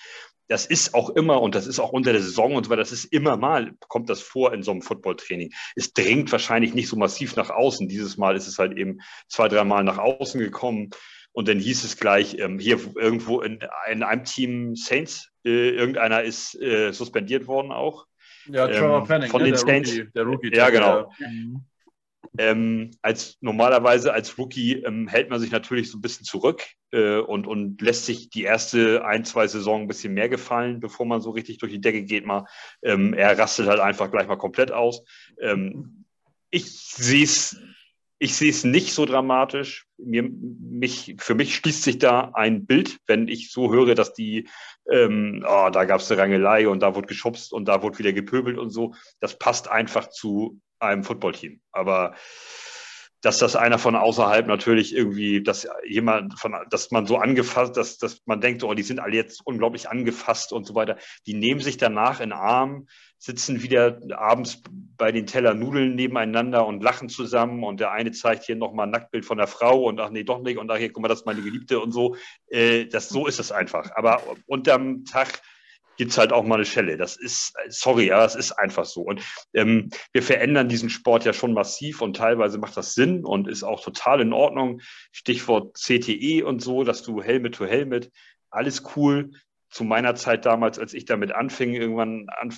das 0.52 0.66
ist 0.66 0.94
auch 0.94 1.10
immer, 1.10 1.40
und 1.40 1.54
das 1.54 1.66
ist 1.66 1.80
auch 1.80 1.92
unter 1.92 2.12
der 2.12 2.20
Saison 2.20 2.54
und 2.54 2.64
so 2.64 2.70
weiter, 2.70 2.82
das 2.82 2.92
ist 2.92 3.06
immer 3.06 3.38
mal, 3.38 3.72
kommt 3.88 4.10
das 4.10 4.20
vor 4.20 4.52
in 4.52 4.62
so 4.62 4.70
einem 4.70 4.82
Footballtraining. 4.82 5.52
Es 5.76 5.94
dringt 5.94 6.30
wahrscheinlich 6.30 6.74
nicht 6.74 6.88
so 6.88 6.96
massiv 6.96 7.36
nach 7.36 7.48
außen. 7.48 7.88
Dieses 7.88 8.18
Mal 8.18 8.36
ist 8.36 8.46
es 8.46 8.58
halt 8.58 8.76
eben 8.76 9.00
zwei, 9.28 9.48
dreimal 9.48 9.82
nach 9.82 9.96
außen 9.96 10.38
gekommen. 10.38 10.90
Und 11.32 11.48
dann 11.48 11.58
hieß 11.58 11.84
es 11.84 11.96
gleich, 11.96 12.36
ähm, 12.38 12.58
hier 12.58 12.78
irgendwo 12.96 13.40
in, 13.40 13.60
in, 13.90 14.02
einem 14.02 14.24
Team 14.24 14.76
Saints, 14.76 15.30
äh, 15.46 15.70
irgendeiner 15.70 16.22
ist 16.22 16.60
äh, 16.60 16.92
suspendiert 16.92 17.46
worden 17.46 17.72
auch. 17.72 18.06
Ja, 18.46 18.68
Trevor 18.68 18.98
ähm, 18.98 19.06
Penning, 19.06 19.30
von 19.30 19.40
ne, 19.40 19.46
den 19.46 19.52
der 19.52 19.58
Saints. 19.58 19.90
Rookie, 19.90 20.10
der 20.14 20.24
Rookie 20.24 20.54
ja, 20.54 20.68
genau. 20.68 21.10
Ja. 21.18 21.28
Ähm, 22.38 22.92
als 23.02 23.36
normalerweise 23.40 24.12
als 24.12 24.38
Rookie 24.38 24.82
ähm, 24.84 25.08
hält 25.08 25.28
man 25.28 25.40
sich 25.40 25.50
natürlich 25.50 25.90
so 25.90 25.98
ein 25.98 26.02
bisschen 26.02 26.24
zurück 26.24 26.62
äh, 26.92 27.18
und, 27.18 27.46
und 27.46 27.80
lässt 27.82 28.06
sich 28.06 28.30
die 28.30 28.44
erste 28.44 29.04
ein, 29.04 29.24
zwei 29.24 29.46
Saison 29.46 29.82
ein 29.82 29.88
bisschen 29.88 30.14
mehr 30.14 30.28
gefallen, 30.28 30.80
bevor 30.80 31.04
man 31.04 31.20
so 31.20 31.30
richtig 31.30 31.58
durch 31.58 31.72
die 31.72 31.80
Decke 31.80 32.04
geht 32.04 32.24
mal. 32.24 32.46
Ähm, 32.82 33.12
er 33.12 33.38
rastet 33.38 33.66
halt 33.66 33.80
einfach 33.80 34.10
gleich 34.10 34.28
mal 34.28 34.36
komplett 34.36 34.72
aus. 34.72 35.04
Ähm, 35.40 36.04
ich 36.50 36.70
sehe 36.70 37.24
es 37.24 37.56
ich 38.22 38.36
sehe 38.36 38.50
es 38.50 38.62
nicht 38.62 38.94
so 38.94 39.04
dramatisch. 39.04 39.88
Mir, 39.98 40.22
mich, 40.22 41.16
für 41.18 41.34
mich 41.34 41.56
schließt 41.56 41.82
sich 41.82 41.98
da 41.98 42.30
ein 42.34 42.66
Bild, 42.66 43.00
wenn 43.08 43.26
ich 43.26 43.50
so 43.50 43.72
höre, 43.72 43.96
dass 43.96 44.14
die, 44.14 44.48
ähm, 44.88 45.44
oh, 45.44 45.70
da 45.72 45.84
gab 45.86 46.00
es 46.00 46.08
eine 46.08 46.22
Rangelei 46.22 46.68
und 46.68 46.84
da 46.84 46.94
wurde 46.94 47.08
geschubst 47.08 47.52
und 47.52 47.64
da 47.66 47.82
wurde 47.82 47.98
wieder 47.98 48.12
gepöbelt 48.12 48.58
und 48.58 48.70
so. 48.70 48.94
Das 49.18 49.40
passt 49.40 49.68
einfach 49.68 50.08
zu 50.08 50.60
einem 50.82 51.04
Footballteam. 51.04 51.60
Aber 51.72 52.14
dass 53.22 53.38
das 53.38 53.54
einer 53.54 53.78
von 53.78 53.94
außerhalb 53.94 54.48
natürlich 54.48 54.94
irgendwie, 54.94 55.42
dass 55.42 55.68
jemand 55.86 56.38
von, 56.38 56.56
dass 56.70 56.90
man 56.90 57.06
so 57.06 57.18
angefasst, 57.18 57.76
dass, 57.76 57.96
dass 57.96 58.20
man 58.26 58.40
denkt, 58.40 58.64
oh, 58.64 58.74
die 58.74 58.82
sind 58.82 58.98
alle 58.98 59.14
jetzt 59.14 59.46
unglaublich 59.46 59.88
angefasst 59.88 60.52
und 60.52 60.66
so 60.66 60.74
weiter. 60.74 60.96
Die 61.26 61.34
nehmen 61.34 61.60
sich 61.60 61.76
danach 61.76 62.20
in 62.20 62.32
Arm, 62.32 62.88
sitzen 63.18 63.62
wieder 63.62 64.00
abends 64.18 64.60
bei 64.96 65.12
den 65.12 65.26
Teller 65.26 65.54
Nudeln 65.54 65.94
nebeneinander 65.94 66.66
und 66.66 66.82
lachen 66.82 67.08
zusammen 67.08 67.62
und 67.62 67.78
der 67.78 67.92
eine 67.92 68.10
zeigt 68.10 68.42
hier 68.42 68.56
nochmal 68.56 68.88
ein 68.88 68.90
Nacktbild 68.90 69.24
von 69.24 69.38
der 69.38 69.46
Frau 69.46 69.84
und 69.84 70.00
ach 70.00 70.10
nee, 70.10 70.24
doch 70.24 70.42
nicht 70.42 70.58
und 70.58 70.68
ach 70.68 70.78
hier, 70.78 70.92
guck 70.92 71.02
mal, 71.02 71.08
das 71.08 71.20
ist 71.20 71.26
meine 71.26 71.42
Geliebte 71.42 71.78
und 71.78 71.92
so. 71.92 72.16
Äh, 72.48 72.86
das, 72.86 73.08
so 73.08 73.28
ist 73.28 73.38
es 73.38 73.52
einfach. 73.52 73.92
Aber 73.94 74.20
unterm 74.46 75.04
Tag 75.04 75.40
gibt 76.02 76.10
es 76.10 76.18
halt 76.18 76.32
auch 76.32 76.42
mal 76.42 76.56
eine 76.56 76.64
Schelle. 76.64 76.96
Das 76.96 77.14
ist, 77.14 77.54
sorry, 77.68 78.08
ja, 78.08 78.18
das 78.18 78.34
ist 78.34 78.50
einfach 78.50 78.84
so. 78.84 79.02
Und 79.02 79.22
ähm, 79.54 79.90
wir 80.10 80.24
verändern 80.24 80.68
diesen 80.68 80.90
Sport 80.90 81.24
ja 81.24 81.32
schon 81.32 81.52
massiv 81.52 82.02
und 82.02 82.16
teilweise 82.16 82.58
macht 82.58 82.76
das 82.76 82.94
Sinn 82.94 83.24
und 83.24 83.46
ist 83.46 83.62
auch 83.62 83.80
total 83.80 84.20
in 84.20 84.32
Ordnung. 84.32 84.80
Stichwort 85.12 85.76
CTE 85.78 86.42
und 86.42 86.60
so, 86.60 86.82
dass 86.82 87.04
du 87.04 87.22
Helmet 87.22 87.54
to 87.54 87.66
Helmet, 87.66 88.10
alles 88.50 88.82
cool. 88.96 89.30
Zu 89.70 89.84
meiner 89.84 90.16
Zeit 90.16 90.44
damals, 90.44 90.80
als 90.80 90.92
ich 90.92 91.04
damit 91.04 91.30
anfing, 91.30 91.72
irgendwann 91.72 92.26
an, 92.30 92.52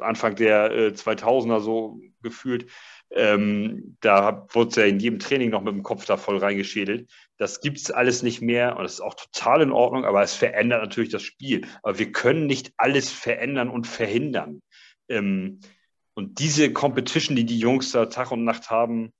Anfang 0.00 0.34
der 0.34 0.72
äh, 0.72 0.88
2000er 0.88 1.60
so 1.60 2.00
gefühlt, 2.20 2.68
ähm, 3.10 3.96
da 4.00 4.46
wurde 4.50 4.70
es 4.70 4.76
ja 4.76 4.84
in 4.84 4.98
jedem 5.00 5.18
Training 5.18 5.50
noch 5.50 5.62
mit 5.62 5.72
dem 5.72 5.82
Kopf 5.82 6.04
da 6.04 6.16
voll 6.16 6.38
reingeschädelt. 6.38 7.08
Das 7.38 7.60
gibt 7.60 7.78
es 7.78 7.90
alles 7.90 8.22
nicht 8.22 8.40
mehr 8.40 8.76
und 8.76 8.82
das 8.82 8.94
ist 8.94 9.00
auch 9.00 9.14
total 9.14 9.62
in 9.62 9.72
Ordnung, 9.72 10.04
aber 10.04 10.22
es 10.22 10.34
verändert 10.34 10.82
natürlich 10.82 11.10
das 11.10 11.22
Spiel. 11.22 11.66
Aber 11.82 11.98
wir 11.98 12.12
können 12.12 12.46
nicht 12.46 12.72
alles 12.76 13.10
verändern 13.10 13.70
und 13.70 13.86
verhindern. 13.86 14.60
Ähm, 15.08 15.60
und 16.14 16.38
diese 16.40 16.72
Competition, 16.72 17.36
die 17.36 17.44
die 17.44 17.58
Jungs 17.58 17.92
da 17.92 18.06
Tag 18.06 18.32
und 18.32 18.44
Nacht 18.44 18.70
haben, 18.70 19.12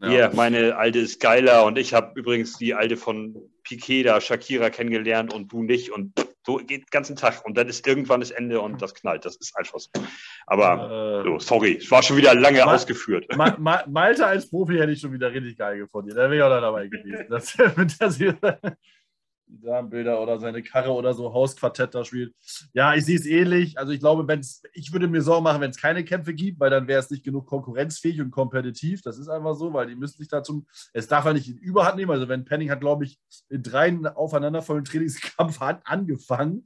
ja, 0.00 0.10
yeah, 0.10 0.32
meine 0.32 0.76
alte 0.76 1.00
ist 1.00 1.20
geiler 1.20 1.64
und 1.64 1.76
ich 1.76 1.92
habe 1.92 2.18
übrigens 2.18 2.56
die 2.56 2.74
alte 2.74 2.96
von 2.96 3.50
Piquet 3.64 4.04
da, 4.04 4.20
Shakira, 4.20 4.70
kennengelernt 4.70 5.34
und 5.34 5.50
du 5.50 5.64
nicht 5.64 5.90
und 5.90 6.12
so 6.44 6.56
geht 6.56 6.82
den 6.82 6.90
ganzen 6.90 7.16
Tag 7.16 7.44
und 7.44 7.56
dann 7.56 7.68
ist 7.68 7.86
irgendwann 7.86 8.20
das 8.20 8.30
Ende 8.30 8.60
und 8.60 8.80
das 8.80 8.94
knallt. 8.94 9.24
Das 9.24 9.36
ist 9.36 9.56
einfach 9.56 9.78
so. 9.78 9.90
Aber 10.46 11.22
äh, 11.24 11.28
so, 11.28 11.38
sorry, 11.38 11.76
es 11.76 11.90
war 11.90 12.02
schon 12.02 12.16
wieder 12.16 12.34
lange 12.34 12.64
Ma 12.64 12.74
ausgeführt. 12.74 13.26
Ma 13.36 13.56
Ma 13.58 13.84
Malte 13.86 14.26
als 14.26 14.48
Profi 14.48 14.78
hätte 14.78 14.92
ich 14.92 15.00
schon 15.00 15.12
wieder 15.12 15.32
richtig 15.32 15.58
geil 15.58 15.78
gefunden. 15.78 16.10
Da 16.10 16.30
wäre 16.30 16.36
ich 16.36 16.42
auch 16.42 16.48
dabei 16.48 16.88
gewesen. 16.88 17.26
Das, 17.28 17.56
das, 17.98 18.18
Damenbilder 19.48 20.20
oder 20.20 20.38
seine 20.38 20.62
Karre 20.62 20.92
oder 20.92 21.14
so 21.14 21.32
Hausquartett 21.32 21.94
da 21.94 22.04
spielt. 22.04 22.34
Ja, 22.72 22.94
ich 22.94 23.04
sehe 23.04 23.16
es 23.16 23.26
ähnlich. 23.26 23.78
Also 23.78 23.92
ich 23.92 24.00
glaube, 24.00 24.26
wenn's, 24.28 24.62
ich 24.72 24.92
würde 24.92 25.08
mir 25.08 25.22
Sorgen 25.22 25.44
machen, 25.44 25.60
wenn 25.60 25.70
es 25.70 25.80
keine 25.80 26.04
Kämpfe 26.04 26.34
gibt, 26.34 26.60
weil 26.60 26.70
dann 26.70 26.88
wäre 26.88 27.00
es 27.00 27.10
nicht 27.10 27.24
genug 27.24 27.46
konkurrenzfähig 27.46 28.20
und 28.20 28.30
kompetitiv. 28.30 29.02
Das 29.02 29.18
ist 29.18 29.28
einfach 29.28 29.54
so, 29.54 29.72
weil 29.72 29.86
die 29.86 29.96
müssen 29.96 30.18
sich 30.18 30.28
dazu, 30.28 30.66
es 30.92 31.08
darf 31.08 31.24
ja 31.24 31.32
nicht 31.32 31.48
in 31.48 31.56
Überhand 31.56 31.96
nehmen. 31.96 32.10
Also 32.10 32.28
wenn 32.28 32.44
Penning 32.44 32.70
hat, 32.70 32.80
glaube 32.80 33.04
ich, 33.04 33.18
in 33.48 33.62
drei 33.62 33.88
aufeinanderfolgenden 34.14 34.90
Trainingskampf 34.90 35.60
angefangen. 35.84 36.64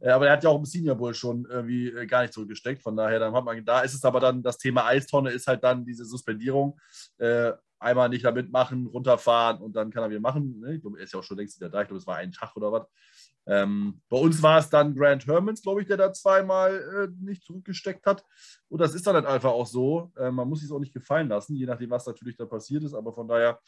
Äh, 0.00 0.10
aber 0.10 0.26
er 0.26 0.32
hat 0.32 0.44
ja 0.44 0.50
auch 0.50 0.58
im 0.58 0.64
Senior 0.64 0.96
Bowl 0.96 1.14
schon 1.14 1.46
irgendwie 1.48 1.88
äh, 1.88 2.06
gar 2.06 2.22
nicht 2.22 2.32
zurückgesteckt. 2.32 2.82
Von 2.82 2.96
daher, 2.96 3.18
dann 3.18 3.34
hat 3.34 3.44
man, 3.44 3.64
da 3.64 3.80
ist 3.80 3.94
es 3.94 4.04
aber 4.04 4.20
dann, 4.20 4.42
das 4.42 4.58
Thema 4.58 4.86
Eistonne 4.86 5.30
ist 5.30 5.46
halt 5.46 5.62
dann 5.64 5.84
diese 5.84 6.04
Suspendierung. 6.04 6.78
Einmal 7.82 8.08
nicht 8.08 8.24
damit 8.24 8.50
machen, 8.50 8.86
runterfahren 8.86 9.60
und 9.60 9.74
dann 9.74 9.90
kann 9.90 10.04
er 10.04 10.10
wieder 10.10 10.20
machen. 10.20 10.60
Ne? 10.60 10.76
Ich 10.76 10.80
glaube, 10.82 10.98
er 10.98 11.04
ist 11.04 11.12
ja 11.12 11.18
auch 11.18 11.24
schon 11.24 11.36
längst 11.36 11.60
wieder 11.60 11.68
da. 11.68 11.82
Ich 11.82 11.88
glaube, 11.88 11.98
es 11.98 12.06
war 12.06 12.16
ein 12.16 12.32
Tag 12.32 12.56
oder 12.56 12.72
was. 12.72 12.86
Ähm, 13.44 14.00
bei 14.08 14.16
uns 14.16 14.40
war 14.42 14.58
es 14.58 14.70
dann 14.70 14.94
Grant 14.94 15.26
Hermans, 15.26 15.62
glaube 15.62 15.82
ich, 15.82 15.88
der 15.88 15.96
da 15.96 16.12
zweimal 16.12 17.08
äh, 17.10 17.24
nicht 17.24 17.42
zurückgesteckt 17.44 18.06
hat. 18.06 18.24
Und 18.68 18.80
das 18.80 18.94
ist 18.94 19.06
dann 19.06 19.16
halt 19.16 19.26
einfach 19.26 19.50
auch 19.50 19.66
so. 19.66 20.12
Äh, 20.16 20.30
man 20.30 20.48
muss 20.48 20.60
sich 20.60 20.68
es 20.68 20.72
auch 20.72 20.78
nicht 20.78 20.94
gefallen 20.94 21.28
lassen, 21.28 21.56
je 21.56 21.66
nachdem, 21.66 21.90
was 21.90 22.06
natürlich 22.06 22.36
da 22.36 22.46
passiert 22.46 22.84
ist. 22.84 22.94
Aber 22.94 23.12
von 23.12 23.26
daher 23.26 23.58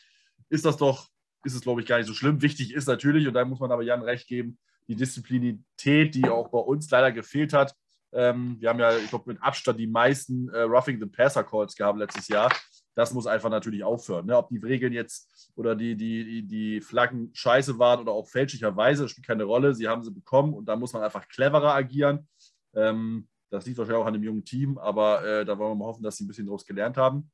ist 0.48 0.64
das 0.64 0.76
doch, 0.76 1.08
ist 1.42 1.54
es, 1.54 1.60
glaube 1.60 1.80
ich, 1.80 1.86
gar 1.86 1.98
nicht 1.98 2.06
so 2.06 2.14
schlimm. 2.14 2.40
Wichtig 2.40 2.72
ist 2.72 2.86
natürlich, 2.86 3.26
und 3.26 3.34
da 3.34 3.44
muss 3.44 3.60
man 3.60 3.72
aber 3.72 3.82
Jan 3.82 4.02
recht 4.02 4.28
geben, 4.28 4.58
die 4.86 4.96
Disziplinität, 4.96 6.14
die 6.14 6.28
auch 6.28 6.48
bei 6.48 6.58
uns 6.58 6.88
leider 6.90 7.10
gefehlt 7.10 7.52
hat. 7.52 7.74
Ähm, 8.12 8.56
wir 8.60 8.68
haben 8.68 8.78
ja, 8.78 8.96
ich 8.96 9.08
glaube, 9.08 9.32
mit 9.32 9.42
Abstand 9.42 9.80
die 9.80 9.88
meisten 9.88 10.48
äh, 10.50 10.60
Roughing 10.60 11.00
the 11.00 11.06
Passer 11.06 11.42
Calls 11.42 11.74
gehabt 11.74 11.98
letztes 11.98 12.28
Jahr. 12.28 12.52
Das 12.94 13.12
muss 13.12 13.26
einfach 13.26 13.50
natürlich 13.50 13.84
aufhören. 13.84 14.26
Ne? 14.26 14.36
Ob 14.36 14.48
die 14.48 14.58
Regeln 14.58 14.92
jetzt 14.92 15.52
oder 15.56 15.74
die, 15.74 15.96
die, 15.96 16.46
die 16.46 16.80
Flaggen 16.80 17.30
scheiße 17.34 17.78
waren 17.78 18.00
oder 18.00 18.12
auch 18.12 18.28
fälschlicherweise, 18.28 19.08
spielt 19.08 19.26
keine 19.26 19.44
Rolle. 19.44 19.74
Sie 19.74 19.88
haben 19.88 20.02
sie 20.02 20.12
bekommen 20.12 20.54
und 20.54 20.66
da 20.66 20.76
muss 20.76 20.92
man 20.92 21.02
einfach 21.02 21.26
cleverer 21.28 21.74
agieren. 21.74 22.28
Ähm, 22.74 23.28
das 23.50 23.66
liegt 23.66 23.78
wahrscheinlich 23.78 24.02
auch 24.02 24.06
an 24.06 24.14
dem 24.14 24.22
jungen 24.22 24.44
Team, 24.44 24.78
aber 24.78 25.24
äh, 25.24 25.44
da 25.44 25.58
wollen 25.58 25.72
wir 25.72 25.76
mal 25.76 25.86
hoffen, 25.86 26.02
dass 26.02 26.16
sie 26.16 26.24
ein 26.24 26.28
bisschen 26.28 26.46
daraus 26.46 26.64
gelernt 26.64 26.96
haben. 26.96 27.30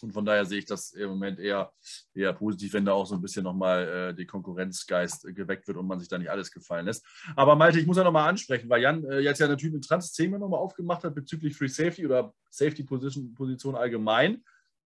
Und 0.00 0.12
von 0.12 0.24
daher 0.24 0.44
sehe 0.44 0.58
ich 0.58 0.64
das 0.64 0.92
im 0.92 1.10
Moment 1.10 1.38
eher, 1.38 1.72
eher 2.14 2.32
positiv, 2.32 2.72
wenn 2.72 2.84
da 2.84 2.92
auch 2.92 3.06
so 3.06 3.14
ein 3.14 3.22
bisschen 3.22 3.44
nochmal 3.44 3.88
äh, 4.10 4.14
der 4.14 4.26
Konkurrenzgeist 4.26 5.26
äh, 5.26 5.32
geweckt 5.32 5.68
wird 5.68 5.76
und 5.76 5.86
man 5.86 6.00
sich 6.00 6.08
da 6.08 6.18
nicht 6.18 6.30
alles 6.30 6.50
gefallen 6.50 6.86
lässt. 6.86 7.06
Aber 7.36 7.54
Malte, 7.54 7.78
ich 7.78 7.86
muss 7.86 7.96
ja 7.96 8.04
nochmal 8.04 8.28
ansprechen, 8.28 8.68
weil 8.68 8.82
Jan 8.82 9.04
äh, 9.04 9.20
jetzt 9.20 9.38
ja 9.38 9.46
natürlich 9.46 9.74
eine 9.74 9.80
Trans-Thema 9.80 10.38
nochmal 10.38 10.60
aufgemacht 10.60 11.04
hat 11.04 11.14
bezüglich 11.14 11.56
Free 11.56 11.68
Safety 11.68 12.04
oder 12.04 12.34
Safety 12.50 12.82
Position, 12.82 13.32
Position 13.34 13.76
allgemein. 13.76 14.42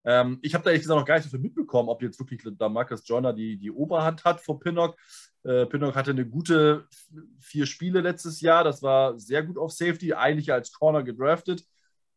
Ähm, 0.05 0.39
ich 0.41 0.53
habe 0.53 0.63
da 0.63 0.69
ehrlich 0.69 0.83
gesagt 0.83 0.99
noch 0.99 1.05
gar 1.05 1.15
nicht 1.15 1.25
so 1.25 1.31
viel 1.31 1.39
mitbekommen, 1.39 1.89
ob 1.89 2.01
jetzt 2.01 2.19
wirklich 2.19 2.41
da 2.57 2.69
Marcus 2.69 3.07
Joyner 3.07 3.33
die, 3.33 3.57
die 3.57 3.71
Oberhand 3.71 4.23
hat 4.23 4.39
vor 4.39 4.59
Pinnock. 4.59 4.95
Äh, 5.43 5.65
Pinnock 5.65 5.95
hatte 5.95 6.11
eine 6.11 6.27
gute 6.27 6.87
vier 7.39 7.65
Spiele 7.65 8.01
letztes 8.01 8.39
Jahr. 8.41 8.63
Das 8.63 8.83
war 8.83 9.19
sehr 9.19 9.43
gut 9.43 9.57
auf 9.57 9.71
Safety, 9.71 10.13
eigentlich 10.13 10.53
als 10.53 10.71
Corner 10.71 11.03
gedraftet. 11.03 11.65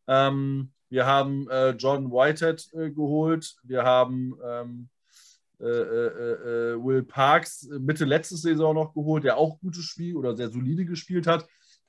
Ähm, 0.07 0.73
wir 0.91 1.07
haben 1.07 1.49
äh, 1.51 1.71
John 1.71 2.11
Whitehead 2.11 2.69
äh, 2.75 2.91
geholt. 2.91 3.57
Wir 3.63 3.85
haben 3.85 4.35
ähm, 4.45 4.89
äh, 5.61 5.67
äh, 5.67 6.73
äh, 6.73 6.85
Will 6.85 7.03
Parks 7.03 7.69
Mitte 7.81 8.05
letzte 8.05 8.37
Saison 8.37 8.75
noch 8.75 8.95
geholt, 8.95 9.25
der 9.25 9.37
auch 9.39 9.59
gutes 9.61 9.85
Spiel 9.85 10.17
oder 10.17 10.37
sehr 10.37 10.51
solide 10.51 10.85
gespielt 10.85 11.27
hat. 11.27 11.47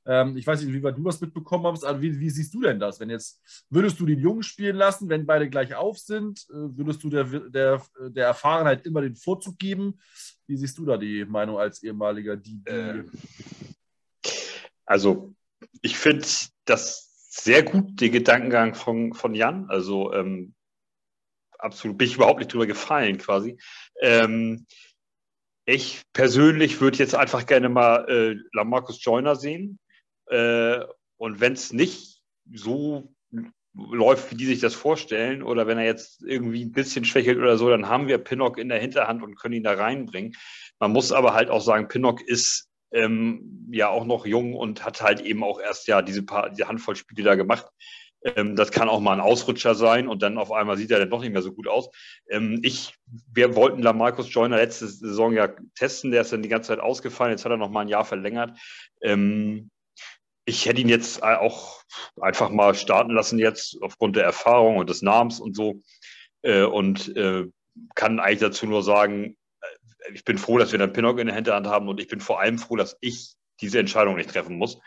Ähm, 0.09 0.35
ich 0.37 0.47
weiß 0.47 0.63
nicht, 0.63 0.73
wie 0.73 0.81
du 0.81 1.05
was 1.05 1.21
mitbekommen 1.21 1.67
hast, 1.67 1.83
aber 1.83 2.01
wie, 2.01 2.19
wie, 2.19 2.31
siehst 2.31 2.51
du 2.55 2.61
denn 2.61 2.79
das? 2.79 2.99
Wenn 2.99 3.11
jetzt, 3.11 3.39
würdest 3.69 3.99
du 3.99 4.07
den 4.07 4.19
Jungen 4.19 4.41
spielen 4.41 4.75
lassen, 4.75 5.07
wenn 5.07 5.27
beide 5.27 5.47
gleich 5.51 5.75
auf 5.75 5.99
sind? 5.99 6.47
Äh, 6.49 6.75
würdest 6.77 7.03
du 7.03 7.11
der, 7.11 7.25
der, 7.25 7.83
der 7.99 8.25
Erfahrenheit 8.25 8.87
immer 8.87 9.01
den 9.01 9.15
Vorzug 9.15 9.59
geben? 9.59 9.99
Wie 10.47 10.57
siehst 10.57 10.79
du 10.79 10.85
da 10.85 10.97
die 10.97 11.25
Meinung 11.25 11.59
als 11.59 11.83
ehemaliger 11.83 12.35
DB? 12.35 12.71
Äh, 12.71 13.03
also, 14.83 15.35
ich 15.83 15.95
finde 15.99 16.25
das 16.65 17.27
sehr 17.29 17.61
gut, 17.61 18.01
den 18.01 18.11
Gedankengang 18.11 18.73
von, 18.73 19.13
von 19.13 19.35
Jan. 19.35 19.69
Also, 19.69 20.11
ähm, 20.13 20.55
absolut, 21.59 21.99
bin 21.99 22.07
ich 22.07 22.15
überhaupt 22.15 22.39
nicht 22.39 22.51
drüber 22.51 22.65
gefallen 22.65 23.19
quasi. 23.19 23.59
Ähm, 24.01 24.65
ich 25.65 26.01
persönlich 26.13 26.81
würde 26.81 26.97
jetzt 26.97 27.13
einfach 27.13 27.45
gerne 27.45 27.69
mal 27.69 28.09
äh, 28.09 28.35
Lamarcus 28.53 29.05
Joyner 29.05 29.35
sehen. 29.35 29.77
Äh, 30.29 30.85
und 31.17 31.41
wenn 31.41 31.53
es 31.53 31.73
nicht 31.73 32.21
so 32.51 33.13
läuft, 33.73 34.31
wie 34.31 34.35
die 34.35 34.45
sich 34.45 34.59
das 34.59 34.73
vorstellen, 34.73 35.43
oder 35.43 35.67
wenn 35.67 35.77
er 35.77 35.85
jetzt 35.85 36.23
irgendwie 36.23 36.65
ein 36.65 36.71
bisschen 36.71 37.05
schwächelt 37.05 37.37
oder 37.37 37.57
so, 37.57 37.69
dann 37.69 37.87
haben 37.87 38.07
wir 38.07 38.17
Pinnock 38.17 38.57
in 38.57 38.69
der 38.69 38.79
Hinterhand 38.79 39.21
und 39.23 39.35
können 39.35 39.55
ihn 39.55 39.63
da 39.63 39.73
reinbringen. 39.73 40.33
Man 40.79 40.91
muss 40.91 41.11
aber 41.11 41.33
halt 41.33 41.49
auch 41.49 41.61
sagen, 41.61 41.87
Pinnock 41.87 42.21
ist 42.21 42.69
ähm, 42.91 43.69
ja 43.71 43.89
auch 43.89 44.05
noch 44.05 44.25
jung 44.25 44.55
und 44.55 44.83
hat 44.83 45.01
halt 45.01 45.21
eben 45.21 45.43
auch 45.43 45.59
erst 45.59 45.87
ja 45.87 46.01
diese 46.01 46.23
paar, 46.23 46.49
diese 46.49 46.67
Handvoll 46.67 46.95
Spiele 46.95 47.23
da 47.23 47.35
gemacht. 47.35 47.67
Ähm, 48.23 48.55
das 48.55 48.71
kann 48.71 48.89
auch 48.89 48.99
mal 48.99 49.13
ein 49.13 49.19
Ausrutscher 49.21 49.75
sein 49.75 50.07
und 50.07 50.21
dann 50.21 50.37
auf 50.37 50.51
einmal 50.51 50.77
sieht 50.77 50.91
er 50.91 50.99
dann 50.99 51.09
doch 51.09 51.21
nicht 51.21 51.31
mehr 51.31 51.41
so 51.41 51.53
gut 51.53 51.67
aus. 51.67 51.89
Ähm, 52.29 52.59
ich, 52.63 52.95
wir 53.31 53.55
wollten 53.55 53.81
Lamarcus 53.81 54.33
Joyner 54.33 54.57
letzte 54.57 54.87
Saison 54.87 55.33
ja 55.33 55.49
testen, 55.75 56.11
der 56.11 56.21
ist 56.21 56.33
dann 56.33 56.41
die 56.41 56.49
ganze 56.49 56.69
Zeit 56.69 56.79
ausgefallen, 56.79 57.31
jetzt 57.31 57.45
hat 57.45 57.51
er 57.51 57.57
noch 57.57 57.69
mal 57.69 57.81
ein 57.81 57.87
Jahr 57.87 58.05
verlängert. 58.05 58.57
Ähm, 59.01 59.69
ich 60.49 60.65
hätte 60.65 60.81
ihn 60.81 60.89
jetzt 60.89 61.21
auch 61.23 61.83
einfach 62.19 62.49
mal 62.49 62.73
starten 62.73 63.11
lassen 63.11 63.39
jetzt 63.39 63.77
aufgrund 63.81 64.15
der 64.15 64.23
Erfahrung 64.23 64.77
und 64.77 64.89
des 64.89 65.01
Namens 65.01 65.39
und 65.39 65.55
so 65.55 65.81
äh, 66.41 66.63
und 66.63 67.15
äh, 67.15 67.45
kann 67.95 68.19
eigentlich 68.19 68.39
dazu 68.39 68.65
nur 68.65 68.83
sagen, 68.83 69.37
äh, 69.61 70.13
ich 70.13 70.25
bin 70.25 70.37
froh, 70.37 70.57
dass 70.57 70.71
wir 70.71 70.79
dann 70.79 70.91
Pinnock 70.91 71.19
in 71.19 71.27
der 71.27 71.35
Hinterhand 71.35 71.67
haben 71.67 71.87
und 71.87 71.99
ich 71.99 72.07
bin 72.07 72.19
vor 72.19 72.39
allem 72.39 72.57
froh, 72.57 72.75
dass 72.75 72.97
ich 72.99 73.35
diese 73.61 73.79
Entscheidung 73.79 74.15
nicht 74.15 74.29
treffen 74.29 74.57
muss, 74.57 74.79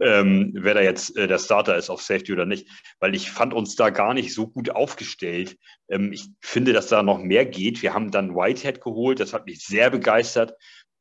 ähm, 0.00 0.52
wer 0.54 0.74
da 0.74 0.80
jetzt 0.80 1.16
äh, 1.16 1.26
der 1.26 1.38
Starter 1.38 1.76
ist 1.76 1.90
auf 1.90 2.02
Safety 2.02 2.32
oder 2.32 2.46
nicht, 2.46 2.68
weil 3.00 3.14
ich 3.14 3.30
fand 3.30 3.54
uns 3.54 3.74
da 3.74 3.90
gar 3.90 4.14
nicht 4.14 4.34
so 4.34 4.46
gut 4.46 4.70
aufgestellt. 4.70 5.56
Ähm, 5.88 6.12
ich 6.12 6.28
finde, 6.40 6.72
dass 6.72 6.88
da 6.88 7.02
noch 7.02 7.18
mehr 7.18 7.46
geht. 7.46 7.82
Wir 7.82 7.94
haben 7.94 8.10
dann 8.10 8.34
Whitehead 8.34 8.80
geholt, 8.80 9.18
das 9.18 9.32
hat 9.32 9.46
mich 9.46 9.64
sehr 9.64 9.90
begeistert, 9.90 10.52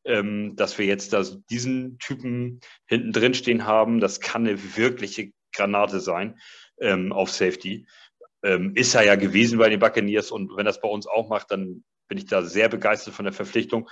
ähm, 0.08 0.56
dass 0.56 0.78
wir 0.78 0.86
jetzt 0.86 1.14
da 1.14 1.24
diesen 1.50 2.00
Typen 2.00 2.62
hinten 2.88 3.12
drin 3.12 3.34
stehen 3.34 3.66
haben. 3.66 4.00
Das 4.00 4.20
kann 4.20 4.48
eine 4.48 4.76
wirkliche 4.78 5.32
Granate 5.54 6.00
sein 6.00 6.40
ähm, 6.80 7.12
auf 7.12 7.30
Safety. 7.30 7.86
Ähm, 8.44 8.74
ist 8.76 8.96
er 8.96 9.04
ja 9.04 9.16
gewesen 9.16 9.60
bei 9.60 9.70
den 9.70 9.80
Buccaneers 9.80 10.32
und 10.32 10.56
wenn 10.56 10.66
das 10.66 10.82
bei 10.82 10.88
uns 10.88 11.08
auch 11.08 11.28
macht, 11.30 11.52
dann 11.52 11.84
bin 12.08 12.18
ich 12.18 12.26
da 12.26 12.42
sehr 12.42 12.70
begeistert 12.70 13.14
von 13.14 13.26
der 13.26 13.34
Verpflichtung. 13.34 13.90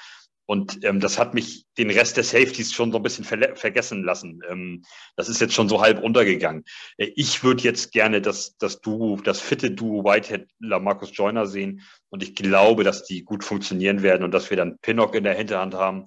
Und 0.47 0.83
ähm, 0.83 0.99
das 0.99 1.17
hat 1.17 1.33
mich 1.33 1.65
den 1.77 1.89
Rest 1.89 2.17
der 2.17 2.23
Safeties 2.23 2.71
schon 2.71 2.91
so 2.91 2.97
ein 2.97 3.03
bisschen 3.03 3.25
ver 3.25 3.55
vergessen 3.55 4.03
lassen. 4.03 4.41
Ähm, 4.47 4.83
das 5.15 5.27
ist 5.27 5.41
jetzt 5.41 5.53
schon 5.53 5.69
so 5.69 5.81
halb 5.81 6.03
untergegangen. 6.03 6.63
Äh, 6.97 7.11
ich 7.15 7.43
würde 7.43 7.63
jetzt 7.63 7.91
gerne 7.91 8.21
das, 8.21 8.55
das 8.57 8.79
Duo, 8.79 9.19
das 9.23 9.41
fitte 9.41 9.71
Duo 9.71 10.03
Whitehead 10.03 10.47
Lamarcus 10.59 11.11
Joyner 11.13 11.47
sehen. 11.47 11.81
Und 12.09 12.21
ich 12.21 12.35
glaube, 12.35 12.83
dass 12.83 13.03
die 13.03 13.23
gut 13.23 13.43
funktionieren 13.43 14.03
werden 14.03 14.23
und 14.23 14.31
dass 14.31 14.49
wir 14.51 14.57
dann 14.57 14.77
Pinnock 14.81 15.15
in 15.15 15.23
der 15.23 15.35
Hinterhand 15.35 15.73
haben. 15.73 16.05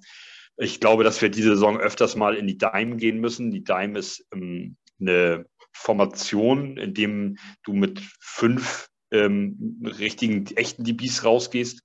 Ich 0.55 0.79
glaube, 0.79 1.03
dass 1.03 1.21
wir 1.21 1.29
diese 1.29 1.51
Saison 1.51 1.77
öfters 1.77 2.15
mal 2.15 2.35
in 2.35 2.47
die 2.47 2.57
Dime 2.57 2.95
gehen 2.95 3.19
müssen. 3.19 3.51
Die 3.51 3.63
Dime 3.63 3.99
ist 3.99 4.25
ähm, 4.33 4.77
eine 5.01 5.45
Formation, 5.73 6.77
in 6.77 6.93
dem 6.93 7.37
du 7.63 7.73
mit 7.73 8.01
fünf 8.19 8.89
ähm, 9.11 9.81
richtigen, 9.99 10.45
echten 10.55 10.83
DBs 10.83 11.25
rausgehst 11.25 11.83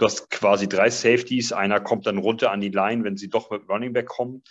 Du 0.00 0.06
hast 0.06 0.30
quasi 0.30 0.66
drei 0.66 0.88
Safeties. 0.88 1.52
Einer 1.52 1.78
kommt 1.78 2.06
dann 2.06 2.16
runter 2.16 2.50
an 2.52 2.62
die 2.62 2.70
Line, 2.70 3.04
wenn 3.04 3.18
sie 3.18 3.28
doch 3.28 3.50
mit 3.50 3.68
Running 3.68 3.92
Back 3.92 4.06
kommen. 4.06 4.42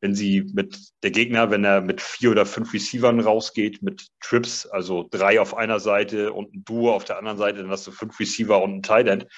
Wenn 0.00 0.16
sie 0.16 0.50
mit 0.52 0.76
der 1.04 1.12
Gegner, 1.12 1.52
wenn 1.52 1.62
er 1.62 1.80
mit 1.80 2.00
vier 2.00 2.32
oder 2.32 2.44
fünf 2.44 2.74
Receivern 2.74 3.20
rausgeht, 3.20 3.82
mit 3.82 4.08
Trips, 4.20 4.66
also 4.66 5.06
drei 5.08 5.40
auf 5.40 5.56
einer 5.56 5.78
Seite 5.78 6.32
und 6.32 6.52
ein 6.52 6.64
Duo 6.64 6.92
auf 6.92 7.04
der 7.04 7.18
anderen 7.18 7.38
Seite, 7.38 7.62
dann 7.62 7.70
hast 7.70 7.86
du 7.86 7.92
fünf 7.92 8.18
Receiver 8.18 8.60
und 8.60 8.74
ein 8.74 8.82
Tight 8.82 9.06
End. 9.06 9.28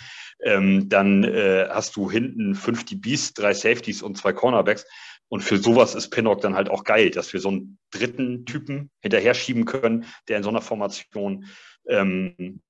Ähm, 0.43 0.89
dann 0.89 1.23
äh, 1.25 1.69
hast 1.69 1.97
du 1.97 2.11
hinten 2.11 2.55
fünf 2.55 2.87
DBs, 2.87 3.35
drei 3.35 3.53
Safeties 3.53 4.01
und 4.01 4.17
zwei 4.17 4.33
Cornerbacks. 4.33 4.87
Und 5.29 5.43
für 5.43 5.59
sowas 5.59 5.95
ist 5.95 6.09
Pinnock 6.09 6.41
dann 6.41 6.55
halt 6.55 6.71
auch 6.71 6.83
geil, 6.83 7.11
dass 7.11 7.35
wir 7.35 7.41
so 7.41 7.51
einen 7.51 7.79
dritten 7.91 8.47
Typen 8.47 8.91
hinterher 9.03 9.35
schieben 9.35 9.67
können, 9.67 10.07
der 10.29 10.39
in 10.39 10.43
so 10.43 10.49
einer 10.49 10.63
Formation 10.63 11.45
ähm, 11.87 12.63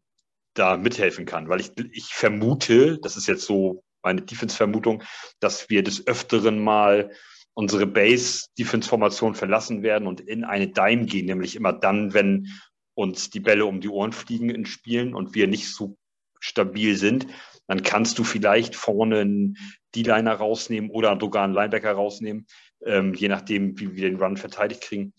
da 0.54 0.76
mithelfen 0.76 1.26
kann. 1.26 1.48
Weil 1.48 1.60
ich, 1.60 1.72
ich 1.92 2.06
vermute, 2.06 2.98
das 2.98 3.16
ist 3.16 3.28
jetzt 3.28 3.44
so 3.44 3.82
meine 4.02 4.22
Defense-Vermutung, 4.22 5.02
dass 5.40 5.68
wir 5.70 5.82
des 5.82 6.06
Öfteren 6.06 6.62
mal 6.62 7.10
unsere 7.54 7.86
Base-Defense-Formation 7.86 9.34
verlassen 9.34 9.82
werden 9.82 10.06
und 10.06 10.20
in 10.20 10.44
eine 10.44 10.68
Dime 10.68 11.06
gehen, 11.06 11.26
nämlich 11.26 11.56
immer 11.56 11.72
dann, 11.72 12.14
wenn 12.14 12.48
uns 12.94 13.30
die 13.30 13.40
Bälle 13.40 13.66
um 13.66 13.80
die 13.80 13.88
Ohren 13.88 14.12
fliegen 14.12 14.50
in 14.50 14.66
Spielen 14.66 15.14
und 15.14 15.34
wir 15.34 15.48
nicht 15.48 15.72
so 15.72 15.96
stabil 16.40 16.96
sind, 16.96 17.26
dann 17.66 17.82
kannst 17.82 18.18
du 18.18 18.24
vielleicht 18.24 18.76
vorne 18.76 19.20
einen 19.20 19.56
D-Liner 19.94 20.34
rausnehmen 20.34 20.90
oder 20.90 21.18
sogar 21.20 21.44
einen 21.44 21.54
Linebacker 21.54 21.92
rausnehmen, 21.92 22.46
ähm, 22.84 23.14
je 23.14 23.28
nachdem, 23.28 23.78
wie 23.78 23.94
wir 23.94 24.08
den 24.08 24.20
Run 24.20 24.36
verteidigt 24.36 24.82
kriegen 24.82 25.12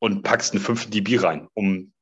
und 0.00 0.22
packst 0.22 0.52
einen 0.52 0.62
fünften 0.62 0.90
DB 0.90 1.18
rein, 1.18 1.48
um 1.54 1.92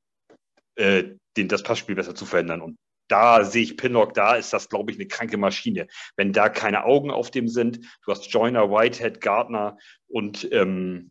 äh, 0.77 1.05
den, 1.37 1.49
das 1.49 1.63
Passspiel 1.63 1.95
besser 1.95 2.15
zu 2.15 2.27
verändern. 2.27 2.61
Und 2.61 2.79
da 3.09 3.45
sehe 3.45 3.63
ich 3.63 3.77
Pinnock, 3.77 4.15
da 4.15 4.37
ist 4.37 4.53
das, 4.53 4.69
glaube 4.69 4.93
ich, 4.93 4.99
eine 4.99 5.09
kranke 5.09 5.37
Maschine. 5.37 5.89
Wenn 6.17 6.33
da 6.33 6.49
keine 6.49 6.85
Augen 6.85 7.11
auf 7.11 7.31
dem 7.31 7.49
sind, 7.49 7.81
du 8.05 8.13
hast 8.13 8.33
Joyner, 8.33 8.71
Whitehead, 8.71 9.21
Gardner 9.21 9.77
und 10.09 10.49
ähm, 10.53 11.11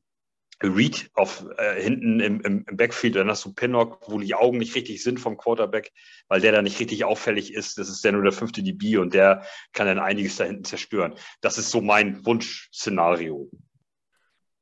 Reed 0.62 1.10
auf, 1.14 1.46
äh, 1.58 1.82
hinten 1.82 2.20
im, 2.20 2.42
im, 2.42 2.66
im, 2.68 2.78
Backfield, 2.78 3.16
dann 3.16 3.30
hast 3.30 3.46
du 3.46 3.54
Pinnock, 3.54 4.10
wo 4.10 4.20
die 4.20 4.36
Augen 4.36 4.58
nicht 4.58 4.76
richtig 4.76 5.02
sind 5.02 5.20
vom 5.20 5.38
Quarterback, 5.38 5.92
weil 6.28 6.42
der 6.42 6.52
da 6.52 6.62
nicht 6.62 6.80
richtig 6.80 7.06
auffällig 7.06 7.54
ist. 7.54 7.78
Das 7.78 7.90
ist 7.90 8.04
der 8.04 8.12
nur 8.12 8.24
der 8.24 8.34
fünfte 8.34 8.62
DB 8.62 8.98
und 8.98 9.14
der 9.14 9.46
kann 9.72 9.88
dann 9.88 10.00
einiges 10.00 10.36
da 10.36 10.44
hinten 10.44 10.66
zerstören. 10.66 11.14
Das 11.40 11.58
ist 11.58 11.72
so 11.72 11.80
mein 11.80 12.26
Wunschszenario. 12.26 13.50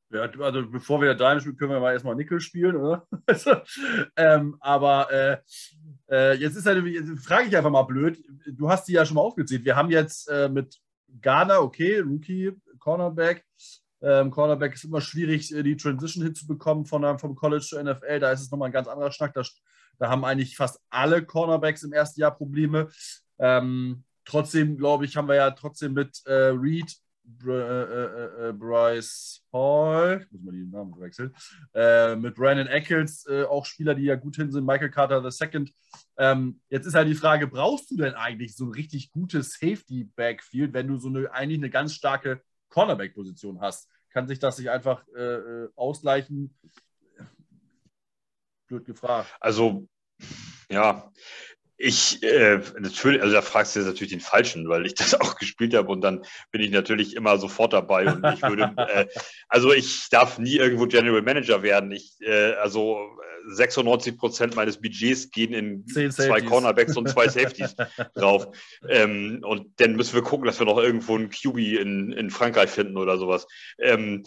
Ja, 0.09 0.21
also 0.21 0.69
bevor 0.69 1.01
wir 1.01 1.15
Dime 1.15 1.41
spielen, 1.41 1.57
können 1.57 1.71
wir 1.71 1.79
mal 1.81 1.91
erstmal 1.91 2.15
Nickel 2.15 2.39
spielen, 2.39 2.77
oder? 2.77 3.07
Also, 3.25 3.55
ähm, 4.15 4.55
aber 4.61 5.11
äh, 5.11 5.37
äh, 6.09 6.33
jetzt 6.35 6.55
ist 6.55 6.65
halt, 6.65 6.81
frage 7.19 7.47
ich 7.49 7.57
einfach 7.57 7.69
mal 7.69 7.83
blöd, 7.83 8.23
du 8.47 8.69
hast 8.69 8.87
die 8.87 8.93
ja 8.93 9.05
schon 9.05 9.15
mal 9.15 9.21
aufgezählt. 9.21 9.65
Wir 9.65 9.75
haben 9.75 9.89
jetzt 9.89 10.29
äh, 10.29 10.47
mit 10.47 10.79
Ghana, 11.21 11.59
okay, 11.59 11.99
Rookie, 11.99 12.53
Cornerback. 12.79 13.43
Ähm, 14.01 14.31
Cornerback 14.31 14.75
ist 14.75 14.85
immer 14.85 15.01
schwierig, 15.01 15.53
äh, 15.53 15.63
die 15.63 15.75
Transition 15.75 16.23
hinzubekommen 16.23 16.85
von, 16.85 17.19
vom 17.19 17.35
College 17.35 17.65
zur 17.65 17.83
NFL. 17.83 18.19
Da 18.19 18.31
ist 18.31 18.41
es 18.41 18.51
nochmal 18.51 18.69
ein 18.69 18.73
ganz 18.73 18.87
anderer 18.87 19.11
Schnack. 19.11 19.33
Da, 19.33 19.43
da 19.99 20.09
haben 20.09 20.23
eigentlich 20.23 20.55
fast 20.55 20.79
alle 20.89 21.25
Cornerbacks 21.25 21.83
im 21.83 21.91
ersten 21.91 22.21
Jahr 22.21 22.35
Probleme. 22.35 22.89
Ähm, 23.39 24.03
trotzdem, 24.23 24.77
glaube 24.77 25.03
ich, 25.03 25.17
haben 25.17 25.27
wir 25.27 25.35
ja 25.35 25.51
trotzdem 25.51 25.93
mit 25.93 26.21
äh, 26.25 26.49
Reed 26.49 26.95
äh, 27.45 27.51
äh, 27.51 28.49
äh, 28.49 28.53
Bryce 28.53 29.43
Hall, 29.51 30.21
ich 30.23 30.31
muss 30.31 30.41
mal 30.43 30.51
die 30.51 30.65
Namen 30.65 30.99
wechseln, 30.99 31.35
äh, 31.73 32.15
mit 32.15 32.35
Brandon 32.35 32.67
Eccles, 32.67 33.25
äh, 33.27 33.43
auch 33.43 33.65
Spieler, 33.65 33.95
die 33.95 34.03
ja 34.03 34.15
gut 34.15 34.37
hin 34.37 34.51
sind, 34.51 34.65
Michael 34.65 34.89
Carter 34.89 35.23
II. 35.23 35.73
Ähm, 36.17 36.61
jetzt 36.69 36.85
ist 36.85 36.95
halt 36.95 37.07
die 37.07 37.15
Frage, 37.15 37.47
brauchst 37.47 37.91
du 37.91 37.97
denn 37.97 38.13
eigentlich 38.13 38.55
so 38.55 38.65
ein 38.65 38.71
richtig 38.71 39.11
gutes 39.11 39.53
Safety-Backfield, 39.53 40.73
wenn 40.73 40.87
du 40.87 40.97
so 40.97 41.09
eine, 41.09 41.31
eigentlich 41.31 41.59
eine 41.59 41.69
ganz 41.69 41.93
starke 41.93 42.41
Cornerback-Position 42.69 43.59
hast? 43.61 43.89
Kann 44.11 44.27
sich 44.27 44.39
das 44.39 44.57
sich 44.57 44.69
einfach 44.69 45.05
äh, 45.09 45.67
ausgleichen? 45.75 46.55
Blöd 48.67 48.85
gefragt. 48.85 49.35
Also, 49.39 49.87
ja, 50.69 51.11
ich, 51.77 52.23
äh, 52.23 52.59
natürlich, 52.79 53.21
also 53.21 53.33
da 53.33 53.41
fragst 53.41 53.75
du 53.75 53.79
jetzt 53.79 53.87
natürlich 53.87 54.11
den 54.11 54.19
Falschen, 54.19 54.67
weil 54.67 54.85
ich 54.85 54.95
das 54.95 55.13
auch 55.19 55.35
gespielt 55.35 55.75
habe 55.75 55.91
und 55.91 56.01
dann 56.01 56.25
bin 56.51 56.61
ich 56.61 56.71
natürlich 56.71 57.15
immer 57.15 57.37
sofort 57.37 57.73
dabei 57.73 58.07
und 58.07 58.25
ich 58.33 58.41
würde, 58.41 58.73
äh, 58.89 59.07
also 59.47 59.71
ich 59.71 60.09
darf 60.09 60.39
nie 60.39 60.57
irgendwo 60.57 60.87
General 60.87 61.21
Manager 61.21 61.61
werden. 61.61 61.91
Ich, 61.91 62.17
äh, 62.21 62.53
also 62.53 62.97
96 63.49 64.17
Prozent 64.17 64.55
meines 64.55 64.81
Budgets 64.81 65.31
gehen 65.31 65.53
in 65.53 65.85
zwei 66.11 66.41
Cornerbacks 66.41 66.97
und 66.97 67.07
zwei 67.07 67.29
Safeties 67.29 67.75
drauf. 68.15 68.47
Ähm, 68.89 69.39
und 69.43 69.79
dann 69.79 69.95
müssen 69.95 70.15
wir 70.15 70.21
gucken, 70.21 70.45
dass 70.45 70.59
wir 70.59 70.65
noch 70.65 70.77
irgendwo 70.77 71.15
einen 71.15 71.29
QB 71.29 71.57
in, 71.57 72.11
in 72.11 72.29
Frankreich 72.29 72.69
finden 72.69 72.97
oder 72.97 73.17
sowas. 73.17 73.47
Ähm, 73.79 74.23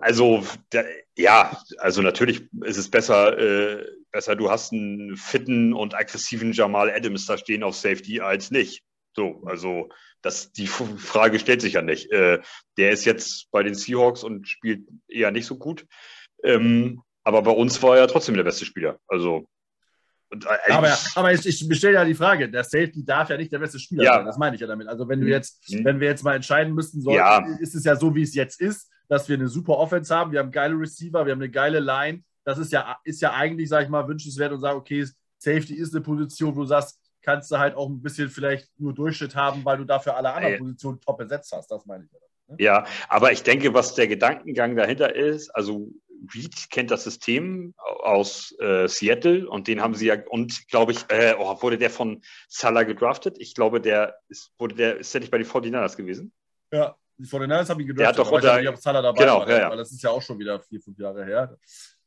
also, 0.00 0.44
da, 0.70 0.82
ja, 1.16 1.58
also 1.78 2.02
natürlich 2.02 2.42
ist 2.64 2.76
es 2.76 2.90
besser, 2.90 3.38
äh, 3.38 3.84
besser, 4.10 4.36
du 4.36 4.50
hast 4.50 4.72
einen 4.72 5.16
fitten 5.16 5.72
und 5.72 5.94
aggressiven 5.94 6.52
Jamal 6.52 6.90
Adams 6.90 7.26
da 7.26 7.38
stehen 7.38 7.62
auf 7.62 7.76
Safety 7.76 8.20
als 8.20 8.50
nicht. 8.50 8.82
So, 9.14 9.42
also 9.46 9.88
das, 10.22 10.52
die 10.52 10.66
Frage 10.66 11.38
stellt 11.38 11.60
sich 11.60 11.74
ja 11.74 11.82
nicht. 11.82 12.10
Äh, 12.12 12.40
der 12.76 12.90
ist 12.90 13.04
jetzt 13.04 13.50
bei 13.50 13.62
den 13.62 13.74
Seahawks 13.74 14.22
und 14.22 14.48
spielt 14.48 14.86
eher 15.08 15.30
nicht 15.30 15.46
so 15.46 15.56
gut. 15.56 15.86
Ähm, 16.44 17.02
aber 17.24 17.42
bei 17.42 17.50
uns 17.50 17.82
war 17.82 17.96
er 17.96 18.08
trotzdem 18.08 18.36
der 18.36 18.44
beste 18.44 18.64
Spieler. 18.64 18.98
Also 19.08 19.46
äh, 20.30 20.72
aber, 20.72 20.96
aber 21.16 21.32
ich, 21.32 21.44
ich 21.44 21.76
stelle 21.76 21.94
ja 21.94 22.04
die 22.04 22.14
Frage, 22.14 22.48
der 22.48 22.64
Safety 22.64 23.04
darf 23.04 23.30
ja 23.30 23.36
nicht 23.36 23.52
der 23.52 23.58
beste 23.58 23.78
Spieler 23.78 24.04
ja. 24.04 24.14
sein. 24.14 24.26
Das 24.26 24.38
meine 24.38 24.54
ich 24.54 24.60
ja 24.60 24.66
damit. 24.66 24.86
Also 24.86 25.08
wenn 25.08 25.20
wir 25.20 25.26
mhm. 25.26 25.32
jetzt, 25.32 25.70
mhm. 25.70 25.84
wenn 25.84 26.00
wir 26.00 26.08
jetzt 26.08 26.22
mal 26.22 26.36
entscheiden 26.36 26.74
müssten, 26.74 27.00
sollten, 27.00 27.18
ja. 27.18 27.44
ist 27.60 27.74
es 27.74 27.84
ja 27.84 27.96
so, 27.96 28.14
wie 28.14 28.22
es 28.22 28.34
jetzt 28.34 28.60
ist, 28.60 28.90
dass 29.08 29.28
wir 29.28 29.36
eine 29.36 29.48
super 29.48 29.76
Offense 29.76 30.14
haben, 30.14 30.30
wir 30.30 30.38
haben 30.38 30.52
geile 30.52 30.74
Receiver, 30.74 31.26
wir 31.26 31.32
haben 31.32 31.40
eine 31.40 31.50
geile 31.50 31.80
Line. 31.80 32.22
Das 32.44 32.58
ist 32.58 32.72
ja, 32.72 32.98
ist 33.04 33.20
ja 33.20 33.32
eigentlich, 33.32 33.68
sage 33.68 33.84
ich 33.84 33.90
mal, 33.90 34.06
wünschenswert 34.08 34.52
und 34.52 34.60
sagen, 34.60 34.78
okay, 34.78 35.06
Safety 35.38 35.74
ist 35.74 35.94
eine 35.94 36.02
Position, 36.02 36.54
wo 36.54 36.60
du 36.60 36.66
sagst, 36.66 37.00
kannst 37.22 37.50
du 37.50 37.58
halt 37.58 37.74
auch 37.74 37.88
ein 37.88 38.02
bisschen 38.02 38.28
vielleicht 38.28 38.68
nur 38.78 38.94
Durchschnitt 38.94 39.34
haben, 39.34 39.64
weil 39.64 39.78
du 39.78 39.84
dafür 39.84 40.16
alle 40.16 40.32
anderen 40.32 40.58
Positionen 40.58 41.00
top 41.00 41.18
besetzt 41.18 41.52
hast. 41.52 41.70
Das 41.70 41.84
meine 41.86 42.04
ich. 42.04 42.12
Ne? 42.12 42.56
Ja, 42.58 42.86
aber 43.08 43.32
ich 43.32 43.42
denke, 43.42 43.74
was 43.74 43.94
der 43.94 44.08
Gedankengang 44.08 44.76
dahinter 44.76 45.14
ist, 45.14 45.50
also 45.50 45.88
Reed 46.34 46.70
kennt 46.70 46.90
das 46.90 47.04
System 47.04 47.74
aus 47.78 48.54
äh, 48.60 48.86
Seattle 48.88 49.48
und 49.48 49.68
den 49.68 49.80
haben 49.80 49.94
sie 49.94 50.06
ja, 50.06 50.16
und 50.28 50.68
glaube 50.68 50.92
ich, 50.92 51.04
äh, 51.08 51.34
oh, 51.38 51.62
wurde 51.62 51.78
der 51.78 51.90
von 51.90 52.22
Salah 52.48 52.82
gedraftet? 52.82 53.36
Ich 53.38 53.54
glaube, 53.54 53.80
der 53.80 54.18
ist, 54.28 54.52
wurde 54.58 54.74
der, 54.74 54.98
ist 54.98 55.12
der 55.14 55.22
nicht 55.22 55.30
bei 55.30 55.38
den 55.38 55.46
49ers 55.46 55.96
gewesen? 55.96 56.32
Ja, 56.72 56.96
die 57.16 57.24
49ers 57.24 57.68
haben 57.68 57.80
ihn 57.80 57.86
gedraftet. 57.86 57.98
Der 57.98 58.08
hat 58.08 58.18
doch 58.18 58.30
unter, 58.30 58.56
ich 58.56 58.60
nicht, 58.60 58.68
ob 58.68 58.76
Salah 58.76 59.02
dabei 59.02 59.18
genau, 59.18 59.40
war, 59.40 59.48
ja, 59.48 59.58
ja. 59.58 59.70
weil 59.70 59.78
das 59.78 59.92
ist 59.92 60.02
ja 60.02 60.10
auch 60.10 60.22
schon 60.22 60.38
wieder 60.38 60.60
vier, 60.60 60.80
fünf 60.80 60.98
Jahre 60.98 61.24
her. 61.24 61.56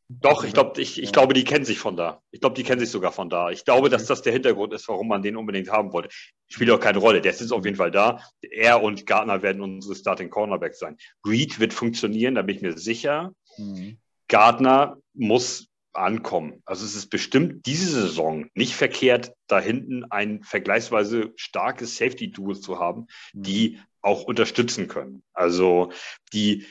Doch, 0.09 0.43
ich 0.43 0.53
glaube, 0.53 0.81
ich, 0.81 1.01
ich 1.01 1.11
glaube, 1.11 1.33
die 1.33 1.43
kennen 1.43 1.65
sich 1.65 1.79
von 1.79 1.95
da. 1.95 2.21
Ich 2.31 2.41
glaube, 2.41 2.55
die 2.55 2.63
kennen 2.63 2.79
sich 2.79 2.89
sogar 2.89 3.11
von 3.11 3.29
da. 3.29 3.49
Ich 3.49 3.65
glaube, 3.65 3.89
dass 3.89 4.05
das 4.05 4.21
der 4.21 4.33
Hintergrund 4.33 4.73
ist, 4.73 4.87
warum 4.87 5.07
man 5.07 5.21
den 5.21 5.37
unbedingt 5.37 5.71
haben 5.71 5.93
wollte. 5.93 6.09
Spielt 6.49 6.69
auch 6.71 6.79
keine 6.79 6.99
Rolle. 6.99 7.21
Der 7.21 7.31
ist 7.31 7.51
auf 7.51 7.65
jeden 7.65 7.77
Fall 7.77 7.91
da. 7.91 8.19
Er 8.41 8.83
und 8.83 9.05
Gardner 9.05 9.41
werden 9.41 9.61
unsere 9.61 9.95
Starting 9.95 10.29
Cornerbacks 10.29 10.79
sein. 10.79 10.97
Reed 11.25 11.59
wird 11.59 11.73
funktionieren, 11.73 12.35
da 12.35 12.41
bin 12.41 12.55
ich 12.55 12.61
mir 12.61 12.77
sicher. 12.77 13.33
Mhm. 13.57 13.97
Gardner 14.27 14.97
muss 15.13 15.67
ankommen. 15.93 16.61
Also 16.65 16.85
es 16.85 16.95
ist 16.95 17.09
bestimmt 17.09 17.65
diese 17.65 17.89
Saison 17.89 18.47
nicht 18.55 18.75
verkehrt, 18.75 19.33
da 19.47 19.59
hinten 19.59 20.05
ein 20.05 20.43
vergleichsweise 20.43 21.33
starkes 21.35 21.97
Safety-Duo 21.97 22.53
zu 22.55 22.79
haben, 22.79 23.07
mhm. 23.33 23.43
die 23.43 23.79
auch 24.01 24.23
unterstützen 24.23 24.87
können. 24.87 25.23
Also 25.33 25.91
die 26.33 26.65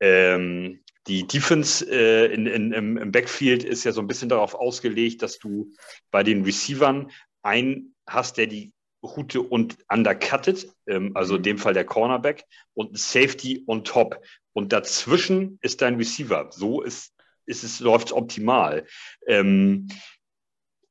ähm, 0.00 0.82
die 1.06 1.26
Defense 1.26 1.84
äh, 1.88 2.32
in, 2.32 2.46
in, 2.46 2.72
im, 2.72 2.96
im 2.96 3.12
Backfield 3.12 3.64
ist 3.64 3.84
ja 3.84 3.92
so 3.92 4.00
ein 4.00 4.06
bisschen 4.06 4.28
darauf 4.28 4.54
ausgelegt, 4.54 5.22
dass 5.22 5.38
du 5.38 5.72
bei 6.10 6.22
den 6.22 6.44
Receivern 6.44 7.10
einen 7.42 7.94
hast, 8.06 8.38
der 8.38 8.46
die 8.46 8.72
Route 9.02 9.40
und 9.40 9.78
undercuttet, 9.88 10.68
ähm, 10.86 11.12
also 11.14 11.36
in 11.36 11.42
dem 11.42 11.58
Fall 11.58 11.74
der 11.74 11.84
Cornerback, 11.84 12.44
und 12.74 12.92
ein 12.92 12.96
Safety 12.96 13.64
on 13.66 13.84
top. 13.84 14.20
Und 14.52 14.72
dazwischen 14.72 15.58
ist 15.62 15.82
dein 15.82 15.96
Receiver. 15.96 16.50
So 16.50 16.82
ist, 16.82 17.14
ist 17.46 17.62
es, 17.62 17.80
läuft 17.80 18.08
es 18.08 18.12
optimal. 18.12 18.86
Ähm, 19.26 19.88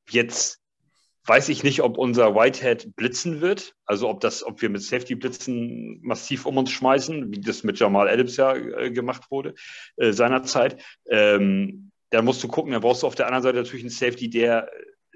jetzt 0.09 0.61
weiß 1.25 1.49
ich 1.49 1.63
nicht, 1.63 1.81
ob 1.81 1.97
unser 1.97 2.35
Whitehead 2.35 2.95
blitzen 2.95 3.41
wird. 3.41 3.75
Also 3.85 4.09
ob 4.09 4.21
das, 4.21 4.43
ob 4.43 4.61
wir 4.61 4.69
mit 4.69 4.83
Safety 4.83 5.15
Blitzen 5.15 5.99
massiv 6.01 6.45
um 6.45 6.57
uns 6.57 6.71
schmeißen, 6.71 7.31
wie 7.31 7.41
das 7.41 7.63
mit 7.63 7.79
Jamal 7.79 8.07
Adams 8.07 8.37
ja 8.37 8.55
äh, 8.55 8.91
gemacht 8.91 9.31
wurde 9.31 9.55
äh, 9.97 10.11
seinerzeit. 10.11 10.81
Ähm, 11.09 11.91
da 12.11 12.21
musst 12.21 12.43
du 12.43 12.47
gucken, 12.47 12.71
da 12.71 12.79
brauchst 12.79 13.03
du 13.03 13.07
auf 13.07 13.15
der 13.15 13.27
anderen 13.27 13.43
Seite 13.43 13.57
natürlich 13.57 13.83
einen 13.83 13.89
Safety, 13.89 14.29
der 14.29 14.69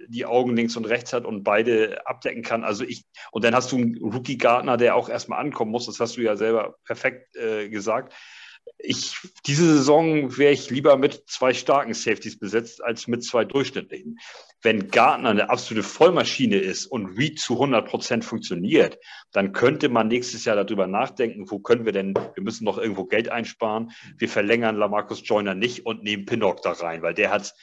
die 0.08 0.26
Augen 0.26 0.56
links 0.56 0.76
und 0.76 0.86
rechts 0.86 1.14
hat 1.14 1.26
und 1.26 1.44
beide 1.44 2.08
abdecken 2.08 2.42
kann. 2.42 2.64
Also 2.64 2.84
ich, 2.84 3.04
und 3.32 3.44
dann 3.44 3.54
hast 3.54 3.72
du 3.72 3.78
einen 3.78 3.98
Rookie-Gardner, 3.98 4.78
der 4.78 4.96
auch 4.96 5.10
erstmal 5.10 5.40
ankommen 5.40 5.72
muss. 5.72 5.86
Das 5.86 6.00
hast 6.00 6.18
du 6.18 6.22
ja 6.22 6.36
selber 6.36 6.76
perfekt 6.86 7.36
äh, 7.36 7.70
gesagt 7.70 8.14
ich, 8.82 9.18
diese 9.46 9.66
Saison 9.66 10.38
wäre 10.38 10.54
ich 10.54 10.70
lieber 10.70 10.98
mit 10.98 11.24
zwei 11.28 11.54
starken 11.54 11.94
Safeties 11.94 12.40
besetzt 12.40 12.84
als 12.84 13.08
mit 13.08 13.24
zwei 13.24 13.44
durchschnittlichen. 13.44 14.20
Wenn 14.62 14.90
Gardner 14.90 15.30
eine 15.30 15.50
absolute 15.50 15.86
Vollmaschine 15.86 16.58
ist 16.58 16.86
und 16.86 17.18
Reed 17.18 17.40
zu 17.40 17.54
100 17.54 17.88
Prozent 17.88 18.26
funktioniert, 18.26 18.98
dann 19.32 19.52
könnte 19.52 19.90
man 19.90 20.08
nächstes 20.08 20.46
Jahr 20.46 20.56
darüber 20.56 20.88
nachdenken, 20.88 21.52
wo 21.52 21.60
können 21.60 21.86
wir 21.86 21.92
denn, 21.92 22.14
wir 22.14 22.44
müssen 22.44 22.64
noch 22.64 22.78
irgendwo 22.78 23.06
Geld 23.06 23.30
einsparen. 23.30 23.92
Wir 24.18 24.30
verlängern 24.30 24.78
Lamarcus 24.78 25.22
Joyner 25.26 25.56
nicht 25.56 25.86
und 25.86 26.04
nehmen 26.04 26.26
Pinnock 26.26 26.62
da 26.62 26.72
rein, 26.72 27.02
weil 27.02 27.14
der 27.14 27.32
hat 27.32 27.54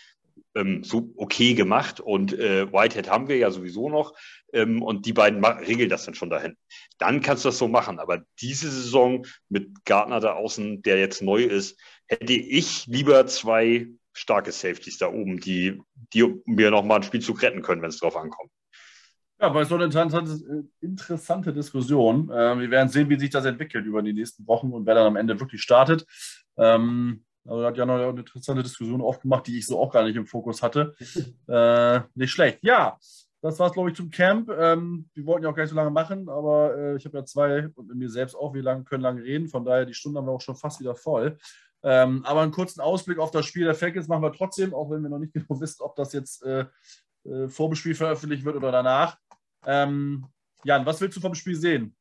ähm, 0.57 0.83
so 0.83 1.13
okay 1.17 1.55
gemacht 1.55 2.01
und 2.01 2.33
äh, 2.33 2.73
Whitehead 2.73 3.11
haben 3.11 3.29
wir 3.29 3.37
ja 3.37 3.51
sowieso 3.51 3.89
noch 3.89 4.15
ähm, 4.53 4.83
und 4.83 5.07
die 5.07 5.13
beiden 5.13 5.45
regeln 5.45 5.91
das 5.91 6.05
dann 6.05 6.15
schon 6.15 6.31
dahin. 6.31 6.57
Dann 6.99 7.21
kannst 7.21 7.45
du 7.45 7.49
das 7.49 7.59
so 7.59 7.69
machen, 7.69 7.99
aber 7.99 8.23
diese 8.41 8.71
Saison 8.71 9.27
mit 9.49 9.85
Gardner 9.85 10.21
da 10.21 10.33
außen, 10.33 10.83
der 10.83 10.99
jetzt 10.99 11.23
neu 11.23 11.43
ist, 11.43 11.79
hätte 12.07 12.33
ich 12.33 12.87
lieber 12.87 13.27
zwei 13.27 13.89
starke 14.15 14.51
Safeties 14.51 14.99
da 14.99 15.09
oben, 15.09 15.41
die, 15.41 15.81
die 16.15 16.25
mir 16.47 16.71
nochmal 16.71 16.97
einen 16.97 17.05
Spielzug 17.05 17.43
retten 17.43 17.63
können, 17.63 17.83
wenn 17.83 17.91
es 17.91 17.99
drauf 17.99 18.17
ankommt. 18.17 18.51
Ja, 19.39 19.49
aber 19.49 19.61
es 19.61 19.69
so 19.69 19.75
eine 19.75 19.85
interessante, 19.85 20.65
interessante 20.81 21.53
Diskussion. 21.53 22.31
Ähm, 22.35 22.61
wir 22.61 22.71
werden 22.71 22.89
sehen, 22.89 23.11
wie 23.11 23.19
sich 23.19 23.29
das 23.29 23.45
entwickelt 23.45 23.85
über 23.85 24.01
die 24.01 24.15
nächsten 24.15 24.47
Wochen 24.47 24.73
und 24.73 24.87
wer 24.87 24.95
dann 24.95 25.07
am 25.07 25.17
Ende 25.17 25.39
wirklich 25.39 25.61
startet. 25.61 26.07
Ähm, 26.57 27.26
also 27.47 27.65
hat 27.65 27.77
ja 27.77 27.87
noch 27.87 27.95
eine 27.95 28.19
interessante 28.19 28.63
Diskussion 28.63 29.01
aufgemacht, 29.01 29.47
die 29.47 29.59
ich 29.59 29.67
so 29.67 29.79
auch 29.79 29.93
gar 29.93 30.05
nicht 30.05 30.17
im 30.17 30.27
Fokus 30.27 30.63
hatte. 30.63 30.95
äh, 31.49 32.01
nicht 32.15 32.31
schlecht. 32.31 32.59
Ja, 32.63 32.99
das 33.43 33.59
war 33.59 33.69
es, 33.69 33.73
glaube 33.73 33.91
ich, 33.91 33.97
zum 33.97 34.11
Camp. 34.11 34.51
Ähm, 34.51 35.09
wir 35.15 35.27
wollten 35.27 35.45
ja 35.45 35.51
auch 35.51 35.55
gar 35.55 35.63
nicht 35.63 35.71
so 35.71 35.77
lange 35.77 35.91
machen, 35.91 36.29
aber 36.29 36.77
äh, 36.77 36.97
ich 36.97 37.05
habe 37.05 37.19
ja 37.19 37.25
zwei 37.25 37.69
und 37.75 37.89
mit 37.89 37.97
mir 37.97 38.11
selbst 38.11 38.35
auch, 38.35 38.55
wir 38.55 38.63
lang, 38.63 38.85
können 38.85 39.03
lange 39.03 39.23
reden. 39.23 39.49
Von 39.49 39.65
daher, 39.65 39.87
die 39.87 39.95
Stunde 39.95 40.19
haben 40.19 40.27
wir 40.27 40.33
auch 40.33 40.41
schon 40.41 40.57
fast 40.57 40.81
wieder 40.81 40.95
voll. 40.95 41.39
Ähm, 41.83 42.25
aber 42.25 42.41
einen 42.41 42.53
kurzen 42.53 42.81
Ausblick 42.81 43.19
auf 43.19 43.31
das 43.31 43.47
Spiel 43.47 43.65
der 43.65 43.75
Falcons 43.75 44.09
machen 44.09 44.23
wir 44.23 44.33
trotzdem, 44.33 44.75
auch 44.75 44.91
wenn 44.91 45.03
wir 45.03 45.09
noch 45.09 45.19
nicht 45.19 45.33
genau 45.35 45.61
wissen, 45.61 45.83
ob 45.83 45.95
das 45.95 46.13
jetzt 46.13 46.43
äh, 46.45 46.67
äh, 47.25 47.49
vor 47.49 47.69
dem 47.69 47.77
Spiel 47.77 47.95
veröffentlicht 47.95 48.45
wird 48.45 48.57
oder 48.57 48.73
danach. 48.73 49.19
Ähm, 49.65 50.27
Jan, 50.65 50.87
was 50.87 51.01
willst 51.01 51.17
du 51.17 51.21
vom 51.21 51.35
Spiel 51.35 51.57
sehen? 51.57 51.95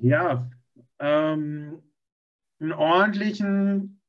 Ja, 0.00 0.48
ähm, 0.98 1.82
einen 2.60 2.72
ordentlichen 2.72 4.00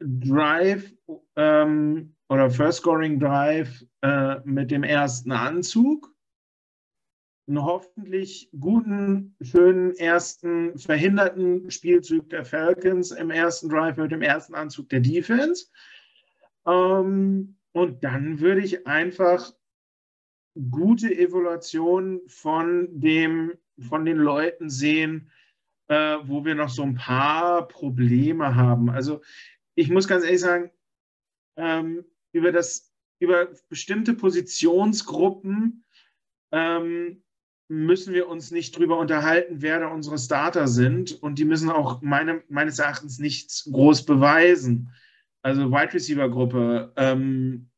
Drive 0.00 0.92
ähm, 1.36 2.14
oder 2.28 2.50
First 2.50 2.78
Scoring 2.78 3.18
Drive 3.18 3.84
äh, 4.02 4.40
mit 4.44 4.70
dem 4.70 4.82
ersten 4.82 5.32
Anzug. 5.32 6.12
Einen 7.46 7.62
hoffentlich 7.62 8.48
guten, 8.58 9.36
schönen 9.42 9.94
ersten 9.96 10.78
verhinderten 10.78 11.70
Spielzug 11.70 12.30
der 12.30 12.44
Falcons 12.44 13.10
im 13.10 13.30
ersten 13.30 13.68
Drive 13.68 13.96
mit 13.96 14.12
dem 14.12 14.22
ersten 14.22 14.54
Anzug 14.54 14.88
der 14.88 15.00
Defense. 15.00 15.66
Ähm, 16.66 17.56
und 17.72 18.02
dann 18.02 18.40
würde 18.40 18.62
ich 18.62 18.86
einfach 18.86 19.52
gute 20.70 21.14
Evaluation 21.14 22.20
von, 22.28 22.88
dem, 22.92 23.52
von 23.78 24.04
den 24.04 24.18
Leuten 24.18 24.70
sehen, 24.70 25.30
äh, 25.94 26.28
wo 26.28 26.44
wir 26.44 26.56
noch 26.56 26.70
so 26.70 26.82
ein 26.82 26.96
paar 26.96 27.68
Probleme 27.68 28.56
haben. 28.56 28.90
Also 28.90 29.22
ich 29.76 29.90
muss 29.90 30.08
ganz 30.08 30.24
ehrlich 30.24 30.40
sagen, 30.40 30.70
ähm, 31.56 32.04
über, 32.32 32.50
das, 32.50 32.92
über 33.20 33.48
bestimmte 33.68 34.14
Positionsgruppen 34.14 35.84
ähm, 36.50 37.22
müssen 37.68 38.12
wir 38.12 38.28
uns 38.28 38.50
nicht 38.50 38.76
drüber 38.76 38.98
unterhalten, 38.98 39.62
wer 39.62 39.78
da 39.78 39.88
unsere 39.88 40.18
Starter 40.18 40.66
sind. 40.66 41.12
Und 41.22 41.38
die 41.38 41.44
müssen 41.44 41.70
auch 41.70 42.02
meine, 42.02 42.42
meines 42.48 42.80
Erachtens 42.80 43.20
nichts 43.20 43.70
groß 43.70 44.04
beweisen. 44.04 44.90
Also 45.42 45.70
Wide 45.70 45.94
Receiver 45.94 46.28
Gruppe, 46.28 46.92
ähm, 46.96 47.70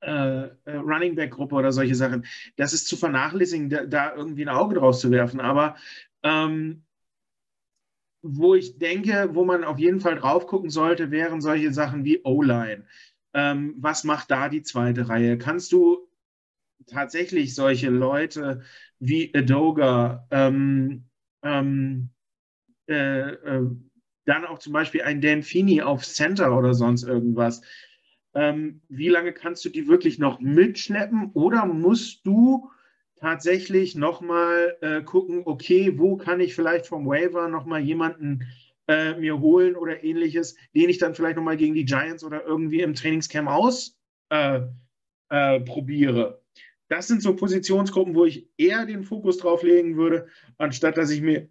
äh, 0.00 0.46
äh, 0.64 0.76
Running 0.78 1.14
Back 1.14 1.30
Gruppe 1.30 1.54
oder 1.54 1.70
solche 1.70 1.94
Sachen. 1.94 2.26
Das 2.56 2.72
ist 2.72 2.88
zu 2.88 2.96
vernachlässigen, 2.96 3.70
da, 3.70 3.86
da 3.86 4.16
irgendwie 4.16 4.42
ein 4.42 4.54
Auge 4.54 4.74
drauf 4.74 4.98
zu 4.98 5.12
werfen. 5.12 5.40
Aber 5.40 5.76
ähm, 6.24 6.85
wo 8.28 8.54
ich 8.54 8.78
denke, 8.78 9.30
wo 9.32 9.44
man 9.44 9.64
auf 9.64 9.78
jeden 9.78 10.00
Fall 10.00 10.16
drauf 10.16 10.46
gucken 10.46 10.70
sollte, 10.70 11.10
wären 11.10 11.40
solche 11.40 11.72
Sachen 11.72 12.04
wie 12.04 12.20
O-Line. 12.24 12.84
Ähm, 13.34 13.74
was 13.78 14.04
macht 14.04 14.30
da 14.30 14.48
die 14.48 14.62
zweite 14.62 15.08
Reihe? 15.08 15.38
Kannst 15.38 15.72
du 15.72 16.08
tatsächlich 16.86 17.54
solche 17.54 17.90
Leute 17.90 18.62
wie 18.98 19.32
Adoga, 19.34 20.26
ähm, 20.30 21.04
ähm, 21.42 22.10
äh, 22.88 23.30
äh, 23.30 23.70
dann 24.24 24.44
auch 24.44 24.58
zum 24.58 24.72
Beispiel 24.72 25.02
ein 25.02 25.20
Dan 25.20 25.42
Feeney 25.42 25.82
auf 25.82 26.04
Center 26.04 26.56
oder 26.56 26.74
sonst 26.74 27.04
irgendwas, 27.04 27.62
ähm, 28.34 28.82
wie 28.88 29.08
lange 29.08 29.32
kannst 29.32 29.64
du 29.64 29.68
die 29.68 29.88
wirklich 29.88 30.18
noch 30.18 30.40
mitschleppen 30.40 31.30
oder 31.32 31.64
musst 31.64 32.26
du 32.26 32.70
tatsächlich 33.16 33.94
nochmal 33.94 34.76
äh, 34.80 35.02
gucken, 35.02 35.42
okay, 35.44 35.98
wo 35.98 36.16
kann 36.16 36.40
ich 36.40 36.54
vielleicht 36.54 36.86
vom 36.86 37.06
Waiver 37.06 37.48
nochmal 37.48 37.80
jemanden 37.80 38.46
äh, 38.88 39.14
mir 39.14 39.40
holen 39.40 39.74
oder 39.76 40.04
ähnliches, 40.04 40.56
den 40.74 40.88
ich 40.88 40.98
dann 40.98 41.14
vielleicht 41.14 41.36
nochmal 41.36 41.56
gegen 41.56 41.74
die 41.74 41.84
Giants 41.84 42.24
oder 42.24 42.44
irgendwie 42.44 42.82
im 42.82 42.94
Trainingscamp 42.94 43.48
ausprobiere. 43.48 44.70
Äh, 45.30 46.30
äh 46.30 46.34
das 46.88 47.08
sind 47.08 47.20
so 47.20 47.34
Positionsgruppen, 47.34 48.14
wo 48.14 48.26
ich 48.26 48.48
eher 48.56 48.86
den 48.86 49.02
Fokus 49.02 49.38
drauf 49.38 49.64
legen 49.64 49.96
würde, 49.96 50.28
anstatt 50.56 50.96
dass 50.96 51.10
ich 51.10 51.20
mir 51.20 51.48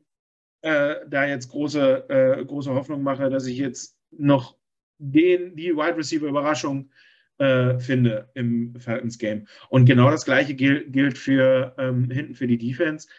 äh, 0.61 0.95
da 1.09 1.25
jetzt 1.25 1.49
große, 1.49 2.09
äh, 2.09 2.45
große 2.45 2.73
Hoffnung 2.73 3.03
mache, 3.03 3.29
dass 3.29 3.45
ich 3.45 3.57
jetzt 3.57 3.97
noch 4.11 4.55
den, 4.97 5.57
die 5.57 5.75
Wide 5.75 5.97
Receiver 5.97 6.27
Überraschung 6.27 6.89
äh, 6.89 7.14
finde 7.37 8.29
im 8.33 8.73
Falcons 8.79 9.17
Game. 9.17 9.45
Und 9.69 9.85
genau 9.85 10.09
das 10.09 10.23
gleiche 10.23 10.53
gilt, 10.53 10.93
gilt 10.93 11.17
für 11.17 11.75
ähm, 11.77 12.09
hinten 12.09 12.33
für 12.33 12.47
die 12.47 12.57
Defense. 12.57 13.09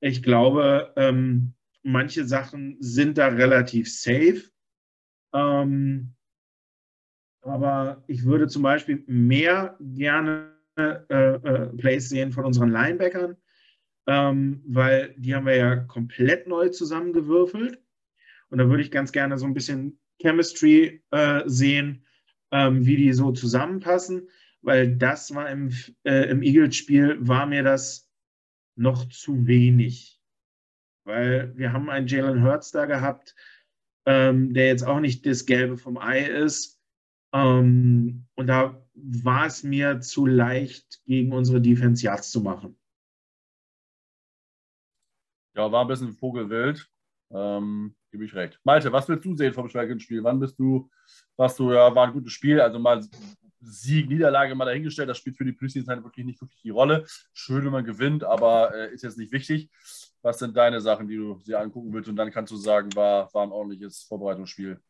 Ich 0.00 0.22
glaube, 0.22 0.94
ähm, 0.96 1.52
manche 1.82 2.24
Sachen 2.24 2.76
sind 2.80 3.18
da 3.18 3.28
relativ 3.28 3.92
safe. 3.92 4.42
Ähm, 5.34 6.14
aber 7.42 8.02
ich 8.06 8.24
würde 8.24 8.48
zum 8.48 8.62
Beispiel 8.62 9.04
mehr 9.06 9.76
gerne 9.80 10.52
äh, 10.76 10.82
äh, 10.82 11.66
Plays 11.76 12.08
sehen 12.08 12.32
von 12.32 12.44
unseren 12.44 12.70
Linebackern, 12.70 13.36
ähm, 14.06 14.62
weil 14.66 15.14
die 15.16 15.34
haben 15.34 15.46
wir 15.46 15.56
ja 15.56 15.76
komplett 15.76 16.46
neu 16.46 16.68
zusammengewürfelt. 16.68 17.80
Und 18.50 18.58
da 18.58 18.68
würde 18.68 18.82
ich 18.82 18.90
ganz 18.90 19.12
gerne 19.12 19.38
so 19.38 19.46
ein 19.46 19.54
bisschen 19.54 19.98
Chemistry 20.20 21.02
äh, 21.10 21.42
sehen, 21.46 22.05
ähm, 22.52 22.86
wie 22.86 22.96
die 22.96 23.12
so 23.12 23.32
zusammenpassen, 23.32 24.28
weil 24.62 24.96
das 24.96 25.34
war 25.34 25.50
im, 25.50 25.72
äh, 26.04 26.30
im 26.30 26.42
Eagles-Spiel, 26.42 27.16
war 27.26 27.46
mir 27.46 27.62
das 27.62 28.10
noch 28.76 29.08
zu 29.08 29.46
wenig. 29.46 30.20
Weil 31.04 31.56
wir 31.56 31.72
haben 31.72 31.88
einen 31.88 32.08
Jalen 32.08 32.42
Hurts 32.42 32.72
da 32.72 32.86
gehabt, 32.86 33.34
ähm, 34.06 34.54
der 34.54 34.66
jetzt 34.66 34.86
auch 34.86 35.00
nicht 35.00 35.24
das 35.26 35.46
Gelbe 35.46 35.76
vom 35.76 35.98
Ei 35.98 36.26
ist. 36.26 36.80
Ähm, 37.32 38.26
und 38.34 38.46
da 38.46 38.84
war 38.94 39.46
es 39.46 39.62
mir 39.62 40.00
zu 40.00 40.26
leicht, 40.26 41.04
gegen 41.04 41.32
unsere 41.32 41.60
Defense 41.60 42.04
Yards 42.04 42.30
zu 42.30 42.40
machen. 42.40 42.78
Ja, 45.54 45.70
war 45.70 45.82
ein 45.82 45.88
bisschen 45.88 46.12
Vogelwild. 46.12 46.90
Ähm, 47.30 47.96
gebe 48.16 48.24
ich 48.24 48.34
recht. 48.34 48.58
Malte, 48.64 48.90
was 48.92 49.08
willst 49.08 49.24
du 49.24 49.36
sehen 49.36 49.52
vom 49.52 49.68
Schwergewichtspiel? 49.68 50.24
Wann 50.24 50.40
bist 50.40 50.58
du, 50.58 50.90
was 51.36 51.54
du, 51.56 51.72
ja, 51.72 51.94
war 51.94 52.06
ein 52.06 52.12
gutes 52.12 52.32
Spiel, 52.32 52.60
also 52.60 52.78
mal 52.78 53.02
Sieg, 53.60 54.08
Niederlage 54.08 54.54
mal 54.54 54.64
dahingestellt, 54.64 55.08
das 55.08 55.18
spielt 55.18 55.36
für 55.36 55.44
die 55.44 55.52
Preseason 55.52 55.88
halt 55.88 56.04
wirklich 56.04 56.24
nicht 56.24 56.40
wirklich 56.40 56.60
die 56.62 56.70
Rolle. 56.70 57.04
Schön, 57.32 57.64
wenn 57.64 57.72
man 57.72 57.84
gewinnt, 57.84 58.24
aber 58.24 58.74
äh, 58.74 58.94
ist 58.94 59.02
jetzt 59.02 59.18
nicht 59.18 59.32
wichtig. 59.32 59.70
Was 60.22 60.38
sind 60.38 60.56
deine 60.56 60.80
Sachen, 60.80 61.08
die 61.08 61.16
du 61.16 61.40
dir 61.46 61.60
angucken 61.60 61.92
willst? 61.92 62.08
Und 62.08 62.16
dann 62.16 62.30
kannst 62.30 62.52
du 62.52 62.56
sagen, 62.56 62.94
war, 62.94 63.32
war 63.34 63.42
ein 63.42 63.52
ordentliches 63.52 64.04
Vorbereitungsspiel. 64.04 64.80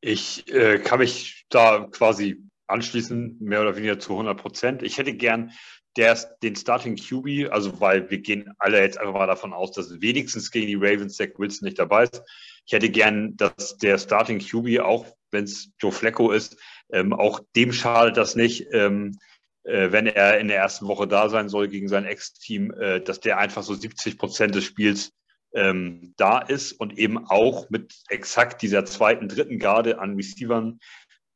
Ich 0.00 0.50
äh, 0.52 0.78
kann 0.78 1.00
mich 1.00 1.46
da 1.50 1.88
quasi 1.90 2.42
anschließen, 2.66 3.38
mehr 3.40 3.62
oder 3.62 3.76
weniger 3.76 3.98
zu 3.98 4.12
100 4.12 4.40
Prozent. 4.40 4.82
Ich 4.82 4.98
hätte 4.98 5.12
gern 5.12 5.50
der, 5.96 6.16
den 6.42 6.56
Starting 6.56 6.96
QB, 6.96 7.52
also 7.52 7.80
weil 7.80 8.10
wir 8.10 8.18
gehen 8.18 8.52
alle 8.58 8.80
jetzt 8.80 8.98
einfach 8.98 9.14
mal 9.14 9.26
davon 9.26 9.52
aus, 9.52 9.72
dass 9.72 10.00
wenigstens 10.00 10.50
gegen 10.50 10.66
die 10.66 10.76
Ravens 10.76 11.16
Zach 11.16 11.30
Wilson 11.36 11.66
nicht 11.66 11.78
dabei 11.78 12.04
ist. 12.04 12.22
Ich 12.66 12.72
hätte 12.72 12.90
gern, 12.90 13.36
dass 13.36 13.76
der 13.78 13.98
Starting 13.98 14.38
QB, 14.38 14.80
auch 14.80 15.06
wenn 15.30 15.44
es 15.44 15.70
Joe 15.80 15.92
Flacco 15.92 16.30
ist, 16.30 16.56
ähm, 16.92 17.12
auch 17.12 17.40
dem 17.56 17.72
schadet 17.72 18.16
das 18.16 18.36
nicht, 18.36 18.66
ähm, 18.72 19.18
äh, 19.64 19.92
wenn 19.92 20.06
er 20.06 20.38
in 20.38 20.48
der 20.48 20.58
ersten 20.58 20.86
Woche 20.86 21.06
da 21.06 21.28
sein 21.28 21.48
soll 21.48 21.68
gegen 21.68 21.88
sein 21.88 22.04
Ex-Team, 22.04 22.72
äh, 22.72 23.00
dass 23.00 23.20
der 23.20 23.38
einfach 23.38 23.62
so 23.62 23.74
70 23.74 24.18
Prozent 24.18 24.54
des 24.54 24.64
Spiels 24.64 25.12
ähm, 25.54 26.14
da 26.16 26.38
ist 26.38 26.72
und 26.72 26.96
eben 26.98 27.26
auch 27.26 27.68
mit 27.70 27.94
exakt 28.08 28.62
dieser 28.62 28.84
zweiten, 28.84 29.28
dritten 29.28 29.58
Garde 29.58 29.98
an 29.98 30.14
Receivern, 30.14 30.78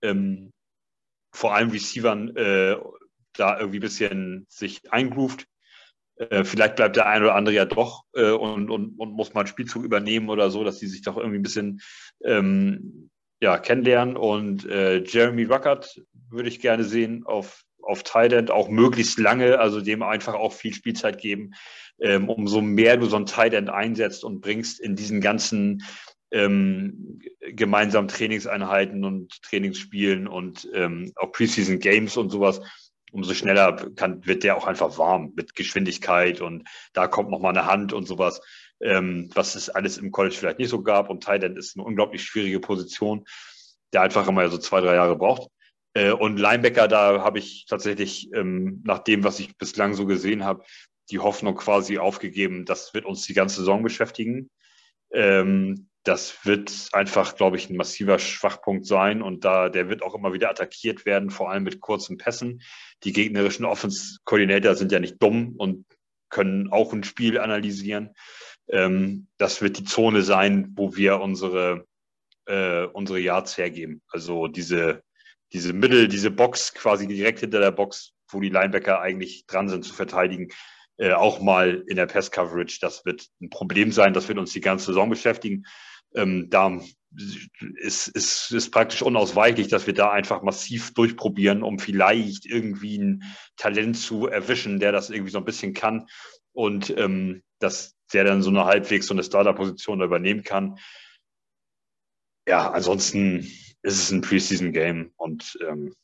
ähm, 0.02 0.52
vor 1.32 1.54
allem 1.54 1.70
Receivern, 1.70 2.36
äh, 2.36 2.76
da 3.38 3.58
irgendwie 3.58 3.78
ein 3.78 3.82
bisschen 3.82 4.46
sich 4.48 4.80
eingroovt. 4.92 5.46
Äh, 6.16 6.44
vielleicht 6.44 6.76
bleibt 6.76 6.96
der 6.96 7.06
ein 7.06 7.22
oder 7.22 7.34
andere 7.34 7.54
ja 7.54 7.64
doch 7.64 8.04
äh, 8.14 8.30
und, 8.30 8.70
und, 8.70 8.98
und 8.98 9.12
muss 9.12 9.34
mal 9.34 9.40
einen 9.40 9.48
Spielzug 9.48 9.84
übernehmen 9.84 10.30
oder 10.30 10.50
so, 10.50 10.64
dass 10.64 10.78
die 10.78 10.86
sich 10.86 11.02
doch 11.02 11.16
irgendwie 11.16 11.38
ein 11.38 11.42
bisschen 11.42 11.80
ähm, 12.24 13.10
ja, 13.40 13.58
kennenlernen. 13.58 14.16
Und 14.16 14.66
äh, 14.66 15.02
Jeremy 15.02 15.44
Ruckert 15.44 16.00
würde 16.30 16.48
ich 16.48 16.60
gerne 16.60 16.84
sehen 16.84 17.24
auf, 17.26 17.64
auf 17.82 18.02
Thailand, 18.02 18.50
auch 18.50 18.68
möglichst 18.68 19.18
lange, 19.18 19.58
also 19.58 19.80
dem 19.80 20.02
einfach 20.02 20.34
auch 20.34 20.52
viel 20.52 20.72
Spielzeit 20.72 21.20
geben 21.20 21.54
ähm, 22.00 22.28
umso 22.28 22.60
mehr 22.60 22.96
du 22.96 23.06
so 23.06 23.16
ein 23.16 23.26
Tight 23.26 23.54
End 23.54 23.70
einsetzt 23.70 24.24
und 24.24 24.40
bringst 24.40 24.80
in 24.80 24.96
diesen 24.96 25.20
ganzen 25.20 25.82
ähm, 26.30 27.20
gemeinsamen 27.40 28.08
Trainingseinheiten 28.08 29.04
und 29.04 29.42
Trainingsspielen 29.42 30.26
und 30.26 30.68
ähm, 30.74 31.12
auch 31.16 31.32
Preseason 31.32 31.78
Games 31.78 32.16
und 32.16 32.30
sowas, 32.30 32.60
umso 33.14 33.32
schneller 33.32 33.90
kann, 33.94 34.26
wird 34.26 34.42
der 34.42 34.56
auch 34.56 34.66
einfach 34.66 34.98
warm 34.98 35.32
mit 35.36 35.54
Geschwindigkeit 35.54 36.40
und 36.40 36.68
da 36.92 37.06
kommt 37.06 37.30
nochmal 37.30 37.56
eine 37.56 37.66
Hand 37.66 37.92
und 37.92 38.06
sowas, 38.06 38.40
ähm, 38.80 39.30
was 39.34 39.54
es 39.54 39.70
alles 39.70 39.98
im 39.98 40.10
College 40.10 40.34
vielleicht 40.36 40.58
nicht 40.58 40.68
so 40.68 40.82
gab. 40.82 41.08
Und 41.08 41.26
End 41.28 41.56
ist 41.56 41.76
eine 41.76 41.84
unglaublich 41.84 42.24
schwierige 42.24 42.58
Position, 42.58 43.24
der 43.92 44.02
einfach 44.02 44.26
immer 44.26 44.48
so 44.48 44.58
zwei, 44.58 44.80
drei 44.80 44.96
Jahre 44.96 45.16
braucht. 45.16 45.48
Äh, 45.94 46.10
und 46.10 46.38
Linebacker, 46.38 46.88
da 46.88 47.22
habe 47.22 47.38
ich 47.38 47.66
tatsächlich 47.68 48.32
ähm, 48.34 48.82
nach 48.84 48.98
dem, 48.98 49.22
was 49.22 49.38
ich 49.38 49.56
bislang 49.56 49.94
so 49.94 50.06
gesehen 50.06 50.44
habe, 50.44 50.64
die 51.10 51.20
Hoffnung 51.20 51.54
quasi 51.54 51.98
aufgegeben, 51.98 52.64
das 52.64 52.94
wird 52.94 53.04
uns 53.04 53.22
die 53.26 53.34
ganze 53.34 53.60
Saison 53.60 53.82
beschäftigen. 53.82 54.50
Ähm, 55.12 55.88
das 56.04 56.44
wird 56.44 56.88
einfach, 56.92 57.34
glaube 57.34 57.56
ich, 57.56 57.70
ein 57.70 57.76
massiver 57.76 58.18
Schwachpunkt 58.18 58.86
sein 58.86 59.22
und 59.22 59.44
da 59.44 59.70
der 59.70 59.88
wird 59.88 60.02
auch 60.02 60.14
immer 60.14 60.34
wieder 60.34 60.50
attackiert 60.50 61.06
werden, 61.06 61.30
vor 61.30 61.50
allem 61.50 61.64
mit 61.64 61.80
kurzen 61.80 62.18
Pässen. 62.18 62.62
Die 63.04 63.12
gegnerischen 63.12 63.64
Offense-Koordinator 63.64 64.74
sind 64.74 64.92
ja 64.92 65.00
nicht 65.00 65.22
dumm 65.22 65.54
und 65.56 65.86
können 66.28 66.70
auch 66.70 66.92
ein 66.92 67.04
Spiel 67.04 67.38
analysieren. 67.38 68.10
Ähm, 68.68 69.28
das 69.38 69.62
wird 69.62 69.78
die 69.78 69.84
Zone 69.84 70.22
sein, 70.22 70.72
wo 70.76 70.94
wir 70.94 71.20
unsere 71.20 71.86
äh, 72.46 72.84
unsere 72.84 73.18
Yards 73.18 73.56
hergeben. 73.56 74.02
Also 74.08 74.46
diese 74.46 75.02
diese 75.54 75.72
Mittel, 75.72 76.08
diese 76.08 76.30
Box 76.30 76.74
quasi 76.74 77.06
direkt 77.06 77.40
hinter 77.40 77.60
der 77.60 77.70
Box, 77.70 78.12
wo 78.28 78.40
die 78.40 78.50
Linebacker 78.50 79.00
eigentlich 79.00 79.46
dran 79.46 79.70
sind 79.70 79.84
zu 79.84 79.94
verteidigen, 79.94 80.48
äh, 80.98 81.12
auch 81.12 81.40
mal 81.40 81.82
in 81.86 81.96
der 81.96 82.06
Pass-Coverage. 82.06 82.78
Das 82.80 83.04
wird 83.06 83.26
ein 83.40 83.48
Problem 83.50 83.90
sein, 83.90 84.12
das 84.12 84.28
wird 84.28 84.38
uns 84.38 84.52
die 84.52 84.60
ganze 84.60 84.86
Saison 84.86 85.08
beschäftigen. 85.08 85.64
Ähm, 86.14 86.48
da 86.50 86.80
ist, 87.76 88.08
ist, 88.08 88.50
ist 88.50 88.70
praktisch 88.70 89.02
unausweichlich, 89.02 89.68
dass 89.68 89.86
wir 89.86 89.94
da 89.94 90.10
einfach 90.10 90.42
massiv 90.42 90.92
durchprobieren, 90.94 91.62
um 91.62 91.78
vielleicht 91.78 92.46
irgendwie 92.46 92.98
ein 92.98 93.22
Talent 93.56 93.96
zu 93.96 94.26
erwischen, 94.26 94.80
der 94.80 94.92
das 94.92 95.10
irgendwie 95.10 95.30
so 95.30 95.38
ein 95.38 95.44
bisschen 95.44 95.74
kann 95.74 96.06
und 96.52 96.94
ähm, 96.96 97.42
dass 97.58 97.94
der 98.12 98.24
dann 98.24 98.42
so 98.42 98.50
eine 98.50 98.64
halbwegs 98.64 99.06
so 99.06 99.14
eine 99.14 99.24
Starter-Position 99.24 100.02
übernehmen 100.02 100.42
kann. 100.42 100.78
Ja, 102.46 102.70
ansonsten 102.70 103.40
ist 103.82 103.98
es 103.98 104.10
ein 104.10 104.20
Preseason-Game 104.20 105.12
und 105.16 105.58
ähm, 105.66 105.94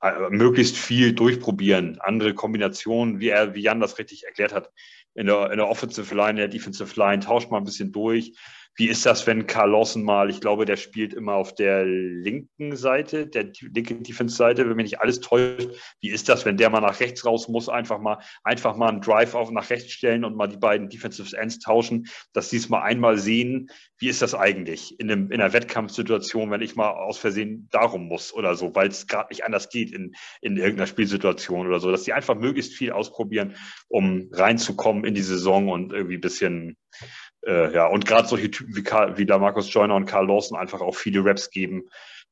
äh, 0.00 0.30
möglichst 0.30 0.76
viel 0.76 1.12
durchprobieren, 1.12 1.98
andere 2.00 2.34
Kombinationen, 2.34 3.20
wie 3.20 3.28
er, 3.28 3.54
wie 3.54 3.62
Jan 3.62 3.80
das 3.80 3.98
richtig 3.98 4.24
erklärt 4.24 4.52
hat, 4.52 4.70
in 5.14 5.26
der, 5.26 5.50
in 5.50 5.58
der 5.58 5.68
Offensive 5.68 6.14
Line, 6.14 6.30
in 6.30 6.36
der 6.36 6.48
Defensive 6.48 6.98
Line, 6.98 7.20
tauscht 7.20 7.50
mal 7.50 7.58
ein 7.58 7.64
bisschen 7.64 7.90
durch, 7.90 8.34
wie 8.78 8.88
ist 8.88 9.04
das, 9.04 9.26
wenn 9.26 9.48
Carl 9.48 9.72
Lawson 9.72 10.04
mal, 10.04 10.30
ich 10.30 10.40
glaube, 10.40 10.64
der 10.64 10.76
spielt 10.76 11.12
immer 11.12 11.34
auf 11.34 11.52
der 11.52 11.84
linken 11.84 12.76
Seite, 12.76 13.26
der 13.26 13.50
linken 13.60 14.04
Defense-Seite, 14.04 14.68
wenn 14.68 14.76
mich 14.76 14.92
nicht 14.92 15.00
alles 15.00 15.18
täuscht. 15.18 15.68
Wie 16.00 16.10
ist 16.10 16.28
das, 16.28 16.44
wenn 16.44 16.56
der 16.56 16.70
mal 16.70 16.80
nach 16.80 17.00
rechts 17.00 17.26
raus 17.26 17.48
muss, 17.48 17.68
einfach 17.68 17.98
mal, 17.98 18.18
einfach 18.44 18.76
mal 18.76 18.90
einen 18.90 19.00
Drive 19.00 19.34
auf 19.34 19.50
nach 19.50 19.68
rechts 19.70 19.92
stellen 19.92 20.24
und 20.24 20.36
mal 20.36 20.46
die 20.46 20.58
beiden 20.58 20.88
Defensive 20.88 21.36
Ends 21.36 21.58
tauschen, 21.58 22.06
dass 22.32 22.50
die 22.50 22.56
es 22.58 22.68
mal 22.68 22.82
einmal 22.82 23.18
sehen. 23.18 23.68
Wie 23.98 24.08
ist 24.08 24.22
das 24.22 24.36
eigentlich 24.36 24.98
in, 25.00 25.10
einem, 25.10 25.32
in 25.32 25.40
einer 25.40 25.52
Wettkampfsituation, 25.52 26.52
wenn 26.52 26.62
ich 26.62 26.76
mal 26.76 26.90
aus 26.90 27.18
Versehen 27.18 27.66
darum 27.72 28.06
muss 28.06 28.32
oder 28.32 28.54
so, 28.54 28.76
weil 28.76 28.86
es 28.86 29.08
gerade 29.08 29.30
nicht 29.30 29.44
anders 29.44 29.70
geht 29.70 29.90
in, 29.90 30.14
in 30.40 30.56
irgendeiner 30.56 30.86
Spielsituation 30.86 31.66
oder 31.66 31.80
so, 31.80 31.90
dass 31.90 32.04
die 32.04 32.12
einfach 32.12 32.36
möglichst 32.36 32.74
viel 32.74 32.92
ausprobieren, 32.92 33.56
um 33.88 34.28
reinzukommen 34.30 35.02
in 35.02 35.14
die 35.14 35.22
Saison 35.22 35.68
und 35.68 35.92
irgendwie 35.92 36.18
ein 36.18 36.20
bisschen 36.20 36.76
äh, 37.46 37.72
ja, 37.72 37.86
und 37.86 38.06
gerade 38.06 38.28
solche 38.28 38.50
Typen 38.50 38.74
wie, 38.76 38.82
Karl, 38.82 39.18
wie 39.18 39.24
Markus 39.24 39.72
Joyner 39.72 39.94
und 39.94 40.06
Karl 40.06 40.26
Lawson 40.26 40.58
einfach 40.58 40.80
auch 40.80 40.96
viele 40.96 41.24
Raps 41.24 41.50
geben. 41.50 41.88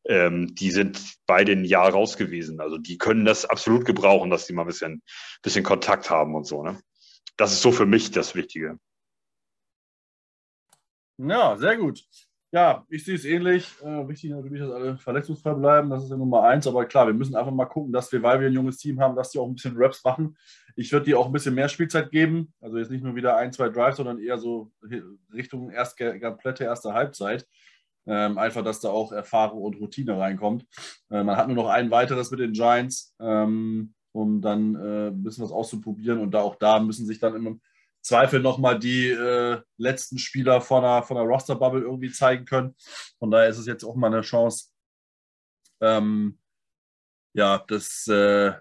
Ähm, 0.08 0.54
die 0.54 0.70
sind 0.70 1.00
beide 1.26 1.52
ein 1.52 1.64
Jahr 1.64 1.90
raus 1.90 2.16
gewesen. 2.16 2.60
Also 2.60 2.78
die 2.78 2.98
können 2.98 3.24
das 3.24 3.44
absolut 3.44 3.84
gebrauchen, 3.84 4.30
dass 4.30 4.46
die 4.46 4.52
mal 4.52 4.62
ein 4.62 4.68
bisschen, 4.68 5.02
bisschen 5.42 5.64
Kontakt 5.64 6.10
haben 6.10 6.34
und 6.34 6.44
so. 6.44 6.62
Ne? 6.62 6.80
Das 7.36 7.52
ist 7.52 7.62
so 7.62 7.72
für 7.72 7.86
mich 7.86 8.10
das 8.12 8.34
Wichtige. 8.34 8.78
Ja, 11.18 11.56
sehr 11.56 11.76
gut. 11.76 12.04
Ja, 12.56 12.86
ich 12.88 13.04
sehe 13.04 13.16
es 13.16 13.26
ähnlich. 13.26 13.70
Äh, 13.82 14.08
wichtig 14.08 14.30
natürlich, 14.30 14.62
dass 14.62 14.70
alle 14.70 14.96
verletzungsfrei 14.96 15.52
bleiben. 15.52 15.90
Das 15.90 16.04
ist 16.04 16.08
ja 16.08 16.16
Nummer 16.16 16.42
eins. 16.44 16.66
Aber 16.66 16.86
klar, 16.86 17.06
wir 17.06 17.12
müssen 17.12 17.36
einfach 17.36 17.52
mal 17.52 17.66
gucken, 17.66 17.92
dass 17.92 18.10
wir, 18.10 18.22
weil 18.22 18.40
wir 18.40 18.46
ein 18.46 18.54
junges 18.54 18.78
Team 18.78 18.98
haben, 18.98 19.14
dass 19.14 19.28
die 19.28 19.38
auch 19.38 19.46
ein 19.46 19.56
bisschen 19.56 19.74
Raps 19.76 20.02
machen. 20.02 20.38
Ich 20.74 20.90
würde 20.90 21.04
dir 21.04 21.18
auch 21.18 21.26
ein 21.26 21.32
bisschen 21.32 21.54
mehr 21.54 21.68
Spielzeit 21.68 22.10
geben. 22.10 22.54
Also 22.62 22.78
jetzt 22.78 22.90
nicht 22.90 23.04
nur 23.04 23.14
wieder 23.14 23.36
ein, 23.36 23.52
zwei 23.52 23.68
Drives, 23.68 23.98
sondern 23.98 24.18
eher 24.18 24.38
so 24.38 24.72
Richtung 25.34 25.68
erst, 25.68 25.98
komplette 25.98 26.64
erste 26.64 26.94
Halbzeit. 26.94 27.46
Ähm, 28.06 28.38
einfach, 28.38 28.64
dass 28.64 28.80
da 28.80 28.88
auch 28.88 29.12
Erfahrung 29.12 29.60
und 29.60 29.78
Routine 29.78 30.16
reinkommt. 30.16 30.64
Äh, 31.10 31.24
man 31.24 31.36
hat 31.36 31.48
nur 31.48 31.56
noch 31.56 31.68
ein 31.68 31.90
weiteres 31.90 32.30
mit 32.30 32.40
den 32.40 32.54
Giants, 32.54 33.14
ähm, 33.20 33.92
um 34.12 34.40
dann 34.40 34.76
äh, 34.76 35.08
ein 35.08 35.22
bisschen 35.22 35.44
was 35.44 35.52
auszuprobieren. 35.52 36.20
Und 36.20 36.30
da 36.30 36.40
auch 36.40 36.56
da 36.56 36.80
müssen 36.80 37.04
sich 37.04 37.18
dann 37.18 37.34
im 37.34 37.60
Zweifel 38.06 38.38
nochmal 38.38 38.78
die 38.78 39.08
äh, 39.08 39.60
letzten 39.78 40.18
Spieler 40.18 40.60
von 40.60 40.82
der, 40.82 41.02
von 41.02 41.16
der 41.16 41.26
Roster-Bubble 41.26 41.80
irgendwie 41.80 42.12
zeigen 42.12 42.44
können. 42.44 42.76
Von 43.18 43.32
daher 43.32 43.48
ist 43.48 43.58
es 43.58 43.66
jetzt 43.66 43.82
auch 43.82 43.96
mal 43.96 44.06
eine 44.06 44.20
Chance, 44.20 44.68
ähm, 45.80 46.38
ja, 47.34 47.58
das, 47.66 48.06
äh, 48.06 48.52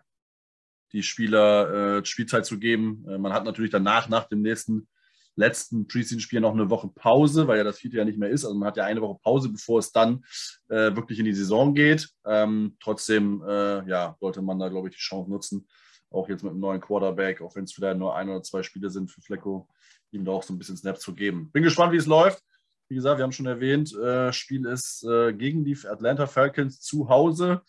die 0.93 1.03
Spieler 1.03 1.99
äh, 1.99 2.05
Spielzeit 2.05 2.47
zu 2.47 2.57
geben. 2.57 3.05
Äh, 3.07 3.19
man 3.19 3.33
hat 3.33 3.45
natürlich 3.45 3.69
danach, 3.69 4.09
nach 4.09 4.25
dem 4.25 4.41
nächsten 4.41 4.87
letzten 5.35 5.87
Preseason-Spiel 5.87 6.39
noch 6.39 6.53
eine 6.53 6.71
Woche 6.71 6.87
Pause, 6.87 7.47
weil 7.47 7.57
ja 7.57 7.63
das 7.63 7.77
vierte 7.77 7.97
ja 7.97 8.05
nicht 8.05 8.17
mehr 8.17 8.29
ist. 8.29 8.45
Also 8.45 8.57
man 8.57 8.67
hat 8.67 8.77
ja 8.77 8.85
eine 8.85 9.01
Woche 9.01 9.19
Pause, 9.21 9.49
bevor 9.49 9.77
es 9.77 9.91
dann 9.91 10.25
äh, 10.69 10.95
wirklich 10.95 11.19
in 11.19 11.25
die 11.25 11.33
Saison 11.33 11.75
geht. 11.75 12.09
Ähm, 12.25 12.77
trotzdem, 12.79 13.43
äh, 13.47 13.87
ja, 13.87 14.17
sollte 14.19 14.41
man 14.41 14.57
da, 14.57 14.69
glaube 14.69 14.89
ich, 14.89 14.95
die 14.95 15.01
Chance 15.01 15.29
nutzen, 15.29 15.67
auch 16.15 16.29
jetzt 16.29 16.43
mit 16.43 16.51
einem 16.51 16.61
neuen 16.61 16.81
Quarterback, 16.81 17.41
auch 17.41 17.55
wenn 17.55 17.65
es 17.65 17.73
vielleicht 17.73 17.97
nur 17.97 18.15
ein 18.15 18.29
oder 18.29 18.41
zwei 18.41 18.63
Spiele 18.63 18.89
sind 18.89 19.11
für 19.11 19.21
Flecko, 19.21 19.67
ihm 20.11 20.25
da 20.25 20.31
auch 20.31 20.43
so 20.43 20.53
ein 20.53 20.57
bisschen 20.57 20.77
Snaps 20.77 21.01
zu 21.01 21.13
geben. 21.13 21.51
Bin 21.51 21.63
gespannt, 21.63 21.93
wie 21.93 21.97
es 21.97 22.05
läuft. 22.05 22.43
Wie 22.87 22.95
gesagt, 22.95 23.17
wir 23.17 23.23
haben 23.23 23.31
schon 23.31 23.47
erwähnt, 23.47 23.93
äh, 23.95 24.31
Spiel 24.31 24.65
ist 24.65 25.03
äh, 25.03 25.33
gegen 25.33 25.65
die 25.65 25.77
Atlanta 25.87 26.27
Falcons 26.27 26.81
zu 26.81 27.09
Hause. 27.09 27.61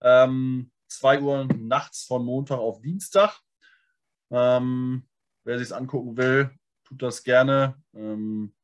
Ähm, 0.00 0.70
2 0.88 1.20
Uhr 1.20 1.44
nachts 1.58 2.04
von 2.04 2.24
Montag 2.24 2.58
auf 2.58 2.80
Dienstag. 2.80 3.40
Ähm, 4.30 5.06
wer 5.44 5.58
sich 5.58 5.68
es 5.68 5.72
angucken 5.72 6.16
will, 6.16 6.50
tut 6.84 7.02
das 7.02 7.22
gerne. 7.22 7.76
Ähm, 7.94 8.54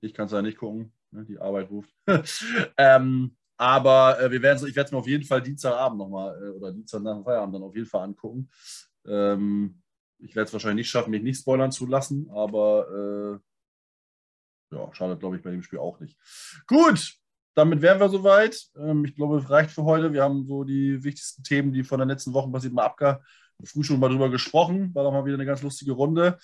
ich 0.00 0.14
kann 0.14 0.26
es 0.26 0.32
ja 0.32 0.42
nicht 0.42 0.58
gucken, 0.58 0.92
ne? 1.10 1.24
die 1.24 1.38
Arbeit 1.38 1.70
ruft. 1.70 1.90
ähm, 2.76 3.36
aber 3.58 4.20
äh, 4.20 4.30
wir 4.30 4.40
werden 4.40 4.66
ich 4.66 4.74
werde 4.74 4.86
es 4.86 4.92
mir 4.92 4.98
auf 4.98 5.06
jeden 5.06 5.24
Fall 5.24 5.42
Dienstagabend 5.42 5.98
nochmal 5.98 6.40
äh, 6.42 6.50
oder 6.50 6.72
Dienstag 6.72 7.02
nach 7.02 7.14
dem 7.14 7.24
Feierabend 7.24 7.54
dann 7.54 7.62
auf 7.64 7.74
jeden 7.74 7.88
Fall 7.88 8.04
angucken. 8.04 8.48
Ähm, 9.06 9.82
ich 10.20 10.34
werde 10.34 10.46
es 10.46 10.52
wahrscheinlich 10.52 10.84
nicht 10.84 10.90
schaffen, 10.90 11.10
mich 11.10 11.22
nicht 11.22 11.40
spoilern 11.40 11.72
zu 11.72 11.86
lassen, 11.86 12.30
aber 12.30 13.40
äh, 14.72 14.76
ja, 14.76 14.94
schadet, 14.94 15.20
glaube 15.20 15.36
ich, 15.36 15.42
bei 15.42 15.50
dem 15.50 15.62
Spiel 15.62 15.78
auch 15.78 16.00
nicht. 16.00 16.16
Gut, 16.66 17.14
damit 17.54 17.82
wären 17.82 18.00
wir 18.00 18.08
soweit. 18.08 18.68
Ähm, 18.76 19.04
ich 19.04 19.14
glaube, 19.14 19.38
es 19.38 19.50
reicht 19.50 19.70
für 19.70 19.84
heute. 19.84 20.12
Wir 20.12 20.22
haben 20.22 20.46
so 20.46 20.64
die 20.64 21.02
wichtigsten 21.02 21.42
Themen, 21.42 21.72
die 21.72 21.84
von 21.84 21.98
den 21.98 22.08
letzten 22.08 22.32
Wochen 22.32 22.52
passiert, 22.52 22.72
mal 22.72 22.84
abge 22.84 23.20
früh 23.64 23.82
schon 23.82 23.98
mal 23.98 24.08
drüber 24.08 24.30
gesprochen. 24.30 24.94
War 24.94 25.04
doch 25.04 25.12
mal 25.12 25.24
wieder 25.24 25.34
eine 25.34 25.46
ganz 25.46 25.62
lustige 25.62 25.92
Runde. 25.92 26.38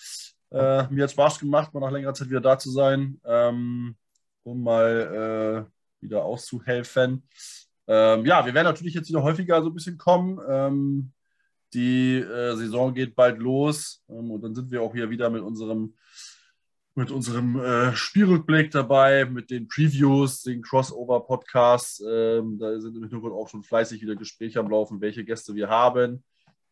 Äh, 0.51 0.89
mir 0.89 1.05
hat 1.05 1.13
Spaß 1.13 1.39
gemacht, 1.39 1.73
mal 1.73 1.81
nach 1.81 1.91
längerer 1.91 2.15
Zeit 2.15 2.29
wieder 2.29 2.41
da 2.41 2.59
zu 2.59 2.71
sein, 2.71 3.21
ähm, 3.25 3.97
um 4.43 4.63
mal 4.63 5.69
äh, 5.69 5.84
wieder 6.05 6.25
auszuhelfen. 6.25 7.27
Ähm, 7.87 8.25
ja, 8.25 8.47
wir 8.47 8.55
werden 8.55 8.67
natürlich 8.67 8.95
jetzt 8.95 9.09
wieder 9.09 9.23
häufiger 9.23 9.63
so 9.63 9.71
ein 9.71 9.75
bisschen 9.75 9.99
kommen. 9.99 10.39
Ähm, 10.49 11.13
die 11.75 12.19
äh, 12.19 12.55
Saison 12.57 12.95
geht 12.95 13.15
bald 13.15 13.39
los 13.39 14.03
ähm, 14.09 14.31
und 14.31 14.43
dann 14.43 14.55
sind 14.55 14.71
wir 14.71 14.83
auch 14.83 14.95
hier 14.95 15.11
wieder 15.11 15.29
mit 15.31 15.43
unserem 15.43 15.95
mit 16.97 17.11
unserem 17.11 17.59
äh, 17.59 17.95
Spielrückblick 17.97 18.71
dabei, 18.71 19.25
mit 19.25 19.51
den 19.51 19.67
Previews, 19.67 20.43
den 20.43 20.63
Crossover-Podcasts. 20.63 22.01
Ähm, 22.09 22.57
da 22.57 22.79
sind 22.81 22.95
im 22.97 23.03
Hintergrund 23.03 23.35
auch 23.35 23.49
schon 23.49 23.65
fleißig 23.65 24.01
wieder 24.01 24.15
Gespräche 24.15 24.61
am 24.61 24.71
Laufen, 24.71 25.01
welche 25.01 25.25
Gäste 25.25 25.57
wir 25.57 25.69
haben. 25.69 26.23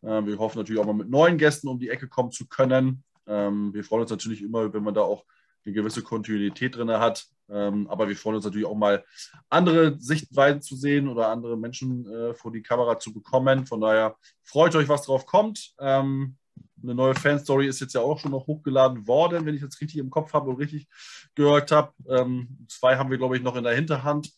Ähm, 0.05 0.27
wir 0.27 0.39
hoffen 0.39 0.59
natürlich 0.59 0.81
auch 0.81 0.87
mal 0.87 0.93
mit 0.93 1.11
neuen 1.11 1.39
Gästen 1.39 1.67
um 1.67 1.81
die 1.81 1.89
Ecke 1.89 2.09
kommen 2.09 2.31
zu 2.31 2.47
können. 2.47 3.03
Ähm, 3.27 3.75
wir 3.75 3.83
freuen 3.83 4.03
uns 4.03 4.13
natürlich 4.13 4.43
immer, 4.43 4.73
wenn 4.73 4.85
man 4.85 4.95
da 4.95 5.01
auch 5.01 5.25
eine 5.65 5.75
gewisse 5.75 6.03
Kontinuität 6.03 6.77
drin 6.77 6.91
hat. 6.91 7.27
Ähm, 7.51 7.89
aber 7.89 8.09
wir 8.09 8.17
freuen 8.17 8.37
uns 8.37 8.45
natürlich 8.45 8.67
auch 8.67 8.77
mal, 8.77 9.05
andere 9.51 9.99
Sichtweisen 9.99 10.63
zu 10.63 10.77
sehen 10.77 11.09
oder 11.09 11.29
andere 11.29 11.57
Menschen 11.57 12.07
äh, 12.07 12.35
vor 12.35 12.53
die 12.53 12.63
Kamera 12.63 12.99
zu 12.99 13.13
bekommen. 13.13 13.67
Von 13.67 13.81
daher 13.81 14.17
freut 14.43 14.75
euch, 14.75 14.89
was 14.89 15.03
drauf 15.03 15.27
kommt. 15.27 15.75
Ähm, 15.79 16.37
eine 16.83 16.95
neue 16.95 17.15
Fanstory 17.15 17.69
ist 17.69 17.81
jetzt 17.81 17.95
ja 17.95 18.01
auch 18.01 18.19
schon 18.19 18.33
noch 18.33 18.47
hochgeladen 18.47 19.07
worden, 19.07 19.47
wenn 19.47 19.55
ich 19.55 19.61
das 19.61 19.81
richtig 19.81 19.99
im 19.99 20.11
Kopf 20.11 20.33
habe 20.33 20.51
und 20.51 20.57
richtig 20.57 20.89
gehört 21.35 21.71
habe. 21.71 21.93
Ähm, 22.09 22.67
zwei 22.69 22.97
haben 22.97 23.11
wir, 23.11 23.19
glaube 23.19 23.37
ich, 23.37 23.43
noch 23.43 23.57
in 23.57 23.65
der 23.65 23.75
Hinterhand. 23.75 24.31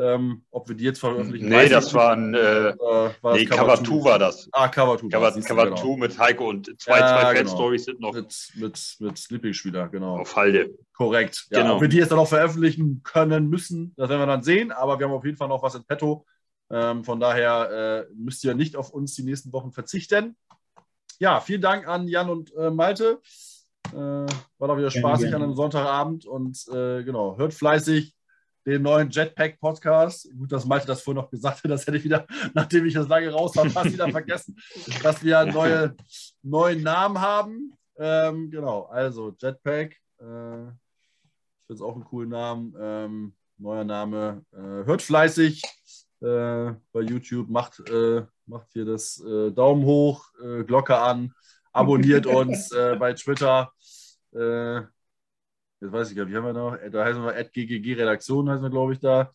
Ähm, 0.00 0.44
ob 0.50 0.68
wir 0.68 0.76
die 0.76 0.84
jetzt 0.84 1.00
veröffentlichen? 1.00 1.48
Nee, 1.48 1.68
das 1.68 1.92
war 1.92 2.12
ein 2.12 2.34
äh, 2.34 2.74
war 3.20 3.34
nee, 3.34 3.44
Cover 3.44 3.82
2 3.82 4.04
war 4.04 4.18
das. 4.18 4.48
Ah, 4.52 4.68
Cover 4.68 4.98
2. 4.98 5.08
Cover 5.08 5.32
2 5.32 5.64
genau. 5.64 5.96
mit 5.96 6.18
Heiko 6.18 6.48
und 6.48 6.80
zwei, 6.80 6.98
ja, 6.98 7.08
zwei 7.08 7.34
genau. 7.34 7.50
Fan-Stories 7.50 7.84
sind 7.84 8.00
noch. 8.00 8.14
Mit, 8.14 8.52
mit, 8.54 8.96
mit 9.00 9.30
Lieblingsspieler, 9.30 9.88
genau. 9.88 10.18
Auf 10.18 10.36
Halde. 10.36 10.70
Korrekt. 10.94 11.48
Ja, 11.50 11.62
genau. 11.62 11.76
Ob 11.76 11.82
wir 11.82 11.88
die 11.88 11.98
jetzt 11.98 12.12
dann 12.12 12.18
auch 12.18 12.28
veröffentlichen 12.28 13.02
können, 13.02 13.48
müssen, 13.48 13.92
das 13.96 14.08
werden 14.08 14.22
wir 14.22 14.26
dann 14.26 14.42
sehen. 14.42 14.72
Aber 14.72 14.98
wir 14.98 15.06
haben 15.06 15.14
auf 15.14 15.24
jeden 15.24 15.36
Fall 15.36 15.48
noch 15.48 15.62
was 15.62 15.74
in 15.74 15.84
petto. 15.84 16.24
Ähm, 16.70 17.04
von 17.04 17.20
daher 17.20 18.06
äh, 18.08 18.12
müsst 18.14 18.42
ihr 18.44 18.54
nicht 18.54 18.76
auf 18.76 18.90
uns 18.90 19.14
die 19.14 19.22
nächsten 19.22 19.52
Wochen 19.52 19.72
verzichten. 19.72 20.36
Ja, 21.18 21.40
vielen 21.40 21.60
Dank 21.60 21.86
an 21.86 22.08
Jan 22.08 22.30
und 22.30 22.54
äh, 22.54 22.70
Malte. 22.70 23.20
Äh, 23.92 23.96
war 23.96 24.68
doch 24.68 24.78
wieder 24.78 24.90
spaßig 24.90 25.34
an 25.34 25.42
einem 25.42 25.54
Sonntagabend 25.54 26.24
und 26.24 26.64
äh, 26.68 27.02
genau, 27.02 27.36
hört 27.36 27.52
fleißig 27.52 28.14
den 28.66 28.82
neuen 28.82 29.10
Jetpack-Podcast. 29.10 30.30
Gut, 30.36 30.52
dass 30.52 30.66
Malte 30.66 30.86
das 30.86 31.02
vorhin 31.02 31.22
noch 31.22 31.30
gesagt 31.30 31.64
hat, 31.64 31.70
das 31.70 31.86
hätte 31.86 31.96
ich 31.96 32.04
wieder, 32.04 32.26
nachdem 32.54 32.86
ich 32.86 32.94
das 32.94 33.08
lange 33.08 33.30
raus 33.30 33.56
habe, 33.56 33.70
fast 33.70 33.92
wieder 33.92 34.08
vergessen, 34.08 34.56
dass 35.02 35.22
wir 35.22 35.38
einen 35.38 35.52
neue, 35.52 35.96
neuen 36.42 36.82
Namen 36.82 37.20
haben. 37.20 37.72
Ähm, 37.98 38.50
genau, 38.50 38.84
also 38.84 39.34
Jetpack. 39.38 39.96
Äh, 40.20 40.64
ich 40.64 41.66
finde 41.66 41.74
es 41.74 41.80
auch 41.82 41.94
einen 41.94 42.04
coolen 42.04 42.30
Namen. 42.30 42.74
Ähm, 42.80 43.34
neuer 43.58 43.84
Name. 43.84 44.44
Äh, 44.52 44.86
hört 44.86 45.02
fleißig 45.02 45.62
äh, 46.20 46.72
bei 46.92 47.00
YouTube, 47.00 47.48
macht, 47.48 47.80
äh, 47.88 48.22
macht 48.46 48.68
hier 48.72 48.84
das 48.84 49.22
äh, 49.24 49.50
Daumen 49.52 49.84
hoch, 49.84 50.24
äh, 50.42 50.64
Glocke 50.64 50.98
an, 50.98 51.32
abonniert 51.72 52.26
uns 52.26 52.70
bei 52.70 53.12
Twitter. 53.14 53.72
Jetzt 55.80 55.92
weiß 55.92 56.10
ich 56.10 56.16
gar 56.16 56.24
nicht, 56.24 56.32
wie 56.32 56.36
haben 56.36 56.44
wir 56.44 56.52
noch? 56.52 56.76
Da 56.90 57.04
heißen 57.04 57.22
wir 57.22 57.44
GGG 57.44 57.94
Redaktion, 57.94 58.50
heißen 58.50 58.62
wir, 58.62 58.70
glaube 58.70 58.92
ich, 58.92 59.00
da. 59.00 59.32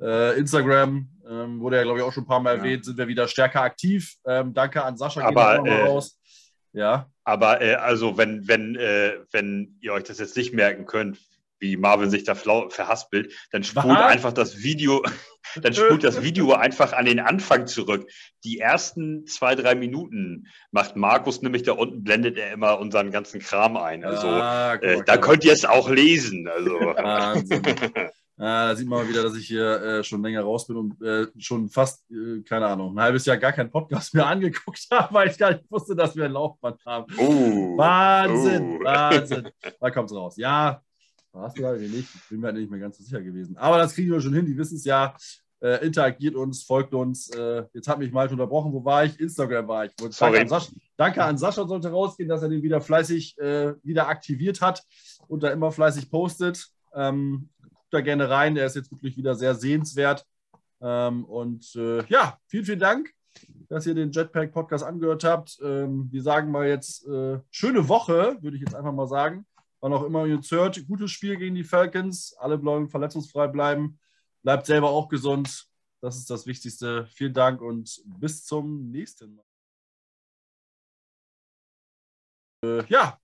Äh, 0.00 0.38
Instagram 0.38 1.08
ähm, 1.28 1.60
wurde 1.60 1.76
ja, 1.76 1.82
glaube 1.82 1.98
ich, 1.98 2.04
auch 2.04 2.12
schon 2.12 2.22
ein 2.22 2.28
paar 2.28 2.40
Mal 2.40 2.56
ja. 2.56 2.58
erwähnt, 2.58 2.84
sind 2.84 2.96
wir 2.96 3.08
wieder 3.08 3.26
stärker 3.26 3.62
aktiv. 3.62 4.14
Ähm, 4.24 4.54
danke 4.54 4.84
an 4.84 4.96
Sascha. 4.96 5.22
Aber, 5.22 5.66
äh, 5.66 5.82
raus. 5.82 6.20
Ja. 6.72 7.10
Aber 7.24 7.60
äh, 7.60 7.74
also, 7.74 8.16
wenn, 8.16 8.46
wenn, 8.46 8.76
äh, 8.76 9.18
wenn 9.32 9.76
ihr 9.80 9.92
euch 9.92 10.04
das 10.04 10.18
jetzt 10.18 10.36
nicht 10.36 10.54
merken 10.54 10.86
könnt, 10.86 11.18
wie 11.60 11.76
Marvin 11.76 12.10
sich 12.10 12.24
da 12.24 12.34
verhaspelt, 12.34 13.32
dann 13.50 13.64
spult 13.64 13.86
Was? 13.86 14.12
einfach 14.12 14.32
das 14.32 14.62
Video, 14.62 15.02
dann 15.62 15.74
spult 15.74 16.04
das 16.04 16.22
Video 16.22 16.52
einfach 16.54 16.92
an 16.92 17.06
den 17.06 17.20
Anfang 17.20 17.66
zurück. 17.66 18.08
Die 18.44 18.58
ersten 18.58 19.26
zwei, 19.26 19.54
drei 19.54 19.74
Minuten 19.74 20.46
macht 20.70 20.96
Markus 20.96 21.42
nämlich 21.42 21.62
da 21.62 21.72
unten, 21.72 22.04
blendet 22.04 22.36
er 22.36 22.52
immer 22.52 22.78
unseren 22.78 23.10
ganzen 23.10 23.40
Kram 23.40 23.76
ein. 23.76 24.04
Also 24.04 24.28
ah, 24.28 24.74
äh, 24.74 25.02
da 25.04 25.16
könnt 25.16 25.44
ihr 25.44 25.52
es 25.52 25.64
auch 25.64 25.88
lesen. 25.88 26.48
Also. 26.48 26.70
Wahnsinn. 26.80 27.62
Ah, 28.40 28.68
da 28.68 28.76
sieht 28.76 28.86
man 28.86 29.00
mal 29.00 29.08
wieder, 29.08 29.24
dass 29.24 29.36
ich 29.36 29.48
hier 29.48 29.82
äh, 29.82 30.04
schon 30.04 30.22
länger 30.22 30.42
raus 30.42 30.68
bin 30.68 30.76
und 30.76 31.02
äh, 31.02 31.26
schon 31.38 31.68
fast, 31.68 32.08
äh, 32.08 32.40
keine 32.42 32.66
Ahnung, 32.66 32.96
ein 32.96 33.02
halbes 33.02 33.26
Jahr 33.26 33.36
gar 33.36 33.50
keinen 33.50 33.70
Podcast 33.70 34.14
mehr 34.14 34.28
angeguckt 34.28 34.86
habe, 34.92 35.12
weil 35.12 35.28
ich 35.28 35.36
gar 35.36 35.50
nicht 35.50 35.68
wusste, 35.68 35.96
dass 35.96 36.14
wir 36.14 36.26
ein 36.26 36.32
Laufband 36.32 36.80
haben. 36.86 37.12
Uh, 37.18 37.76
Wahnsinn, 37.76 38.76
uh. 38.76 38.84
Wahnsinn. 38.84 39.48
Da 39.80 39.90
kommt 39.90 40.10
es 40.10 40.16
raus. 40.16 40.36
Ja, 40.36 40.82
warst 41.32 41.58
du 41.58 41.62
da 41.62 41.72
nicht? 41.72 42.08
Ich 42.14 42.28
bin 42.28 42.40
mir 42.40 42.52
nicht 42.52 42.70
mehr 42.70 42.80
ganz 42.80 42.98
so 42.98 43.04
sicher 43.04 43.22
gewesen. 43.22 43.56
Aber 43.56 43.78
das 43.78 43.94
kriegen 43.94 44.10
wir 44.10 44.20
schon 44.20 44.34
hin. 44.34 44.46
Die 44.46 44.56
wissen 44.56 44.76
es 44.76 44.84
ja. 44.84 45.14
Äh, 45.60 45.84
interagiert 45.84 46.36
uns, 46.36 46.62
folgt 46.62 46.94
uns. 46.94 47.30
Äh, 47.30 47.64
jetzt 47.72 47.88
hat 47.88 47.98
mich 47.98 48.12
mal 48.12 48.28
unterbrochen. 48.28 48.72
Wo 48.72 48.84
war 48.84 49.04
ich? 49.04 49.18
Instagram 49.18 49.66
war 49.66 49.86
ich. 49.86 49.92
Danke 49.96 50.40
an, 50.40 50.48
Sascha, 50.48 50.72
danke 50.96 51.24
an, 51.24 51.36
Sascha, 51.36 51.66
sollte 51.66 51.90
rausgehen, 51.90 52.28
dass 52.28 52.42
er 52.42 52.48
den 52.48 52.62
wieder 52.62 52.80
fleißig 52.80 53.36
äh, 53.38 53.74
wieder 53.82 54.06
aktiviert 54.06 54.60
hat 54.60 54.84
und 55.26 55.42
da 55.42 55.48
immer 55.48 55.72
fleißig 55.72 56.10
postet. 56.10 56.68
Ähm, 56.94 57.48
guckt 57.60 57.88
da 57.90 58.00
gerne 58.00 58.30
rein. 58.30 58.56
Er 58.56 58.66
ist 58.66 58.76
jetzt 58.76 58.92
wirklich 58.92 59.16
wieder 59.16 59.34
sehr 59.34 59.56
sehenswert. 59.56 60.24
Ähm, 60.80 61.24
und 61.24 61.74
äh, 61.74 62.04
ja, 62.06 62.38
vielen, 62.46 62.64
vielen 62.64 62.78
Dank, 62.78 63.10
dass 63.68 63.84
ihr 63.84 63.94
den 63.94 64.12
Jetpack 64.12 64.52
Podcast 64.52 64.84
angehört 64.84 65.24
habt. 65.24 65.58
Ähm, 65.60 66.08
wir 66.12 66.22
sagen 66.22 66.52
mal 66.52 66.68
jetzt 66.68 67.04
äh, 67.08 67.40
schöne 67.50 67.88
Woche, 67.88 68.38
würde 68.40 68.56
ich 68.56 68.62
jetzt 68.62 68.76
einfach 68.76 68.92
mal 68.92 69.08
sagen. 69.08 69.44
Wann 69.80 69.92
auch 69.92 70.02
immer 70.02 70.26
ihr 70.26 70.40
hört, 70.50 70.86
gutes 70.88 71.10
Spiel 71.10 71.36
gegen 71.36 71.54
die 71.54 71.64
Falcons. 71.64 72.34
Alle 72.38 72.58
bleiben 72.58 72.88
verletzungsfrei 72.88 73.46
bleiben. 73.46 73.98
Bleibt 74.42 74.66
selber 74.66 74.90
auch 74.90 75.08
gesund. 75.08 75.68
Das 76.00 76.16
ist 76.16 76.30
das 76.30 76.46
Wichtigste. 76.46 77.06
Vielen 77.06 77.34
Dank 77.34 77.60
und 77.60 78.02
bis 78.04 78.44
zum 78.44 78.90
nächsten 78.90 79.34
Mal. 79.34 79.44
Äh, 82.64 82.84
ja, 82.88 83.16